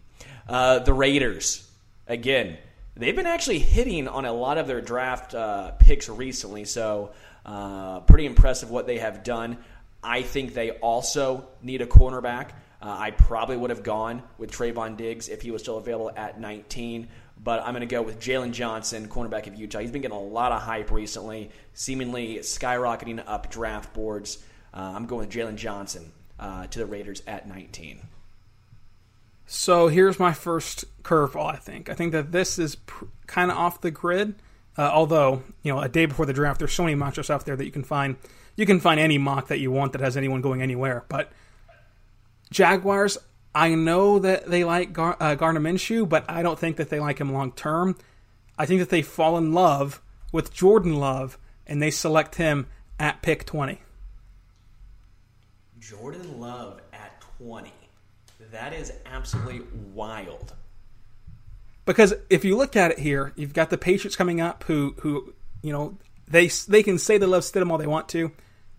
Uh, 0.47 0.79
the 0.79 0.93
Raiders, 0.93 1.69
again, 2.07 2.57
they've 2.95 3.15
been 3.15 3.25
actually 3.25 3.59
hitting 3.59 4.07
on 4.07 4.25
a 4.25 4.31
lot 4.31 4.57
of 4.57 4.67
their 4.67 4.81
draft 4.81 5.35
uh, 5.35 5.71
picks 5.71 6.07
recently, 6.07 6.63
so 6.65 7.11
uh, 7.45 7.99
pretty 8.01 8.25
impressive 8.25 8.69
what 8.69 8.87
they 8.87 8.99
have 8.99 9.23
done. 9.23 9.57
I 10.03 10.21
think 10.21 10.53
they 10.53 10.71
also 10.71 11.47
need 11.61 11.81
a 11.81 11.85
cornerback. 11.85 12.51
Uh, 12.81 12.95
I 12.97 13.11
probably 13.11 13.57
would 13.57 13.69
have 13.69 13.83
gone 13.83 14.23
with 14.37 14.51
Trevon 14.51 14.97
Diggs 14.97 15.29
if 15.29 15.41
he 15.41 15.51
was 15.51 15.61
still 15.61 15.77
available 15.77 16.11
at 16.15 16.39
19, 16.39 17.09
but 17.43 17.59
I'm 17.59 17.73
going 17.73 17.81
to 17.81 17.87
go 17.87 18.01
with 18.01 18.19
Jaylon 18.19 18.51
Johnson, 18.51 19.07
cornerback 19.07 19.47
of 19.47 19.55
Utah. 19.55 19.79
He's 19.79 19.91
been 19.91 20.01
getting 20.01 20.17
a 20.17 20.21
lot 20.21 20.51
of 20.51 20.61
hype 20.61 20.91
recently, 20.91 21.51
seemingly 21.73 22.37
skyrocketing 22.37 23.21
up 23.27 23.51
draft 23.51 23.93
boards. 23.93 24.43
Uh, 24.73 24.93
I'm 24.95 25.05
going 25.05 25.27
with 25.27 25.35
Jaylon 25.35 25.57
Johnson 25.57 26.11
uh, 26.41 26.67
to 26.67 26.79
the 26.79 26.85
Raiders 26.85 27.23
at 27.25 27.47
19. 27.47 28.01
So 29.45 29.87
here's 29.87 30.19
my 30.19 30.33
first 30.33 30.85
curveball. 31.03 31.53
I 31.53 31.57
think 31.57 31.89
I 31.89 31.93
think 31.93 32.13
that 32.13 32.31
this 32.31 32.57
is 32.57 32.75
pr- 32.75 33.05
kind 33.27 33.51
of 33.51 33.57
off 33.57 33.81
the 33.81 33.91
grid. 33.91 34.35
Uh, 34.77 34.89
although 34.93 35.43
you 35.63 35.73
know, 35.73 35.81
a 35.81 35.89
day 35.89 36.05
before 36.05 36.25
the 36.25 36.33
draft, 36.33 36.59
there's 36.59 36.71
so 36.71 36.83
many 36.83 36.95
mock 36.95 37.13
drafts 37.13 37.29
out 37.29 37.45
there 37.45 37.55
that 37.55 37.65
you 37.65 37.71
can 37.71 37.83
find. 37.83 38.15
You 38.55 38.65
can 38.65 38.79
find 38.79 38.99
any 38.99 39.17
mock 39.17 39.47
that 39.47 39.59
you 39.59 39.71
want 39.71 39.91
that 39.93 40.01
has 40.01 40.17
anyone 40.17 40.41
going 40.41 40.61
anywhere. 40.61 41.05
But 41.09 41.31
Jaguars, 42.49 43.17
I 43.53 43.75
know 43.75 44.19
that 44.19 44.49
they 44.49 44.63
like 44.63 44.93
Gar- 44.93 45.17
uh, 45.19 45.35
Gardner 45.35 45.61
Minshew, 45.61 46.07
but 46.07 46.23
I 46.29 46.41
don't 46.41 46.57
think 46.57 46.77
that 46.77 46.89
they 46.89 46.99
like 46.99 47.19
him 47.19 47.33
long 47.33 47.51
term. 47.51 47.97
I 48.57 48.65
think 48.65 48.79
that 48.79 48.89
they 48.89 49.01
fall 49.01 49.37
in 49.37 49.53
love 49.53 50.01
with 50.31 50.53
Jordan 50.53 50.95
Love 50.95 51.37
and 51.67 51.81
they 51.81 51.91
select 51.91 52.35
him 52.35 52.67
at 52.99 53.21
pick 53.21 53.45
20. 53.45 53.81
Jordan 55.91 56.39
Love 56.39 56.79
at 56.93 57.21
20. 57.39 57.69
That 58.51 58.71
is 58.71 58.93
absolutely 59.05 59.61
wild. 59.93 60.53
Because 61.83 62.13
if 62.29 62.45
you 62.45 62.55
look 62.55 62.77
at 62.77 62.91
it 62.91 62.99
here, 62.99 63.33
you've 63.35 63.53
got 63.53 63.69
the 63.69 63.77
Patriots 63.77 64.15
coming 64.15 64.39
up 64.39 64.63
who 64.63 64.95
who, 65.01 65.33
you 65.61 65.73
know, 65.73 65.97
they 66.27 66.47
they 66.69 66.81
can 66.81 66.97
say 66.97 67.17
they 67.17 67.25
love 67.25 67.43
Stidham 67.43 67.71
all 67.71 67.77
they 67.77 67.87
want 67.87 68.07
to. 68.09 68.31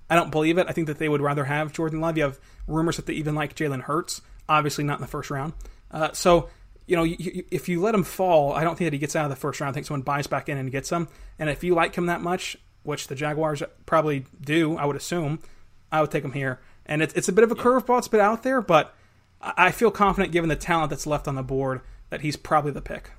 I 0.08 0.14
don't 0.14 0.30
believe 0.30 0.56
it. 0.56 0.66
I 0.70 0.72
think 0.72 0.86
that 0.86 0.98
they 0.98 1.08
would 1.08 1.20
rather 1.20 1.44
have 1.44 1.72
Jordan 1.72 2.00
Love. 2.00 2.16
You 2.16 2.22
have 2.22 2.40
rumors 2.66 2.96
that 2.96 3.04
they 3.04 3.14
even 3.14 3.34
like 3.34 3.54
Jalen 3.54 3.82
Hurts, 3.82 4.22
obviously 4.48 4.84
not 4.84 4.98
in 4.98 5.02
the 5.02 5.06
first 5.06 5.30
round. 5.30 5.52
Uh, 5.90 6.12
so, 6.12 6.48
you 6.86 6.96
know, 6.96 7.02
you, 7.02 7.16
you, 7.18 7.44
if 7.50 7.68
you 7.68 7.82
let 7.82 7.94
him 7.94 8.04
fall, 8.04 8.54
I 8.54 8.64
don't 8.64 8.76
think 8.76 8.86
that 8.86 8.94
he 8.94 8.98
gets 8.98 9.16
out 9.16 9.24
of 9.24 9.30
the 9.30 9.36
first 9.36 9.60
round. 9.60 9.72
I 9.72 9.74
think 9.74 9.84
someone 9.84 10.02
buys 10.02 10.26
back 10.26 10.48
in 10.48 10.56
and 10.56 10.72
gets 10.72 10.88
him. 10.88 11.08
And 11.38 11.50
if 11.50 11.62
you 11.62 11.74
like 11.74 11.94
him 11.94 12.06
that 12.06 12.22
much, 12.22 12.56
which 12.84 13.08
the 13.08 13.14
Jaguars 13.14 13.62
probably 13.84 14.24
do, 14.40 14.78
I 14.78 14.86
would 14.86 14.96
assume, 14.96 15.40
I 15.90 16.00
would 16.00 16.10
take 16.10 16.24
him 16.24 16.32
here. 16.32 16.60
And 16.86 17.02
it's, 17.02 17.14
it's 17.14 17.28
a 17.28 17.32
bit 17.32 17.44
of 17.44 17.52
a 17.52 17.54
curveball. 17.54 17.98
It's 17.98 18.06
a 18.06 18.10
bit 18.10 18.20
out 18.20 18.42
there, 18.42 18.60
but 18.60 18.94
I 19.40 19.70
feel 19.70 19.90
confident 19.90 20.32
given 20.32 20.48
the 20.48 20.56
talent 20.56 20.90
that's 20.90 21.06
left 21.06 21.26
on 21.28 21.34
the 21.34 21.42
board 21.42 21.80
that 22.10 22.20
he's 22.20 22.36
probably 22.36 22.72
the 22.72 22.82
pick. 22.82 23.10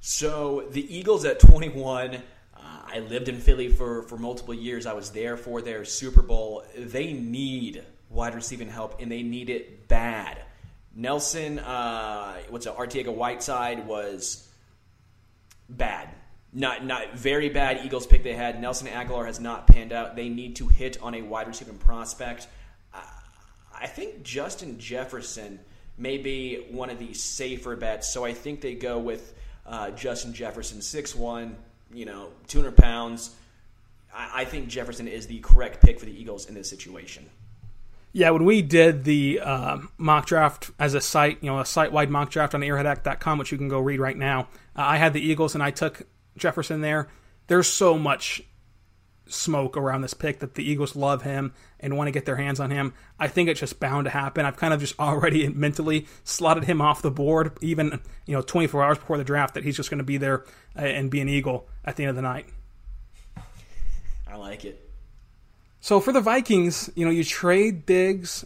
So 0.00 0.66
the 0.70 0.94
Eagles 0.94 1.24
at 1.24 1.38
21. 1.38 2.16
Uh, 2.16 2.20
I 2.56 2.98
lived 3.00 3.28
in 3.28 3.38
Philly 3.38 3.68
for, 3.68 4.02
for 4.02 4.16
multiple 4.16 4.54
years. 4.54 4.86
I 4.86 4.92
was 4.92 5.10
there 5.10 5.36
for 5.36 5.62
their 5.62 5.84
Super 5.84 6.22
Bowl. 6.22 6.64
They 6.76 7.12
need 7.12 7.84
wide 8.10 8.34
receiving 8.34 8.68
help, 8.68 9.00
and 9.00 9.10
they 9.10 9.22
need 9.22 9.48
it 9.48 9.88
bad. 9.88 10.42
Nelson, 10.94 11.58
uh, 11.58 12.36
what's 12.50 12.66
it, 12.66 12.76
Arcega-Whiteside 12.76 13.86
was 13.86 14.48
bad. 15.68 16.08
Not 16.52 16.84
not 16.84 17.14
very 17.14 17.48
bad 17.48 17.80
Eagles 17.84 18.06
pick 18.06 18.22
they 18.22 18.34
had. 18.34 18.60
Nelson 18.60 18.88
Agholor 18.88 19.26
has 19.26 19.40
not 19.40 19.66
panned 19.66 19.92
out. 19.92 20.16
They 20.16 20.28
need 20.28 20.56
to 20.56 20.68
hit 20.68 21.00
on 21.02 21.14
a 21.14 21.22
wide 21.22 21.48
receiving 21.48 21.78
prospect. 21.78 22.46
I 23.82 23.86
think 23.88 24.22
Justin 24.22 24.78
Jefferson 24.78 25.58
may 25.98 26.16
be 26.16 26.66
one 26.70 26.88
of 26.88 27.00
the 27.00 27.12
safer 27.14 27.74
bets. 27.74 28.12
So 28.12 28.24
I 28.24 28.32
think 28.32 28.60
they 28.60 28.74
go 28.74 28.98
with 28.98 29.34
uh, 29.66 29.90
Justin 29.90 30.32
Jefferson, 30.32 30.78
6'1", 30.78 31.52
you 31.92 32.04
know, 32.04 32.28
200 32.46 32.76
pounds. 32.76 33.34
I, 34.14 34.42
I 34.42 34.44
think 34.44 34.68
Jefferson 34.68 35.08
is 35.08 35.26
the 35.26 35.40
correct 35.40 35.82
pick 35.82 35.98
for 35.98 36.06
the 36.06 36.16
Eagles 36.16 36.48
in 36.48 36.54
this 36.54 36.70
situation. 36.70 37.28
Yeah, 38.12 38.30
when 38.30 38.44
we 38.44 38.62
did 38.62 39.04
the 39.04 39.40
uh, 39.40 39.78
mock 39.96 40.26
draft 40.26 40.70
as 40.78 40.94
a 40.94 41.00
site, 41.00 41.38
you 41.40 41.50
know, 41.50 41.58
a 41.58 41.66
site 41.66 41.92
wide 41.92 42.10
mock 42.10 42.30
draft 42.30 42.54
on 42.54 42.60
arrowheadaddict.com, 42.60 43.38
which 43.38 43.50
you 43.50 43.58
can 43.58 43.68
go 43.68 43.80
read 43.80 43.98
right 43.98 44.16
now, 44.16 44.48
uh, 44.76 44.82
I 44.82 44.98
had 44.98 45.12
the 45.12 45.20
Eagles 45.20 45.54
and 45.54 45.62
I 45.62 45.70
took 45.70 46.02
Jefferson 46.36 46.80
there. 46.80 47.08
There's 47.46 47.66
so 47.66 47.98
much 47.98 48.42
smoke 49.26 49.76
around 49.76 50.02
this 50.02 50.14
pick 50.14 50.40
that 50.40 50.54
the 50.54 50.68
Eagles 50.68 50.96
love 50.96 51.22
him 51.22 51.52
and 51.80 51.96
want 51.96 52.08
to 52.08 52.12
get 52.12 52.24
their 52.24 52.36
hands 52.36 52.60
on 52.60 52.70
him. 52.70 52.92
I 53.18 53.28
think 53.28 53.48
it's 53.48 53.60
just 53.60 53.80
bound 53.80 54.04
to 54.04 54.10
happen. 54.10 54.44
I've 54.44 54.56
kind 54.56 54.74
of 54.74 54.80
just 54.80 54.98
already 54.98 55.48
mentally 55.48 56.06
slotted 56.24 56.64
him 56.64 56.80
off 56.80 57.02
the 57.02 57.10
board, 57.10 57.52
even 57.60 58.00
you 58.26 58.34
know 58.34 58.42
24 58.42 58.82
hours 58.82 58.98
before 58.98 59.18
the 59.18 59.24
draft, 59.24 59.54
that 59.54 59.64
he's 59.64 59.76
just 59.76 59.90
going 59.90 59.98
to 59.98 60.04
be 60.04 60.16
there 60.16 60.44
uh, 60.76 60.82
and 60.82 61.10
be 61.10 61.20
an 61.20 61.28
Eagle 61.28 61.68
at 61.84 61.96
the 61.96 62.04
end 62.04 62.10
of 62.10 62.16
the 62.16 62.22
night. 62.22 62.46
I 64.26 64.36
like 64.36 64.64
it. 64.64 64.88
So 65.80 66.00
for 66.00 66.12
the 66.12 66.20
Vikings, 66.20 66.90
you 66.94 67.04
know, 67.04 67.10
you 67.10 67.24
trade 67.24 67.86
Diggs. 67.86 68.44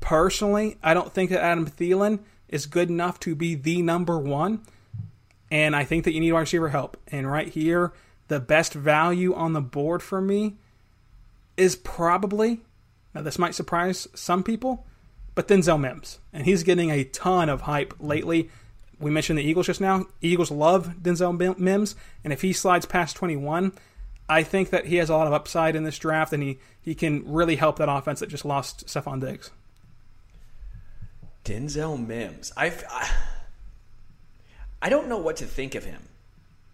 Personally, 0.00 0.78
I 0.82 0.94
don't 0.94 1.12
think 1.12 1.30
that 1.30 1.42
Adam 1.42 1.66
Thielen 1.66 2.20
is 2.48 2.66
good 2.66 2.88
enough 2.88 3.18
to 3.20 3.34
be 3.34 3.54
the 3.56 3.82
number 3.82 4.18
one. 4.18 4.62
And 5.50 5.76
I 5.76 5.84
think 5.84 6.04
that 6.04 6.12
you 6.12 6.20
need 6.20 6.32
wide 6.32 6.40
receiver 6.40 6.68
help. 6.68 6.96
And 7.08 7.30
right 7.30 7.48
here, 7.48 7.92
the 8.28 8.40
best 8.40 8.74
value 8.74 9.34
on 9.34 9.52
the 9.52 9.60
board 9.60 10.02
for 10.02 10.20
me 10.20 10.56
is 11.56 11.76
probably, 11.76 12.60
now 13.14 13.22
this 13.22 13.38
might 13.38 13.54
surprise 13.54 14.08
some 14.14 14.42
people, 14.42 14.86
but 15.34 15.48
Denzel 15.48 15.80
Mims. 15.80 16.18
And 16.32 16.44
he's 16.44 16.62
getting 16.62 16.90
a 16.90 17.04
ton 17.04 17.48
of 17.48 17.62
hype 17.62 17.94
lately. 18.00 18.50
We 18.98 19.10
mentioned 19.10 19.38
the 19.38 19.44
Eagles 19.44 19.66
just 19.66 19.80
now. 19.80 20.06
Eagles 20.20 20.50
love 20.50 20.96
Denzel 21.00 21.58
Mims. 21.58 21.94
And 22.24 22.32
if 22.32 22.42
he 22.42 22.52
slides 22.52 22.86
past 22.86 23.16
21, 23.16 23.72
I 24.28 24.42
think 24.42 24.70
that 24.70 24.86
he 24.86 24.96
has 24.96 25.08
a 25.08 25.16
lot 25.16 25.26
of 25.26 25.32
upside 25.32 25.76
in 25.76 25.84
this 25.84 25.98
draft, 25.98 26.32
and 26.32 26.42
he, 26.42 26.58
he 26.82 26.94
can 26.94 27.22
really 27.32 27.56
help 27.56 27.78
that 27.78 27.88
offense 27.88 28.20
that 28.20 28.28
just 28.28 28.44
lost 28.44 28.86
Stefon 28.86 29.20
Diggs. 29.20 29.50
Denzel 31.44 32.04
Mims. 32.04 32.52
I, 32.56 32.72
I 34.80 34.88
don't 34.88 35.08
know 35.08 35.18
what 35.18 35.36
to 35.36 35.44
think 35.44 35.74
of 35.74 35.84
him. 35.84 36.02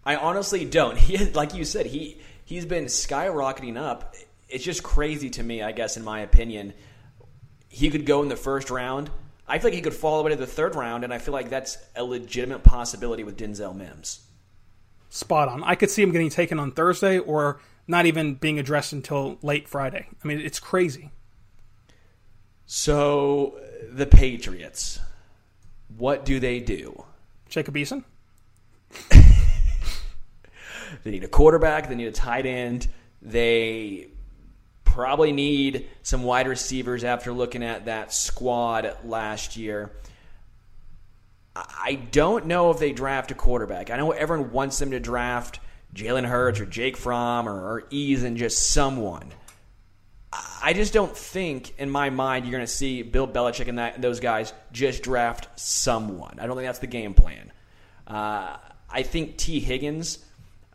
I 0.05 0.15
honestly 0.15 0.65
don't. 0.65 0.97
He, 1.03 1.17
like 1.17 1.53
you 1.53 1.65
said, 1.65 1.85
he 1.87 2.17
he's 2.45 2.65
been 2.65 2.85
skyrocketing 2.85 3.77
up. 3.77 4.15
It's 4.49 4.63
just 4.63 4.83
crazy 4.83 5.29
to 5.31 5.43
me, 5.43 5.61
I 5.63 5.71
guess, 5.71 5.97
in 5.97 6.03
my 6.03 6.19
opinion. 6.19 6.73
He 7.69 7.89
could 7.89 8.05
go 8.05 8.21
in 8.21 8.29
the 8.29 8.35
first 8.35 8.69
round. 8.69 9.09
I 9.47 9.57
feel 9.57 9.69
like 9.69 9.73
he 9.73 9.81
could 9.81 9.95
fall 9.95 10.19
away 10.19 10.31
to 10.31 10.35
the 10.35 10.47
third 10.47 10.75
round, 10.75 11.03
and 11.03 11.13
I 11.13 11.17
feel 11.17 11.33
like 11.33 11.49
that's 11.49 11.77
a 11.95 12.03
legitimate 12.03 12.63
possibility 12.63 13.23
with 13.23 13.37
Denzel 13.37 13.75
Mims. 13.75 14.21
Spot 15.09 15.47
on. 15.47 15.63
I 15.63 15.75
could 15.75 15.89
see 15.89 16.01
him 16.01 16.11
getting 16.11 16.29
taken 16.29 16.59
on 16.59 16.71
Thursday 16.71 17.19
or 17.19 17.59
not 17.87 18.05
even 18.05 18.35
being 18.35 18.59
addressed 18.59 18.93
until 18.93 19.37
late 19.41 19.67
Friday. 19.67 20.07
I 20.23 20.27
mean, 20.27 20.39
it's 20.39 20.59
crazy. 20.59 21.11
So, 22.65 23.59
the 23.91 24.05
Patriots, 24.05 24.99
what 25.97 26.25
do 26.25 26.39
they 26.39 26.59
do? 26.59 27.05
Jacob 27.53 27.75
Eason? 27.75 28.03
They 31.03 31.11
need 31.11 31.23
a 31.23 31.27
quarterback. 31.27 31.89
They 31.89 31.95
need 31.95 32.07
a 32.07 32.11
tight 32.11 32.45
end. 32.45 32.87
They 33.21 34.07
probably 34.85 35.31
need 35.31 35.87
some 36.01 36.23
wide 36.23 36.47
receivers 36.47 37.03
after 37.03 37.31
looking 37.31 37.63
at 37.63 37.85
that 37.85 38.13
squad 38.13 38.95
last 39.03 39.57
year. 39.57 39.91
I 41.55 41.95
don't 42.11 42.47
know 42.47 42.71
if 42.71 42.79
they 42.79 42.91
draft 42.91 43.31
a 43.31 43.35
quarterback. 43.35 43.91
I 43.91 43.97
know 43.97 44.11
everyone 44.11 44.51
wants 44.51 44.79
them 44.79 44.91
to 44.91 44.99
draft 44.99 45.59
Jalen 45.93 46.25
Hurts 46.25 46.59
or 46.59 46.65
Jake 46.65 46.97
Fromm 46.97 47.47
or, 47.47 47.53
or 47.53 47.83
Ease 47.91 48.23
and 48.23 48.37
just 48.37 48.71
someone. 48.71 49.31
I 50.63 50.73
just 50.73 50.93
don't 50.93 51.15
think, 51.15 51.77
in 51.77 51.89
my 51.89 52.09
mind, 52.09 52.45
you're 52.45 52.53
going 52.53 52.65
to 52.65 52.71
see 52.71 53.01
Bill 53.01 53.27
Belichick 53.27 53.67
and 53.67 53.77
that, 53.79 54.01
those 54.01 54.19
guys 54.21 54.53
just 54.71 55.03
draft 55.03 55.47
someone. 55.59 56.39
I 56.39 56.47
don't 56.47 56.55
think 56.55 56.67
that's 56.67 56.79
the 56.79 56.87
game 56.87 57.13
plan. 57.13 57.51
Uh, 58.07 58.57
I 58.89 59.03
think 59.03 59.37
Tee 59.37 59.59
Higgins 59.59 60.19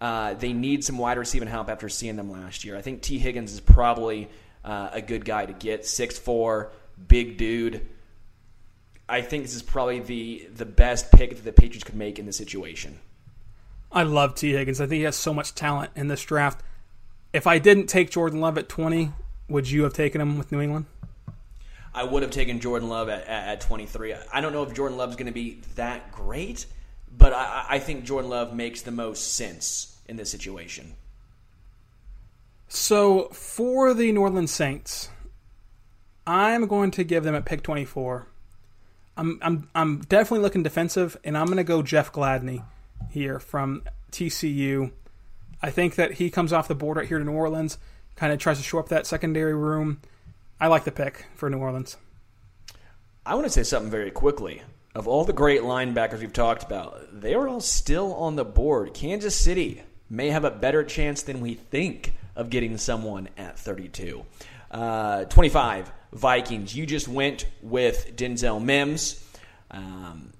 uh, 0.00 0.34
they 0.34 0.52
need 0.52 0.84
some 0.84 0.96
wide 0.96 1.18
receiving 1.18 1.48
help 1.48 1.68
after 1.68 1.88
seeing 1.88 2.16
them 2.16 2.30
last 2.30 2.64
year. 2.64 2.76
I 2.76 2.82
think 2.82 3.02
Tee 3.02 3.18
Higgins 3.18 3.52
is 3.52 3.60
probably 3.60 4.28
uh, 4.64 4.90
a 4.92 5.02
good 5.02 5.24
guy 5.24 5.46
to 5.46 5.52
get. 5.52 5.86
Six 5.86 6.18
four, 6.18 6.72
big 7.08 7.36
dude. 7.36 7.86
I 9.08 9.22
think 9.22 9.44
this 9.44 9.54
is 9.54 9.62
probably 9.62 10.00
the 10.00 10.48
the 10.54 10.66
best 10.66 11.10
pick 11.10 11.30
that 11.30 11.44
the 11.44 11.52
Patriots 11.52 11.84
could 11.84 11.96
make 11.96 12.18
in 12.18 12.26
this 12.26 12.36
situation. 12.36 12.98
I 13.90 14.04
love 14.04 14.34
Tee 14.34 14.52
Higgins. 14.52 14.80
I 14.80 14.86
think 14.86 14.98
he 14.98 15.04
has 15.04 15.16
so 15.16 15.34
much 15.34 15.54
talent 15.54 15.90
in 15.96 16.08
this 16.08 16.22
draft. 16.22 16.62
If 17.32 17.46
I 17.46 17.58
didn't 17.58 17.86
take 17.86 18.10
Jordan 18.10 18.40
Love 18.40 18.58
at 18.58 18.68
20, 18.68 19.10
would 19.48 19.70
you 19.70 19.82
have 19.84 19.92
taken 19.92 20.20
him 20.20 20.38
with 20.38 20.52
New 20.52 20.60
England? 20.60 20.86
I 21.94 22.04
would 22.04 22.22
have 22.22 22.30
taken 22.30 22.60
Jordan 22.60 22.88
Love 22.88 23.08
at, 23.08 23.26
at, 23.26 23.48
at 23.48 23.60
23. 23.60 24.14
I 24.32 24.40
don't 24.40 24.52
know 24.52 24.62
if 24.62 24.74
Jordan 24.74 24.98
Love 24.98 25.10
is 25.10 25.16
going 25.16 25.26
to 25.26 25.32
be 25.32 25.60
that 25.74 26.12
great, 26.12 26.66
but 27.16 27.32
I, 27.32 27.66
I 27.68 27.78
think 27.78 28.04
Jordan 28.04 28.30
Love 28.30 28.54
makes 28.54 28.82
the 28.82 28.90
most 28.90 29.34
sense 29.34 29.98
in 30.06 30.16
this 30.16 30.30
situation. 30.30 30.94
So 32.68 33.28
for 33.30 33.94
the 33.94 34.12
New 34.12 34.20
Orleans 34.20 34.52
Saints, 34.52 35.10
I'm 36.26 36.66
going 36.66 36.90
to 36.92 37.04
give 37.04 37.24
them 37.24 37.34
at 37.34 37.46
pick 37.46 37.62
24. 37.62 38.26
I'm 39.16 39.38
I'm 39.42 39.68
I'm 39.74 40.00
definitely 40.02 40.44
looking 40.44 40.62
defensive, 40.62 41.16
and 41.24 41.36
I'm 41.36 41.46
going 41.46 41.56
to 41.56 41.64
go 41.64 41.82
Jeff 41.82 42.12
Gladney 42.12 42.62
here 43.10 43.40
from 43.40 43.82
TCU. 44.12 44.92
I 45.60 45.70
think 45.70 45.96
that 45.96 46.14
he 46.14 46.30
comes 46.30 46.52
off 46.52 46.68
the 46.68 46.74
board 46.74 46.98
right 46.98 47.08
here 47.08 47.18
to 47.18 47.24
New 47.24 47.32
Orleans, 47.32 47.78
kind 48.18 48.32
of 48.32 48.40
tries 48.40 48.58
to 48.58 48.64
shore 48.64 48.80
up 48.80 48.88
that 48.88 49.06
secondary 49.06 49.54
room. 49.54 50.00
I 50.60 50.66
like 50.66 50.82
the 50.82 50.90
pick 50.90 51.26
for 51.36 51.48
New 51.48 51.58
Orleans. 51.58 51.96
I 53.24 53.36
want 53.36 53.46
to 53.46 53.50
say 53.50 53.62
something 53.62 53.92
very 53.92 54.10
quickly 54.10 54.62
of 54.98 55.06
all 55.06 55.24
the 55.24 55.32
great 55.32 55.60
linebackers 55.60 56.18
we've 56.18 56.32
talked 56.32 56.64
about, 56.64 57.20
they 57.20 57.34
are 57.34 57.46
all 57.46 57.60
still 57.60 58.14
on 58.14 58.34
the 58.34 58.44
board. 58.44 58.92
Kansas 58.94 59.36
City 59.36 59.82
may 60.10 60.30
have 60.30 60.44
a 60.44 60.50
better 60.50 60.82
chance 60.82 61.22
than 61.22 61.40
we 61.40 61.54
think 61.54 62.14
of 62.34 62.50
getting 62.50 62.76
someone 62.78 63.28
at 63.36 63.56
32. 63.56 64.24
Uh, 64.72 65.24
25, 65.26 65.92
Vikings. 66.12 66.74
You 66.74 66.84
just 66.84 67.06
went 67.06 67.46
with 67.62 68.16
Denzel 68.16 68.60
Mims. 68.60 69.24
Um, 69.70 70.32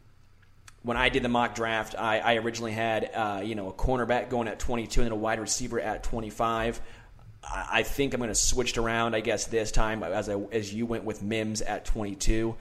when 0.82 0.96
I 0.96 1.08
did 1.08 1.22
the 1.22 1.28
mock 1.28 1.54
draft, 1.54 1.94
I, 1.96 2.18
I 2.18 2.34
originally 2.36 2.72
had 2.72 3.10
uh, 3.14 3.42
you 3.44 3.54
know 3.54 3.68
a 3.68 3.72
cornerback 3.72 4.30
going 4.30 4.48
at 4.48 4.58
22 4.58 5.02
and 5.02 5.12
a 5.12 5.16
wide 5.16 5.38
receiver 5.38 5.78
at 5.78 6.02
25. 6.02 6.80
I, 7.50 7.82
think 7.82 8.14
I'm 8.14 8.20
going 8.20 8.28
to 8.28 8.34
switch 8.34 8.72
it 8.72 8.78
around. 8.78 9.14
I 9.14 9.20
guess 9.20 9.46
this 9.46 9.72
time 9.72 10.02
as 10.02 10.28
I, 10.28 10.34
as 10.52 10.72
you 10.72 10.86
went 10.86 11.04
with 11.04 11.22
Mims 11.22 11.62
at 11.62 11.84
22. 11.84 12.54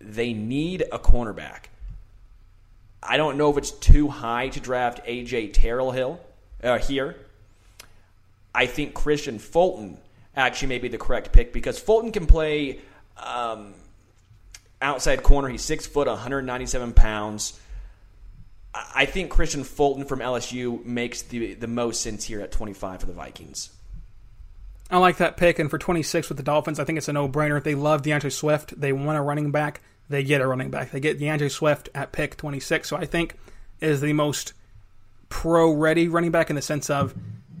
They 0.00 0.32
need 0.32 0.82
a 0.92 0.98
cornerback. 0.98 1.64
I 3.02 3.16
don't 3.16 3.36
know 3.36 3.50
if 3.50 3.58
it's 3.58 3.70
too 3.70 4.08
high 4.08 4.48
to 4.48 4.60
draft 4.60 5.04
AJ 5.06 5.52
Terrell 5.54 5.90
Hill 5.92 6.20
uh, 6.62 6.78
here. 6.78 7.16
I 8.54 8.66
think 8.66 8.94
Kristian 8.94 9.40
Fulton 9.40 9.98
actually 10.36 10.68
may 10.68 10.78
be 10.78 10.88
the 10.88 10.98
correct 10.98 11.32
pick 11.32 11.52
because 11.52 11.78
Fulton 11.78 12.12
can 12.12 12.26
play 12.26 12.80
um, 13.16 13.74
outside 14.80 15.22
corner. 15.22 15.48
He's 15.48 15.62
six 15.62 15.86
foot, 15.86 16.06
197 16.06 16.92
pounds. 16.92 17.58
I 18.74 19.06
think 19.06 19.32
Kristian 19.32 19.64
Fulton 19.64 20.04
from 20.04 20.20
LSU 20.20 20.84
makes 20.84 21.22
the 21.22 21.54
the 21.54 21.66
most 21.66 22.00
sense 22.00 22.24
here 22.24 22.40
at 22.40 22.52
25 22.52 23.00
for 23.00 23.06
the 23.06 23.12
Vikings. 23.12 23.70
I 24.90 24.98
like 24.98 25.18
that 25.18 25.36
pick, 25.36 25.58
and 25.58 25.68
for 25.70 25.78
26 25.78 26.28
with 26.28 26.38
the 26.38 26.42
Dolphins, 26.42 26.80
I 26.80 26.84
think 26.84 26.96
it's 26.96 27.08
a 27.08 27.12
no 27.12 27.28
brainer. 27.28 27.62
They 27.62 27.74
love 27.74 28.02
D'Andre 28.02 28.30
Swift. 28.30 28.78
They 28.80 28.92
want 28.92 29.18
a 29.18 29.22
running 29.22 29.50
back. 29.50 29.82
They 30.08 30.24
get 30.24 30.40
a 30.40 30.46
running 30.46 30.70
back. 30.70 30.90
They 30.90 31.00
get 31.00 31.18
D'Andre 31.18 31.48
Swift 31.48 31.90
at 31.94 32.12
pick 32.12 32.36
26. 32.36 32.88
So 32.88 32.96
I 32.96 33.04
think 33.04 33.36
is 33.80 34.00
the 34.00 34.14
most 34.14 34.54
pro 35.28 35.70
ready 35.72 36.08
running 36.08 36.30
back 36.30 36.48
in 36.48 36.56
the 36.56 36.62
sense 36.62 36.88
of 36.88 37.14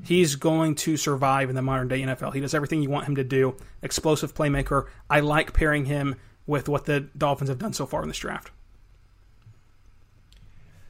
he's 0.04 0.36
going 0.36 0.74
to 0.74 0.96
survive 0.96 1.50
in 1.50 1.54
the 1.54 1.62
modern 1.62 1.88
day 1.88 2.00
NFL. 2.00 2.32
He 2.32 2.40
does 2.40 2.54
everything 2.54 2.82
you 2.82 2.88
want 2.88 3.06
him 3.06 3.16
to 3.16 3.24
do. 3.24 3.56
Explosive 3.82 4.34
playmaker. 4.34 4.86
I 5.10 5.20
like 5.20 5.52
pairing 5.52 5.84
him 5.84 6.16
with 6.46 6.68
what 6.68 6.86
the 6.86 7.00
Dolphins 7.00 7.50
have 7.50 7.58
done 7.58 7.74
so 7.74 7.84
far 7.84 8.02
in 8.02 8.08
this 8.08 8.18
draft. 8.18 8.50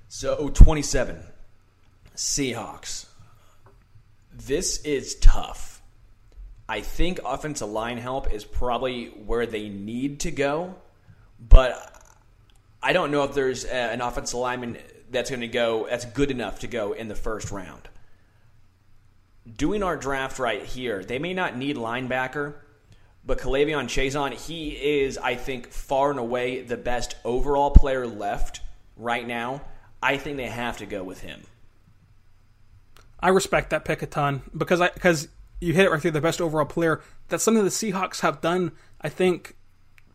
So 0.06 0.48
27 0.48 1.20
Seahawks. 2.14 3.06
This 4.32 4.80
is 4.82 5.16
tough. 5.16 5.67
I 6.68 6.82
think 6.82 7.20
offensive 7.24 7.68
line 7.68 7.98
help 7.98 8.32
is 8.32 8.44
probably 8.44 9.06
where 9.06 9.46
they 9.46 9.68
need 9.68 10.20
to 10.20 10.30
go, 10.30 10.74
but 11.40 11.94
I 12.82 12.92
don't 12.92 13.10
know 13.10 13.24
if 13.24 13.32
there's 13.32 13.64
uh, 13.64 13.68
an 13.68 14.00
offensive 14.02 14.38
lineman 14.38 14.78
that's 15.10 15.30
going 15.30 15.40
to 15.40 15.48
go 15.48 15.86
that's 15.88 16.04
good 16.04 16.30
enough 16.30 16.60
to 16.60 16.66
go 16.66 16.92
in 16.92 17.08
the 17.08 17.14
first 17.14 17.50
round. 17.50 17.88
Doing 19.50 19.82
our 19.82 19.96
draft 19.96 20.38
right 20.38 20.62
here, 20.62 21.02
they 21.02 21.18
may 21.18 21.32
not 21.32 21.56
need 21.56 21.76
linebacker, 21.76 22.54
but 23.24 23.38
K'Lavon 23.38 23.86
Chaisson, 23.86 24.32
he 24.32 24.70
is, 24.70 25.16
I 25.16 25.36
think, 25.36 25.72
far 25.72 26.10
and 26.10 26.18
away 26.18 26.60
the 26.60 26.76
best 26.76 27.16
overall 27.24 27.70
player 27.70 28.06
left 28.06 28.60
right 28.96 29.26
now. 29.26 29.62
I 30.02 30.18
think 30.18 30.36
they 30.36 30.46
have 30.46 30.78
to 30.78 30.86
go 30.86 31.02
with 31.02 31.22
him. 31.22 31.40
I 33.20 33.30
respect 33.30 33.70
that 33.70 33.86
pick 33.86 34.02
a 34.02 34.06
ton 34.06 34.42
because 34.56 34.80
I 34.80 34.90
because 34.90 35.28
you 35.60 35.72
hit 35.72 35.86
it 35.86 35.90
right 35.90 36.00
there. 36.00 36.12
The 36.12 36.20
best 36.20 36.40
overall 36.40 36.66
player. 36.66 37.00
That's 37.28 37.42
something 37.42 37.64
the 37.64 37.70
Seahawks 37.70 38.20
have 38.20 38.40
done. 38.40 38.72
I 39.00 39.08
think 39.08 39.56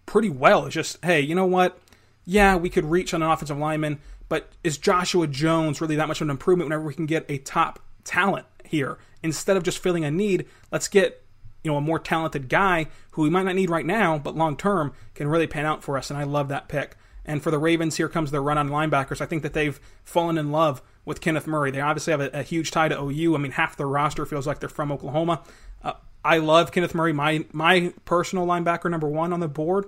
pretty 0.05 0.29
well. 0.29 0.65
It's 0.65 0.75
just 0.75 1.03
hey, 1.03 1.21
you 1.21 1.35
know 1.35 1.45
what? 1.45 1.79
Yeah, 2.25 2.55
we 2.55 2.69
could 2.69 2.85
reach 2.85 3.13
on 3.13 3.21
an 3.21 3.29
offensive 3.29 3.57
lineman, 3.57 3.99
but 4.29 4.49
is 4.63 4.77
Joshua 4.77 5.27
Jones 5.27 5.81
really 5.81 5.97
that 5.97 6.07
much 6.07 6.21
of 6.21 6.27
an 6.27 6.31
improvement 6.31 6.67
whenever 6.67 6.85
we 6.85 6.93
can 6.93 7.05
get 7.05 7.25
a 7.29 7.37
top 7.37 7.79
talent 8.03 8.45
here 8.63 8.97
instead 9.21 9.57
of 9.57 9.63
just 9.63 9.79
filling 9.79 10.05
a 10.05 10.11
need? 10.11 10.45
Let's 10.71 10.87
get 10.87 11.23
you 11.63 11.71
know 11.71 11.77
a 11.77 11.81
more 11.81 11.99
talented 11.99 12.49
guy 12.49 12.87
who 13.11 13.23
we 13.23 13.29
might 13.29 13.43
not 13.43 13.55
need 13.55 13.69
right 13.69 13.85
now, 13.85 14.17
but 14.17 14.35
long 14.35 14.57
term 14.57 14.93
can 15.15 15.27
really 15.27 15.47
pan 15.47 15.65
out 15.65 15.83
for 15.83 15.97
us. 15.97 16.09
And 16.09 16.19
I 16.19 16.23
love 16.23 16.47
that 16.49 16.67
pick. 16.67 16.95
And 17.25 17.41
for 17.41 17.51
the 17.51 17.59
Ravens, 17.59 17.95
here 17.95 18.09
comes 18.09 18.31
their 18.31 18.41
run 18.41 18.57
on 18.57 18.69
linebackers. 18.69 19.21
I 19.21 19.25
think 19.25 19.43
that 19.43 19.53
they've 19.53 19.79
fallen 20.03 20.37
in 20.37 20.51
love 20.51 20.81
with 21.05 21.21
Kenneth 21.21 21.47
Murray. 21.47 21.71
They 21.71 21.81
obviously 21.81 22.11
have 22.11 22.21
a, 22.21 22.29
a 22.33 22.43
huge 22.43 22.71
tie 22.71 22.87
to 22.87 22.99
OU. 22.99 23.35
I 23.35 23.37
mean, 23.37 23.51
half 23.53 23.77
their 23.77 23.87
roster 23.87 24.25
feels 24.25 24.47
like 24.47 24.59
they're 24.59 24.69
from 24.69 24.91
Oklahoma. 24.91 25.43
Uh, 25.83 25.93
I 26.23 26.37
love 26.37 26.71
Kenneth 26.71 26.95
Murray, 26.95 27.13
my 27.13 27.45
my 27.51 27.93
personal 28.05 28.45
linebacker 28.45 28.89
number 28.89 29.07
one 29.07 29.33
on 29.33 29.39
the 29.39 29.47
board. 29.47 29.85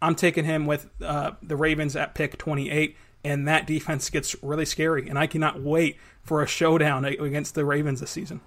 I'm 0.00 0.14
taking 0.14 0.44
him 0.44 0.66
with 0.66 0.88
uh, 1.02 1.32
the 1.42 1.56
Ravens 1.56 1.96
at 1.96 2.14
pick 2.14 2.36
28, 2.38 2.96
and 3.24 3.48
that 3.48 3.66
defense 3.66 4.10
gets 4.10 4.40
really 4.42 4.66
scary. 4.66 5.08
And 5.08 5.18
I 5.18 5.26
cannot 5.26 5.60
wait 5.62 5.96
for 6.22 6.42
a 6.42 6.46
showdown 6.46 7.04
against 7.04 7.54
the 7.54 7.64
Ravens 7.64 8.00
this 8.00 8.10
season. 8.10 8.40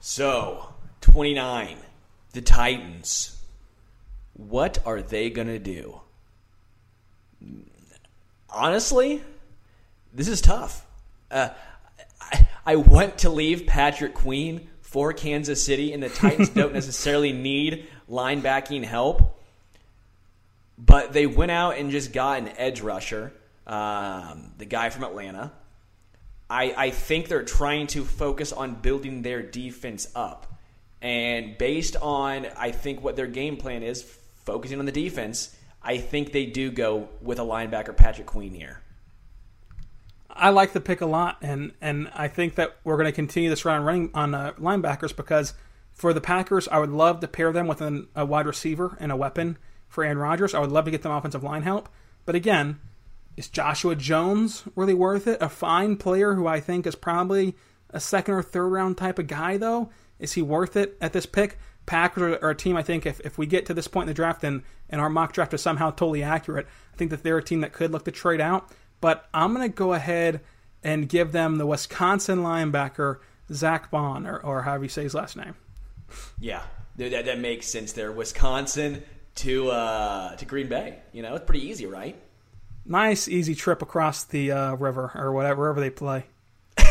So 0.00 0.74
29, 1.00 1.78
the 2.32 2.42
Titans. 2.42 3.42
What 4.34 4.78
are 4.84 5.00
they 5.00 5.30
going 5.30 5.48
to 5.48 5.58
do? 5.58 6.00
Honestly, 8.50 9.22
this 10.14 10.28
is 10.28 10.40
tough. 10.40 10.86
Uh, 11.30 11.48
I, 12.20 12.48
I 12.64 12.76
want 12.76 13.18
to 13.18 13.30
leave 13.30 13.66
Patrick 13.66 14.14
Queen 14.14 14.68
for 14.80 15.12
Kansas 15.12 15.64
City, 15.64 15.92
and 15.92 16.02
the 16.02 16.08
Titans 16.08 16.48
don't 16.54 16.72
necessarily 16.72 17.32
need 17.32 17.88
linebacking 18.08 18.84
help. 18.84 19.40
But 20.78 21.12
they 21.12 21.26
went 21.26 21.50
out 21.50 21.76
and 21.76 21.90
just 21.90 22.12
got 22.12 22.38
an 22.38 22.48
edge 22.56 22.80
rusher, 22.80 23.32
um, 23.66 24.52
the 24.58 24.64
guy 24.64 24.90
from 24.90 25.04
Atlanta. 25.04 25.52
I, 26.48 26.74
I 26.76 26.90
think 26.90 27.28
they're 27.28 27.44
trying 27.44 27.88
to 27.88 28.04
focus 28.04 28.52
on 28.52 28.74
building 28.74 29.22
their 29.22 29.42
defense 29.42 30.08
up. 30.14 30.46
And 31.00 31.58
based 31.58 31.96
on, 31.96 32.46
I 32.56 32.70
think, 32.70 33.02
what 33.02 33.16
their 33.16 33.26
game 33.26 33.56
plan 33.56 33.82
is, 33.82 34.02
focusing 34.44 34.78
on 34.78 34.86
the 34.86 34.92
defense, 34.92 35.54
I 35.82 35.98
think 35.98 36.32
they 36.32 36.46
do 36.46 36.70
go 36.70 37.08
with 37.20 37.38
a 37.38 37.42
linebacker, 37.42 37.96
Patrick 37.96 38.26
Queen, 38.26 38.54
here. 38.54 38.80
I 40.34 40.50
like 40.50 40.72
the 40.72 40.80
pick 40.80 41.00
a 41.00 41.06
lot, 41.06 41.38
and 41.42 41.72
and 41.80 42.10
I 42.14 42.28
think 42.28 42.56
that 42.56 42.76
we're 42.84 42.96
going 42.96 43.06
to 43.06 43.12
continue 43.12 43.50
this 43.50 43.64
run 43.64 43.82
running 43.82 44.10
on 44.14 44.34
uh, 44.34 44.52
linebackers 44.54 45.14
because 45.14 45.54
for 45.92 46.12
the 46.12 46.20
Packers, 46.20 46.66
I 46.68 46.78
would 46.78 46.90
love 46.90 47.20
to 47.20 47.28
pair 47.28 47.52
them 47.52 47.66
with 47.66 47.80
an, 47.80 48.08
a 48.16 48.26
wide 48.26 48.46
receiver 48.46 48.96
and 49.00 49.12
a 49.12 49.16
weapon 49.16 49.58
for 49.88 50.02
Aaron 50.04 50.18
Rodgers. 50.18 50.54
I 50.54 50.58
would 50.58 50.72
love 50.72 50.86
to 50.86 50.90
get 50.90 51.02
them 51.02 51.12
offensive 51.12 51.44
line 51.44 51.62
help, 51.62 51.88
but 52.26 52.34
again, 52.34 52.80
is 53.36 53.48
Joshua 53.48 53.96
Jones 53.96 54.64
really 54.74 54.94
worth 54.94 55.26
it? 55.26 55.40
A 55.40 55.48
fine 55.48 55.96
player 55.96 56.34
who 56.34 56.46
I 56.46 56.60
think 56.60 56.86
is 56.86 56.94
probably 56.94 57.56
a 57.90 58.00
second 58.00 58.34
or 58.34 58.42
third 58.42 58.68
round 58.68 58.96
type 58.96 59.18
of 59.18 59.26
guy, 59.26 59.56
though. 59.56 59.90
Is 60.18 60.32
he 60.32 60.42
worth 60.42 60.76
it 60.76 60.96
at 61.00 61.12
this 61.12 61.26
pick? 61.26 61.58
Packers 61.86 62.38
are, 62.40 62.50
a 62.50 62.54
team 62.54 62.76
I 62.76 62.82
think 62.82 63.04
if, 63.04 63.20
if 63.20 63.36
we 63.36 63.46
get 63.46 63.66
to 63.66 63.74
this 63.74 63.88
point 63.88 64.04
in 64.04 64.08
the 64.08 64.14
draft 64.14 64.42
and, 64.42 64.62
and 64.88 65.00
our 65.00 65.10
mock 65.10 65.32
draft 65.32 65.52
is 65.52 65.60
somehow 65.60 65.90
totally 65.90 66.22
accurate, 66.22 66.66
I 66.92 66.96
think 66.96 67.10
that 67.10 67.22
they're 67.22 67.38
a 67.38 67.44
team 67.44 67.60
that 67.60 67.72
could 67.72 67.90
look 67.90 68.04
to 68.04 68.10
trade 68.10 68.40
out. 68.40 68.70
But 69.00 69.28
I'm 69.34 69.54
going 69.54 69.70
to 69.70 69.74
go 69.74 69.92
ahead 69.92 70.40
and 70.82 71.08
give 71.08 71.32
them 71.32 71.56
the 71.56 71.66
Wisconsin 71.66 72.40
linebacker, 72.40 73.18
Zack 73.52 73.90
Baun, 73.90 74.26
or, 74.26 74.38
or 74.38 74.62
however 74.62 74.84
you 74.84 74.88
say 74.88 75.02
his 75.02 75.14
last 75.14 75.36
name. 75.36 75.54
Yeah, 76.38 76.62
that, 76.96 77.24
that 77.24 77.38
makes 77.38 77.66
sense 77.66 77.92
there. 77.92 78.12
Wisconsin 78.12 79.02
to 79.36 79.70
uh, 79.70 80.36
to 80.36 80.44
Green 80.44 80.68
Bay. 80.68 80.98
You 81.12 81.22
know, 81.22 81.34
it's 81.34 81.44
pretty 81.44 81.66
easy, 81.66 81.86
right? 81.86 82.16
Nice, 82.86 83.28
easy 83.28 83.54
trip 83.54 83.82
across 83.82 84.24
the 84.24 84.52
uh, 84.52 84.74
river 84.74 85.10
or 85.14 85.32
whatever, 85.32 85.62
wherever 85.62 85.80
they 85.80 85.90
play. 85.90 86.26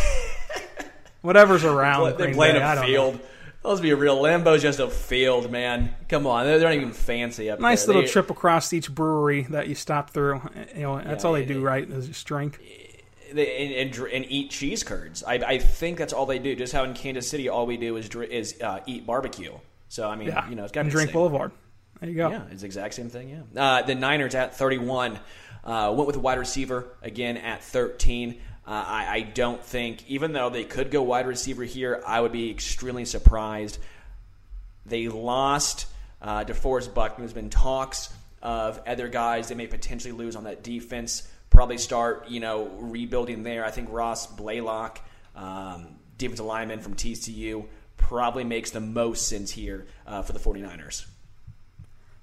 Whatever's 1.22 1.64
around. 1.64 2.18
They're 2.18 2.34
playing 2.34 2.62
a 2.62 2.82
field. 2.84 3.20
Let's 3.64 3.80
be 3.80 3.94
real. 3.94 4.18
Lambeau's 4.18 4.62
just 4.62 4.80
a 4.80 4.90
field, 4.90 5.50
man. 5.50 5.96
Come 6.10 6.28
on, 6.28 6.46
they're, 6.46 6.60
not 6.60 6.74
even 6.74 6.92
fancy 6.92 7.50
up 7.50 7.62
nice 7.62 7.86
there. 7.86 7.96
little 7.96 8.02
they, 8.02 8.12
trip 8.12 8.30
across 8.30 8.74
each 8.74 8.94
brewery 8.94 9.44
that 9.52 9.70
you 9.70 9.76
stop 9.76 10.10
through. 10.10 10.42
You 10.76 10.82
know, 10.82 11.02
that's 11.02 11.24
yeah, 11.24 11.28
all 11.28 11.34
they 11.34 11.46
do, 11.46 11.62
right? 11.62 11.90
Is 11.90 12.08
just 12.08 12.28
drink. 12.28 12.60
They, 13.32 13.82
and, 13.82 13.96
and, 13.96 14.08
and, 14.12 14.26
eat 14.30 14.52
cheese 14.52 14.84
curds. 14.84 15.24
I, 15.24 15.36
I, 15.36 15.58
think 15.58 15.98
that's 15.98 16.14
all 16.14 16.26
they 16.26 16.40
do. 16.40 16.56
Just 16.56 16.74
how 16.74 16.84
in 16.84 16.94
Kansas 16.94 17.28
City, 17.28 17.50
all 17.50 17.66
we 17.66 17.78
do 17.78 17.96
is 17.96 18.10
is 18.10 18.62
uh, 18.62 18.82
eat 18.86 19.08
barbecue. 19.08 19.54
So 19.88 20.10
I 20.10 20.18
mean, 20.18 20.28
yeah. 20.28 20.48
you 20.50 20.56
know, 20.56 20.64
it's 20.64 20.72
got 20.74 20.84
to 20.84 20.90
drink. 20.90 21.14
Boulevard. 21.14 21.52
There 22.00 22.10
you 22.10 22.16
go. 22.16 22.30
Yeah, 22.30 22.44
it's 22.52 22.62
the 22.62 22.66
exact 22.66 22.96
same 22.96 23.10
thing. 23.10 23.30
Yeah. 23.30 23.64
Uh, 23.64 23.82
the 23.84 23.96
Niners 23.96 24.36
at 24.36 24.58
thirty-one 24.58 25.20
uh, 25.64 25.94
went 25.96 26.06
with 26.06 26.18
a 26.18 26.20
wide 26.20 26.38
receiver 26.38 26.90
again 27.02 27.38
at 27.38 27.64
thirteen. 27.64 28.42
Uh, 28.66 28.72
I, 28.72 29.08
I, 29.10 29.22
don't 29.22 29.62
think, 29.62 30.10
even 30.10 30.32
though 30.32 30.50
they 30.50 30.64
could 30.64 30.90
go 30.90 31.02
wide 31.02 31.28
receiver 31.28 31.64
here, 31.66 32.02
I 32.08 32.22
would 32.22 32.32
be 32.32 32.50
extremely 32.50 33.04
surprised. 33.04 33.78
They 34.86 35.10
lost 35.10 35.88
uh, 36.22 36.46
DeForest 36.46 36.94
Buckner. 36.94 37.24
There's 37.24 37.34
been 37.34 37.50
talks 37.50 38.14
of 38.42 38.80
other 38.88 39.10
guys 39.10 39.50
they 39.50 39.56
may 39.56 39.68
potentially 39.68 40.14
lose 40.14 40.38
on 40.38 40.46
that 40.46 40.64
defense. 40.64 41.28
Probably 41.50 41.78
start, 41.78 42.30
you 42.30 42.40
know, 42.40 42.68
rebuilding 42.80 43.44
there. 43.44 43.66
I 43.66 43.72
think 43.72 43.90
Ross 43.92 44.28
Blacklock, 44.28 45.02
um, 45.36 45.96
defensive 46.18 46.46
lineman 46.46 46.80
from 46.80 46.96
TCU, 46.96 47.66
probably 47.98 48.46
makes 48.46 48.72
the 48.72 48.80
most 48.80 49.28
sense 49.28 49.52
here 49.52 49.88
uh, 50.08 50.22
for 50.22 50.32
the 50.32 50.40
49ers. 50.40 51.06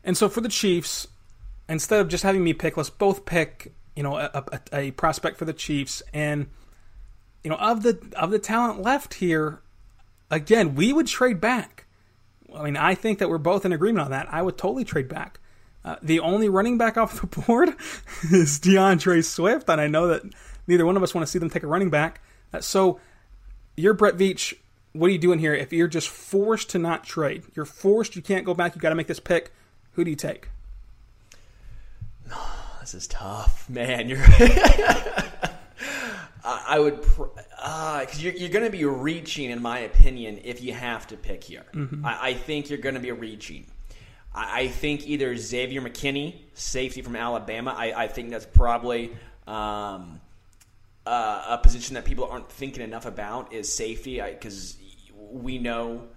And 0.05 0.17
so 0.17 0.29
for 0.29 0.41
the 0.41 0.49
Chiefs, 0.49 1.07
instead 1.69 2.01
of 2.01 2.09
just 2.09 2.23
having 2.23 2.43
me 2.43 2.55
pick, 2.55 2.77
let's 2.77 2.91
both 2.91 3.27
pick 3.27 3.73
you 4.01 4.05
know, 4.05 4.17
a, 4.17 4.31
a, 4.33 4.61
a 4.73 4.91
prospect 4.93 5.37
for 5.37 5.45
the 5.45 5.53
Chiefs, 5.53 6.03
and 6.15 6.47
you 7.45 7.51
know, 7.51 7.57
of 7.57 7.83
the 7.83 8.01
of 8.17 8.31
the 8.31 8.39
talent 8.39 8.81
left 8.81 9.13
here, 9.13 9.61
again, 10.31 10.75
we 10.75 10.91
would 10.91 11.07
trade 11.07 11.39
back. 11.39 11.85
I 12.55 12.63
mean, 12.63 12.79
I 12.79 12.95
think 12.95 13.19
that 13.19 13.29
we're 13.29 13.37
both 13.37 13.67
in 13.67 13.75
agreement 13.75 14.07
on 14.07 14.11
that. 14.11 14.27
I 14.33 14.41
would 14.41 14.57
totally 14.57 14.85
trade 14.85 15.07
back. 15.07 15.39
Uh, 15.85 15.97
the 16.01 16.19
only 16.19 16.49
running 16.49 16.79
back 16.79 16.97
off 16.97 17.21
the 17.21 17.27
board 17.43 17.75
is 18.33 18.59
D'Andre 18.59 19.21
Swift, 19.21 19.69
and 19.69 19.83
I 19.83 19.87
know 19.87 20.07
that 20.07 20.23
neither 20.67 20.87
one 20.87 20.97
of 20.97 21.03
us 21.03 21.15
want 21.15 21.27
to 21.27 21.31
see 21.31 21.39
them 21.39 21.51
take 21.51 21.63
a 21.63 21.67
running 21.67 21.91
back. 21.91 22.23
Uh, 22.55 22.63
so, 22.63 22.99
you're 23.77 23.93
Brett 23.93 24.17
Veach. 24.17 24.55
What 24.95 25.09
are 25.09 25.13
you 25.13 25.19
doing 25.19 25.41
here? 25.41 25.53
If 25.53 25.75
you're 25.75 25.89
just 25.89 26.09
forced 26.09 26.71
to 26.71 26.79
not 26.79 27.05
trade, 27.05 27.43
you're 27.55 27.67
forced, 27.67 28.17
you 28.17 28.23
can't 28.23 28.47
go 28.47 28.55
back, 28.55 28.75
you 28.75 28.81
got 28.81 28.89
to 28.89 28.95
make 28.95 29.09
this 29.09 29.21
pick. 29.21 29.53
Who 29.93 30.05
do 30.05 30.11
you 30.11 30.17
take? 30.17 30.49
This 32.93 33.03
is 33.03 33.09
tough, 33.09 33.71
man. 33.71 34.09
You're. 34.09 34.19
I 36.43 36.79
would, 36.81 37.01
because 37.03 37.39
uh, 37.63 38.07
you're, 38.19 38.33
you're 38.33 38.49
going 38.49 38.65
to 38.65 38.71
be 38.71 38.85
reaching, 38.85 39.51
in 39.51 39.63
my 39.63 39.81
opinion, 39.81 40.41
if 40.43 40.63
you 40.63 40.73
have 40.73 41.07
to 41.09 41.17
pick 41.17 41.45
here. 41.45 41.65
Mm-hmm. 41.73 42.05
I, 42.05 42.29
I, 42.29 42.35
think 42.35 42.71
you're 42.71 42.79
going 42.79 42.95
to 42.95 43.01
be 43.01 43.13
reaching. 43.13 43.67
I, 44.35 44.63
I, 44.63 44.69
think 44.69 45.07
either 45.07 45.37
Xavier 45.37 45.81
McKinney, 45.83 46.35
safety 46.55 47.03
from 47.03 47.15
Alabama, 47.15 47.75
I, 47.77 48.05
I 48.05 48.09
think 48.09 48.31
that's 48.31 48.47
probably 48.47 49.13
um, 49.47 50.21
uh, 51.07 51.45
a 51.51 51.59
position 51.59 51.95
that 51.95 52.05
people 52.05 52.25
aren't 52.25 52.51
thinking 52.51 52.83
enough 52.83 53.07
about 53.07 53.53
is 53.53 53.73
safety, 53.73 54.21
because 54.21 54.77
we 55.17 55.59
know 55.59 56.09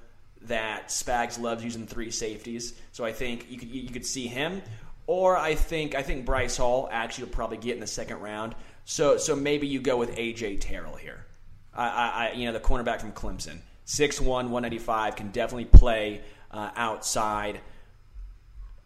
that 0.43 0.87
Spags 0.87 1.39
loves 1.39 1.63
using 1.63 1.85
three 1.85 2.11
safeties. 2.11 2.73
So 2.91 3.05
I 3.05 3.11
think 3.11 3.49
you 3.49 3.57
could 3.57 3.69
you 3.69 3.89
could 3.89 4.05
see 4.05 4.27
him, 4.27 4.61
or 5.07 5.37
I 5.37 5.55
think 5.55 5.95
I 5.95 6.01
think 6.01 6.25
Bryce 6.25 6.57
Hall 6.57 6.87
actually 6.91 7.25
will 7.25 7.33
probably 7.33 7.57
get 7.57 7.73
in 7.73 7.79
the 7.79 7.87
second 7.87 8.19
round. 8.19 8.55
So 8.85 9.17
so 9.17 9.35
maybe 9.35 9.67
you 9.67 9.79
go 9.79 9.97
with 9.97 10.15
AJ 10.15 10.61
Terrell 10.61 10.95
here. 10.95 11.25
I, 11.73 11.87
I 11.87 12.31
you 12.35 12.45
know 12.45 12.53
the 12.53 12.59
cornerback 12.59 13.01
from 13.01 13.13
Clemson, 13.13 13.57
6'1", 13.87 14.25
195, 14.25 15.15
can 15.15 15.29
definitely 15.31 15.65
play 15.65 16.21
uh, 16.51 16.69
outside. 16.75 17.59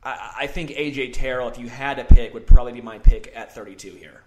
I, 0.03 0.34
I 0.39 0.48
think 0.48 0.72
AJ 0.72 1.14
Terrell, 1.14 1.49
if 1.49 1.57
you 1.57 1.68
had 1.68 1.98
to 1.98 2.06
pick, 2.06 2.34
would 2.34 2.48
probably 2.48 2.73
be 2.73 2.81
my 2.81 2.99
pick 2.99 3.31
at 3.35 3.53
32 3.53 3.91
here. 3.91 4.23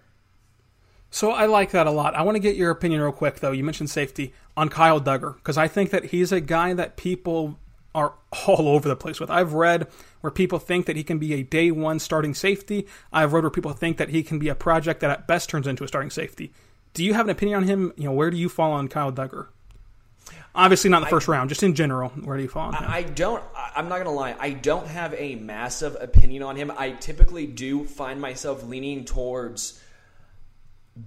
So 1.11 1.33
I 1.33 1.47
like 1.47 1.73
that 1.73 1.87
a 1.87 1.91
lot. 1.91 2.15
I 2.15 2.23
want 2.23 2.37
to 2.37 2.41
get 2.41 2.55
your 2.55 2.71
opinion 2.71 3.01
real 3.01 3.13
quick, 3.13 3.41
though. 3.41 3.51
You 3.51 3.65
mentioned 3.65 3.91
safety 3.91 4.33
on 4.57 4.69
Kyle 4.69 5.01
Dugger 5.01 5.35
because 5.37 5.59
I 5.59 5.67
think 5.67 5.91
that 5.91 6.07
he's 6.07 6.31
a 6.31 6.41
guy 6.41 6.73
that 6.75 6.97
people 6.97 7.59
are 7.95 8.15
all 8.47 8.69
over 8.69 8.89
the 8.89 8.97
place 8.97 9.19
with. 9.19 9.31
I've 9.31 9.55
read 9.55 9.89
where 10.21 10.31
people 10.31 10.59
think 10.59 10.87
that 10.87 10.97
he 10.97 11.05
can 11.05 11.19
be 11.19 11.35
a 11.35 11.43
day 11.43 11.71
one 11.71 11.99
starting 11.99 12.35
safety. 12.35 12.87
I've 13.13 13.33
read 13.33 13.45
where 13.45 13.51
people 13.51 13.73
think 13.73 13.97
that 13.99 14.11
he 14.11 14.23
can 14.23 14.39
be 14.39 14.49
a 14.49 14.55
project 14.55 15.01
that 15.01 15.11
at 15.11 15.27
best 15.27 15.49
turns 15.49 15.67
into 15.67 15.85
a 15.85 15.89
starting 15.89 16.11
safety. 16.11 16.53
Do 16.95 17.05
you 17.05 17.15
have 17.15 17.27
an 17.27 17.31
opinion 17.31 17.59
on 17.59 17.65
him? 17.65 17.93
You 17.97 18.05
know, 18.05 18.13
where 18.13 18.31
do 18.31 18.37
you 18.37 18.49
fall 18.49 18.73
on 18.73 18.89
Kyle 18.89 19.13
Dugger? 19.13 19.49
Obviously, 20.55 20.91
not 20.91 20.99
in 20.99 21.05
the 21.05 21.11
first 21.11 21.29
I, 21.29 21.33
round, 21.33 21.49
just 21.49 21.63
in 21.63 21.75
general. 21.75 22.09
Where 22.11 22.37
do 22.37 22.43
you 22.43 22.49
fall 22.49 22.69
on 22.69 22.75
him? 22.75 22.85
I 22.87 23.03
don't. 23.03 23.43
I'm 23.77 23.89
not 23.89 23.99
gonna 23.99 24.11
lie. 24.11 24.35
I 24.39 24.51
don't 24.51 24.87
have 24.87 25.15
a 25.15 25.37
massive 25.37 25.97
opinion 26.01 26.43
on 26.43 26.57
him. 26.57 26.73
I 26.77 26.91
typically 26.91 27.47
do 27.47 27.85
find 27.85 28.21
myself 28.21 28.65
leaning 28.67 29.05
towards 29.05 29.81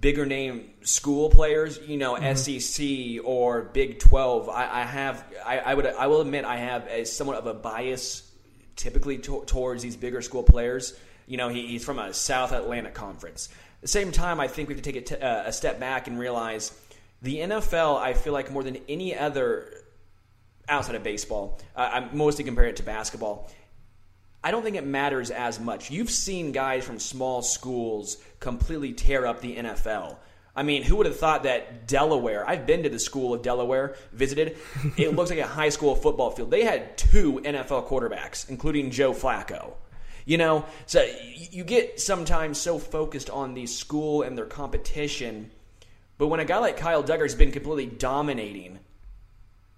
bigger 0.00 0.26
name 0.26 0.70
school 0.82 1.30
players, 1.30 1.78
you 1.86 1.96
know, 1.96 2.14
mm-hmm. 2.14 2.34
SEC 2.34 3.24
or 3.24 3.62
Big 3.62 3.98
Twelve, 3.98 4.48
I, 4.48 4.80
I 4.80 4.82
have, 4.82 5.24
I, 5.44 5.58
I, 5.58 5.74
would, 5.74 5.86
I 5.86 6.06
will 6.06 6.20
admit, 6.20 6.44
I 6.44 6.56
have 6.56 6.86
a 6.88 7.04
somewhat 7.04 7.36
of 7.36 7.46
a 7.46 7.54
bias, 7.54 8.23
typically 8.76 9.18
to, 9.18 9.44
towards 9.46 9.82
these 9.82 9.96
bigger 9.96 10.22
school 10.22 10.42
players. 10.42 10.98
You 11.26 11.36
know, 11.36 11.48
he, 11.48 11.66
he's 11.66 11.84
from 11.84 11.98
a 11.98 12.12
South 12.12 12.52
Atlantic 12.52 12.94
conference. 12.94 13.48
At 13.76 13.82
the 13.82 13.88
same 13.88 14.12
time, 14.12 14.40
I 14.40 14.48
think 14.48 14.68
we 14.68 14.74
have 14.74 14.82
to 14.82 14.92
take 14.92 15.10
a, 15.10 15.16
t- 15.16 15.22
uh, 15.22 15.44
a 15.46 15.52
step 15.52 15.80
back 15.80 16.06
and 16.06 16.18
realize 16.18 16.72
the 17.22 17.38
NFL. 17.38 17.98
I 17.98 18.14
feel 18.14 18.32
like 18.32 18.50
more 18.50 18.62
than 18.62 18.78
any 18.88 19.16
other 19.16 19.68
outside 20.68 20.94
of 20.94 21.02
baseball, 21.02 21.60
uh, 21.76 21.90
I'm 21.92 22.16
mostly 22.16 22.44
comparing 22.44 22.70
it 22.70 22.76
to 22.76 22.82
basketball 22.82 23.50
I 24.44 24.50
don't 24.50 24.62
think 24.62 24.76
it 24.76 24.84
matters 24.84 25.30
as 25.30 25.58
much. 25.58 25.90
You've 25.90 26.10
seen 26.10 26.52
guys 26.52 26.84
from 26.84 26.98
small 26.98 27.40
schools 27.40 28.18
completely 28.40 28.92
tear 28.92 29.26
up 29.26 29.40
the 29.40 29.56
NFL. 29.56 30.16
I 30.56 30.62
mean, 30.62 30.84
who 30.84 30.96
would 30.96 31.06
have 31.06 31.18
thought 31.18 31.42
that 31.42 31.88
Delaware? 31.88 32.48
I've 32.48 32.66
been 32.66 32.84
to 32.84 32.88
the 32.88 33.00
school 33.00 33.34
of 33.34 33.42
Delaware, 33.42 33.96
visited. 34.12 34.56
It 34.96 35.16
looks 35.16 35.30
like 35.30 35.40
a 35.40 35.46
high 35.46 35.70
school 35.70 35.96
football 35.96 36.30
field. 36.30 36.50
They 36.50 36.64
had 36.64 36.96
two 36.96 37.40
NFL 37.44 37.88
quarterbacks, 37.88 38.48
including 38.48 38.90
Joe 38.90 39.12
Flacco. 39.12 39.72
You 40.24 40.38
know, 40.38 40.64
so 40.86 41.06
you 41.34 41.64
get 41.64 42.00
sometimes 42.00 42.58
so 42.58 42.78
focused 42.78 43.28
on 43.28 43.54
the 43.54 43.66
school 43.66 44.22
and 44.22 44.38
their 44.38 44.46
competition, 44.46 45.50
but 46.16 46.28
when 46.28 46.40
a 46.40 46.44
guy 46.46 46.58
like 46.58 46.78
Kyle 46.78 47.02
Dugger's 47.02 47.34
been 47.34 47.50
completely 47.50 47.86
dominating, 47.86 48.78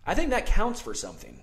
I 0.06 0.14
think 0.14 0.30
that 0.30 0.46
counts 0.46 0.80
for 0.80 0.94
something. 0.94 1.42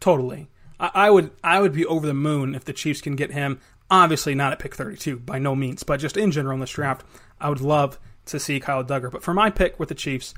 Totally. 0.00 0.48
I, 0.80 1.10
would 1.10 1.30
I 1.42 1.60
would 1.60 1.72
be 1.72 1.86
over 1.86 2.06
the 2.06 2.14
moon 2.14 2.54
if 2.54 2.64
the 2.64 2.72
Chiefs 2.72 3.00
can 3.00 3.16
get 3.16 3.32
him. 3.32 3.60
Obviously 3.90 4.34
not 4.34 4.52
at 4.52 4.58
pick 4.58 4.74
32 4.74 5.20
by 5.20 5.38
no 5.38 5.56
means, 5.56 5.82
but 5.82 5.98
just 5.98 6.16
in 6.16 6.30
general 6.30 6.54
in 6.54 6.60
this 6.60 6.70
draft, 6.70 7.04
I 7.40 7.48
would 7.48 7.60
love 7.60 7.98
to 8.28 8.40
see 8.40 8.60
Kyle 8.60 8.84
Dugger. 8.84 9.10
But 9.10 9.22
for 9.22 9.34
my 9.34 9.50
pick 9.50 9.78
with 9.78 9.88
the 9.88 9.94
Chiefs, 9.94 10.34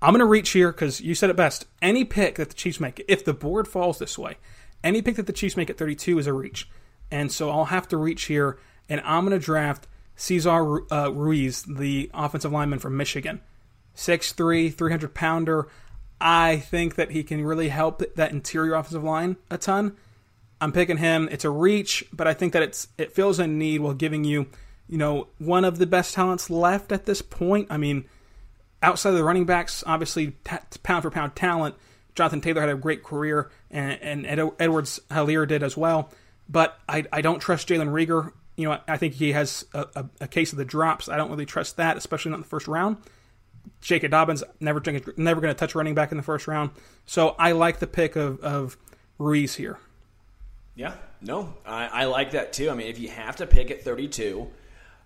I'm 0.00 0.12
going 0.12 0.20
to 0.20 0.26
reach 0.26 0.50
here 0.50 0.72
because 0.72 1.00
you 1.00 1.14
said 1.14 1.30
it 1.30 1.36
best. 1.36 1.66
Any 1.80 2.04
pick 2.04 2.36
that 2.36 2.48
the 2.48 2.54
Chiefs 2.54 2.80
make, 2.80 3.04
if 3.08 3.24
the 3.24 3.32
board 3.32 3.68
falls 3.68 3.98
this 3.98 4.18
way, 4.18 4.36
any 4.82 5.02
pick 5.02 5.16
that 5.16 5.26
the 5.26 5.32
Chiefs 5.32 5.56
make 5.56 5.70
at 5.70 5.78
32 5.78 6.18
is 6.18 6.26
a 6.26 6.32
reach. 6.32 6.68
And 7.10 7.30
so 7.30 7.50
I'll 7.50 7.66
have 7.66 7.88
to 7.88 7.96
reach 7.96 8.24
here, 8.24 8.58
and 8.88 9.00
I'm 9.04 9.26
going 9.26 9.38
to 9.38 9.44
draft 9.44 9.86
Cesar 10.16 10.92
uh, 10.92 11.10
Ruiz, 11.10 11.62
the 11.62 12.10
offensive 12.14 12.52
lineman 12.52 12.78
from 12.78 12.96
Michigan. 12.96 13.40
6'3, 13.96 14.72
300 14.72 15.14
pounder. 15.14 15.68
I 16.20 16.58
think 16.58 16.94
that 16.94 17.10
he 17.10 17.22
can 17.22 17.44
really 17.44 17.68
help 17.68 18.02
that 18.14 18.30
interior 18.30 18.74
offensive 18.74 19.04
line 19.04 19.36
a 19.50 19.58
ton. 19.58 19.96
I'm 20.60 20.70
picking 20.70 20.98
him. 20.98 21.28
It's 21.32 21.44
a 21.44 21.50
reach, 21.50 22.04
but 22.12 22.28
I 22.28 22.34
think 22.34 22.52
that 22.52 22.62
it's 22.62 22.86
it 22.96 23.12
fills 23.12 23.40
a 23.40 23.46
need 23.48 23.80
while 23.80 23.94
giving 23.94 24.22
you, 24.22 24.46
you 24.88 24.98
know, 24.98 25.28
one 25.38 25.64
of 25.64 25.78
the 25.78 25.86
best 25.86 26.14
talents 26.14 26.50
left 26.50 26.92
at 26.92 27.06
this 27.06 27.22
point. 27.22 27.68
I 27.70 27.76
mean, 27.76 28.04
outside 28.82 29.10
of 29.10 29.16
the 29.16 29.24
running 29.24 29.44
backs, 29.44 29.82
obviously 29.86 30.32
t- 30.44 30.56
pound 30.82 31.02
for 31.02 31.10
pound 31.10 31.36
talent. 31.36 31.74
Jonathan 32.14 32.40
Taylor 32.40 32.60
had 32.60 32.70
a 32.70 32.74
great 32.74 33.02
career, 33.02 33.50
and, 33.70 34.00
and 34.02 34.26
Ed- 34.26 34.52
Edwards 34.58 35.00
Helaire 35.10 35.48
did 35.48 35.62
as 35.62 35.76
well. 35.76 36.10
But 36.48 36.78
I, 36.88 37.04
I 37.12 37.22
don't 37.22 37.38
trust 37.38 37.68
Jalen 37.68 37.88
Reagor. 37.88 38.32
You 38.56 38.68
know, 38.68 38.78
I 38.86 38.98
think 38.98 39.14
he 39.14 39.32
has 39.32 39.64
a, 39.72 39.86
a, 39.94 40.04
a 40.22 40.28
case 40.28 40.52
of 40.52 40.58
the 40.58 40.64
drops. 40.64 41.08
I 41.08 41.16
don't 41.16 41.30
really 41.30 41.46
trust 41.46 41.78
that, 41.78 41.96
especially 41.96 42.30
not 42.30 42.36
in 42.36 42.42
the 42.42 42.48
first 42.48 42.68
round. 42.68 42.98
J.K. 43.80 44.08
Dobbins 44.08 44.44
never 44.60 44.82
never 45.16 45.40
going 45.40 45.54
to 45.54 45.58
touch 45.58 45.74
running 45.74 45.94
back 45.94 46.10
in 46.10 46.16
the 46.16 46.22
first 46.22 46.46
round. 46.46 46.70
So 47.06 47.30
I 47.38 47.52
like 47.52 47.78
the 47.78 47.86
pick 47.86 48.16
of, 48.16 48.40
of 48.40 48.76
Ruiz 49.18 49.54
here. 49.54 49.78
Yeah, 50.74 50.94
no, 51.20 51.54
I, 51.66 51.86
I 51.86 52.04
like 52.06 52.32
that 52.32 52.52
too. 52.52 52.70
I 52.70 52.74
mean, 52.74 52.88
if 52.88 52.98
you 52.98 53.08
have 53.08 53.36
to 53.36 53.46
pick 53.46 53.70
at 53.70 53.82
32, 53.82 54.48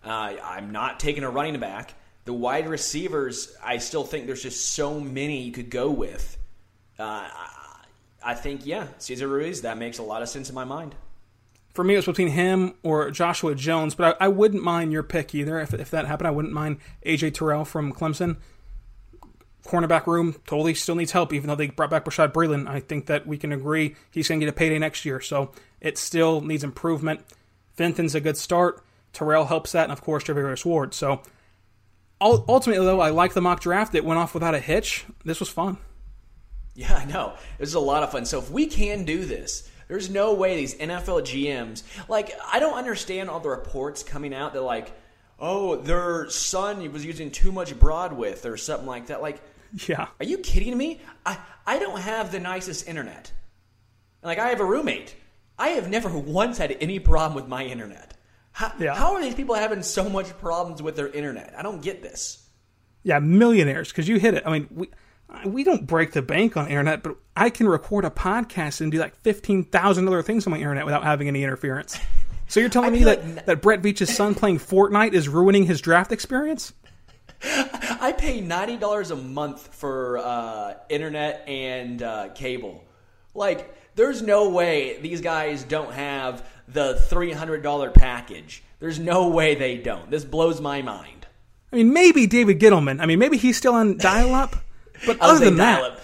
uh, 0.05 0.35
I'm 0.43 0.73
not 0.73 1.01
taking 1.01 1.24
a 1.24 1.31
running 1.31 1.59
back. 1.60 1.94
The 2.24 2.32
wide 2.32 2.68
receivers, 2.68 3.56
I 3.62 3.78
still 3.78 4.05
think 4.05 4.27
there's 4.27 4.43
just 4.43 4.70
so 4.70 4.98
many 4.98 5.43
you 5.43 5.52
could 5.52 5.70
go 5.70 5.90
with. 5.90 6.36
Uh, 6.98 7.28
I 8.24 8.35
think, 8.35 8.66
yeah, 8.66 8.89
Cesar 8.98 9.28
Ruiz, 9.28 9.62
that 9.62 9.78
makes 9.78 9.98
a 9.98 10.02
lot 10.02 10.23
of 10.23 10.28
sense 10.28 10.48
in 10.48 10.55
my 10.55 10.64
mind. 10.64 10.94
For 11.74 11.85
me, 11.85 11.94
it 11.94 11.98
was 11.98 12.06
between 12.06 12.28
him 12.28 12.74
or 12.82 13.10
Joshua 13.10 13.55
Jones, 13.55 13.94
but 13.94 14.16
I, 14.20 14.24
I 14.24 14.28
wouldn't 14.28 14.62
mind 14.62 14.93
your 14.93 15.02
pick 15.02 15.35
either. 15.35 15.60
If, 15.60 15.74
if 15.74 15.90
that 15.90 16.06
happened, 16.06 16.27
I 16.27 16.31
wouldn't 16.32 16.55
mind 16.55 16.78
AJ 17.05 17.35
Terrell 17.35 17.64
from 17.64 17.93
Clemson 17.93 18.39
cornerback 19.66 20.06
room 20.06 20.36
totally 20.47 20.74
still 20.74 20.94
needs 20.94 21.12
help, 21.12 21.32
even 21.32 21.48
though 21.48 21.55
they 21.55 21.68
brought 21.68 21.90
back 21.90 22.05
Bashaud 22.05 22.32
Breeland. 22.32 22.68
I 22.68 22.81
think 22.81 23.06
that 23.06 23.27
we 23.27 23.36
can 23.36 23.52
agree 23.52 23.97
he's 24.10 24.28
going 24.28 24.40
to 24.40 24.47
get 24.47 24.51
a 24.51 24.56
payday 24.56 24.78
next 24.78 25.05
year, 25.05 25.20
so 25.20 25.52
it 25.81 25.98
still 25.98 26.40
needs 26.40 26.64
improvement. 26.64 27.20
Fenton's 27.77 28.14
a 28.14 28.20
good 28.20 28.36
start. 28.36 28.82
Terrell 29.16 29.47
helps 29.47 29.72
that, 29.72 29.84
and 29.84 29.93
of 29.93 30.02
course, 30.02 30.24
Charvarius 30.24 30.64
Ward. 30.64 30.93
So 30.94 31.22
ultimately, 32.20 32.84
though, 32.84 33.01
I 33.01 33.10
like 33.10 33.32
the 33.32 33.40
mock 33.40 33.60
draft. 33.60 33.94
It 33.94 34.05
went 34.05 34.18
off 34.18 34.34
without 34.34 34.55
a 34.55 34.60
hitch. 34.60 35.05
This 35.24 35.40
was 35.40 35.48
fun. 35.48 35.78
Yeah, 36.74 36.94
I 36.94 37.06
know. 37.06 37.34
It 37.59 37.60
was 37.60 37.74
a 37.74 37.80
lot 37.80 38.02
of 38.02 38.12
fun. 38.12 38.26
So 38.26 38.38
if 38.38 38.51
we 38.51 38.66
can 38.66 39.05
do 39.05 39.24
this, 39.24 39.70
there's 39.88 40.10
no 40.10 40.34
way 40.34 40.56
these 40.56 40.74
NFL 40.74 41.22
GMs, 41.22 41.82
like, 42.09 42.32
I 42.52 42.59
don't 42.59 42.76
understand 42.76 43.30
all 43.30 43.40
the 43.40 43.48
reports 43.48 44.02
coming 44.02 44.34
out 44.34 44.52
that, 44.52 44.62
like, 44.62 44.93
oh, 45.38 45.76
their 45.76 46.28
son 46.28 46.93
was 46.93 47.05
using 47.05 47.30
too 47.30 47.52
much 47.52 47.72
bandwidth 47.74 48.44
or 48.44 48.56
something 48.56 48.86
like 48.86 49.06
that. 49.06 49.22
Like, 49.22 49.40
Yeah. 49.88 50.09
Are 50.20 50.24
you 50.26 50.38
kidding 50.38 50.76
me? 50.76 51.01
I, 51.24 51.38
I 51.66 51.78
don't 51.78 52.01
have 52.01 52.32
the 52.32 52.40
nicest 52.40 52.86
internet. 52.88 53.32
Like, 54.22 54.38
I 54.38 54.48
have 54.48 54.60
a 54.60 54.64
roommate. 54.64 55.14
I 55.59 55.70
have 55.70 55.88
never 55.88 56.10
once 56.18 56.59
had 56.59 56.76
any 56.80 56.98
problem 56.98 57.34
with 57.34 57.48
my 57.48 57.64
internet. 57.64 58.12
How, 58.56 58.72
yeah. 58.78 58.94
how 58.94 59.12
are 59.12 59.20
these 59.20 59.34
people 59.34 59.54
having 59.54 59.82
so 59.82 60.08
much 60.08 60.30
problems 60.38 60.80
with 60.80 60.96
their 60.96 61.08
internet? 61.08 61.52
I 61.58 61.60
don't 61.60 61.82
get 61.82 62.00
this. 62.00 62.42
Yeah, 63.02 63.18
millionaires, 63.18 63.90
because 63.90 64.08
you 64.08 64.18
hit 64.18 64.32
it. 64.32 64.44
I 64.46 64.50
mean, 64.50 64.66
we, 64.70 64.88
we 65.44 65.62
don't 65.62 65.86
break 65.86 66.12
the 66.12 66.22
bank 66.22 66.56
on 66.56 66.66
internet, 66.66 67.02
but 67.02 67.18
I 67.36 67.50
can 67.50 67.68
record 67.68 68.06
a 68.06 68.10
podcast 68.10 68.80
and 68.80 68.90
do 68.90 68.96
like 68.96 69.14
15,000 69.16 70.08
other 70.08 70.22
things 70.22 70.46
on 70.46 70.52
my 70.52 70.56
internet 70.56 70.86
without 70.86 71.04
having 71.04 71.28
any 71.28 71.44
interference. 71.44 71.98
So 72.48 72.58
you're 72.60 72.68
telling 72.70 72.94
me 72.94 73.04
that, 73.04 73.22
like... 73.26 73.44
that 73.44 73.60
Brett 73.60 73.82
Veach's 73.82 74.16
son 74.16 74.34
playing 74.34 74.58
Fortnite 74.58 75.12
is 75.12 75.28
ruining 75.28 75.66
his 75.66 75.82
draft 75.82 76.10
experience? 76.10 76.72
I 77.44 78.14
pay 78.16 78.40
ninety 78.40 78.78
dollars 78.78 79.10
a 79.10 79.16
month 79.16 79.74
for 79.74 80.16
uh, 80.16 80.76
internet 80.88 81.46
and 81.46 82.02
uh, 82.02 82.28
cable. 82.30 82.82
Like, 83.34 83.76
there's 83.96 84.22
no 84.22 84.48
way 84.48 84.98
these 85.02 85.20
guys 85.20 85.62
don't 85.62 85.92
have 85.92 86.42
the 86.68 86.94
$300 86.94 87.94
package. 87.94 88.62
There's 88.78 88.98
no 88.98 89.28
way 89.28 89.55
they 89.55 89.78
don't. 89.78 90.10
This 90.10 90.24
blows 90.24 90.60
my 90.60 90.82
mind. 90.82 91.26
I 91.72 91.76
mean, 91.76 91.93
maybe 91.93 92.26
David 92.26 92.60
Gettleman. 92.60 93.01
I 93.01 93.06
mean, 93.06 93.18
maybe 93.18 93.36
he's 93.36 93.56
still 93.56 93.74
on 93.74 93.98
dial-up. 93.98 94.56
But 95.05 95.20
other 95.20 95.44
than 95.44 95.56
that, 95.56 95.80
dial-up. 95.80 96.01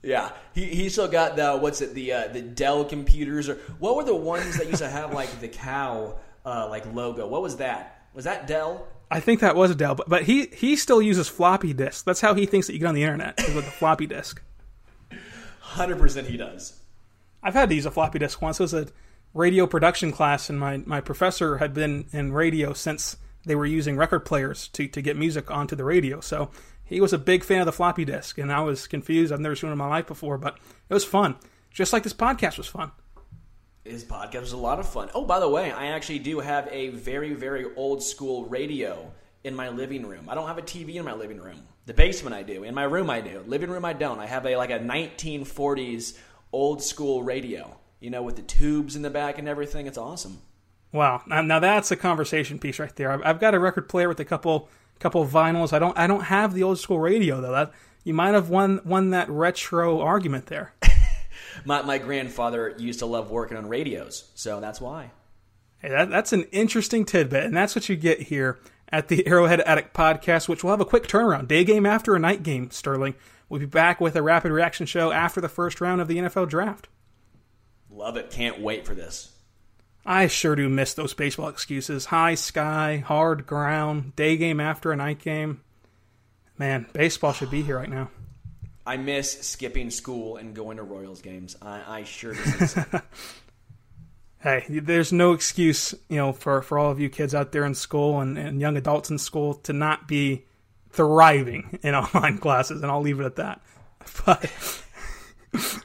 Yeah, 0.00 0.30
he, 0.54 0.64
he 0.66 0.88
still 0.88 1.08
got 1.08 1.34
the 1.34 1.56
what's 1.56 1.80
it 1.80 1.92
the 1.92 2.12
uh, 2.12 2.28
the 2.28 2.40
Dell 2.40 2.84
computers 2.84 3.48
or 3.48 3.56
what 3.80 3.96
were 3.96 4.04
the 4.04 4.14
ones 4.14 4.56
that 4.58 4.66
used 4.66 4.78
to 4.78 4.88
have 4.88 5.12
like 5.12 5.40
the 5.40 5.48
cow 5.48 6.14
uh, 6.46 6.68
like 6.68 6.86
logo? 6.94 7.26
What 7.26 7.42
was 7.42 7.56
that? 7.56 8.06
Was 8.14 8.24
that 8.26 8.46
Dell? 8.46 8.86
I 9.10 9.20
think 9.20 9.40
that 9.40 9.56
was 9.56 9.70
a 9.70 9.74
Dell. 9.74 9.96
But, 9.96 10.08
but 10.08 10.22
he 10.22 10.46
he 10.46 10.76
still 10.76 11.02
uses 11.02 11.28
floppy 11.28 11.72
disks. 11.72 12.02
That's 12.02 12.20
how 12.20 12.34
he 12.34 12.46
thinks 12.46 12.68
that 12.68 12.74
you 12.74 12.78
get 12.78 12.86
on 12.86 12.94
the 12.94 13.02
internet 13.02 13.40
is 13.40 13.54
with 13.54 13.66
a 13.66 13.72
floppy 13.72 14.06
disk. 14.06 14.40
Hundred 15.60 15.98
percent, 15.98 16.28
he 16.28 16.36
does. 16.36 16.80
I've 17.42 17.54
had 17.54 17.68
to 17.68 17.74
use 17.74 17.86
a 17.86 17.90
floppy 17.90 18.20
disk 18.20 18.40
once. 18.40 18.60
It 18.60 18.62
was 18.62 18.74
a 18.74 18.86
radio 19.38 19.66
production 19.66 20.10
class, 20.10 20.50
and 20.50 20.58
my, 20.58 20.78
my 20.78 21.00
professor 21.00 21.58
had 21.58 21.72
been 21.72 22.06
in 22.12 22.32
radio 22.32 22.72
since 22.72 23.16
they 23.46 23.54
were 23.54 23.64
using 23.64 23.96
record 23.96 24.20
players 24.26 24.68
to, 24.68 24.88
to 24.88 25.00
get 25.00 25.16
music 25.16 25.50
onto 25.50 25.76
the 25.76 25.84
radio. 25.84 26.20
So 26.20 26.50
he 26.84 27.00
was 27.00 27.12
a 27.12 27.18
big 27.18 27.44
fan 27.44 27.60
of 27.60 27.66
the 27.66 27.72
floppy 27.72 28.04
disk, 28.04 28.36
and 28.36 28.52
I 28.52 28.60
was 28.60 28.88
confused. 28.88 29.32
I've 29.32 29.40
never 29.40 29.54
seen 29.54 29.70
it 29.70 29.72
in 29.72 29.78
my 29.78 29.86
life 29.86 30.08
before, 30.08 30.38
but 30.38 30.58
it 30.88 30.94
was 30.94 31.04
fun. 31.04 31.36
Just 31.70 31.92
like 31.92 32.02
this 32.02 32.12
podcast 32.12 32.58
was 32.58 32.66
fun. 32.66 32.90
His 33.84 34.04
podcast 34.04 34.40
was 34.40 34.52
a 34.52 34.58
lot 34.58 34.80
of 34.80 34.88
fun. 34.88 35.08
Oh, 35.14 35.24
by 35.24 35.38
the 35.38 35.48
way, 35.48 35.70
I 35.70 35.86
actually 35.88 36.18
do 36.18 36.40
have 36.40 36.68
a 36.72 36.88
very, 36.88 37.32
very 37.32 37.66
old 37.76 38.02
school 38.02 38.44
radio 38.46 39.10
in 39.44 39.54
my 39.54 39.68
living 39.68 40.04
room. 40.04 40.26
I 40.28 40.34
don't 40.34 40.48
have 40.48 40.58
a 40.58 40.62
TV 40.62 40.96
in 40.96 41.04
my 41.04 41.14
living 41.14 41.40
room. 41.40 41.62
The 41.86 41.94
basement 41.94 42.34
I 42.34 42.42
do. 42.42 42.64
In 42.64 42.74
my 42.74 42.82
room 42.82 43.08
I 43.08 43.20
do. 43.20 43.44
Living 43.46 43.70
room 43.70 43.84
I 43.84 43.92
don't. 43.92 44.18
I 44.18 44.26
have 44.26 44.44
a 44.44 44.56
like 44.56 44.70
a 44.70 44.80
1940s 44.80 46.18
old 46.52 46.82
school 46.82 47.22
radio. 47.22 47.78
You 48.00 48.10
know, 48.10 48.22
with 48.22 48.36
the 48.36 48.42
tubes 48.42 48.96
in 48.96 49.02
the 49.02 49.10
back 49.10 49.38
and 49.38 49.48
everything. 49.48 49.86
It's 49.86 49.98
awesome. 49.98 50.38
Wow. 50.92 51.22
Now, 51.26 51.58
that's 51.58 51.90
a 51.90 51.96
conversation 51.96 52.58
piece 52.58 52.78
right 52.78 52.94
there. 52.96 53.26
I've, 53.26 53.40
got 53.40 53.54
a 53.54 53.58
record 53.58 53.88
player 53.88 54.08
with 54.08 54.20
a 54.20 54.24
couple 54.24 54.68
couple 54.98 55.22
of 55.22 55.30
vinyls. 55.30 55.72
I 55.72 55.78
don't 55.78 55.96
I 55.96 56.06
don't 56.06 56.24
have 56.24 56.54
the 56.54 56.62
old 56.62 56.78
school 56.78 56.98
radio 56.98 57.40
though. 57.40 57.52
That 57.52 57.72
you 58.04 58.14
might 58.14 58.34
have 58.34 58.48
won 58.48 58.80
won 58.84 59.10
that 59.10 59.28
retro 59.28 60.00
argument 60.00 60.46
there. 60.46 60.74
My 61.64 61.82
my 61.82 61.98
grandfather 61.98 62.74
used 62.78 63.00
to 63.00 63.06
love 63.06 63.30
working 63.30 63.56
on 63.56 63.68
radios, 63.68 64.30
so 64.34 64.60
that's 64.60 64.80
why. 64.80 65.10
Hey, 65.78 65.88
that, 65.90 66.08
that's 66.08 66.32
an 66.32 66.44
interesting 66.52 67.04
tidbit, 67.04 67.44
and 67.44 67.56
that's 67.56 67.74
what 67.74 67.88
you 67.88 67.96
get 67.96 68.22
here 68.22 68.58
at 68.90 69.08
the 69.08 69.26
Arrowhead 69.26 69.60
Addict 69.60 69.94
podcast, 69.94 70.48
which 70.48 70.62
will 70.62 70.70
have 70.70 70.80
a 70.80 70.84
quick 70.84 71.06
turnaround. 71.06 71.48
Day 71.48 71.64
game 71.64 71.86
after 71.86 72.14
a 72.14 72.18
night 72.18 72.42
game, 72.42 72.70
Sterling. 72.70 73.14
We'll 73.48 73.60
be 73.60 73.66
back 73.66 74.00
with 74.00 74.16
a 74.16 74.22
rapid 74.22 74.52
reaction 74.52 74.86
show 74.86 75.10
after 75.10 75.40
the 75.40 75.48
first 75.48 75.80
round 75.80 76.00
of 76.00 76.08
the 76.08 76.18
NFL 76.18 76.48
draft. 76.48 76.88
Love 77.90 78.16
it. 78.16 78.30
Can't 78.30 78.60
wait 78.60 78.86
for 78.86 78.94
this. 78.94 79.32
I 80.04 80.26
sure 80.26 80.56
do 80.56 80.68
miss 80.68 80.94
those 80.94 81.14
baseball 81.14 81.48
excuses. 81.48 82.06
High 82.06 82.34
sky, 82.34 83.02
hard 83.06 83.46
ground, 83.46 84.16
day 84.16 84.36
game 84.36 84.60
after 84.60 84.92
a 84.92 84.96
night 84.96 85.18
game. 85.18 85.60
Man, 86.56 86.86
baseball 86.92 87.32
should 87.32 87.50
be 87.50 87.62
here 87.62 87.76
right 87.76 87.90
now. 87.90 88.10
I 88.86 88.96
miss 88.96 89.46
skipping 89.46 89.90
school 89.90 90.38
and 90.38 90.54
going 90.54 90.78
to 90.78 90.82
Royals 90.82 91.20
games. 91.20 91.56
I, 91.60 91.82
I 92.00 92.04
sure 92.04 92.34
do. 92.34 92.40
Hey, 94.40 94.64
there's 94.68 95.12
no 95.12 95.32
excuse, 95.32 95.94
you 96.08 96.16
know, 96.16 96.32
for, 96.32 96.62
for 96.62 96.78
all 96.78 96.92
of 96.92 97.00
you 97.00 97.08
kids 97.10 97.34
out 97.34 97.50
there 97.50 97.64
in 97.64 97.74
school 97.74 98.20
and, 98.20 98.38
and 98.38 98.60
young 98.60 98.76
adults 98.76 99.10
in 99.10 99.18
school 99.18 99.54
to 99.54 99.72
not 99.72 100.06
be 100.06 100.46
thriving 100.90 101.80
in 101.82 101.94
online 101.96 102.38
classes, 102.38 102.82
and 102.82 102.90
I'll 102.90 103.00
leave 103.00 103.20
it 103.20 103.26
at 103.26 103.36
that. 103.36 103.60
But, 104.24 104.50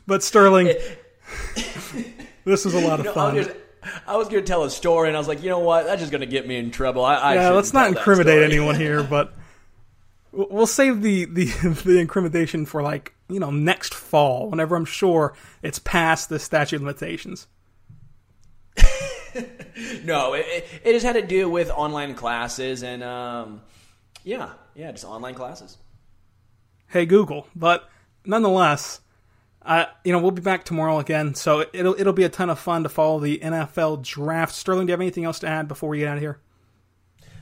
but 0.06 0.24
Sterling, 0.24 0.72
this 2.46 2.66
was 2.66 2.74
a 2.74 2.80
lot 2.80 3.00
of 3.00 3.06
You 3.06 3.06
know, 3.06 3.14
fun. 3.14 3.32
I 3.36 3.38
was, 3.38 3.48
just- 3.48 3.58
I 4.08 4.16
was 4.18 4.30
going 4.30 4.44
to 4.44 4.48
tell 4.48 4.64
a 4.64 4.70
story, 4.70 5.10
and 5.10 5.18
I 5.18 5.20
was 5.20 5.28
like, 5.28 5.44
you 5.44 5.50
know 5.50 5.60
what? 5.60 5.86
That's 5.86 6.00
just 6.00 6.12
going 6.12 6.22
to 6.22 6.28
get 6.28 6.48
me 6.48 6.56
in 6.58 6.72
trouble. 6.72 7.04
I, 7.04 7.16
I 7.16 7.36
yeah, 7.36 7.50
let's 7.50 7.74
not 7.74 7.90
incriminate 7.90 8.42
anyone 8.42 8.76
here, 8.76 9.04
but 9.10 9.34
we'll 10.32 10.48
we'll 10.50 10.68
save 10.68 11.02
the, 11.02 11.26
the 11.26 11.46
the 11.86 12.00
incrimination 12.00 12.66
for 12.66 12.82
like 12.82 13.14
you 13.30 13.40
know 13.40 13.52
next 13.52 13.94
fall, 13.94 14.50
whenever 14.50 14.76
I'm 14.76 14.86
sure 14.86 15.34
it's 15.62 15.80
past 15.80 16.30
the 16.30 16.40
statute 16.40 16.78
of 16.78 16.82
limitations. 16.84 17.48
No, 20.04 20.34
it, 20.34 20.46
it, 20.48 20.68
it 20.84 20.94
just 20.94 21.04
had 21.06 21.14
to 21.14 21.24
do 21.24 21.50
with 21.50 21.72
online 21.72 22.14
classes, 22.14 22.84
and 22.84 23.02
um, 23.02 23.62
yeah, 24.24 24.52
yeah, 24.76 24.92
just 24.92 25.06
online 25.06 25.34
classes. 25.34 25.78
Hey 26.88 27.08
Google, 27.08 27.48
but 27.56 27.90
nonetheless, 28.24 29.02
uh, 29.66 29.86
you 30.04 30.12
know 30.12 30.20
we'll 30.20 30.32
be 30.32 30.42
back 30.42 30.66
tomorrow 30.66 31.00
again, 31.00 31.36
so 31.36 31.66
it'll 31.74 31.96
it'll 31.98 32.14
be 32.14 32.24
a 32.24 32.30
ton 32.30 32.50
of 32.50 32.60
fun 32.60 32.84
to 32.84 32.90
follow 32.90 33.20
the 33.20 33.40
NFL 33.40 34.04
draft. 34.04 34.54
Sterling, 34.54 34.88
do 34.88 34.92
you 34.92 34.94
have 34.94 35.02
anything 35.02 35.26
else 35.26 35.40
to 35.40 35.48
add 35.48 35.68
before 35.68 35.90
we 35.90 36.00
get 36.00 36.10
out 36.10 36.18
of 36.18 36.22
here? 36.22 36.40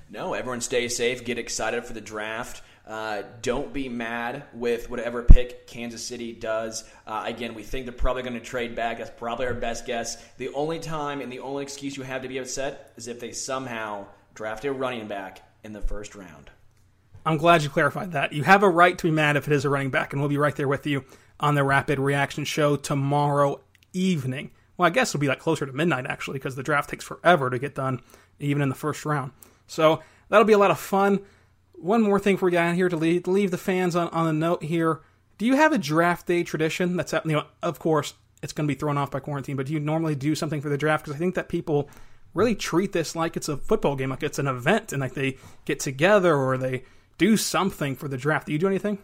No, 0.10 0.34
everyone 0.34 0.62
stay 0.62 0.88
safe. 0.88 1.24
Get 1.24 1.40
excited 1.40 1.86
for 1.86 1.94
the 1.94 2.02
draft. 2.02 2.62
Uh, 2.86 3.24
don't 3.42 3.72
be 3.72 3.88
mad 3.88 4.44
with 4.54 4.90
whatever 4.90 5.24
pick 5.24 5.66
Kansas 5.68 6.04
City 6.04 6.34
does. 6.34 6.84
Uh, 7.08 7.24
again, 7.26 7.54
we 7.54 7.64
think 7.64 7.86
they're 7.86 7.94
probably 7.94 8.24
going 8.24 8.34
to 8.34 8.40
trade 8.40 8.76
back. 8.76 8.98
That's 8.98 9.12
probably 9.12 9.46
our 9.46 9.54
best 9.54 9.86
guess. 9.86 10.22
The 10.38 10.50
only 10.50 10.80
time 10.80 11.22
and 11.22 11.32
the 11.32 11.40
only 11.40 11.64
excuse 11.64 11.96
you 11.96 12.04
have 12.04 12.24
to 12.24 12.28
be 12.28 12.40
upset 12.40 12.92
is 12.98 13.08
if 13.08 13.20
they 13.20 13.32
somehow 13.32 14.08
draft 14.34 14.66
a 14.66 14.74
running 14.74 15.08
back 15.08 15.42
in 15.64 15.74
the 15.74 15.82
first 15.82 16.16
round. 16.16 16.50
I'm 17.26 17.38
glad 17.38 17.62
you 17.62 17.70
clarified 17.70 18.14
that. 18.14 18.34
You 18.34 18.44
have 18.44 18.64
a 18.64 18.70
right 18.70 18.98
to 18.98 19.04
be 19.08 19.12
mad 19.12 19.38
if 19.38 19.48
it 19.48 19.54
is 19.54 19.64
a 19.64 19.70
running 19.70 19.92
back, 19.92 20.12
and 20.12 20.22
we'll 20.22 20.30
be 20.30 20.38
right 20.38 20.56
there 20.56 20.68
with 20.68 20.86
you 20.88 21.06
on 21.42 21.56
the 21.56 21.64
Rapid 21.64 22.00
Reaction 22.00 22.46
Show 22.46 22.78
tomorrow 22.78 23.60
evening. 23.92 24.52
Well, 24.78 24.88
I 24.88 24.92
guess 24.92 25.10
it'll 25.10 25.20
be 25.20 25.28
like 25.28 25.40
closer 25.40 25.66
to 25.66 25.74
midnight 25.74 26.06
actually, 26.06 26.40
because 26.40 26.56
the 26.56 26.64
draft 26.64 26.90
takes 26.90 27.04
forever 27.04 27.50
to 27.50 27.60
get 27.60 27.76
done, 27.76 28.02
even 28.40 28.62
in 28.62 28.70
the 28.70 28.76
first 28.76 29.06
round. 29.06 29.32
So 29.68 30.02
that'll 30.30 30.46
be 30.46 30.54
a 30.54 30.58
lot 30.58 30.72
of 30.72 30.80
fun. 30.80 31.20
One 31.74 32.02
more 32.02 32.20
thing 32.20 32.38
for 32.38 32.48
you 32.48 32.54
down 32.54 32.76
here 32.76 32.90
to 32.90 32.96
leave, 32.96 33.28
leave 33.28 33.52
the 33.52 33.58
fans 33.58 33.96
on, 33.96 34.08
on 34.10 34.28
a 34.28 34.34
note 34.34 34.64
here. 34.64 35.02
Do 35.38 35.46
you 35.46 35.56
have 35.56 35.74
a 35.74 35.78
draft 35.78 36.28
day 36.28 36.44
tradition? 36.44 36.96
That's 36.96 37.14
you 37.14 37.22
know, 37.26 37.46
of 37.64 37.80
course, 37.80 38.14
it's 38.44 38.54
going 38.54 38.68
to 38.68 38.74
be 38.74 38.78
thrown 38.78 38.98
off 38.98 39.12
by 39.12 39.20
quarantine, 39.20 39.56
but 39.56 39.66
do 39.66 39.74
you 39.74 39.80
normally 39.80 40.16
do 40.16 40.36
something 40.36 40.62
for 40.62 40.70
the 40.70 40.78
draft? 40.78 41.04
Because 41.04 41.16
I 41.16 41.20
think 41.20 41.36
that 41.36 41.50
people 41.50 41.90
really 42.34 42.56
treat 42.56 42.92
this 42.92 43.16
like 43.16 43.36
it's 43.36 43.50
a 43.50 43.58
football 43.58 43.96
game, 43.96 44.10
like 44.10 44.24
it's 44.24 44.40
an 44.40 44.48
event, 44.48 44.94
and 44.94 45.02
like 45.02 45.14
they 45.14 45.38
get 45.66 45.80
together 45.80 46.36
or 46.36 46.58
they 46.58 46.84
do 47.18 47.38
something 47.38 47.96
for 47.96 48.08
the 48.08 48.18
draft. 48.18 48.48
Do 48.48 48.54
you 48.54 48.60
do 48.60 48.68
anything? 48.68 49.00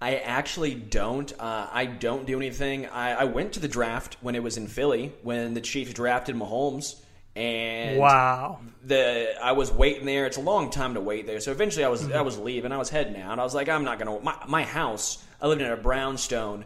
I 0.00 0.16
actually 0.16 0.74
don't. 0.74 1.32
Uh, 1.40 1.68
I 1.72 1.86
don't 1.86 2.24
do 2.26 2.36
anything. 2.36 2.86
I, 2.86 3.14
I 3.14 3.24
went 3.24 3.54
to 3.54 3.60
the 3.60 3.68
draft 3.68 4.16
when 4.20 4.34
it 4.36 4.42
was 4.42 4.56
in 4.56 4.68
Philly 4.68 5.12
when 5.22 5.54
the 5.54 5.60
Chiefs 5.60 5.92
drafted 5.92 6.36
Mahomes, 6.36 6.94
and 7.34 7.98
Wow. 7.98 8.60
the 8.84 9.34
I 9.42 9.52
was 9.52 9.72
waiting 9.72 10.06
there. 10.06 10.26
It's 10.26 10.36
a 10.36 10.40
long 10.40 10.70
time 10.70 10.94
to 10.94 11.00
wait 11.00 11.26
there. 11.26 11.40
So 11.40 11.50
eventually, 11.50 11.84
I 11.84 11.88
was 11.88 12.10
I 12.12 12.20
was 12.20 12.38
leaving. 12.38 12.70
I 12.70 12.76
was 12.78 12.90
heading 12.90 13.20
out. 13.20 13.38
I 13.40 13.42
was 13.44 13.54
like, 13.54 13.68
I'm 13.68 13.84
not 13.84 13.98
gonna. 13.98 14.20
My, 14.20 14.36
my 14.46 14.62
house. 14.62 15.24
I 15.40 15.46
lived 15.48 15.62
in 15.62 15.70
a 15.70 15.76
brownstone. 15.76 16.64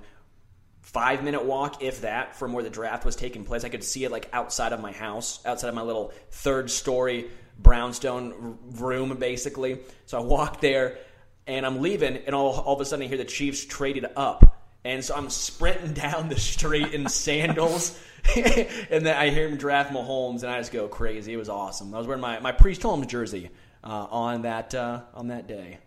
Five 0.82 1.22
minute 1.24 1.44
walk, 1.44 1.82
if 1.82 2.02
that, 2.02 2.36
from 2.36 2.52
where 2.52 2.62
the 2.64 2.68
draft 2.68 3.04
was 3.06 3.16
taking 3.16 3.44
place. 3.44 3.64
I 3.64 3.70
could 3.70 3.84
see 3.84 4.04
it 4.04 4.10
like 4.10 4.28
outside 4.32 4.72
of 4.74 4.80
my 4.80 4.92
house, 4.92 5.40
outside 5.46 5.68
of 5.68 5.74
my 5.74 5.80
little 5.82 6.12
third 6.32 6.70
story 6.70 7.30
brownstone 7.58 8.32
r- 8.32 8.80
room, 8.84 9.16
basically. 9.16 9.78
So 10.06 10.18
I 10.18 10.22
walked 10.22 10.60
there, 10.60 10.98
and 11.46 11.66
I'm 11.66 11.80
leaving, 11.80 12.16
and 12.16 12.34
all, 12.34 12.60
all 12.60 12.74
of 12.74 12.80
a 12.80 12.84
sudden 12.84 13.04
I 13.04 13.08
hear 13.08 13.18
the 13.18 13.24
Chiefs 13.24 13.64
traded 13.64 14.06
up. 14.16 14.58
And 14.84 15.04
so 15.04 15.14
I'm 15.14 15.30
sprinting 15.30 15.92
down 15.94 16.28
the 16.28 16.38
street 16.38 16.92
in 16.92 17.08
sandals, 17.08 17.98
and 18.36 19.06
then 19.06 19.16
I 19.16 19.30
hear 19.30 19.48
him 19.48 19.56
draft 19.56 19.92
Mahomes, 19.92 20.42
and 20.42 20.52
I 20.52 20.58
just 20.58 20.72
go 20.72 20.88
crazy. 20.88 21.32
It 21.32 21.36
was 21.36 21.48
awesome. 21.48 21.94
I 21.94 21.98
was 21.98 22.06
wearing 22.06 22.22
my, 22.22 22.40
my 22.40 22.52
Priest 22.52 22.82
Holmes 22.82 23.06
jersey 23.06 23.50
uh, 23.84 24.06
on 24.10 24.42
that 24.42 24.74
uh, 24.74 25.02
on 25.14 25.28
that 25.28 25.46
day. 25.46 25.78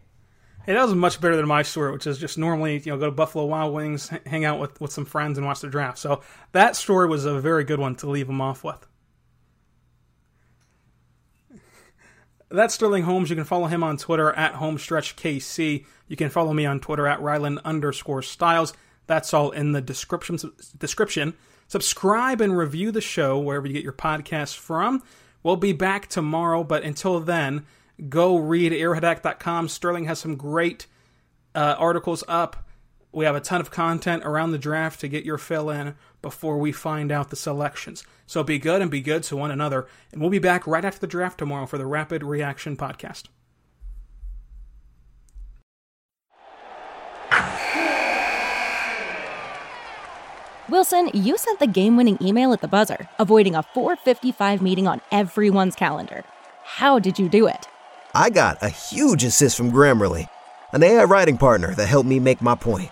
Hey, 0.65 0.73
that 0.73 0.83
was 0.83 0.95
much 0.95 1.21
better 1.21 1.35
than 1.35 1.47
my 1.47 1.61
story, 1.61 1.91
which 1.91 2.07
is 2.07 2.17
just 2.17 2.37
normally 2.37 2.79
you 2.79 2.91
know 2.91 2.97
go 2.97 3.05
to 3.05 3.11
Buffalo 3.11 3.45
Wild 3.45 3.73
Wings, 3.73 4.09
hang 4.25 4.45
out 4.45 4.59
with, 4.59 4.81
with 4.81 4.91
some 4.91 5.05
friends, 5.05 5.37
and 5.37 5.45
watch 5.45 5.61
the 5.61 5.69
draft. 5.69 5.97
So 5.97 6.21
that 6.53 6.75
story 6.75 7.07
was 7.07 7.25
a 7.25 7.39
very 7.39 7.63
good 7.63 7.79
one 7.79 7.95
to 7.97 8.09
leave 8.09 8.27
them 8.27 8.41
off 8.41 8.63
with. 8.63 8.85
That's 12.49 12.75
Sterling 12.75 13.03
Holmes. 13.03 13.29
You 13.29 13.35
can 13.35 13.45
follow 13.45 13.67
him 13.67 13.83
on 13.83 13.97
Twitter 13.97 14.31
at 14.33 14.53
HomestretchKC. 14.53 15.85
You 16.07 16.15
can 16.15 16.29
follow 16.29 16.53
me 16.53 16.65
on 16.65 16.79
Twitter 16.79 17.07
at 17.07 17.19
Rylan 17.19 17.63
underscore 17.63 18.21
Stiles. 18.21 18.73
That's 19.07 19.33
all 19.33 19.51
in 19.51 19.71
the 19.71 19.81
description. 19.81 20.37
Description. 20.77 21.33
Subscribe 21.67 22.41
and 22.41 22.55
review 22.55 22.91
the 22.91 23.01
show 23.01 23.39
wherever 23.39 23.65
you 23.65 23.73
get 23.73 23.83
your 23.83 23.93
podcasts 23.93 24.55
from. 24.55 25.01
We'll 25.41 25.55
be 25.55 25.73
back 25.73 26.07
tomorrow, 26.07 26.63
but 26.63 26.83
until 26.83 27.19
then, 27.19 27.65
go 28.09 28.37
read 28.37 28.71
arrowheadaddict.com. 28.71 29.67
Sterling 29.67 30.05
has 30.05 30.19
some 30.19 30.35
great 30.35 30.87
uh, 31.53 31.75
articles 31.77 32.23
up. 32.27 32.64
We 33.15 33.23
have 33.23 33.35
a 33.35 33.39
ton 33.39 33.61
of 33.61 33.71
content 33.71 34.23
around 34.25 34.51
the 34.51 34.57
draft 34.57 34.99
to 34.99 35.07
get 35.07 35.23
your 35.23 35.37
fill 35.37 35.69
in 35.69 35.95
before 36.21 36.57
we 36.57 36.73
find 36.73 37.13
out 37.13 37.29
the 37.29 37.37
selections. 37.37 38.03
So 38.27 38.43
be 38.43 38.59
good 38.59 38.81
and 38.81 38.91
be 38.91 38.99
good 38.99 39.23
to 39.23 39.37
one 39.37 39.51
another. 39.51 39.87
And 40.11 40.19
we'll 40.19 40.29
be 40.29 40.37
back 40.37 40.67
right 40.67 40.83
after 40.83 40.99
the 40.99 41.07
draft 41.07 41.37
tomorrow 41.37 41.65
for 41.65 41.77
the 41.77 41.85
Rapid 41.85 42.23
Reaction 42.23 42.75
Podcast. 42.75 43.29
Wilson, 50.67 51.09
you 51.13 51.37
sent 51.37 51.59
the 51.59 51.67
game 51.67 51.95
winning 51.95 52.17
email 52.21 52.51
at 52.51 52.59
the 52.59 52.67
buzzer, 52.67 53.07
avoiding 53.17 53.55
a 53.55 53.63
455 53.63 54.61
meeting 54.61 54.87
on 54.87 54.99
everyone's 55.13 55.75
calendar. 55.75 56.25
How 56.65 56.99
did 56.99 57.17
you 57.17 57.29
do 57.29 57.47
it? 57.47 57.65
I 58.13 58.29
got 58.29 58.61
a 58.61 58.67
huge 58.67 59.23
assist 59.23 59.55
from 59.55 59.71
Grammarly, 59.71 60.27
an 60.73 60.83
AI 60.83 61.05
writing 61.05 61.37
partner 61.37 61.73
that 61.75 61.87
helped 61.87 62.09
me 62.09 62.19
make 62.19 62.41
my 62.41 62.55
point. 62.55 62.91